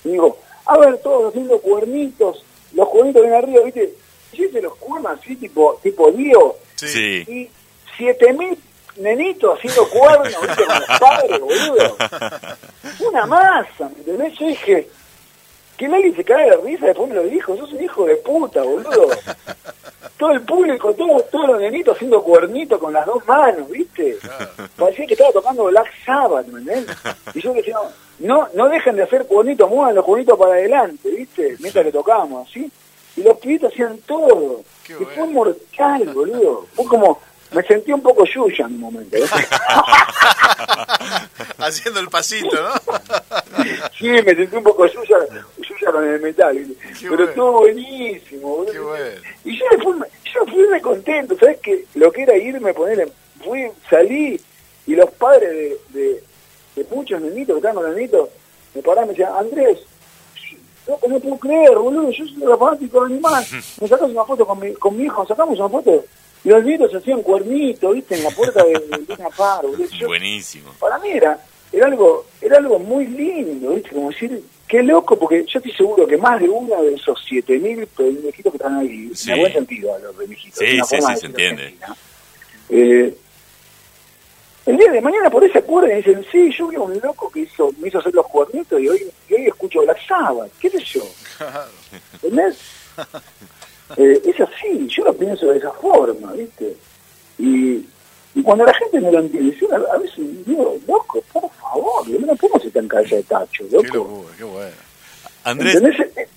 digo, 0.04 0.38
a 0.66 0.78
ver, 0.78 0.98
todos 1.00 1.30
haciendo 1.30 1.60
cuernitos, 1.60 2.44
los 2.74 2.90
cuernitos 2.90 3.22
bien 3.22 3.34
arriba, 3.34 3.64
¿viste? 3.64 3.94
Yo 4.34 4.50
se 4.52 4.62
los 4.62 4.76
cuernos 4.76 5.20
así, 5.20 5.36
tipo, 5.36 5.80
tipo 5.82 6.12
Dio, 6.12 6.56
sí. 6.76 7.24
y 7.28 7.50
7000 7.98 8.58
nenito 9.00 9.54
haciendo 9.54 9.88
cuernos, 9.90 10.42
¿viste? 10.42 10.66
Con 10.66 10.80
los 10.80 11.00
padres, 11.00 11.40
boludo. 11.40 11.98
Una 13.10 13.26
masa, 13.26 13.90
¿me 13.90 14.00
entendés? 14.00 14.34
Yo 14.40 14.48
dije, 14.48 14.88
que 15.78 15.88
nadie 15.88 16.14
se 16.16 16.24
cae 16.24 16.50
de 16.50 16.58
risa 16.58 16.88
después 16.88 17.10
me 17.10 17.16
lo 17.16 17.24
dijo, 17.24 17.56
sos 17.56 17.72
un 17.72 17.84
hijo 17.84 18.06
de 18.06 18.16
puta, 18.18 18.64
boludo. 18.64 19.10
Todo 20.18 20.32
el 20.32 20.42
público, 20.42 20.94
todos 20.96 21.30
todo 21.30 21.48
los 21.48 21.62
nenitos 21.62 21.96
haciendo 21.96 22.24
cuernitos 22.24 22.80
con 22.80 22.92
las 22.92 23.06
dos 23.06 23.26
manos, 23.28 23.70
¿viste? 23.70 24.18
Parecía 24.76 25.06
que 25.06 25.14
estaba 25.14 25.32
tocando 25.32 25.66
Black 25.66 25.92
Sabbath, 26.04 26.48
¿me 26.48 26.60
entendés? 26.60 26.98
Y 27.36 27.42
yo 27.42 27.54
decía, 27.54 27.78
no, 28.20 28.48
no 28.56 28.68
dejen 28.68 28.96
de 28.96 29.04
hacer 29.04 29.28
cuernitos, 29.28 29.70
muevan 29.70 29.94
los 29.94 30.04
cuernitos 30.04 30.40
para 30.40 30.54
adelante, 30.54 31.10
¿viste? 31.12 31.56
Mientras 31.60 31.86
que 31.86 31.92
tocamos, 31.92 32.50
¿sí? 32.52 32.72
Y 33.16 33.22
los 33.22 33.38
pibitos 33.38 33.72
hacían 33.72 34.00
todo. 34.08 34.62
Qué 34.84 34.94
y 34.94 34.96
fue 34.96 35.16
bueno. 35.16 35.32
mortal, 35.34 36.10
boludo. 36.14 36.66
Fue 36.74 36.86
como, 36.86 37.20
me 37.52 37.64
sentí 37.64 37.92
un 37.92 38.02
poco 38.02 38.24
Yuya 38.26 38.66
en 38.66 38.74
un 38.76 38.80
momento. 38.80 39.18
¿eh? 39.18 39.26
Haciendo 41.60 42.00
el 42.00 42.10
pasito, 42.10 42.56
¿no? 42.62 42.74
Sí, 43.98 44.08
me 44.10 44.36
sentí 44.36 44.56
un 44.56 44.64
poco 44.64 44.86
Yuya, 44.86 45.18
Yuya 45.58 45.92
con 45.92 46.08
el 46.08 46.22
metal. 46.22 46.68
Pero 47.02 47.16
bueno. 47.16 47.30
estuvo 47.30 47.52
buenísimo, 47.60 48.48
boludo. 48.58 48.72
Qué 48.72 48.80
bueno. 48.80 49.22
Y 49.46 49.58
yo 49.60 49.66
me- 49.94 50.08
yo 50.34 50.46
fui 50.52 50.66
re 50.68 50.82
contento, 50.82 51.36
¿sabes 51.40 51.58
qué? 51.64 51.86
Lo 51.96 52.12
que 52.12 52.24
era 52.24 52.38
irme, 52.38 52.74
ponerle, 52.74 53.12
fui, 53.44 53.68
salí, 53.90 54.40
y 54.86 54.96
los 54.96 55.10
padres 55.12 55.50
de, 55.50 55.78
de, 56.00 56.24
de 56.76 56.86
muchos 56.96 57.20
nenitos 57.22 57.56
que 57.56 57.58
estaban 57.58 57.76
con 57.76 57.86
los 57.86 57.96
nenitos, 57.96 58.30
me 58.76 58.82
paraba 58.84 59.06
y 59.06 59.08
me 59.08 59.14
decía, 59.14 59.36
Andrés, 59.38 59.80
no, 60.88 61.00
no 61.08 61.20
puedo 61.20 61.38
creer, 61.40 61.76
boludo, 61.76 62.12
yo 62.12 62.26
soy 62.26 62.44
un 62.44 62.60
fanático 62.60 63.00
de 63.06 63.14
animal. 63.14 63.46
Me 63.82 63.88
sacas 63.88 64.10
una 64.10 64.24
foto 64.26 64.46
con 64.46 64.60
mi, 64.60 64.74
con 64.76 64.96
mi 64.96 65.04
hijo, 65.06 65.26
sacamos 65.26 65.58
una 65.60 65.70
foto. 65.70 66.06
Y 66.44 66.50
los 66.50 66.64
nietos 66.64 66.92
se 66.92 66.98
hacían 66.98 67.22
cuernitos, 67.24 67.94
viste, 67.96 68.16
en 68.16 68.24
la 68.24 68.30
puerta 68.32 68.64
de, 68.64 68.74
de 68.74 69.14
una 69.18 69.30
par. 69.30 69.64
Yo- 70.00 70.08
Buenísimo. 70.08 70.72
para 70.80 70.98
mí 71.00 71.10
era, 71.10 71.40
era 71.72 71.88
algo, 71.88 72.26
era 72.42 72.58
algo 72.58 72.80
muy 72.80 73.06
lindo, 73.08 73.72
¿viste? 73.74 73.90
Como 73.90 74.10
decir, 74.12 74.42
qué 74.68 74.82
loco, 74.84 75.18
porque 75.18 75.46
yo 75.46 75.60
estoy 75.60 75.72
seguro 75.74 76.08
que 76.08 76.18
más 76.18 76.40
de 76.40 76.48
uno 76.48 76.82
de 76.84 76.94
esos 76.96 77.20
7.000 77.30 77.88
pendejitos 77.88 78.52
que 78.54 78.58
están 78.58 78.78
ahí, 78.78 79.12
Sí. 79.16 79.32
en 79.32 79.40
buen 79.40 79.54
sentido 79.54 79.96
a 79.96 80.00
los 80.00 80.16
pendejitos, 80.16 80.60
Sí, 80.60 80.80
sí, 80.88 80.96
sí, 81.02 81.16
se 81.20 81.26
entiende. 81.26 81.76
Eh, 82.70 83.16
el 84.66 84.78
día 84.78 84.92
de 84.92 85.00
mañana 85.02 85.30
por 85.30 85.42
ahí 85.44 85.50
se 85.52 85.60
acuerdan 85.60 85.92
y 85.94 85.96
dicen, 86.02 86.26
sí, 86.32 86.52
yo 86.58 86.68
vi 86.68 86.76
a 86.76 86.82
un 86.82 87.00
loco 87.00 87.30
que 87.32 87.40
hizo, 87.42 87.74
me 87.80 87.88
hizo 87.88 88.00
hacer 88.00 88.14
los 88.14 88.28
cuernitos 88.28 88.80
y 88.82 88.90
hoy, 88.90 89.02
y 89.30 89.34
hoy 89.34 89.46
escucho 89.48 89.82
Black 89.82 90.06
Sabbath, 90.06 90.52
qué 90.60 90.70
sé 90.70 90.80
yo. 90.84 91.02
¿Entendés? 92.14 92.58
Eh, 93.96 94.22
es 94.26 94.40
así, 94.42 94.88
yo 94.90 95.06
lo 95.06 95.14
pienso 95.14 95.46
de 95.48 95.58
esa 95.60 95.72
forma, 95.72 96.34
¿viste? 96.34 96.76
Y, 97.40 97.86
y 98.36 98.44
cuando 98.44 98.66
la 98.66 98.74
gente 98.74 99.00
no 99.00 99.12
lo 99.12 99.20
entiende, 99.20 99.56
yo 99.60 99.68
a, 99.72 99.96
a 99.96 99.98
veces 99.98 100.46
digo, 100.46 100.78
loco, 100.88 101.24
por 101.32 101.50
favor, 101.54 102.08
no 102.10 102.36
podemos 102.36 102.62
ser 102.62 102.72
tan 102.74 102.88
cabeza 102.88 103.16
de 103.16 103.24
tacho, 103.24 103.64
Qué 103.70 103.76
loco. 103.76 103.88
locura, 103.96 104.34
qué 104.38 104.44
bueno. 104.44 104.76
Andrés, 105.46 105.76
¿Entendés? 105.76 106.00
Eh, 106.18 106.28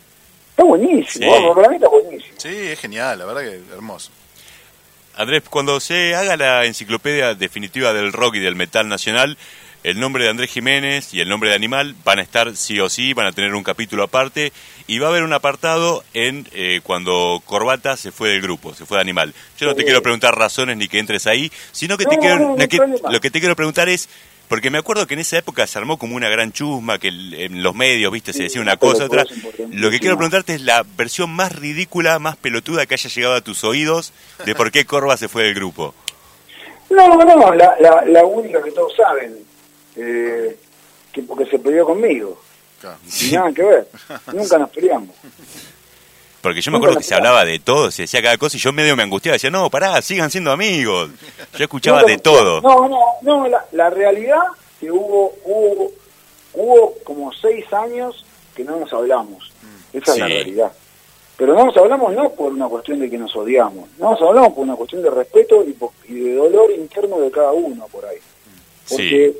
Está 0.50 0.64
buenísimo, 0.64 1.36
Sí. 1.36 1.42
para 1.54 1.68
mí 1.70 1.76
está 1.76 1.88
buenísimo. 1.88 2.34
Sí, 2.36 2.48
es 2.48 2.78
genial, 2.78 3.18
la 3.18 3.24
verdad 3.24 3.40
que 3.42 3.60
hermoso. 3.74 4.10
Andrés, 5.16 5.42
cuando 5.50 5.80
se 5.80 6.14
haga 6.14 6.36
la 6.36 6.64
enciclopedia 6.66 7.34
definitiva 7.34 7.92
del 7.92 8.12
rock 8.12 8.36
y 8.36 8.40
del 8.40 8.54
metal 8.56 8.88
nacional, 8.88 9.36
el 9.82 9.98
nombre 10.00 10.24
de 10.24 10.30
Andrés 10.30 10.50
Jiménez 10.50 11.14
y 11.14 11.20
el 11.20 11.28
nombre 11.28 11.48
de 11.50 11.56
Animal 11.56 11.94
van 12.04 12.18
a 12.18 12.22
estar 12.22 12.54
sí 12.56 12.78
o 12.80 12.88
sí, 12.90 13.14
van 13.14 13.26
a 13.26 13.32
tener 13.32 13.54
un 13.54 13.62
capítulo 13.62 14.02
aparte 14.04 14.52
y 14.86 14.98
va 14.98 15.06
a 15.06 15.10
haber 15.10 15.22
un 15.22 15.32
apartado 15.32 16.04
en 16.14 16.46
eh, 16.52 16.80
cuando 16.82 17.42
Corbata 17.46 17.96
se 17.96 18.12
fue 18.12 18.28
del 18.30 18.42
grupo, 18.42 18.74
se 18.74 18.84
fue 18.86 18.98
de 18.98 19.02
Animal. 19.02 19.32
Yo 19.58 19.66
no 19.66 19.74
te 19.74 19.80
Sí. 19.82 19.86
quiero 19.86 20.02
preguntar 20.02 20.36
razones 20.36 20.76
ni 20.76 20.88
que 20.88 20.98
entres 20.98 21.26
ahí, 21.26 21.50
sino 21.72 21.96
que 21.96 22.04
No, 22.04 22.10
te 22.10 22.16
no, 22.16 22.20
quiero, 22.22 22.38
no, 22.40 22.56
lo, 22.56 22.68
que, 22.68 22.76
problema. 22.76 23.10
lo 23.10 23.20
que 23.20 23.30
te 23.30 23.40
quiero 23.40 23.56
preguntar 23.56 23.88
es, 23.88 24.08
porque 24.48 24.68
me 24.68 24.78
acuerdo 24.78 25.06
que 25.06 25.14
en 25.14 25.20
esa 25.20 25.38
época 25.38 25.64
se 25.68 25.78
armó 25.78 25.96
como 25.96 26.16
una 26.16 26.28
gran 26.28 26.50
chusma, 26.52 26.98
que 26.98 27.06
en 27.08 27.62
los 27.62 27.72
medios, 27.74 28.12
viste, 28.12 28.32
se 28.32 28.42
decía 28.42 28.60
una 28.60 28.76
cosa, 28.76 29.04
otra. 29.04 29.24
Lo 29.70 29.90
que 29.92 30.00
quiero 30.00 30.16
preguntarte 30.16 30.54
es 30.56 30.60
la 30.62 30.84
versión 30.96 31.30
más 31.30 31.52
ridícula, 31.54 32.18
más 32.18 32.36
pelotuda 32.36 32.84
que 32.84 32.94
haya 32.94 33.08
llegado 33.08 33.34
a 33.36 33.40
tus 33.42 33.62
oídos 33.62 34.12
de 34.44 34.54
por 34.56 34.72
qué 34.72 34.84
Corva 34.84 35.16
se 35.16 35.28
fue 35.28 35.44
del 35.44 35.54
grupo. 35.54 35.94
No, 36.90 37.14
no, 37.24 37.54
la, 37.54 37.76
la, 37.78 38.02
la 38.04 38.24
única 38.24 38.60
que 38.60 38.72
todos 38.72 38.92
saben, 38.96 39.36
eh, 39.96 40.56
que 41.12 41.22
porque 41.22 41.46
se 41.46 41.58
peleó 41.58 41.84
conmigo, 41.86 42.40
Claro. 42.80 42.98
y 43.20 43.32
nada 43.32 43.52
que 43.52 43.62
ver, 43.62 43.88
nunca 44.32 44.58
nos 44.58 44.70
peleamos. 44.70 45.14
Porque 46.40 46.62
yo 46.62 46.70
me 46.72 46.78
acuerdo 46.78 46.96
que 46.96 47.02
se 47.02 47.14
hablaba 47.14 47.44
de 47.44 47.58
todo, 47.58 47.90
se 47.90 48.02
decía 48.02 48.22
cada 48.22 48.38
cosa 48.38 48.56
y 48.56 48.60
yo 48.60 48.72
medio 48.72 48.96
me 48.96 49.02
angustiaba, 49.02 49.34
decía, 49.34 49.50
no, 49.50 49.68
pará, 49.68 50.00
sigan 50.00 50.30
siendo 50.30 50.50
amigos. 50.50 51.10
Yo 51.58 51.64
escuchaba 51.64 52.02
de 52.04 52.16
todo. 52.16 52.62
No, 52.62 52.88
no, 52.88 52.98
no, 53.20 53.46
la, 53.48 53.66
la 53.72 53.90
realidad 53.90 54.40
que 54.80 54.90
hubo, 54.90 55.34
hubo, 55.44 55.92
hubo 56.54 56.94
como 57.04 57.30
seis 57.34 57.70
años 57.74 58.24
que 58.54 58.64
no 58.64 58.76
nos 58.80 58.90
hablamos. 58.90 59.52
Esa 59.92 60.12
es 60.12 60.18
la 60.18 60.26
Sí. 60.28 60.32
realidad. 60.32 60.72
Pero 61.36 61.54
no 61.54 61.66
nos 61.66 61.76
hablamos 61.76 62.14
no 62.14 62.30
por 62.30 62.52
una 62.52 62.68
cuestión 62.68 63.00
de 63.00 63.10
que 63.10 63.18
nos 63.18 63.34
odiamos, 63.36 63.88
no 63.98 64.12
nos 64.12 64.22
hablamos 64.22 64.54
por 64.54 64.62
una 64.64 64.76
cuestión 64.76 65.02
de 65.02 65.10
respeto 65.10 65.62
y, 65.66 65.72
por- 65.72 65.92
y 66.08 66.14
de 66.20 66.34
dolor 66.36 66.70
interno 66.70 67.18
de 67.20 67.30
cada 67.30 67.52
uno 67.52 67.86
por 67.88 68.06
ahí. 68.06 68.18
Porque 68.88 69.32
Sí, 69.32 69.38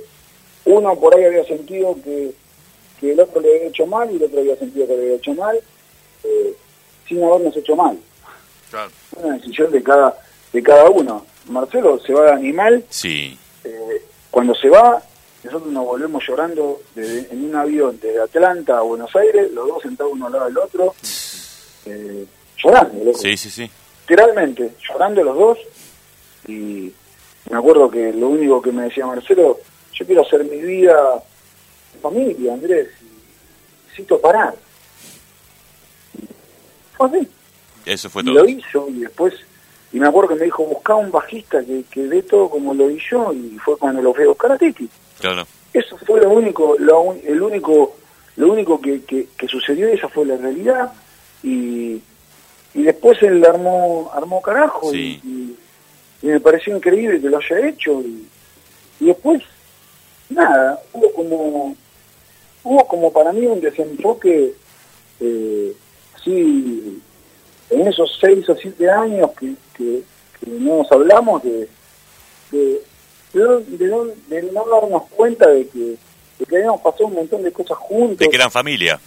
uno 0.65 0.95
por 0.99 1.15
ahí 1.15 1.25
había 1.25 1.45
sentido 1.45 1.97
que, 2.05 2.33
que 3.01 3.13
el 3.13 3.21
otro 3.21 3.41
le 3.41 3.57
había 3.57 3.69
hecho 3.69 3.87
mal 3.87 4.11
y 4.11 4.17
el 4.17 4.23
otro 4.25 4.41
había 4.41 4.57
sentido 4.57 4.87
que 4.87 4.97
le 4.97 5.03
había 5.03 5.15
hecho 5.17 5.35
mal 5.35 5.59
eh, 6.25 6.55
sin 7.09 7.23
habernos 7.25 7.57
hecho 7.57 7.75
mal. 7.77 7.99
Claro. 8.71 8.91
Una 9.17 9.35
decisión 9.37 9.71
de 9.73 9.83
cada 9.83 10.17
de 10.53 10.63
cada 10.63 10.89
uno. 10.91 11.25
Marcelo 11.49 11.99
se 12.01 12.13
va 12.13 12.27
de 12.27 12.33
animal, 12.33 12.85
sí, 12.91 13.37
eh, 13.65 14.03
cuando 14.31 14.55
se 14.55 14.69
va, 14.69 15.03
nosotros 15.43 15.73
nos 15.73 15.85
volvemos 15.87 16.23
llorando 16.29 16.81
de- 16.95 17.27
en 17.31 17.45
un 17.45 17.57
avión 17.57 17.99
desde 18.01 18.21
Atlanta 18.21 18.79
a 18.79 18.83
Buenos 18.83 19.15
Aires, 19.17 19.51
los 19.53 19.67
dos 19.67 19.83
sentados 19.83 20.13
uno 20.13 20.27
al 20.27 20.33
lado 20.33 20.45
del 20.47 20.59
otro, 20.59 20.95
eh, 21.87 22.27
llorando, 22.63 23.05
loco. 23.05 23.19
sí, 23.19 23.37
sí, 23.37 23.51
sí. 23.51 23.71
literalmente, 24.09 24.73
llorando 24.89 25.25
los 25.25 25.37
dos, 25.37 25.59
y 26.47 26.93
me 27.51 27.57
acuerdo 27.59 27.91
que 27.91 28.13
lo 28.13 28.29
único 28.29 28.61
que 28.63 28.71
me 28.73 28.85
decía 28.85 29.07
Marcelo, 29.07 29.59
yo 30.01 30.07
quiero 30.07 30.23
hacer 30.23 30.43
mi 30.45 30.57
vida 30.63 31.23
en 31.95 32.01
familia, 32.01 32.55
Andrés, 32.55 32.89
y 33.03 33.85
necesito 33.85 34.19
parar. 34.21 34.55
Fue 36.97 37.07
así, 37.09 37.29
Eso 37.87 38.09
fue 38.09 38.23
y 38.23 38.27
todo. 38.27 38.35
lo 38.35 38.49
hizo, 38.49 38.89
y 38.89 39.01
después, 39.01 39.35
y 39.93 40.01
me 40.01 40.09
acuerdo 40.09 40.31
que 40.31 40.35
me 40.37 40.45
dijo, 40.47 40.65
buscá 40.65 40.95
un 40.95 41.11
bajista 41.11 41.63
que, 41.65 41.85
que 41.91 42.03
dé 42.05 42.23
todo 42.23 42.49
como 42.49 42.73
lo 42.75 42.89
vi 42.89 42.99
yo, 43.11 43.33
y 43.33 43.59
fue 43.63 43.77
cuando 43.77 44.01
lo 44.03 44.15
fui 44.15 44.25
a 44.25 44.29
buscar 44.29 44.53
a 44.53 44.59
Titi. 44.59 44.89
Claro. 45.21 45.47
Eso 45.73 45.97
fue 45.99 46.21
lo 46.21 46.31
único, 46.31 46.77
lo, 46.79 47.13
el 47.23 47.43
único, 47.43 47.97
lo 48.37 48.53
único 48.53 48.81
que, 48.81 49.03
que, 49.05 49.29
que 49.37 49.49
sucedió, 49.49 49.89
esa 49.89 50.09
fue 50.09 50.25
la 50.27 50.37
realidad, 50.37 50.93
y, 51.43 52.01
y 52.75 52.83
después 52.83 53.23
él 53.23 53.45
armó, 53.45 54.11
armó 54.15 54.41
carajo, 54.41 54.91
Sí. 54.91 55.21
y, 55.23 55.29
y- 55.29 55.57
y 56.23 56.27
me 56.27 56.39
pareció 56.41 56.77
increíble 56.77 57.19
que 57.19 57.31
lo 57.31 57.39
haya 57.39 57.67
hecho, 57.69 58.03
y, 58.03 58.27
y 59.01 59.07
después, 59.07 59.43
nada, 60.31 60.81
hubo 60.93 61.13
como, 61.13 61.77
hubo 62.65 62.87
como 62.89 63.13
para 63.13 63.33
mí 63.33 63.47
un 63.47 63.61
desenfoque, 63.61 64.53
eh, 65.21 65.73
así, 66.17 67.01
en 67.71 67.87
esos 67.89 68.17
seis 68.21 68.49
o 68.49 68.57
siete 68.57 68.91
años 68.91 69.31
que, 69.39 69.53
que, 69.77 70.03
que 70.41 70.51
no 70.51 70.79
nos 70.79 70.93
hablamos 70.93 71.43
de, 71.43 71.69
de, 72.53 72.81
de, 73.33 73.41
no- 73.41 73.59
de 73.61 73.87
no, 73.87 74.05
de 74.29 74.43
no 74.53 74.65
darnos 74.67 75.03
cuenta 75.11 75.49
de 75.51 75.67
que, 75.69 75.79
de 76.39 76.47
que 76.49 76.57
habíamos 76.57 76.81
pasado 76.81 77.07
un 77.07 77.15
montón 77.15 77.43
de 77.43 77.53
cosas 77.53 77.77
juntos. 77.79 78.19
De 78.19 78.29
que 78.29 78.37
eran 78.37 78.51
familia. 78.51 78.99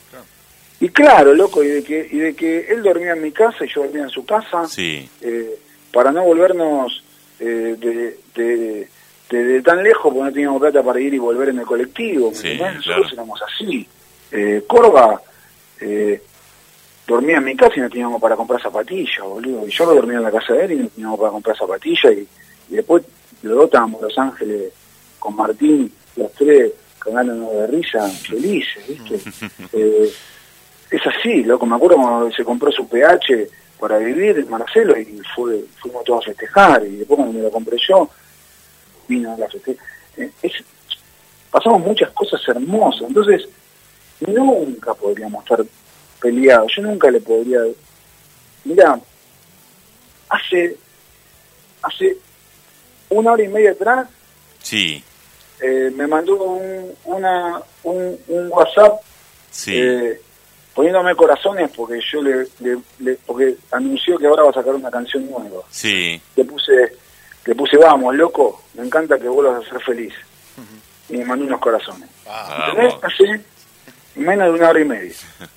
Y 0.79 0.89
claro, 0.89 1.33
loco, 1.33 1.63
y 1.63 1.67
de 1.69 1.83
que 1.83 2.07
y 2.11 2.17
de 2.17 2.35
que 2.35 2.67
él 2.71 2.83
dormía 2.83 3.13
en 3.13 3.21
mi 3.21 3.31
casa 3.31 3.63
y 3.65 3.69
yo 3.73 3.83
dormía 3.83 4.03
en 4.03 4.09
su 4.09 4.25
casa, 4.25 4.67
Sí, 4.67 5.09
eh, 5.21 5.57
para 5.93 6.11
no 6.11 6.23
volvernos 6.23 7.03
eh, 7.39 7.75
de, 7.79 8.17
de, 8.35 8.89
de- 9.33 9.43
de 9.43 9.61
tan 9.61 9.83
lejos, 9.83 10.03
porque 10.13 10.19
no 10.29 10.31
teníamos 10.31 10.61
plata 10.61 10.81
para 10.83 10.99
ir 10.99 11.13
y 11.13 11.17
volver 11.19 11.49
en 11.49 11.59
el 11.59 11.65
colectivo. 11.65 12.29
¿me 12.29 12.35
Sí, 12.35 12.57
claro. 12.57 12.75
Nosotros 12.75 13.13
éramos 13.13 13.39
así. 13.41 13.87
Eh, 14.31 14.63
Corva 14.67 15.21
eh, 15.81 16.21
dormía 17.07 17.37
en 17.37 17.43
mi 17.43 17.55
casa 17.55 17.73
y 17.77 17.81
no 17.81 17.89
teníamos 17.89 18.21
para 18.21 18.35
comprar 18.35 18.61
zapatillas, 18.61 19.19
boludo. 19.23 19.67
Y 19.67 19.71
yo 19.71 19.85
lo 19.85 19.95
dormía 19.95 20.17
en 20.17 20.23
la 20.23 20.31
casa 20.31 20.53
de 20.53 20.65
él 20.65 20.71
y 20.71 20.75
no 20.77 20.87
teníamos 20.89 21.19
para 21.19 21.31
comprar 21.31 21.57
zapatillas. 21.57 22.13
Y, 22.13 22.27
y 22.69 22.75
después 22.75 23.03
los 23.41 23.55
dos 23.55 23.65
estábamos 23.65 24.01
en 24.01 24.07
Los 24.07 24.17
Ángeles 24.17 24.73
con 25.19 25.35
Martín, 25.35 25.91
los 26.15 26.31
tres 26.33 26.71
cagándonos 26.99 27.51
de 27.53 27.67
risa, 27.67 28.07
felices, 28.09 28.87
¿viste? 28.87 29.19
Eh, 29.73 30.09
es 30.91 31.01
así, 31.07 31.43
loco. 31.43 31.65
Me 31.65 31.75
acuerdo 31.75 31.97
cuando 31.97 32.31
se 32.31 32.43
compró 32.45 32.71
su 32.71 32.87
PH 32.87 33.47
para 33.79 33.97
vivir, 33.97 34.45
Marcelo, 34.47 34.97
y 34.97 35.19
fue, 35.35 35.65
fuimos 35.81 36.03
todos 36.05 36.23
a 36.23 36.27
festejar. 36.27 36.85
Y 36.85 36.97
después 36.97 37.17
cuando 37.17 37.33
me 37.33 37.41
lo 37.43 37.51
compré 37.51 37.77
yo, 37.89 38.09
vino 39.07 39.35
la. 39.37 39.47
Eh, 40.17 40.29
es- 40.41 40.63
pasamos 41.51 41.81
muchas 41.81 42.09
cosas 42.11 42.41
hermosas. 42.47 43.03
Entonces, 43.07 43.47
nunca 44.27 44.93
podríamos 44.93 45.43
estar 45.43 45.63
peleados. 46.21 46.71
Yo 46.75 46.81
nunca 46.83 47.09
le 47.11 47.19
podría... 47.21 47.59
Mira, 48.65 48.99
hace, 50.29 50.77
hace 51.81 52.17
una 53.09 53.33
hora 53.33 53.43
y 53.43 53.47
media 53.49 53.71
atrás 53.71 54.07
sí, 54.61 55.03
eh, 55.61 55.91
me 55.95 56.07
mandó 56.07 56.41
un, 56.43 56.93
una, 57.05 57.61
un, 57.83 58.17
un 58.27 58.47
WhatsApp 58.51 59.01
sí. 59.51 59.73
eh, 59.75 60.19
poniéndome 60.73 61.13
corazones 61.15 61.69
porque 61.75 61.99
yo 62.11 62.21
le, 62.21 62.47
le- 62.61 62.79
le- 62.99 63.15
porque 63.25 63.57
anunció 63.71 64.17
que 64.17 64.25
ahora 64.27 64.43
va 64.43 64.49
a 64.51 64.53
sacar 64.53 64.73
una 64.73 64.89
canción 64.89 65.29
nueva. 65.29 65.61
Sí, 65.69 66.19
Le 66.35 66.45
puse, 66.45 66.71
le 67.45 67.55
puse 67.55 67.77
vamos, 67.77 68.15
loco, 68.15 68.63
me 68.75 68.85
encanta 68.85 69.17
que 69.19 69.27
vuelvas 69.27 69.65
a 69.65 69.69
ser 69.69 69.81
feliz. 69.81 70.13
Y 71.09 71.17
me 71.17 71.25
mandó 71.25 71.45
unos 71.45 71.59
corazones. 71.59 72.09
Ah. 72.27 72.71
Hace 73.03 73.41
menos 74.15 74.47
de 74.47 74.51
una 74.59 74.69
hora 74.69 74.79
y 74.79 74.85
media. 74.85 75.13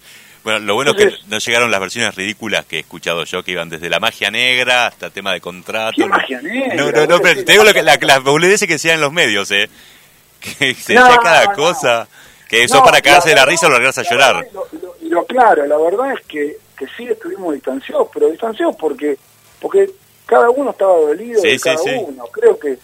Bueno, 0.43 0.61
lo 0.61 0.75
bueno 0.77 0.93
es 0.93 0.97
que 0.97 1.13
no 1.27 1.39
llegaron 1.39 1.73
las 1.73 1.81
versiones 1.81 2.15
ridículas 2.15 2.65
que 2.67 2.77
he 2.77 2.79
escuchado 2.79 3.25
yo, 3.25 3.43
que 3.43 3.51
iban 3.51 3.69
desde 3.69 3.91
la 3.91 3.99
magia 3.99 4.31
negra 4.31 4.87
hasta 4.87 5.11
tema 5.11 5.33
de 5.33 5.41
contrato. 5.41 5.97
¿Qué 5.97 6.07
magia 6.07 6.41
negra? 6.41 6.77
No, 6.77 6.93
no, 6.93 7.05
no, 7.05 7.19
pero 7.19 7.45
te 7.45 7.51
digo 7.51 7.65
lo 7.65 7.73
que, 7.75 7.83
la, 7.83 7.97
las 8.01 8.23
boludeces 8.23 8.69
que 8.69 8.75
decían 8.75 8.95
en 8.95 9.01
los 9.01 9.13
medios, 9.13 9.51
¿eh? 9.51 9.69
Que 10.41 10.73
se 10.75 10.95
No, 10.95 11.03
decía 11.05 11.19
cada 11.21 11.47
no. 11.47 11.53
cosa. 11.55 12.07
Que 12.49 12.63
eso 12.63 12.81
para 12.85 13.01
cagarse 13.03 13.31
de 13.31 13.35
la 13.35 13.45
risa 13.45 13.67
o 13.67 13.71
largarse 13.71 14.03
a 14.03 14.05
llorar. 14.09 14.47
lo, 14.53 14.69
lo 15.11 15.27
claro, 15.27 15.67
la 15.67 15.79
verdad 15.79 16.13
es 16.13 16.25
que, 16.29 16.57
que 16.79 16.87
sí 16.97 17.09
estuvimos 17.09 17.53
distanciados, 17.53 18.07
pero 18.15 18.29
distanciados 18.31 18.77
porque 18.77 19.17
porque 19.59 19.91
cada 20.27 20.51
uno 20.51 20.71
estaba 20.71 20.99
dolido 20.99 21.41
Sí, 21.41 21.49
de 21.49 21.59
cada 21.61 21.79
sí. 21.79 21.91
uno. 22.07 22.25
Creo 22.33 22.59
que, 22.59 22.79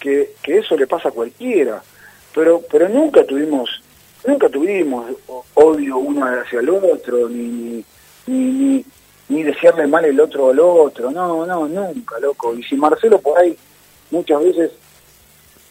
que, 0.00 0.34
que 0.42 0.58
eso 0.58 0.76
le 0.76 0.86
pasa 0.86 1.08
a 1.08 1.12
cualquiera. 1.12 1.82
Pero 2.34 2.62
pero 2.70 2.88
nunca 2.88 3.24
tuvimos 3.24 3.68
nunca 4.26 4.48
tuvimos 4.48 5.10
odio 5.54 5.98
uno 5.98 6.24
hacia 6.24 6.60
el 6.60 6.70
otro, 6.70 7.28
ni, 7.28 7.84
ni, 8.26 8.34
ni, 8.52 8.84
ni, 9.28 9.42
desearle 9.42 9.86
mal 9.86 10.04
el 10.06 10.18
otro 10.18 10.48
al 10.50 10.58
otro, 10.60 11.10
no, 11.10 11.44
no, 11.44 11.68
nunca, 11.68 12.18
loco. 12.20 12.54
Y 12.54 12.62
si 12.62 12.74
Marcelo 12.74 13.18
por 13.20 13.38
ahí, 13.38 13.54
muchas 14.10 14.42
veces, 14.42 14.70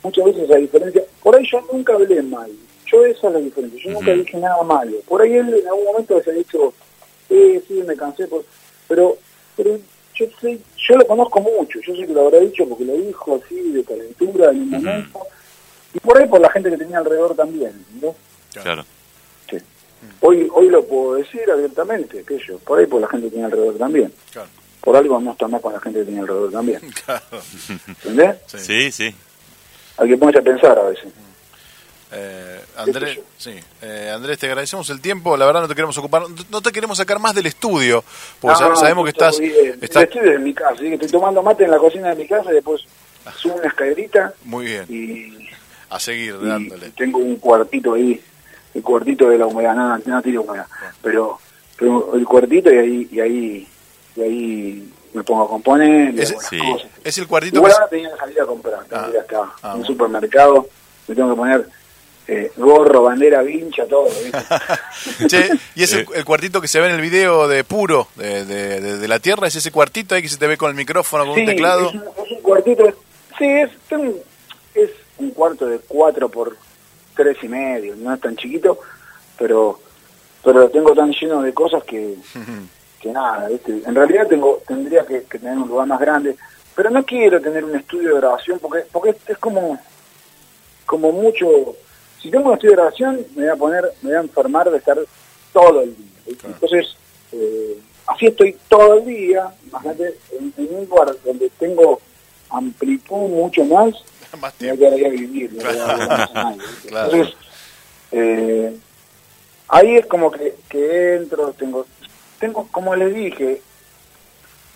muchas 0.03 0.25
veces 0.25 0.51
a 0.51 0.55
diferencia, 0.57 1.03
por 1.23 1.35
ahí 1.35 1.45
yo 1.51 1.61
nunca 1.71 1.93
hablé 1.93 2.21
mal, 2.21 2.51
yo 2.85 3.03
esa 3.05 3.27
es 3.29 3.33
la 3.33 3.39
diferencia, 3.39 3.81
yo 3.83 3.91
nunca 3.91 4.11
dije 4.13 4.37
nada 4.37 4.61
malo. 4.63 4.97
Por 5.07 5.21
ahí 5.23 5.33
él 5.33 5.51
en 5.53 5.67
algún 5.67 5.85
momento 5.85 6.21
se 6.21 6.29
ha 6.29 6.33
dicho, 6.33 6.73
eh, 7.31 7.59
sí, 7.67 7.81
me 7.87 7.95
cansé, 7.95 8.27
por- 8.27 8.45
pero, 8.87 9.17
pero 9.57 9.79
yo 10.15 10.26
sé, 10.40 10.60
yo 10.77 10.98
lo 10.98 11.07
conozco 11.07 11.40
mucho, 11.41 11.80
yo 11.81 11.95
sé 11.95 12.06
que 12.06 12.14
lo 12.14 12.27
habrá 12.27 12.40
dicho 12.40 12.68
porque 12.68 12.85
lo 12.85 12.94
dijo 12.94 13.40
así 13.44 13.72
de 13.72 13.84
calentura 13.84 14.52
en 14.52 14.61
un 14.61 14.69
momento, 14.69 15.19
y 15.94 15.99
por 15.99 16.18
ahí 16.18 16.27
por 16.27 16.41
la 16.41 16.49
gente 16.49 16.69
que 16.69 16.77
tenía 16.77 16.99
alrededor 16.99 17.35
también, 17.35 17.85
¿no? 18.02 18.15
Claro. 18.53 18.84
Sí. 19.49 19.57
Hoy, 20.22 20.48
hoy 20.53 20.69
lo 20.69 20.84
puedo 20.85 21.15
decir 21.15 21.49
abiertamente, 21.49 22.23
que 22.23 22.40
yo, 22.40 22.57
por 22.60 22.80
ahí 22.80 22.85
por 22.85 23.02
la 23.02 23.07
gente 23.07 23.27
que 23.27 23.31
tenía 23.31 23.45
alrededor 23.45 23.77
también. 23.77 24.14
Claro. 24.31 24.49
Por 24.81 24.95
algo 24.95 25.19
no 25.19 25.31
está 25.31 25.48
más 25.48 25.61
con 25.61 25.73
la 25.73 25.80
gente 25.80 25.99
que 25.99 26.06
tenía 26.06 26.22
alrededor 26.22 26.52
también. 26.52 26.81
Claro. 27.06 27.23
¿Entendés? 27.88 28.38
Sí. 28.48 28.57
Sí, 28.60 28.91
sí. 28.91 29.15
Hay 29.98 30.10
que 30.10 30.18
ponerse 30.18 30.40
a 30.40 30.44
pensar 30.44 30.77
a 30.77 30.84
veces. 30.84 31.14
Eh, 32.15 32.61
Andrés, 32.77 33.19
sí. 33.38 33.56
Eh, 33.81 34.11
Andrés, 34.14 34.38
te 34.38 34.45
agradecemos 34.48 34.90
el 34.91 35.02
tiempo. 35.02 35.35
La 35.35 35.45
verdad 35.45 35.61
no 35.61 35.68
te 35.68 35.73
queremos 35.76 35.98
ocupar, 35.98 36.23
no 36.49 36.61
te 36.61 36.72
queremos 36.72 36.98
sacar 36.98 37.19
más 37.19 37.34
del 37.34 37.48
estudio, 37.48 38.03
porque 38.40 38.56
Ah, 38.64 38.68
sab- 38.69 38.76
sabemos 38.76 39.03
que 39.06 39.10
está 39.11 39.30
estás, 39.30 39.40
bien. 39.40 39.80
estás 39.81 40.03
Estoy 40.03 40.30
en 40.30 40.44
mi 40.44 40.53
casa, 40.53 40.76
estoy 40.84 41.10
tomando 41.10 41.41
mate 41.41 41.64
en 41.64 41.72
la 41.72 41.77
cocina 41.77 42.10
de 42.10 42.15
mi 42.15 42.27
casa 42.27 42.52
y 42.52 42.56
después 42.56 42.81
subo 43.38 43.56
una 43.56 43.68
escalerita 43.68 44.34
muy 44.44 44.65
bien. 44.65 44.85
y, 44.90 45.49
A 45.90 45.99
seguir 45.99 46.35
y 46.41 46.45
dándole. 46.48 46.90
tengo 46.91 47.18
un 47.19 47.38
cuartito 47.38 47.94
ahí, 47.95 48.22
el 48.76 48.84
cuartito 48.84 49.30
de 49.30 49.38
la 49.40 49.48
humedad, 49.48 49.73
nada, 49.76 49.99
no 50.06 50.22
tiene 50.22 50.38
humedad, 50.40 50.68
pero, 51.02 51.40
pero 51.77 52.15
el 52.15 52.26
cuartito 52.26 52.72
y 52.72 52.77
ahí, 52.77 53.07
y 53.11 53.19
ahí, 53.19 53.68
y 54.15 54.22
ahí 54.22 54.94
me 55.14 55.23
pongo 55.23 55.44
a 55.45 55.48
componer 55.48 56.14
sí. 56.27 56.34
cosas. 56.60 56.88
Es 57.03 57.18
el 57.18 57.27
cuartito 57.27 57.57
Igual 57.57 57.72
que 57.72 57.76
ahora 57.77 57.90
tenía 57.90 58.11
que 58.11 58.18
salir 58.19 58.41
a 58.41 58.45
comprar, 58.45 58.80
Ah. 58.91 59.10
acá, 59.19 59.38
Ah, 59.41 59.49
en 59.61 59.68
un 59.68 59.72
bueno. 59.80 59.85
supermercado, 59.85 60.68
me 61.07 61.15
tengo 61.15 61.30
que 61.31 61.35
poner 61.35 61.68
eh, 62.27 62.51
gorro, 62.57 63.03
bandera, 63.03 63.41
vincha, 63.41 63.85
todo. 63.85 64.05
¿viste? 64.05 65.27
Che, 65.27 65.49
y 65.75 65.83
es 65.83 65.93
el, 65.93 65.99
Eh. 66.01 66.05
el 66.15 66.25
cuartito 66.25 66.61
que 66.61 66.67
se 66.67 66.79
ve 66.79 66.87
en 66.87 66.95
el 66.95 67.01
video 67.01 67.47
de 67.47 67.63
Puro, 67.63 68.07
de, 68.15 68.45
de, 68.45 68.79
de- 68.81 68.97
de 68.97 69.07
la 69.07 69.19
Tierra, 69.19 69.47
es 69.47 69.55
ese 69.55 69.71
cuartito 69.71 70.15
ahí 70.15 70.21
que 70.21 70.29
se 70.29 70.37
te 70.37 70.47
ve 70.47 70.57
con 70.57 70.69
el 70.69 70.75
micrófono, 70.75 71.25
con 71.25 71.35
Sí, 71.35 71.41
un 71.41 71.47
teclado. 71.47 71.89
Es 71.89 71.95
un, 71.95 72.01
es 72.25 72.31
un 72.31 72.41
cuartito, 72.41 72.85
sí, 73.37 73.45
es, 73.45 73.69
es 74.75 74.89
un 75.17 75.31
cuarto 75.31 75.65
de 75.67 75.79
4 75.79 76.29
por 76.29 76.55
tres 77.15 77.37
y 77.43 77.47
medio, 77.47 77.95
no 77.95 78.13
es 78.13 78.19
tan 78.21 78.35
chiquito, 78.35 78.79
pero 79.37 79.79
pero 80.43 80.59
lo 80.59 80.69
tengo 80.69 80.93
tan 80.93 81.11
lleno 81.11 81.41
de 81.41 81.53
cosas 81.53 81.83
que, 81.83 82.15
que 82.99 83.11
nada, 83.11 83.47
¿viste? 83.49 83.81
en 83.85 83.95
realidad 83.95 84.27
tengo 84.27 84.61
tendría 84.67 85.05
que, 85.05 85.23
que 85.23 85.39
tener 85.39 85.57
un 85.57 85.67
lugar 85.67 85.87
más 85.87 85.99
grande, 85.99 86.35
pero 86.75 86.89
no 86.89 87.03
quiero 87.05 87.39
tener 87.39 87.63
un 87.63 87.75
estudio 87.75 88.15
de 88.15 88.19
grabación 88.21 88.59
porque 88.59 88.85
porque 88.91 89.11
es, 89.11 89.17
es 89.27 89.37
como 89.37 89.77
como 90.85 91.11
mucho, 91.11 91.47
si 92.23 92.31
tengo 92.31 92.49
un 92.49 92.53
estudio 92.53 92.71
de 92.71 92.77
grabación 92.77 93.25
me 93.35 93.43
voy 93.43 93.51
a 93.51 93.55
poner, 93.55 93.83
me 94.01 94.09
voy 94.09 94.17
a 94.17 94.21
enfermar 94.21 94.71
de 94.71 94.77
estar 94.77 94.97
todo 95.51 95.81
el 95.81 95.95
día, 95.95 96.35
entonces 96.45 96.95
eh, 97.33 97.77
así 98.07 98.27
estoy 98.27 98.57
todo 98.69 98.99
el 98.99 99.05
día, 99.05 99.53
imagínate, 99.67 100.15
en, 100.31 100.53
en 100.57 100.75
un 100.75 100.85
lugar 100.85 101.13
donde 101.25 101.49
tengo 101.59 101.99
amplitud 102.49 103.29
mucho 103.29 103.65
más, 103.65 103.93
Más 104.41 104.53
me 104.59 104.73
voy 104.73 104.75
a 104.75 104.79
quedar 104.79 104.93
ahí 104.93 105.05
a 105.05 105.09
vivir, 105.09 105.51
me 105.51 105.63
voy 105.63 105.67
a 105.67 105.71
quedar 105.73 106.07
más 106.07 106.29
a 106.31 106.33
nadie, 106.33 106.57
¿viste? 106.57 106.87
Claro. 106.89 107.11
Entonces, 107.11 107.35
eh, 108.13 108.77
ahí 109.67 109.95
es 109.95 110.05
como 110.05 110.31
que, 110.31 110.55
que 110.69 111.15
entro, 111.15 111.53
tengo, 111.53 111.85
tengo, 112.39 112.67
como 112.71 112.95
les 112.95 113.13
dije, 113.13 113.61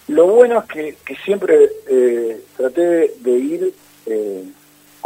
lo 0.07 0.27
bueno 0.27 0.59
es 0.59 0.65
que, 0.65 0.97
que 1.05 1.15
siempre 1.17 1.69
eh, 1.87 2.41
traté 2.55 2.81
de, 2.81 3.13
de 3.19 3.31
ir 3.31 3.73
eh, 4.05 4.43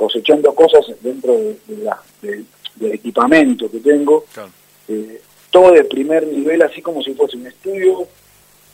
cosechando 0.05 0.51
cosas 0.55 0.83
dentro 1.01 1.31
de, 1.33 1.59
de 1.67 1.77
la- 1.83 2.01
de- 2.23 2.43
del 2.75 2.93
equipamiento 2.93 3.69
que 3.69 3.79
tengo, 3.79 4.25
Claro. 4.33 4.49
eh, 4.87 5.21
todo 5.51 5.71
de 5.73 5.83
primer 5.83 6.25
nivel, 6.25 6.59
así 6.63 6.81
como 6.81 7.03
si 7.03 7.13
fuese 7.13 7.37
un 7.37 7.45
estudio 7.45 8.07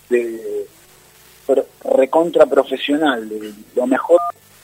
de 0.09 0.65
recontra 1.83 2.45
profesional, 2.45 3.27
de 3.27 3.53
lo 3.75 3.87
mejor 3.87 4.19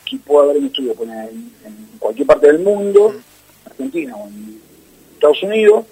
que 0.05 0.17
pueda 0.17 0.45
haber 0.45 0.57
un 0.57 0.65
estudio 0.67 0.93
poner 0.95 1.29
en, 1.29 1.51
en 1.65 1.89
cualquier 1.99 2.27
parte 2.27 2.47
del 2.47 2.59
mundo, 2.59 3.13
Argentina 3.65 4.15
o 4.15 4.27
en 4.27 4.61
Estados 5.15 5.43
Unidos, 5.43 5.85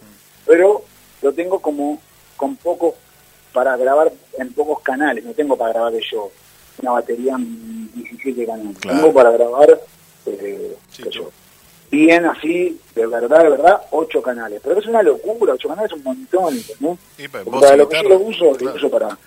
pero 0.45 0.83
lo 1.21 1.33
tengo 1.33 1.59
como 1.59 1.99
con 2.37 2.55
poco 2.55 2.95
para 3.51 3.75
grabar 3.75 4.11
en 4.37 4.53
pocos 4.53 4.79
canales, 4.81 5.25
no 5.25 5.31
tengo 5.33 5.57
para 5.57 5.73
grabar 5.73 5.93
yo 6.11 6.31
una 6.81 6.91
batería 6.91 7.35
en 7.35 7.91
17 7.93 8.45
canales, 8.45 8.77
Claro. 8.79 8.97
tengo 8.99 9.13
para 9.13 9.31
grabar 9.31 9.81
eh, 10.25 10.77
Sí, 10.91 11.03
yo- 11.09 11.29
bien 11.89 12.25
así, 12.25 12.79
de 12.95 13.05
verdad, 13.05 13.43
de 13.43 13.49
verdad, 13.49 13.81
ocho 13.91 14.21
canales, 14.21 14.61
pero 14.63 14.79
es 14.79 14.85
una 14.85 15.03
locura, 15.03 15.53
ocho 15.53 15.67
canales 15.67 15.91
es 15.91 15.97
un 15.97 16.03
montón, 16.03 16.55
¿no? 16.79 16.97
Pues, 17.43 17.61
para 17.61 17.75
lo 17.77 17.89
que 17.89 17.97
yo 18.03 18.09
lo 18.09 18.19
uso, 18.19 18.45
lo 18.45 18.73
uso 18.75 18.89
para. 18.89 19.17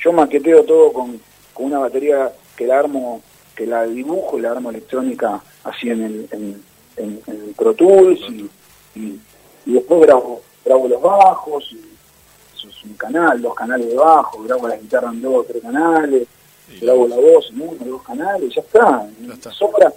Yo 0.00 0.12
maqueteo 0.12 0.64
todo 0.64 0.92
con, 0.92 1.20
con 1.52 1.66
una 1.66 1.78
batería 1.80 2.32
que 2.56 2.66
la 2.66 2.78
armo, 2.78 3.22
que 3.56 3.66
la 3.66 3.84
dibujo 3.84 4.38
y 4.38 4.42
la 4.42 4.52
armo 4.52 4.70
electrónica 4.70 5.40
así 5.64 5.88
en 5.90 6.02
el, 6.02 6.28
en, 6.30 6.62
en, 6.96 7.20
en 7.26 7.54
Pro 7.54 7.74
Tools 7.74 8.20
y, 8.30 8.50
y, 8.94 9.20
y 9.66 9.72
después 9.74 10.00
grabo, 10.02 10.42
grabo 10.64 10.88
los 10.88 11.00
bajos, 11.00 11.64
y 11.72 11.80
eso 12.56 12.68
es 12.68 12.84
un 12.84 12.94
canal, 12.94 13.40
dos 13.42 13.54
canales 13.54 13.88
de 13.88 13.96
bajo, 13.96 14.42
grabo 14.44 14.68
la 14.68 14.76
guitarra 14.76 15.10
en 15.10 15.20
dos 15.22 15.34
o 15.36 15.44
tres 15.44 15.62
canales, 15.62 16.26
Y 16.74 16.80
grabo 16.80 17.06
la 17.06 17.16
voz 17.16 17.50
en 17.50 17.60
uno 17.60 17.84
dos 17.84 18.02
canales, 18.02 18.54
ya 18.54 18.60
está. 18.62 19.06
Ya 19.26 19.34
está. 19.34 19.50
Sobra, 19.52 19.92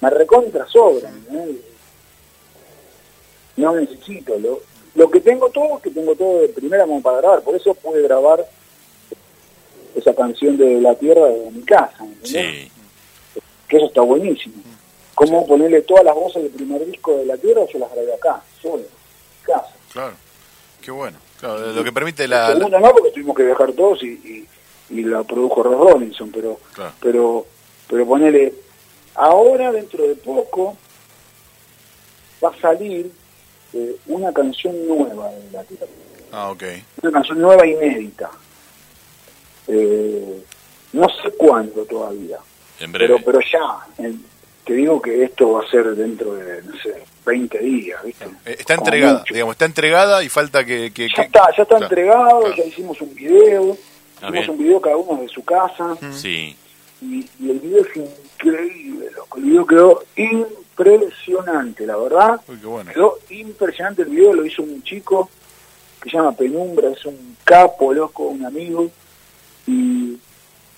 me 0.00 0.10
recontra 0.10 0.66
sobra. 0.68 1.10
¿eh? 1.32 1.60
No 3.56 3.74
necesito. 3.74 4.38
Lo, 4.38 4.60
lo 4.94 5.10
que 5.10 5.20
tengo 5.20 5.48
todo 5.50 5.76
es 5.78 5.82
que 5.82 5.90
tengo 5.90 6.14
todo 6.14 6.40
de 6.40 6.48
primera 6.48 6.84
como 6.84 7.02
para 7.02 7.18
grabar. 7.18 7.42
Por 7.42 7.54
eso 7.56 7.74
pude 7.74 8.02
grabar 8.02 8.44
esa 9.94 10.14
canción 10.14 10.56
de 10.56 10.80
La 10.80 10.94
Tierra 10.94 11.26
de 11.26 11.50
mi 11.50 11.62
casa. 11.62 12.04
Sí. 12.22 12.70
Que 13.68 13.76
eso 13.76 13.86
está 13.86 14.00
buenísimo. 14.02 14.54
Cómo 15.14 15.46
ponerle 15.46 15.82
todas 15.82 16.04
las 16.04 16.14
voces 16.14 16.42
del 16.44 16.52
primer 16.52 16.86
disco 16.86 17.16
de 17.16 17.26
La 17.26 17.36
Tierra, 17.36 17.62
yo 17.72 17.78
las 17.80 17.90
grabé 17.92 18.14
acá, 18.14 18.40
solo, 18.62 18.76
en 18.76 18.82
mi 18.82 19.42
casa. 19.44 19.74
Claro. 19.92 20.14
Qué 20.80 20.90
bueno. 20.92 21.18
Claro, 21.40 21.72
lo 21.72 21.84
que 21.84 21.92
permite 21.92 22.28
la... 22.28 22.50
la- 22.50 22.54
Segundo 22.54 22.78
no, 22.80 22.92
porque 22.92 23.10
tuvimos 23.10 23.36
que 23.36 23.42
viajar 23.44 23.72
todos 23.72 24.02
y, 24.04 24.06
y, 24.08 24.48
y 24.90 25.02
la 25.02 25.22
produjo 25.24 25.62
Ross 25.64 25.92
Robinson, 25.92 26.30
pero 26.32 26.58
Claro. 26.72 26.92
pero 27.00 27.46
pero 27.88 28.06
ponele, 28.06 28.54
ahora 29.18 29.72
dentro 29.72 30.06
de 30.06 30.14
poco 30.14 30.76
va 32.42 32.50
a 32.50 32.60
salir 32.60 33.10
eh, 33.74 33.96
una 34.06 34.32
canción 34.32 34.86
nueva 34.86 35.28
de 35.30 35.50
la 35.52 35.64
tierra, 35.64 35.86
Ah, 36.32 36.50
ok. 36.50 36.62
una 37.02 37.12
canción 37.12 37.40
nueva 37.40 37.66
inédita. 37.66 38.30
Eh, 39.66 40.42
no 40.92 41.06
sé 41.08 41.30
cuándo 41.36 41.84
todavía, 41.84 42.38
En 42.80 42.92
breve. 42.92 43.14
pero 43.22 43.24
pero 43.24 43.40
ya, 43.40 44.04
en- 44.04 44.24
te 44.64 44.74
digo 44.74 45.00
que 45.00 45.24
esto 45.24 45.52
va 45.52 45.64
a 45.64 45.70
ser 45.70 45.94
dentro 45.94 46.34
de, 46.34 46.62
no 46.62 46.72
sé, 46.82 47.02
20 47.26 47.58
días, 47.58 48.02
¿viste? 48.04 48.24
Eh, 48.46 48.56
Está 48.58 48.76
Como 48.76 48.86
entregada, 48.88 49.18
mucho. 49.20 49.34
digamos, 49.34 49.54
está 49.54 49.64
entregada 49.64 50.22
y 50.22 50.28
falta 50.28 50.64
que... 50.64 50.90
que- 50.92 51.08
Ya 51.08 51.14
que- 51.16 51.22
está, 51.22 51.40
ya 51.56 51.62
está 51.62 51.76
Claro, 51.76 51.84
entregado, 51.84 52.40
claro. 52.40 52.54
ya 52.56 52.64
hicimos 52.64 53.00
un 53.00 53.14
video, 53.14 53.76
Ah, 54.20 54.28
hicimos 54.28 54.32
bien. 54.32 54.50
un 54.50 54.58
video 54.58 54.80
cada 54.80 54.96
uno 54.96 55.22
de 55.22 55.28
su 55.28 55.44
casa, 55.44 55.96
Sí. 56.12 56.56
y, 57.02 57.26
y 57.40 57.50
el 57.50 57.58
video 57.60 57.82
es 57.82 57.88
increíble, 58.42 59.10
loco. 59.14 59.38
El 59.38 59.44
video 59.44 59.66
quedó 59.66 60.02
impresionante, 60.16 61.86
la 61.86 61.96
verdad. 61.96 62.40
Uy, 62.48 62.56
qué 62.58 62.66
bueno. 62.66 62.92
Quedó 62.92 63.18
impresionante 63.30 64.02
el 64.02 64.08
video, 64.08 64.32
lo 64.34 64.44
hizo 64.46 64.62
un 64.62 64.82
chico 64.82 65.28
que 66.00 66.10
se 66.10 66.16
llama 66.16 66.32
Penumbra, 66.32 66.90
es 66.90 67.04
un 67.04 67.36
capo, 67.44 67.92
loco, 67.92 68.24
un 68.24 68.44
amigo. 68.44 68.88
Y 69.66 70.18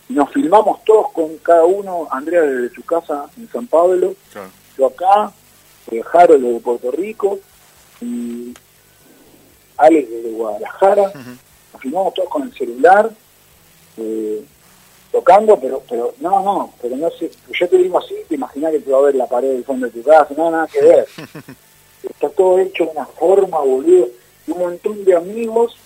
nos 0.08 0.30
filmamos 0.32 0.82
todos 0.84 1.12
con 1.12 1.36
cada 1.38 1.64
uno, 1.64 2.08
Andrea 2.10 2.42
desde 2.42 2.74
su 2.74 2.82
casa 2.84 3.26
en 3.36 3.48
San 3.50 3.66
Pablo, 3.66 4.14
Claro. 4.32 4.48
yo 4.76 4.86
acá, 4.86 5.32
eh, 5.90 6.02
Harold 6.12 6.44
de 6.44 6.60
Puerto 6.60 6.90
Rico 6.90 7.38
y 8.00 8.54
Alex 9.76 10.10
de 10.10 10.30
Guadalajara. 10.32 11.12
Nos 11.72 11.82
filmamos 11.82 12.14
todos 12.14 12.28
con 12.28 12.42
el 12.42 12.52
celular, 12.54 13.10
eh, 13.98 14.44
tocando, 15.12 15.58
pero 15.58 15.82
pero 15.88 16.14
no, 16.20 16.42
no, 16.42 16.72
pero 16.80 16.96
no 16.96 17.10
sé, 17.10 17.30
yo 17.58 17.68
te 17.68 17.76
digo 17.78 17.98
así, 17.98 18.14
te 18.28 18.34
imaginas 18.36 18.72
que 18.72 18.80
te 18.80 18.90
va 18.90 18.98
a 18.98 19.02
ver 19.02 19.14
la 19.16 19.26
pared 19.26 19.48
del 19.50 19.64
fondo 19.64 19.86
de 19.86 19.92
tu 19.92 20.02
casa, 20.08 20.28
no, 20.36 20.50
nada 20.50 20.66
que 20.66 20.80
ver. 20.84 21.06
Está 22.02 22.28
todo 22.30 22.58
hecho 22.58 22.84
de 22.84 22.90
una 22.92 23.06
forma, 23.06 23.58
boludo. 23.58 24.08
Y 24.46 24.50
un 24.52 24.58
montón 24.58 25.04
de 25.04 25.14
amigos 25.16 25.76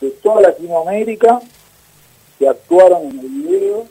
de 0.00 0.10
toda 0.10 0.42
Latinoamérica 0.42 1.40
que 2.38 2.48
actuaron 2.48 3.06
en 3.10 3.18
el 3.18 3.28
video. 3.28 3.86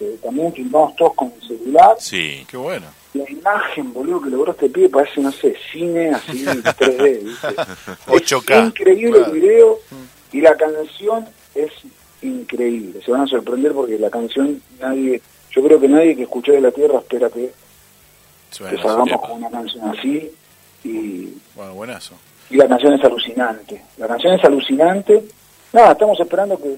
Eh, 0.00 0.18
también 0.22 0.52
filmamos 0.52 0.94
todos 0.96 1.14
con 1.14 1.32
el 1.40 1.48
celular 1.48 1.96
Sí. 1.98 2.44
Qué 2.50 2.56
bueno. 2.58 2.86
la 3.14 3.30
imagen, 3.30 3.92
boludo, 3.94 4.20
que 4.22 4.30
logró 4.30 4.52
este 4.52 4.68
pibe 4.68 4.88
parece, 4.90 5.20
no 5.22 5.32
sé, 5.32 5.56
cine 5.72 6.10
así 6.10 6.44
3D, 6.44 7.22
¿viste? 7.22 7.48
8K, 8.06 8.50
Es 8.58 8.66
increíble 8.66 9.18
claro. 9.18 9.32
el 9.32 9.40
video 9.40 9.78
y 10.32 10.40
la 10.42 10.54
canción 10.56 11.26
es 11.54 11.70
increíble. 12.26 13.00
Se 13.04 13.10
van 13.10 13.22
a 13.22 13.26
sorprender 13.26 13.72
porque 13.72 13.98
la 13.98 14.10
canción, 14.10 14.60
nadie, 14.80 15.20
yo 15.50 15.62
creo 15.62 15.80
que 15.80 15.88
nadie 15.88 16.16
que 16.16 16.22
escuchó 16.22 16.52
de 16.52 16.60
la 16.60 16.70
Tierra 16.70 16.98
espera 16.98 17.28
que, 17.30 17.52
que 18.50 18.76
salgamos 18.82 19.20
con 19.20 19.32
una 19.32 19.50
canción 19.50 19.88
así 19.88 20.30
y, 20.84 21.28
Bueno, 21.54 21.74
buenazo. 21.74 22.14
y 22.50 22.56
la 22.56 22.68
canción 22.68 22.92
es 22.94 23.04
alucinante. 23.04 23.82
La 23.98 24.06
canción 24.08 24.34
es 24.34 24.44
alucinante. 24.44 25.24
Nada, 25.72 25.92
estamos 25.92 26.18
esperando 26.20 26.56
que 26.58 26.76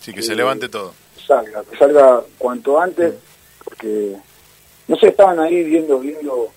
Sí, 0.00 0.12
que 0.14 0.22
se 0.22 0.34
levante 0.34 0.68
todo. 0.68 0.94
salga, 1.26 1.62
que 1.70 1.76
salga 1.76 2.22
cuanto 2.38 2.80
antes, 2.80 3.14
porque 3.62 4.16
no 4.88 4.96
sé, 4.96 5.08
estaban 5.08 5.38
ahí 5.40 5.62
viendo, 5.62 5.98
viendo 6.00 6.48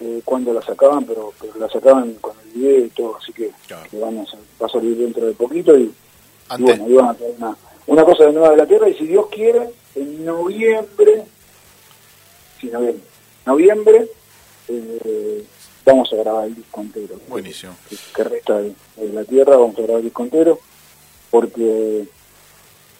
eh, 0.00 0.20
cuándo 0.24 0.52
la 0.52 0.60
sacaban, 0.62 1.04
pero, 1.04 1.32
pero 1.40 1.54
la 1.58 1.68
sacaban 1.68 2.14
con 2.20 2.32
el 2.44 2.50
video 2.60 2.84
y 2.86 2.88
todo, 2.90 3.16
así 3.16 3.32
que, 3.32 3.50
Claro. 3.66 3.88
que 3.90 3.98
sal- 3.98 4.38
va 4.62 4.66
a 4.66 4.68
salir 4.68 4.96
dentro 4.98 5.24
de 5.26 5.32
poquito 5.32 5.76
y, 5.78 5.82
y 5.84 5.94
Antes, 6.50 6.78
bueno, 6.78 6.84
ahí 6.86 6.92
van 6.94 7.08
a 7.08 7.14
traer 7.14 7.34
una, 7.38 7.56
una 7.90 8.04
cosa 8.04 8.24
de 8.24 8.32
nueva 8.32 8.50
de 8.50 8.56
la 8.56 8.66
Tierra 8.66 8.88
y 8.88 8.94
si 8.94 9.04
Dios 9.04 9.26
quiere, 9.32 9.68
en 9.96 10.24
noviembre, 10.24 11.24
sí, 12.60 12.68
noviembre, 12.68 13.02
noviembre, 13.44 14.08
eh, 14.68 15.44
vamos 15.84 16.12
a 16.12 16.16
grabar 16.16 16.46
el 16.46 16.54
disco 16.54 16.80
entero. 16.82 17.16
Buenísimo. 17.28 17.74
Que, 17.88 17.96
que 18.14 18.24
resta 18.24 18.58
de, 18.58 18.74
de 18.96 19.12
la 19.12 19.24
Tierra, 19.24 19.56
vamos 19.56 19.76
a 19.76 19.82
grabar 19.82 19.98
el 19.98 20.04
disco 20.04 20.22
entero, 20.22 20.60
porque 21.30 22.04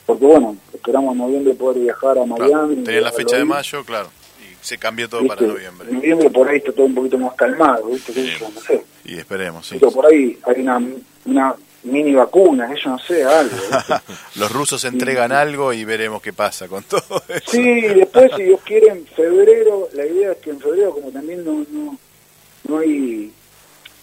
porque 0.06 0.26
bueno, 0.26 0.56
esperamos 0.74 1.12
en 1.12 1.18
noviembre 1.18 1.54
poder 1.54 1.82
viajar 1.82 2.18
a 2.18 2.24
claro, 2.24 2.52
Miami. 2.52 2.82
tenía 2.82 3.00
la 3.00 3.12
fecha 3.12 3.36
de 3.36 3.44
mayo, 3.44 3.84
claro. 3.84 4.08
Y 4.40 4.56
se 4.60 4.76
cambió 4.76 5.08
todo 5.08 5.20
¿viste? 5.20 5.36
para 5.36 5.46
noviembre. 5.46 5.88
En 5.88 5.94
noviembre 5.94 6.30
por 6.30 6.48
ahí 6.48 6.56
está 6.56 6.72
todo 6.72 6.86
un 6.86 6.96
poquito 6.96 7.16
más 7.16 7.34
calmado, 7.34 7.86
¿viste? 7.86 8.12
No 8.40 8.60
sé. 8.60 8.84
Y 9.04 9.18
esperemos, 9.18 9.68
sí. 9.68 9.76
Pero 9.78 9.92
por 9.92 10.06
ahí 10.06 10.36
hay 10.42 10.62
una, 10.62 10.82
una 11.26 11.54
mini 11.82 12.12
vacuna, 12.14 12.68
que 12.72 12.80
yo 12.80 12.90
no 12.90 12.98
sé, 12.98 13.24
algo. 13.24 13.56
Los 14.36 14.50
rusos 14.52 14.84
entregan 14.84 15.32
algo 15.32 15.72
y 15.72 15.84
veremos 15.84 16.20
qué 16.22 16.32
pasa 16.32 16.68
con 16.68 16.82
todo 16.84 17.02
eso. 17.28 17.50
Sí, 17.50 17.80
después 17.80 18.30
si 18.36 18.42
Dios 18.44 18.60
quiere 18.64 18.88
en 18.88 19.06
febrero, 19.06 19.88
la 19.94 20.04
idea 20.06 20.32
es 20.32 20.38
que 20.38 20.50
en 20.50 20.60
febrero 20.60 20.92
como 20.92 21.10
también 21.10 21.44
no, 21.44 21.64
no, 21.70 21.96
no 22.68 22.78
hay, 22.78 23.32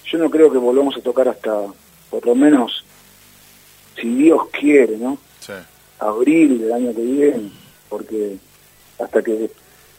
yo 0.06 0.18
no 0.18 0.30
creo 0.30 0.52
que 0.52 0.58
volvamos 0.58 0.96
a 0.98 1.02
tocar 1.02 1.28
hasta, 1.30 1.54
por 2.10 2.26
lo 2.26 2.34
menos, 2.36 2.84
si 4.00 4.08
Dios 4.16 4.42
quiere, 4.52 4.98
¿no? 4.98 5.18
Sí. 5.40 5.54
Abril 6.00 6.60
del 6.62 6.72
año 6.74 6.94
que 6.96 7.02
viene, 7.02 7.52
porque 7.90 8.38
hasta 9.00 9.22
que 9.22 9.50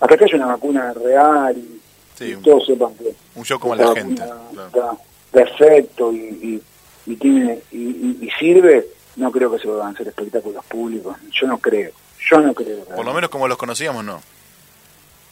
hasta 0.01 0.17
que 0.17 0.25
haya 0.25 0.37
una 0.37 0.47
vacuna 0.47 0.93
real 0.95 1.57
y, 1.59 1.81
Sí, 2.17 2.25
y 2.31 2.35
un- 2.35 2.43
todos 2.43 2.67
sepan 2.67 2.95
que 2.95 3.15
Un 3.35 3.45
show 3.45 3.59
como 3.61 3.75
la 3.77 3.93
gente. 3.95 4.17
claro. 4.23 4.71
da, 4.73 4.97
da 5.33 5.43
efecto 5.43 6.13
y, 6.13 6.17
y, 6.19 6.63
y 7.09 7.17
tiene 7.17 7.61
y, 7.73 7.77
y- 7.79 8.19
y 8.23 8.31
sirve, 8.39 8.87
no 9.17 9.31
creo 9.33 9.51
que 9.51 9.59
se 9.59 9.67
van 9.69 9.89
a 9.89 9.91
hacer 9.91 10.09
espectáculos 10.09 10.65
públicos, 10.67 11.17
yo 11.33 11.47
no 11.47 11.59
creo, 11.59 11.91
yo 12.31 12.41
no 12.41 12.55
creo. 12.55 12.85
Por 12.85 13.05
lo 13.05 13.13
menos 13.15 13.31
como 13.31 13.49
los 13.49 13.57
conocíamos, 13.59 14.05
no. 14.05 14.21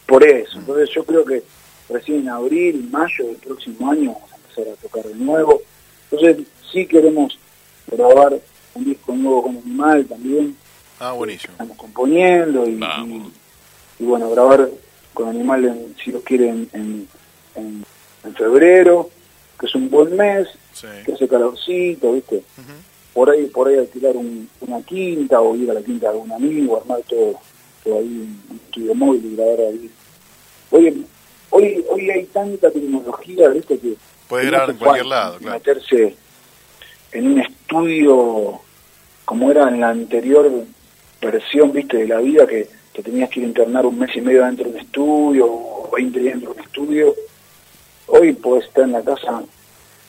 Por 0.05 0.25
eso, 0.25 0.57
entonces 0.59 0.89
yo 0.95 1.03
creo 1.03 1.23
que 1.25 1.43
recién 1.89 2.19
en 2.21 2.29
abril, 2.29 2.87
mayo 2.91 3.25
del 3.25 3.35
próximo 3.37 3.91
año 3.91 4.13
vamos 4.13 4.31
a 4.31 4.35
empezar 4.37 4.73
a 4.73 4.75
tocar 4.81 5.03
de 5.03 5.15
nuevo. 5.15 5.61
Entonces 6.11 6.47
sí 6.71 6.85
queremos 6.85 7.37
grabar 7.91 8.39
un 8.73 8.85
disco 8.85 9.13
nuevo 9.15 9.43
con 9.43 9.57
Animal 9.57 10.05
también, 10.07 10.55
Ah, 10.99 11.11
buenísimo. 11.11 11.51
estamos 11.53 11.77
componiendo 11.77 12.67
y, 12.67 12.73
y, 12.81 13.31
y 13.99 14.05
bueno, 14.05 14.29
grabar 14.31 14.67
con 15.13 15.29
Animal, 15.29 15.65
en, 15.65 15.95
si 16.03 16.11
lo 16.11 16.21
quieren, 16.21 16.69
en, 16.73 17.07
en, 17.55 17.85
en 18.23 18.35
febrero, 18.35 19.09
que 19.59 19.65
es 19.65 19.75
un 19.75 19.89
buen 19.89 20.15
mes, 20.15 20.47
Sí. 20.73 20.87
que 21.05 21.13
hace 21.13 21.27
calorcito, 21.27 22.13
¿viste? 22.13 22.43
Por 23.13 23.29
ahí, 23.31 23.45
por 23.47 23.67
ahí 23.67 23.77
alquilar 23.77 24.15
un- 24.15 24.47
una 24.61 24.81
quinta 24.83 25.41
o 25.41 25.55
ir 25.55 25.69
a 25.71 25.73
la 25.73 25.81
quinta 25.81 26.07
de 26.07 26.13
algún 26.13 26.31
amigo, 26.31 26.77
armar 26.77 27.01
todo, 27.09 27.33
todo 27.83 27.97
ahí, 27.99 28.05
un 28.05 28.41
un 28.51 28.55
estudio 28.57 28.93
móvil 28.95 29.25
y 29.25 29.35
grabar 29.35 29.59
ahí. 29.61 29.89
Hoy, 30.69 31.05
hoy, 31.49 31.85
hoy 31.89 32.09
hay 32.11 32.25
tanta 32.25 32.69
tecnología, 32.69 33.49
¿viste? 33.49 33.79
Que 33.79 33.93
Puede 34.27 34.43
que 34.43 34.49
grabar 34.51 34.69
en 34.69 34.77
cualquier 34.77 35.05
lado, 35.07 35.37
claro. 35.39 35.53
Meterse 35.57 36.15
en 37.13 37.27
un 37.27 37.39
estudio 37.39 38.59
como 39.25 39.49
era 39.51 39.67
en 39.69 39.79
la 39.79 39.89
anterior 39.89 40.49
versión, 41.21 41.71
¿viste? 41.73 41.97
De 41.97 42.07
la 42.07 42.19
vida, 42.19 42.45
que, 42.45 42.67
que 42.93 43.01
tenías 43.01 43.29
que 43.29 43.39
ir 43.39 43.45
a 43.45 43.49
internar 43.49 43.85
un 43.85 43.97
mes 43.97 44.15
y 44.15 44.21
medio 44.21 44.45
dentro 44.45 44.65
de 44.65 44.71
un 44.71 44.77
estudio 44.79 45.45
o 45.47 45.89
20 45.95 46.19
días 46.19 46.33
dentro 46.35 46.53
de 46.53 46.59
un 46.59 46.65
estudio. 46.65 47.15
Hoy 48.07 48.33
podés 48.33 48.65
estar 48.65 48.83
en 48.85 48.93
la 48.93 49.01
casa, 49.03 49.43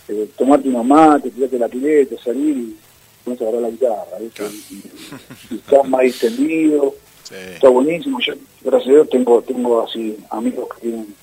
eh, 0.08 0.28
tomarte 0.36 0.68
unos 0.68 0.86
mates, 0.86 1.32
tirarte 1.34 1.58
la 1.58 1.68
pileta, 1.68 2.14
salir 2.22 2.56
y 2.56 3.30
a 3.30 3.32
agarrar 3.34 3.60
la 3.62 3.70
guitarra, 3.70 4.18
¿viste? 4.20 4.36
Claro. 4.44 4.52
Y, 5.50 5.54
estás 5.56 5.88
más 5.88 6.00
distendido, 6.02 6.94
Sí. 7.24 7.34
está 7.54 7.68
buenísimo. 7.68 8.18
Yo, 8.26 8.32
gracias 8.62 8.88
a 8.88 8.92
Dios, 8.92 9.10
tengo, 9.10 9.42
tengo 9.42 9.82
así 9.82 10.16
amigos 10.30 10.66
que 10.74 10.80
tienen, 10.80 11.14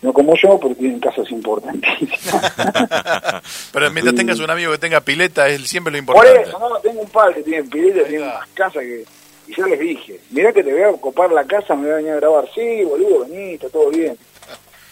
no 0.00 0.12
como 0.12 0.34
yo, 0.42 0.58
pero 0.58 0.74
tienen 0.74 1.00
casas 1.00 1.30
importantísimas. 1.30 2.52
Pero 3.72 3.90
mientras 3.90 4.12
Sí. 4.14 4.16
tengas 4.16 4.38
un 4.40 4.48
amigo 4.48 4.70
que 4.72 4.78
tenga 4.78 5.00
pileta, 5.00 5.48
es 5.48 5.68
siempre 5.68 5.92
lo 5.92 6.06
Por 6.06 6.16
importante. 6.16 6.48
eso, 6.48 6.58
no, 6.58 6.78
tengo 6.80 7.00
un 7.02 7.08
par 7.10 7.34
que 7.34 7.42
tienen 7.42 7.68
pileta, 7.68 8.00
está. 8.08 8.16
unas 8.22 8.46
casas 8.54 8.82
que... 8.84 9.04
Y 9.48 9.54
yo 9.54 9.66
les 9.66 9.80
dije, 9.80 10.20
mirá 10.30 10.52
que 10.52 10.62
te 10.62 10.72
voy 10.72 10.82
a 10.82 10.92
copar 11.00 11.32
la 11.32 11.44
casa, 11.44 11.74
me 11.74 11.82
voy 11.84 11.90
a 11.92 11.96
venir 11.96 12.12
a 12.12 12.16
grabar. 12.16 12.48
Sí, 12.54 12.84
boludo, 12.84 13.26
vení, 13.26 13.54
está 13.54 13.68
todo 13.70 13.90
bien. 13.90 14.16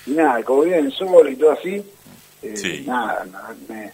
Y 0.07 0.11
nada, 0.12 0.43
como 0.43 0.62
viven 0.62 0.91
solo 0.91 1.28
y 1.28 1.37
todo 1.37 1.53
así, 1.53 1.83
eh, 2.43 2.57
Sí. 2.57 2.85
nada, 2.87 3.24
nada, 3.31 3.55
me, 3.69 3.93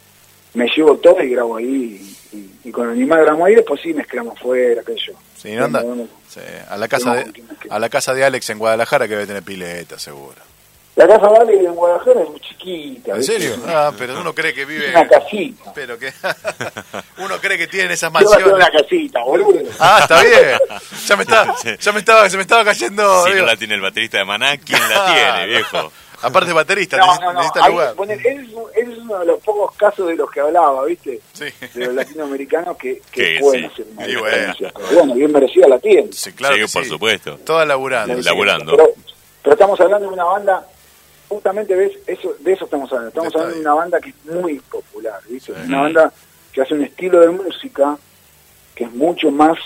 me 0.55 0.66
llevo 0.76 0.97
todo 0.98 1.22
y 1.22 1.30
grabo 1.30 1.56
ahí. 1.56 2.16
Y, 2.32 2.36
y- 2.36 2.51
y 2.64 2.70
con 2.72 2.89
Animal 2.89 3.22
grabamos 3.22 3.47
ahí, 3.48 3.55
después 3.56 3.80
sí 3.82 3.93
mezclamos 3.94 4.39
fuera, 4.39 4.82
qué 4.84 4.94
yo. 4.94 5.12
Sí, 5.36 5.52
¿no 5.55 5.64
anda? 5.64 5.82
Sí, 6.28 6.40
A 6.68 6.76
la 6.76 6.89
casa 6.89 7.14
de, 7.16 7.32
a 7.70 7.78
la 7.78 7.89
casa 7.89 8.14
de 8.14 8.24
Alex 8.24 8.48
en 8.51 8.59
Guadalajara 8.59 9.06
que 9.09 9.14
debe 9.14 9.26
tener 9.26 9.43
pileta, 9.43 9.98
seguro. 9.98 10.36
La 10.94 11.09
casa 11.09 11.27
de 11.28 11.36
Ale 11.39 11.55
en 11.64 11.74
Guadalajara 11.74 12.20
es 12.23 12.28
muy 12.28 12.40
chiquita. 12.40 13.12
¿En 13.12 13.19
¿viste? 13.19 13.32
serio? 13.39 13.56
Ah, 13.66 13.93
pero 13.97 14.20
uno 14.20 14.35
cree 14.35 14.52
que 14.52 14.62
Es 14.62 14.69
vive... 14.69 14.90
una 14.90 15.09
casita. 15.09 15.73
Pero 15.74 15.98
que... 15.98 16.12
uno 17.19 17.39
cree 17.40 17.56
que 17.56 17.66
tienen 17.66 17.93
esas 17.93 18.10
Yo 18.12 18.19
mansiones. 18.20 18.52
una 18.52 18.69
casita, 18.70 19.20
boludo. 19.24 19.59
Ah, 19.81 20.01
está 20.02 20.23
bien. 20.23 20.59
Ya 21.06 21.16
me 21.16 21.23
está, 21.23 21.55
ya 21.81 21.93
me 21.93 21.98
estaba, 22.01 22.28
se 22.28 22.36
me 22.36 22.43
estaba 22.43 22.64
cayendo. 22.64 23.24
Si 23.24 23.31
digo. 23.31 23.40
no 23.40 23.47
la 23.47 23.56
tiene 23.56 23.74
el 23.74 23.81
baterista 23.81 24.19
de 24.19 24.24
Maná, 24.27 24.56
¿quién 24.59 24.81
la 24.89 25.06
tiene, 25.14 25.47
viejo? 25.47 25.90
Aparte 26.24 26.48
de 26.48 26.55
baterista, 26.55 26.98
No, 26.98 27.06
no, 27.19 27.32
no. 27.32 27.40
necesita 27.40 27.64
ahí, 27.64 27.73
lugar. 27.73 27.94
poner- 27.97 28.24
él, 28.27 28.47
es, 28.47 28.52
un- 28.55 28.70
él 28.77 28.93
es 28.93 28.98
uno 28.98 29.19
de 29.19 29.27
los 29.27 29.40
pocos 29.43 29.74
casos 29.77 30.06
de 30.06 30.14
los 30.14 30.31
que 30.31 30.39
hablaba, 30.40 30.85
¿viste? 30.85 31.20
Sí. 31.32 31.47
De 31.74 31.86
los 31.86 31.94
latinoamericanos 31.94 32.77
que, 32.77 33.01
que 33.10 33.39
pueden 33.40 33.62
sí. 33.62 33.66
hacer 33.73 33.86
una 33.97 34.06
Y 34.06 34.14
bueno. 34.16 34.55
Pero 34.59 34.73
bueno, 34.94 35.14
bien 35.14 35.32
merecida 35.32 35.66
la 35.69 35.78
tiene. 35.81 36.12
Sí, 36.12 36.32
claro 36.32 36.55
Sí, 36.55 36.60
que 36.60 36.69
por 36.69 36.85
sí. 36.85 36.90
supuesto. 36.90 37.39
Toda 37.39 37.64
laburando. 37.66 38.14
La- 38.14 38.20
laburando. 38.20 38.70
Pero, 38.77 38.90
pero 39.43 39.55
estamos 39.55 39.81
hablando 39.81 40.06
de 40.06 40.12
una 40.14 40.24
banda, 40.24 40.64
justamente 41.32 41.74
ves, 41.74 41.92
eso, 42.06 42.34
de 42.40 42.52
eso 42.52 42.64
estamos 42.64 42.90
hablando. 42.92 43.09
Estamos 43.09 43.34
hablando 43.34 43.54
de 43.56 43.60
una 43.60 43.74
banda 43.74 44.00
que 44.00 44.10
es 44.10 44.24
muy 44.26 44.59
popular, 44.60 45.20
¿viste? 45.28 45.52
Sí. 45.54 45.60
Una 45.66 45.82
banda 45.82 46.12
que 46.52 46.62
hace 46.62 46.74
un 46.74 46.82
estilo 46.84 47.20
de 47.20 47.30
música 47.30 47.96
que 48.74 48.84
es 48.84 48.92
mucho 48.92 49.30
más 49.30 49.59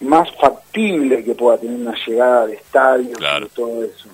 más 0.00 0.28
factible 0.40 1.22
que 1.22 1.34
pueda 1.34 1.58
tener 1.58 1.76
una 1.78 1.94
llegada 2.06 2.46
de 2.46 2.54
estadios 2.54 3.18
Claro. 3.18 3.46
y 3.46 3.48
todo 3.50 3.84
eso. 3.84 4.08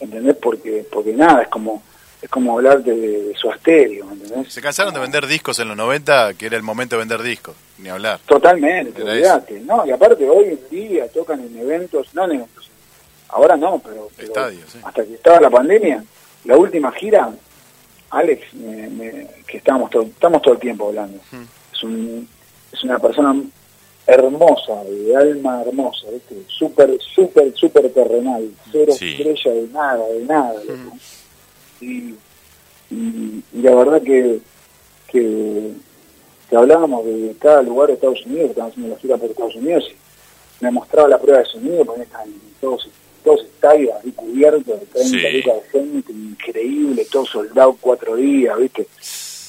¿Entendés? 0.00 0.36
Porque 0.36 0.84
porque 0.90 1.12
nada, 1.12 1.42
es 1.42 1.48
como 1.48 1.82
es 2.20 2.30
como 2.30 2.54
hablar 2.54 2.82
de, 2.82 2.94
de 2.96 3.34
su 3.36 3.50
¿entendés? 3.50 4.52
Se 4.52 4.62
cansaron 4.62 4.94
de 4.94 5.00
vender 5.00 5.26
discos 5.26 5.58
en 5.58 5.68
los 5.68 5.76
90, 5.76 6.32
que 6.34 6.46
era 6.46 6.56
el 6.56 6.62
momento 6.62 6.96
de 6.96 7.00
vender 7.00 7.22
discos. 7.22 7.54
Ni 7.78 7.90
hablar. 7.90 8.18
Totalmente, 8.26 9.02
¿no? 9.66 9.84
Y 9.86 9.90
aparte 9.90 10.26
hoy 10.28 10.46
en 10.46 10.60
día 10.70 11.06
tocan 11.08 11.40
en 11.40 11.58
eventos, 11.58 12.14
no 12.14 12.24
en 12.24 12.32
eventos, 12.32 12.63
ahora 13.34 13.56
no, 13.56 13.78
pero, 13.84 14.08
pero 14.16 14.50
sí. 14.50 14.78
hasta 14.82 15.04
que 15.04 15.14
estaba 15.14 15.40
la 15.40 15.50
pandemia, 15.50 16.02
la 16.44 16.56
última 16.56 16.92
gira, 16.92 17.30
Alex, 18.10 18.54
me- 18.54 18.88
me- 18.90 19.26
que 19.46 19.56
estábamos 19.58 19.90
todo, 19.90 20.02
estamos 20.04 20.40
todo 20.42 20.54
el 20.54 20.60
tiempo 20.60 20.88
hablando, 20.88 21.18
es, 21.72 21.82
un, 21.82 22.28
es 22.72 22.84
una 22.84 22.98
persona 22.98 23.34
hermosa, 24.06 24.84
de 24.84 25.16
alma 25.16 25.62
hermosa, 25.62 26.06
¿viste? 26.12 26.36
súper, 26.46 26.98
súper, 27.00 27.54
súper 27.54 27.90
terrenal, 27.92 28.48
cero 28.70 28.92
Sí. 28.96 29.12
estrella 29.14 29.50
de 29.52 29.68
nada, 29.68 30.06
de 30.08 30.24
nada. 30.24 30.54
loco. 30.54 30.96
Y, 31.80 32.14
y, 32.90 33.42
y 33.52 33.62
la 33.62 33.74
verdad 33.74 34.02
que, 34.02 34.40
que, 35.08 35.70
que 36.50 36.56
hablábamos 36.56 37.04
de 37.06 37.34
cada 37.40 37.62
lugar 37.62 37.88
de 37.88 37.94
Estados 37.94 38.24
Unidos, 38.26 38.44
que 38.44 38.50
estábamos 38.50 38.72
haciendo 38.74 38.94
la 38.94 39.00
gira 39.00 39.16
por 39.16 39.30
Estados 39.30 39.56
Unidos, 39.56 39.84
y 40.60 40.64
me 40.64 40.70
mostraba 40.70 41.08
la 41.08 41.18
prueba 41.18 41.38
de 41.40 41.46
sonido, 41.46 41.84
porque 41.84 42.02
están 42.02 42.28
todos, 42.60 42.88
todos 43.24 43.40
estadios 43.42 43.94
ahí 44.04 44.12
cubiertos 44.12 44.80
de 44.80 44.86
30 44.86 45.02
Sí. 45.28 45.36
lucas 45.38 45.54
de 45.62 45.70
gente, 45.80 46.12
increíble, 46.12 47.06
todo 47.10 47.24
soldado 47.26 47.76
cuatro 47.80 48.16
días, 48.16 48.56
¿viste? 48.58 48.86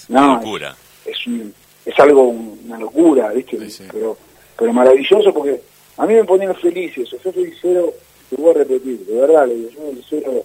Una 0.09 0.21
No, 0.21 0.33
locura. 0.35 0.75
es, 1.05 1.27
un- 1.27 1.53
es 1.85 1.99
algo, 1.99 2.29
un- 2.29 2.59
una 2.65 2.79
locura, 2.79 3.29
¿viste? 3.31 3.57
Sí, 3.59 3.69
sí. 3.69 3.83
Pero, 3.91 4.17
pero 4.57 4.71
maravilloso 4.73 5.33
porque 5.33 5.61
a 5.97 6.05
mí 6.05 6.13
me 6.13 6.23
ponían 6.23 6.55
feliz 6.55 6.97
eso. 6.97 7.17
Yo 7.23 7.31
soy 7.33 7.53
cero, 7.61 7.93
te 8.29 8.35
voy 8.37 8.51
a 8.51 8.53
repetir, 8.59 8.99
de 9.05 9.19
verdad, 9.19 9.47
le 9.47 9.55
digo, 9.55 9.69
yo 9.71 10.01
cero, 10.09 10.43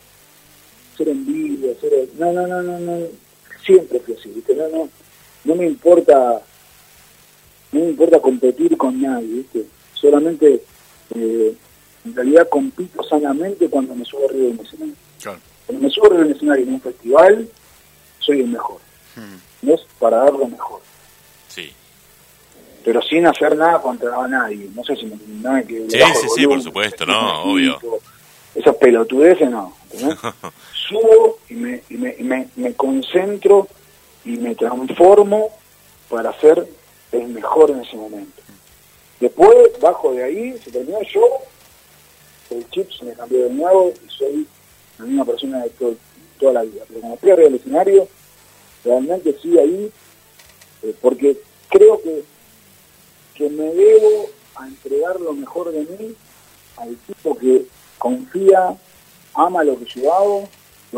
cero 0.96 1.10
envidia, 1.12 1.72
cero, 1.80 1.96
no, 2.18 2.32
no, 2.32 2.46
no, 2.46 2.62
no, 2.62 2.78
no, 2.80 2.98
siempre 3.64 4.00
fui 4.00 4.14
así, 4.14 4.28
¿viste? 4.30 4.54
No, 4.54 4.68
no, 4.68 4.88
no 5.44 5.54
me 5.54 5.66
importa, 5.66 6.42
no 7.72 7.80
me 7.80 7.86
importa 7.90 8.18
competir 8.20 8.76
con 8.76 9.00
nadie, 9.00 9.26
¿viste? 9.28 9.64
Solamente, 9.94 10.62
eh, 11.14 11.54
en 12.04 12.14
realidad 12.14 12.48
compito 12.48 13.02
sanamente 13.04 13.68
cuando 13.68 13.94
me 13.94 14.04
subo 14.04 14.28
arriba 14.28 14.44
de 14.44 14.50
un 14.50 14.60
escenario. 14.60 14.94
Claro. 15.20 15.38
Cuando 15.66 15.84
me 15.84 15.90
subo 15.90 16.06
arriba 16.06 16.20
de 16.20 16.26
un 16.26 16.36
escenario 16.36 16.64
en 16.64 16.74
un 16.74 16.80
festival, 16.80 17.48
soy 18.18 18.40
el 18.40 18.48
mejor. 18.48 18.80
Mm. 19.16 19.66
No 19.66 19.74
es 19.74 19.80
para 19.98 20.16
dar 20.18 20.32
lo 20.32 20.46
mejor. 20.46 20.80
Sí. 21.48 21.72
pero 22.84 23.02
sin 23.02 23.26
hacer 23.26 23.56
nada 23.56 23.82
contra 23.82 24.26
nadie. 24.28 24.70
No 24.74 24.84
sé 24.84 24.96
si 24.96 25.06
me 25.06 25.16
no, 25.26 25.66
que 25.66 25.80
le 25.80 25.90
Sí, 25.90 25.98
sí, 26.20 26.26
sí, 26.36 26.46
por 26.46 26.62
supuesto, 26.62 27.04
que 27.04 27.12
no, 27.12 27.42
obvio. 27.42 27.78
Esas 28.54 28.76
pelotudeces 28.76 29.50
no. 29.50 29.74
Subo 30.88 31.38
y, 31.48 31.54
me, 31.54 31.82
y 31.88 31.94
me, 31.94 32.16
y 32.18 32.22
me, 32.22 32.48
me 32.56 32.74
concentro 32.74 33.68
y 34.24 34.36
me 34.36 34.54
transformo 34.54 35.50
para 36.08 36.32
ser 36.40 36.66
el 37.12 37.28
mejor 37.28 37.70
en 37.70 37.80
ese 37.80 37.96
momento. 37.96 38.42
Después, 39.20 39.54
bajo 39.80 40.12
de 40.12 40.24
ahí, 40.24 40.58
se 40.64 40.70
terminó 40.70 41.00
yo, 41.02 41.22
el 42.50 42.68
chip 42.70 42.90
se 42.90 43.04
me 43.04 43.12
cambió 43.12 43.44
de 43.44 43.50
nuevo 43.50 43.92
y 44.06 44.10
soy 44.10 44.46
la 44.98 45.04
misma 45.06 45.24
persona 45.24 45.62
de 45.64 45.70
todo- 45.70 45.96
toda 46.38 46.52
la 46.54 46.62
vida. 46.62 46.84
Pero 46.88 47.00
como 47.00 47.14
estoy 47.14 47.30
arriba 47.30 47.48
del 47.48 47.58
escenario, 47.60 48.08
realmente 48.84 49.36
sí 49.42 49.58
ahí, 49.58 49.90
eh, 50.82 50.94
porque 51.00 51.36
creo 51.68 52.00
que, 52.02 52.24
que 53.34 53.48
me 53.50 53.74
debo 53.74 54.26
a 54.56 54.66
entregar 54.66 55.20
lo 55.20 55.32
mejor 55.32 55.70
de 55.72 55.80
mí 55.80 56.14
al 56.76 56.96
tipo 57.06 57.36
que 57.38 57.66
confía, 57.98 58.76
ama 59.34 59.62
lo 59.64 59.78
que 59.78 59.84
yo 59.86 60.12
hago, 60.14 60.48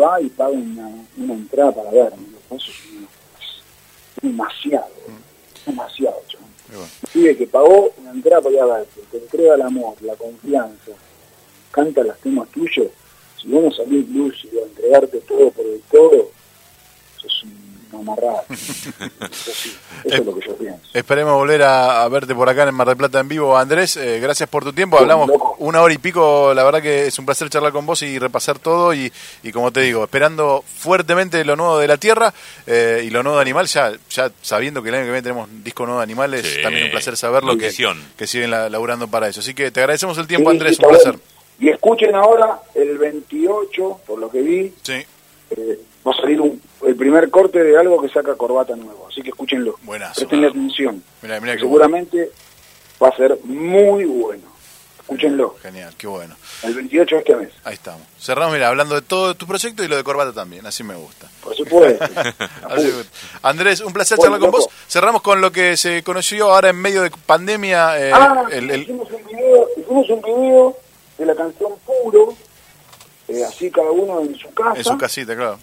va 0.00 0.20
y 0.20 0.28
paga 0.28 0.50
una, 0.52 0.90
una 1.16 1.34
entrada 1.34 1.72
para 1.72 1.90
verme. 1.90 2.26
Eso 2.50 2.70
es, 2.70 4.22
demasiado, 4.22 4.88
demasiado. 5.66 6.16
Y 7.14 7.20
bueno. 7.20 7.38
Que 7.38 7.46
pagó 7.46 7.90
una 7.98 8.10
entrada 8.12 8.40
para 8.42 8.54
ir 8.54 8.60
a 8.60 8.66
verte, 8.66 9.00
te 9.10 9.18
entrega 9.18 9.54
el 9.56 9.62
amor, 9.62 9.94
la 10.00 10.14
confianza, 10.16 10.92
canta 11.72 12.02
los 12.04 12.16
temas 12.20 12.48
tuyos, 12.50 12.86
si 13.40 13.48
vos 13.48 13.64
no 13.64 13.70
salís 13.72 14.08
lúcido 14.10 14.62
a 14.62 14.66
entregarte 14.68 15.18
todo 15.22 15.50
por 15.50 15.66
el 15.66 15.80
todo, 15.90 16.30
eso 17.18 17.26
es 17.26 17.42
una 17.92 18.00
amarrada. 18.00 18.44
Eso 18.48 19.52
sí, 19.52 19.76
eso 20.04 20.16
es 20.16 20.24
lo 20.26 20.34
que 20.38 20.46
yo 20.46 20.56
pienso. 20.56 20.80
Esperemos 20.94 21.34
volver 21.34 21.62
a, 21.62 22.02
a 22.02 22.08
verte 22.08 22.34
por 22.34 22.48
acá 22.48 22.62
en 22.66 22.74
Mar 22.74 22.86
del 22.88 22.96
Plata 22.96 23.20
en 23.20 23.28
vivo. 23.28 23.56
Andrés, 23.56 23.96
eh, 23.98 24.18
gracias 24.20 24.48
por 24.48 24.64
tu 24.64 24.72
tiempo. 24.72 24.98
Hablamos 24.98 25.28
loco. 25.28 25.56
una 25.58 25.82
hora 25.82 25.92
y 25.92 25.98
pico. 25.98 26.52
La 26.54 26.64
verdad 26.64 26.80
que 26.82 27.06
es 27.06 27.18
un 27.18 27.26
placer 27.26 27.48
charlar 27.50 27.70
con 27.72 27.84
vos 27.86 28.02
y 28.02 28.18
repasar 28.18 28.58
todo. 28.58 28.94
Y, 28.94 29.12
y 29.42 29.52
como 29.52 29.70
te 29.72 29.80
digo, 29.82 30.04
esperando 30.04 30.64
fuertemente 30.66 31.44
lo 31.44 31.54
nuevo 31.56 31.78
de 31.78 31.86
la 31.86 31.98
Tierra 31.98 32.32
eh, 32.66 33.02
y 33.06 33.10
lo 33.10 33.22
nuevo 33.22 33.36
de 33.38 33.42
Animal. 33.42 33.66
Ya, 33.66 33.92
ya 34.10 34.30
sabiendo 34.40 34.82
que 34.82 34.88
el 34.88 34.94
año 34.96 35.04
que 35.04 35.10
viene 35.10 35.22
tenemos 35.22 35.48
un 35.50 35.62
disco 35.62 35.84
nuevo 35.84 36.00
de 36.00 36.04
Animales, 36.04 36.46
Sí. 36.46 36.62
también 36.62 36.86
un 36.86 36.90
placer 36.92 37.16
saberlo 37.16 37.56
que, 37.58 37.70
que 38.16 38.26
siguen 38.26 38.50
la- 38.50 38.68
laburando 38.70 39.06
para 39.08 39.28
eso. 39.28 39.40
Así 39.40 39.52
que 39.54 39.70
te 39.70 39.80
agradecemos 39.80 40.16
el 40.18 40.26
tiempo, 40.26 40.50
Sí, 40.50 40.56
Andrés. 40.56 40.76
sí, 40.76 40.82
Un 40.84 40.88
placer. 40.90 41.18
Y 41.62 41.68
escuchen 41.68 42.12
ahora, 42.16 42.58
el 42.74 42.98
28, 42.98 44.00
por 44.04 44.18
lo 44.18 44.28
que 44.28 44.42
vi, 44.42 44.74
Sí, 44.82 44.94
eh, 45.50 45.78
va 46.04 46.10
a 46.10 46.16
salir 46.16 46.40
un- 46.40 46.60
el 46.84 46.96
primer 46.96 47.30
corte 47.30 47.62
de 47.62 47.78
algo 47.78 48.02
que 48.02 48.08
saca 48.08 48.34
Corbata 48.34 48.74
Nuevo. 48.74 49.06
Así 49.08 49.22
que 49.22 49.28
escúchenlo. 49.28 49.76
Buenazo. 49.82 50.14
Prestenle 50.22 50.48
atención. 50.48 51.04
Mirá, 51.22 51.40
mirá 51.40 51.54
qué 51.54 51.60
Seguramente 51.60 52.30
va 53.00 53.10
a 53.10 53.16
ser 53.16 53.38
muy 53.44 54.04
bueno. 54.06 54.42
Escúchenlo. 54.98 55.54
Genial, 55.62 55.94
qué 55.96 56.08
bueno. 56.08 56.34
El 56.64 56.74
28 56.74 57.14
de 57.14 57.20
este 57.20 57.36
mes. 57.36 57.50
Ahí 57.62 57.74
estamos. 57.74 58.02
Cerramos, 58.18 58.54
mira, 58.54 58.66
hablando 58.66 58.96
de 58.96 59.02
todo 59.02 59.36
tu 59.36 59.46
proyecto 59.46 59.84
y 59.84 59.88
lo 59.88 59.96
de 59.96 60.02
Corbata 60.02 60.32
también. 60.32 60.66
Así 60.66 60.82
me 60.82 60.96
gusta. 60.96 61.28
Por 61.44 61.54
supuesto. 61.54 62.04
Andrés, 63.42 63.80
un 63.82 63.92
placer 63.92 64.18
charlar 64.18 64.40
con 64.40 64.50
vos. 64.50 64.68
Cerramos 64.88 65.22
con 65.22 65.40
lo 65.40 65.52
que 65.52 65.76
se 65.76 66.02
conoció 66.02 66.52
ahora 66.52 66.70
en 66.70 66.76
medio 66.76 67.02
de 67.02 67.10
pandemia. 67.24 68.00
eh, 68.00 68.10
ah, 68.12 68.46
el, 68.50 68.68
el- 68.70 68.82
hicimos, 68.82 69.08
un 69.12 69.24
video, 69.26 69.68
hicimos 69.76 70.10
un 70.10 70.22
video 70.22 70.76
de 71.22 71.26
la 71.26 71.34
canción 71.34 71.72
Puro, 71.86 72.34
eh, 73.28 73.44
así 73.44 73.70
cada 73.70 73.90
uno 73.90 74.20
en 74.20 74.34
su 74.36 74.52
casa. 74.52 74.78
en 74.78 74.84
su 74.84 74.98
casita, 74.98 75.34
claro. 75.34 75.58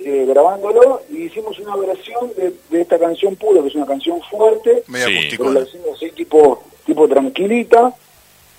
eh, 0.00 0.26
grabándolo 0.28 1.02
y 1.10 1.22
hicimos 1.22 1.58
una 1.58 1.76
versión 1.76 2.30
de, 2.36 2.52
de 2.70 2.80
esta 2.82 2.98
canción 2.98 3.36
Puro, 3.36 3.62
que 3.62 3.68
es 3.68 3.74
una 3.74 3.86
canción 3.86 4.20
fuerte, 4.30 4.82
Medio 4.88 5.06
Sí. 5.06 5.16
acústico. 5.16 5.44
pero 5.44 5.54
la 5.60 5.66
hicimos 5.66 5.88
así 5.96 6.10
tipo, 6.10 6.62
tipo 6.84 7.08
tranquilita. 7.08 7.94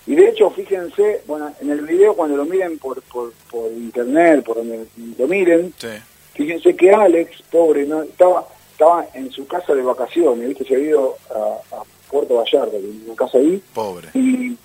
Y 0.06 0.14
de 0.14 0.30
hecho, 0.30 0.48
fíjense, 0.50 1.20
bueno, 1.26 1.52
en 1.60 1.70
el 1.70 1.82
video 1.82 2.14
cuando 2.16 2.36
lo 2.38 2.46
miren 2.46 2.78
por, 2.78 3.02
por, 3.02 3.30
por 3.50 3.70
internet, 3.70 4.42
por 4.42 4.56
donde 4.56 4.86
lo 5.18 5.26
miren, 5.28 5.74
Sí. 5.76 5.88
fíjense 6.34 6.74
que 6.74 6.90
Alex, 6.90 7.42
pobre, 7.50 7.84
no 7.84 8.02
estaba 8.02 8.46
estaba 8.72 9.06
en 9.12 9.30
su 9.32 9.44
casa 9.46 9.74
de 9.74 9.82
vacaciones, 9.82 10.48
¿viste? 10.48 10.64
Se 10.64 10.76
había 10.76 10.90
ido 10.90 11.16
a, 11.34 11.76
a 11.76 11.82
Puerto 12.08 12.36
Vallarta, 12.36 12.70
tiene 12.78 13.04
una 13.06 13.16
casa 13.16 13.36
ahí, 13.38 13.60
Pobre. 13.74 14.08
y, 14.14 14.56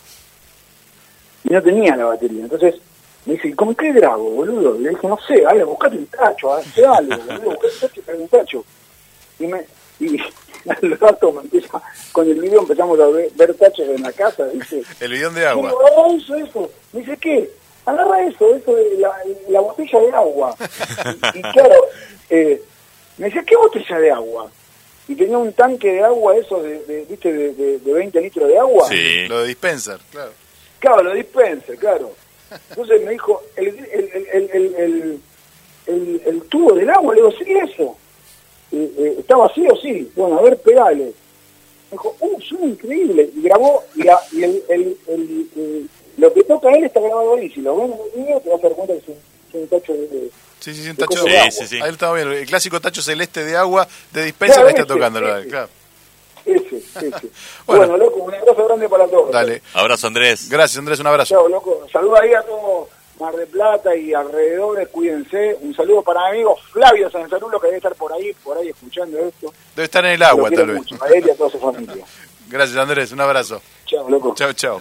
y 1.44 1.50
no 1.54 1.62
tenía 1.62 1.96
la 1.96 2.06
batería. 2.06 2.44
Entonces 2.44 2.76
me 3.26 3.34
dice, 3.34 3.56
¿cómo 3.56 3.76
qué 3.76 3.92
grabo, 3.94 4.30
boludo? 4.30 4.76
Y 4.76 4.84
le 4.84 4.90
dije, 4.92 5.08
no 5.08 5.18
sé, 5.28 5.46
Ale, 5.46 5.64
buscate 5.64 5.98
un 5.98 6.06
tacho, 6.08 6.54
hace 6.54 6.86
algo, 6.86 7.16
boludo, 7.18 7.52
buscate 7.52 7.68
un 7.68 7.80
tacho, 7.80 8.02
trae 8.06 8.18
un 8.18 8.28
tacho. 8.28 8.66
Y, 9.40 9.48
me, 9.48 9.66
y 10.00 10.18
al 10.70 11.00
rato 11.00 11.32
me 11.32 11.42
empieza, 11.42 11.82
con 12.12 12.28
el 12.30 12.40
video 12.40 12.62
empezamos 12.62 13.00
a 13.00 13.08
ver, 13.08 13.30
ver 13.36 13.54
tachos 13.56 13.88
en 13.88 14.02
la 14.02 14.12
casa, 14.12 14.46
¿viste? 14.54 14.84
El 15.00 15.12
bidón 15.14 15.34
de 15.36 15.42
Y 15.42 15.46
agua. 15.46 15.70
digo, 15.70 15.80
agarra 15.86 16.16
eso, 16.16 16.36
eso. 16.36 16.72
Me 16.94 17.00
dice, 17.02 17.18
¿qué? 17.18 17.50
Agarra 17.86 18.26
eso, 18.26 18.56
eso 18.56 18.76
de 18.76 18.98
la, 18.98 19.12
la 19.50 19.60
botella 19.60 20.00
de 20.00 20.12
agua. 20.12 20.56
y, 21.34 21.40
y 21.40 21.42
claro, 21.54 21.76
eh, 22.30 22.62
me 23.18 23.26
decía, 23.26 23.44
¿qué 23.46 23.56
botella 23.58 24.00
de 24.00 24.12
agua? 24.12 24.50
Y 25.08 25.16
tenía 25.16 25.38
un 25.38 25.52
tanque 25.52 25.92
de 25.94 26.02
agua, 26.04 26.36
eso, 26.38 26.62
de, 26.64 26.80
de, 26.86 27.06
¿viste? 27.10 27.32
De, 27.34 27.54
de, 27.54 27.80
de 27.80 27.94
20 27.94 28.22
litros 28.22 28.48
de 28.48 28.58
agua. 28.58 28.88
Sí. 28.88 29.28
Lo 29.28 29.42
de 29.42 29.48
dispenser, 29.50 30.00
claro. 30.12 30.32
Claro, 30.84 31.02
lo 31.04 31.14
dispense, 31.14 31.78
claro. 31.78 32.12
Entonces 32.72 33.02
me 33.06 33.12
dijo, 33.12 33.42
el, 33.56 33.68
el, 33.68 33.80
el, 33.94 34.28
el, 34.34 34.50
el, 34.52 34.76
el, 34.76 35.20
el- 35.88 36.22
el 36.26 36.42
tubo 36.50 36.74
del 36.74 36.90
agua, 36.90 37.14
le 37.16 37.22
digo, 37.22 37.32
sí, 37.32 37.46
eso. 37.52 37.96
Eh, 38.74 38.92
eh, 38.98 39.16
¿Está 39.20 39.38
vacío? 39.38 39.70
Sí. 39.82 40.12
Bueno, 40.14 40.40
a 40.40 40.42
ver, 40.42 40.58
pegale. 40.58 41.06
Me 41.06 41.92
dijo, 41.94 42.16
uh, 42.20 42.42
suena 42.42 42.66
increíble. 42.66 43.30
Y 43.34 43.42
grabó, 43.44 43.82
y, 43.96 44.04
la- 44.04 44.20
y 44.34 44.44
el, 44.44 44.62
el, 44.68 44.98
el- 45.08 45.48
el- 45.56 45.90
lo 46.18 46.34
que 46.34 46.44
toca 46.44 46.70
él 46.72 46.84
está 46.84 47.00
grabado 47.00 47.36
ahí. 47.36 47.50
Si 47.50 47.62
lo 47.62 47.78
ven 47.78 47.94
en 47.94 48.00
el 48.14 48.24
video, 48.26 48.40
te 48.42 48.50
vas 48.50 48.60
a 48.60 48.64
dar 48.68 48.74
cuenta 48.74 48.94
que 48.94 49.00
es 49.00 49.08
un, 49.08 49.16
es 49.16 49.54
un 49.56 49.68
tacho 49.70 49.94
de... 49.94 50.30
Sí, 50.60 50.74
sí, 50.74 50.84
sí, 50.84 50.90
un 50.90 50.96
tacho 50.98 51.24
de 51.24 51.32
de 51.32 51.38
agua. 51.40 51.52
Sí, 51.52 51.68
sí. 51.68 51.76
Ahí 51.76 51.82
lo 51.88 51.94
estaba 51.94 52.16
viendo. 52.16 52.34
El 52.34 52.46
clásico 52.46 52.82
tacho 52.82 53.02
celeste 53.02 53.46
de 53.46 53.56
agua 53.56 53.88
de 54.12 54.26
dispenser 54.26 54.56
Claro, 54.64 54.68
que 54.76 54.82
está 54.82 54.94
ese, 54.94 55.00
tocándolo. 55.00 55.38
ese. 55.38 55.48
Claro. 55.48 55.70
Ese, 56.46 56.78
ese. 56.78 57.02
Bueno. 57.66 57.88
bueno. 57.88 57.98
loco, 57.98 58.18
un 58.24 58.34
abrazo 58.34 58.66
grande 58.66 58.90
para 58.90 59.08
todos. 59.08 59.32
Dale. 59.32 59.62
Abrazo, 59.74 60.08
Andrés. 60.08 60.50
Gracias, 60.50 60.78
Andrés. 60.78 61.00
Un 61.00 61.08
abrazo. 61.08 61.34
Chao, 61.34 61.48
loco. 61.48 61.86
Saludos 61.92 62.20
ahí 62.22 62.34
a 62.34 62.42
todos 62.42 62.90
Mar 63.20 63.36
de 63.36 63.46
Plata 63.46 63.96
y 63.96 64.14
alrededores, 64.14 64.88
cuídense. 64.90 65.58
Un 65.62 65.74
saludo 65.76 66.02
para 66.02 66.22
mi 66.24 66.38
amigo 66.38 66.58
Flavio 66.72 67.10
Sanzarulo, 67.10 67.60
que 67.60 67.68
debe 67.68 67.78
estar 67.78 67.96
por 67.96 68.12
ahí, 68.12 68.34
por 68.44 68.58
ahí 68.58 68.70
escuchando 68.70 69.20
esto. 69.20 69.54
Debe 69.76 69.86
estar 69.86 70.04
en 70.06 70.14
el 70.14 70.24
agua, 70.24 70.50
tal 70.50 70.68
vez. 70.68 70.78
mucho, 70.78 70.96
a 71.02 71.08
él 71.10 71.24
y 71.26 71.30
a 71.30 71.36
toda 71.36 71.50
su 71.50 71.60
familia. 71.60 72.04
Gracias, 72.50 72.78
Andrés. 72.78 73.12
Un 73.12 73.22
abrazo. 73.22 73.62
Chao, 73.94 74.10
loco. 74.10 74.34
Chao. 74.36 74.80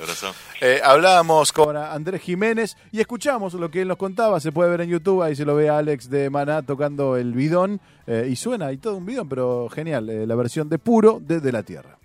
Eh, 0.61 0.81
hablábamos 0.83 1.53
con 1.53 1.63
con 1.63 1.77
Andrés 1.77 2.23
Jiménez 2.23 2.77
y 2.91 2.99
escuchamos 3.01 3.55
lo 3.55 3.71
que 3.71 3.83
él 3.83 3.89
nos 3.89 3.97
contaba. 3.97 4.41
Se 4.41 4.51
puede 4.51 4.71
ver 4.71 4.81
en 4.81 4.89
YouTube, 4.89 5.23
ahí 5.23 5.37
se 5.37 5.45
lo 5.45 5.55
ve 5.55 5.69
a 5.69 5.79
Alex 5.79 6.11
de 6.11 6.29
Maná 6.29 6.63
tocando 6.63 7.17
el 7.17 7.35
bidón 7.35 7.81
eh, 8.07 8.27
y 8.29 8.37
suena 8.37 8.73
y 8.73 8.79
todo 8.79 8.97
un 8.97 9.07
bidón, 9.07 9.29
pero 9.29 9.69
genial, 9.69 10.09
eh, 10.09 10.27
la 10.27 10.35
versión 10.35 10.69
de 10.69 10.79
puro 10.79 11.21
desde 11.21 11.53
la 11.53 11.63
tierra. 11.63 11.99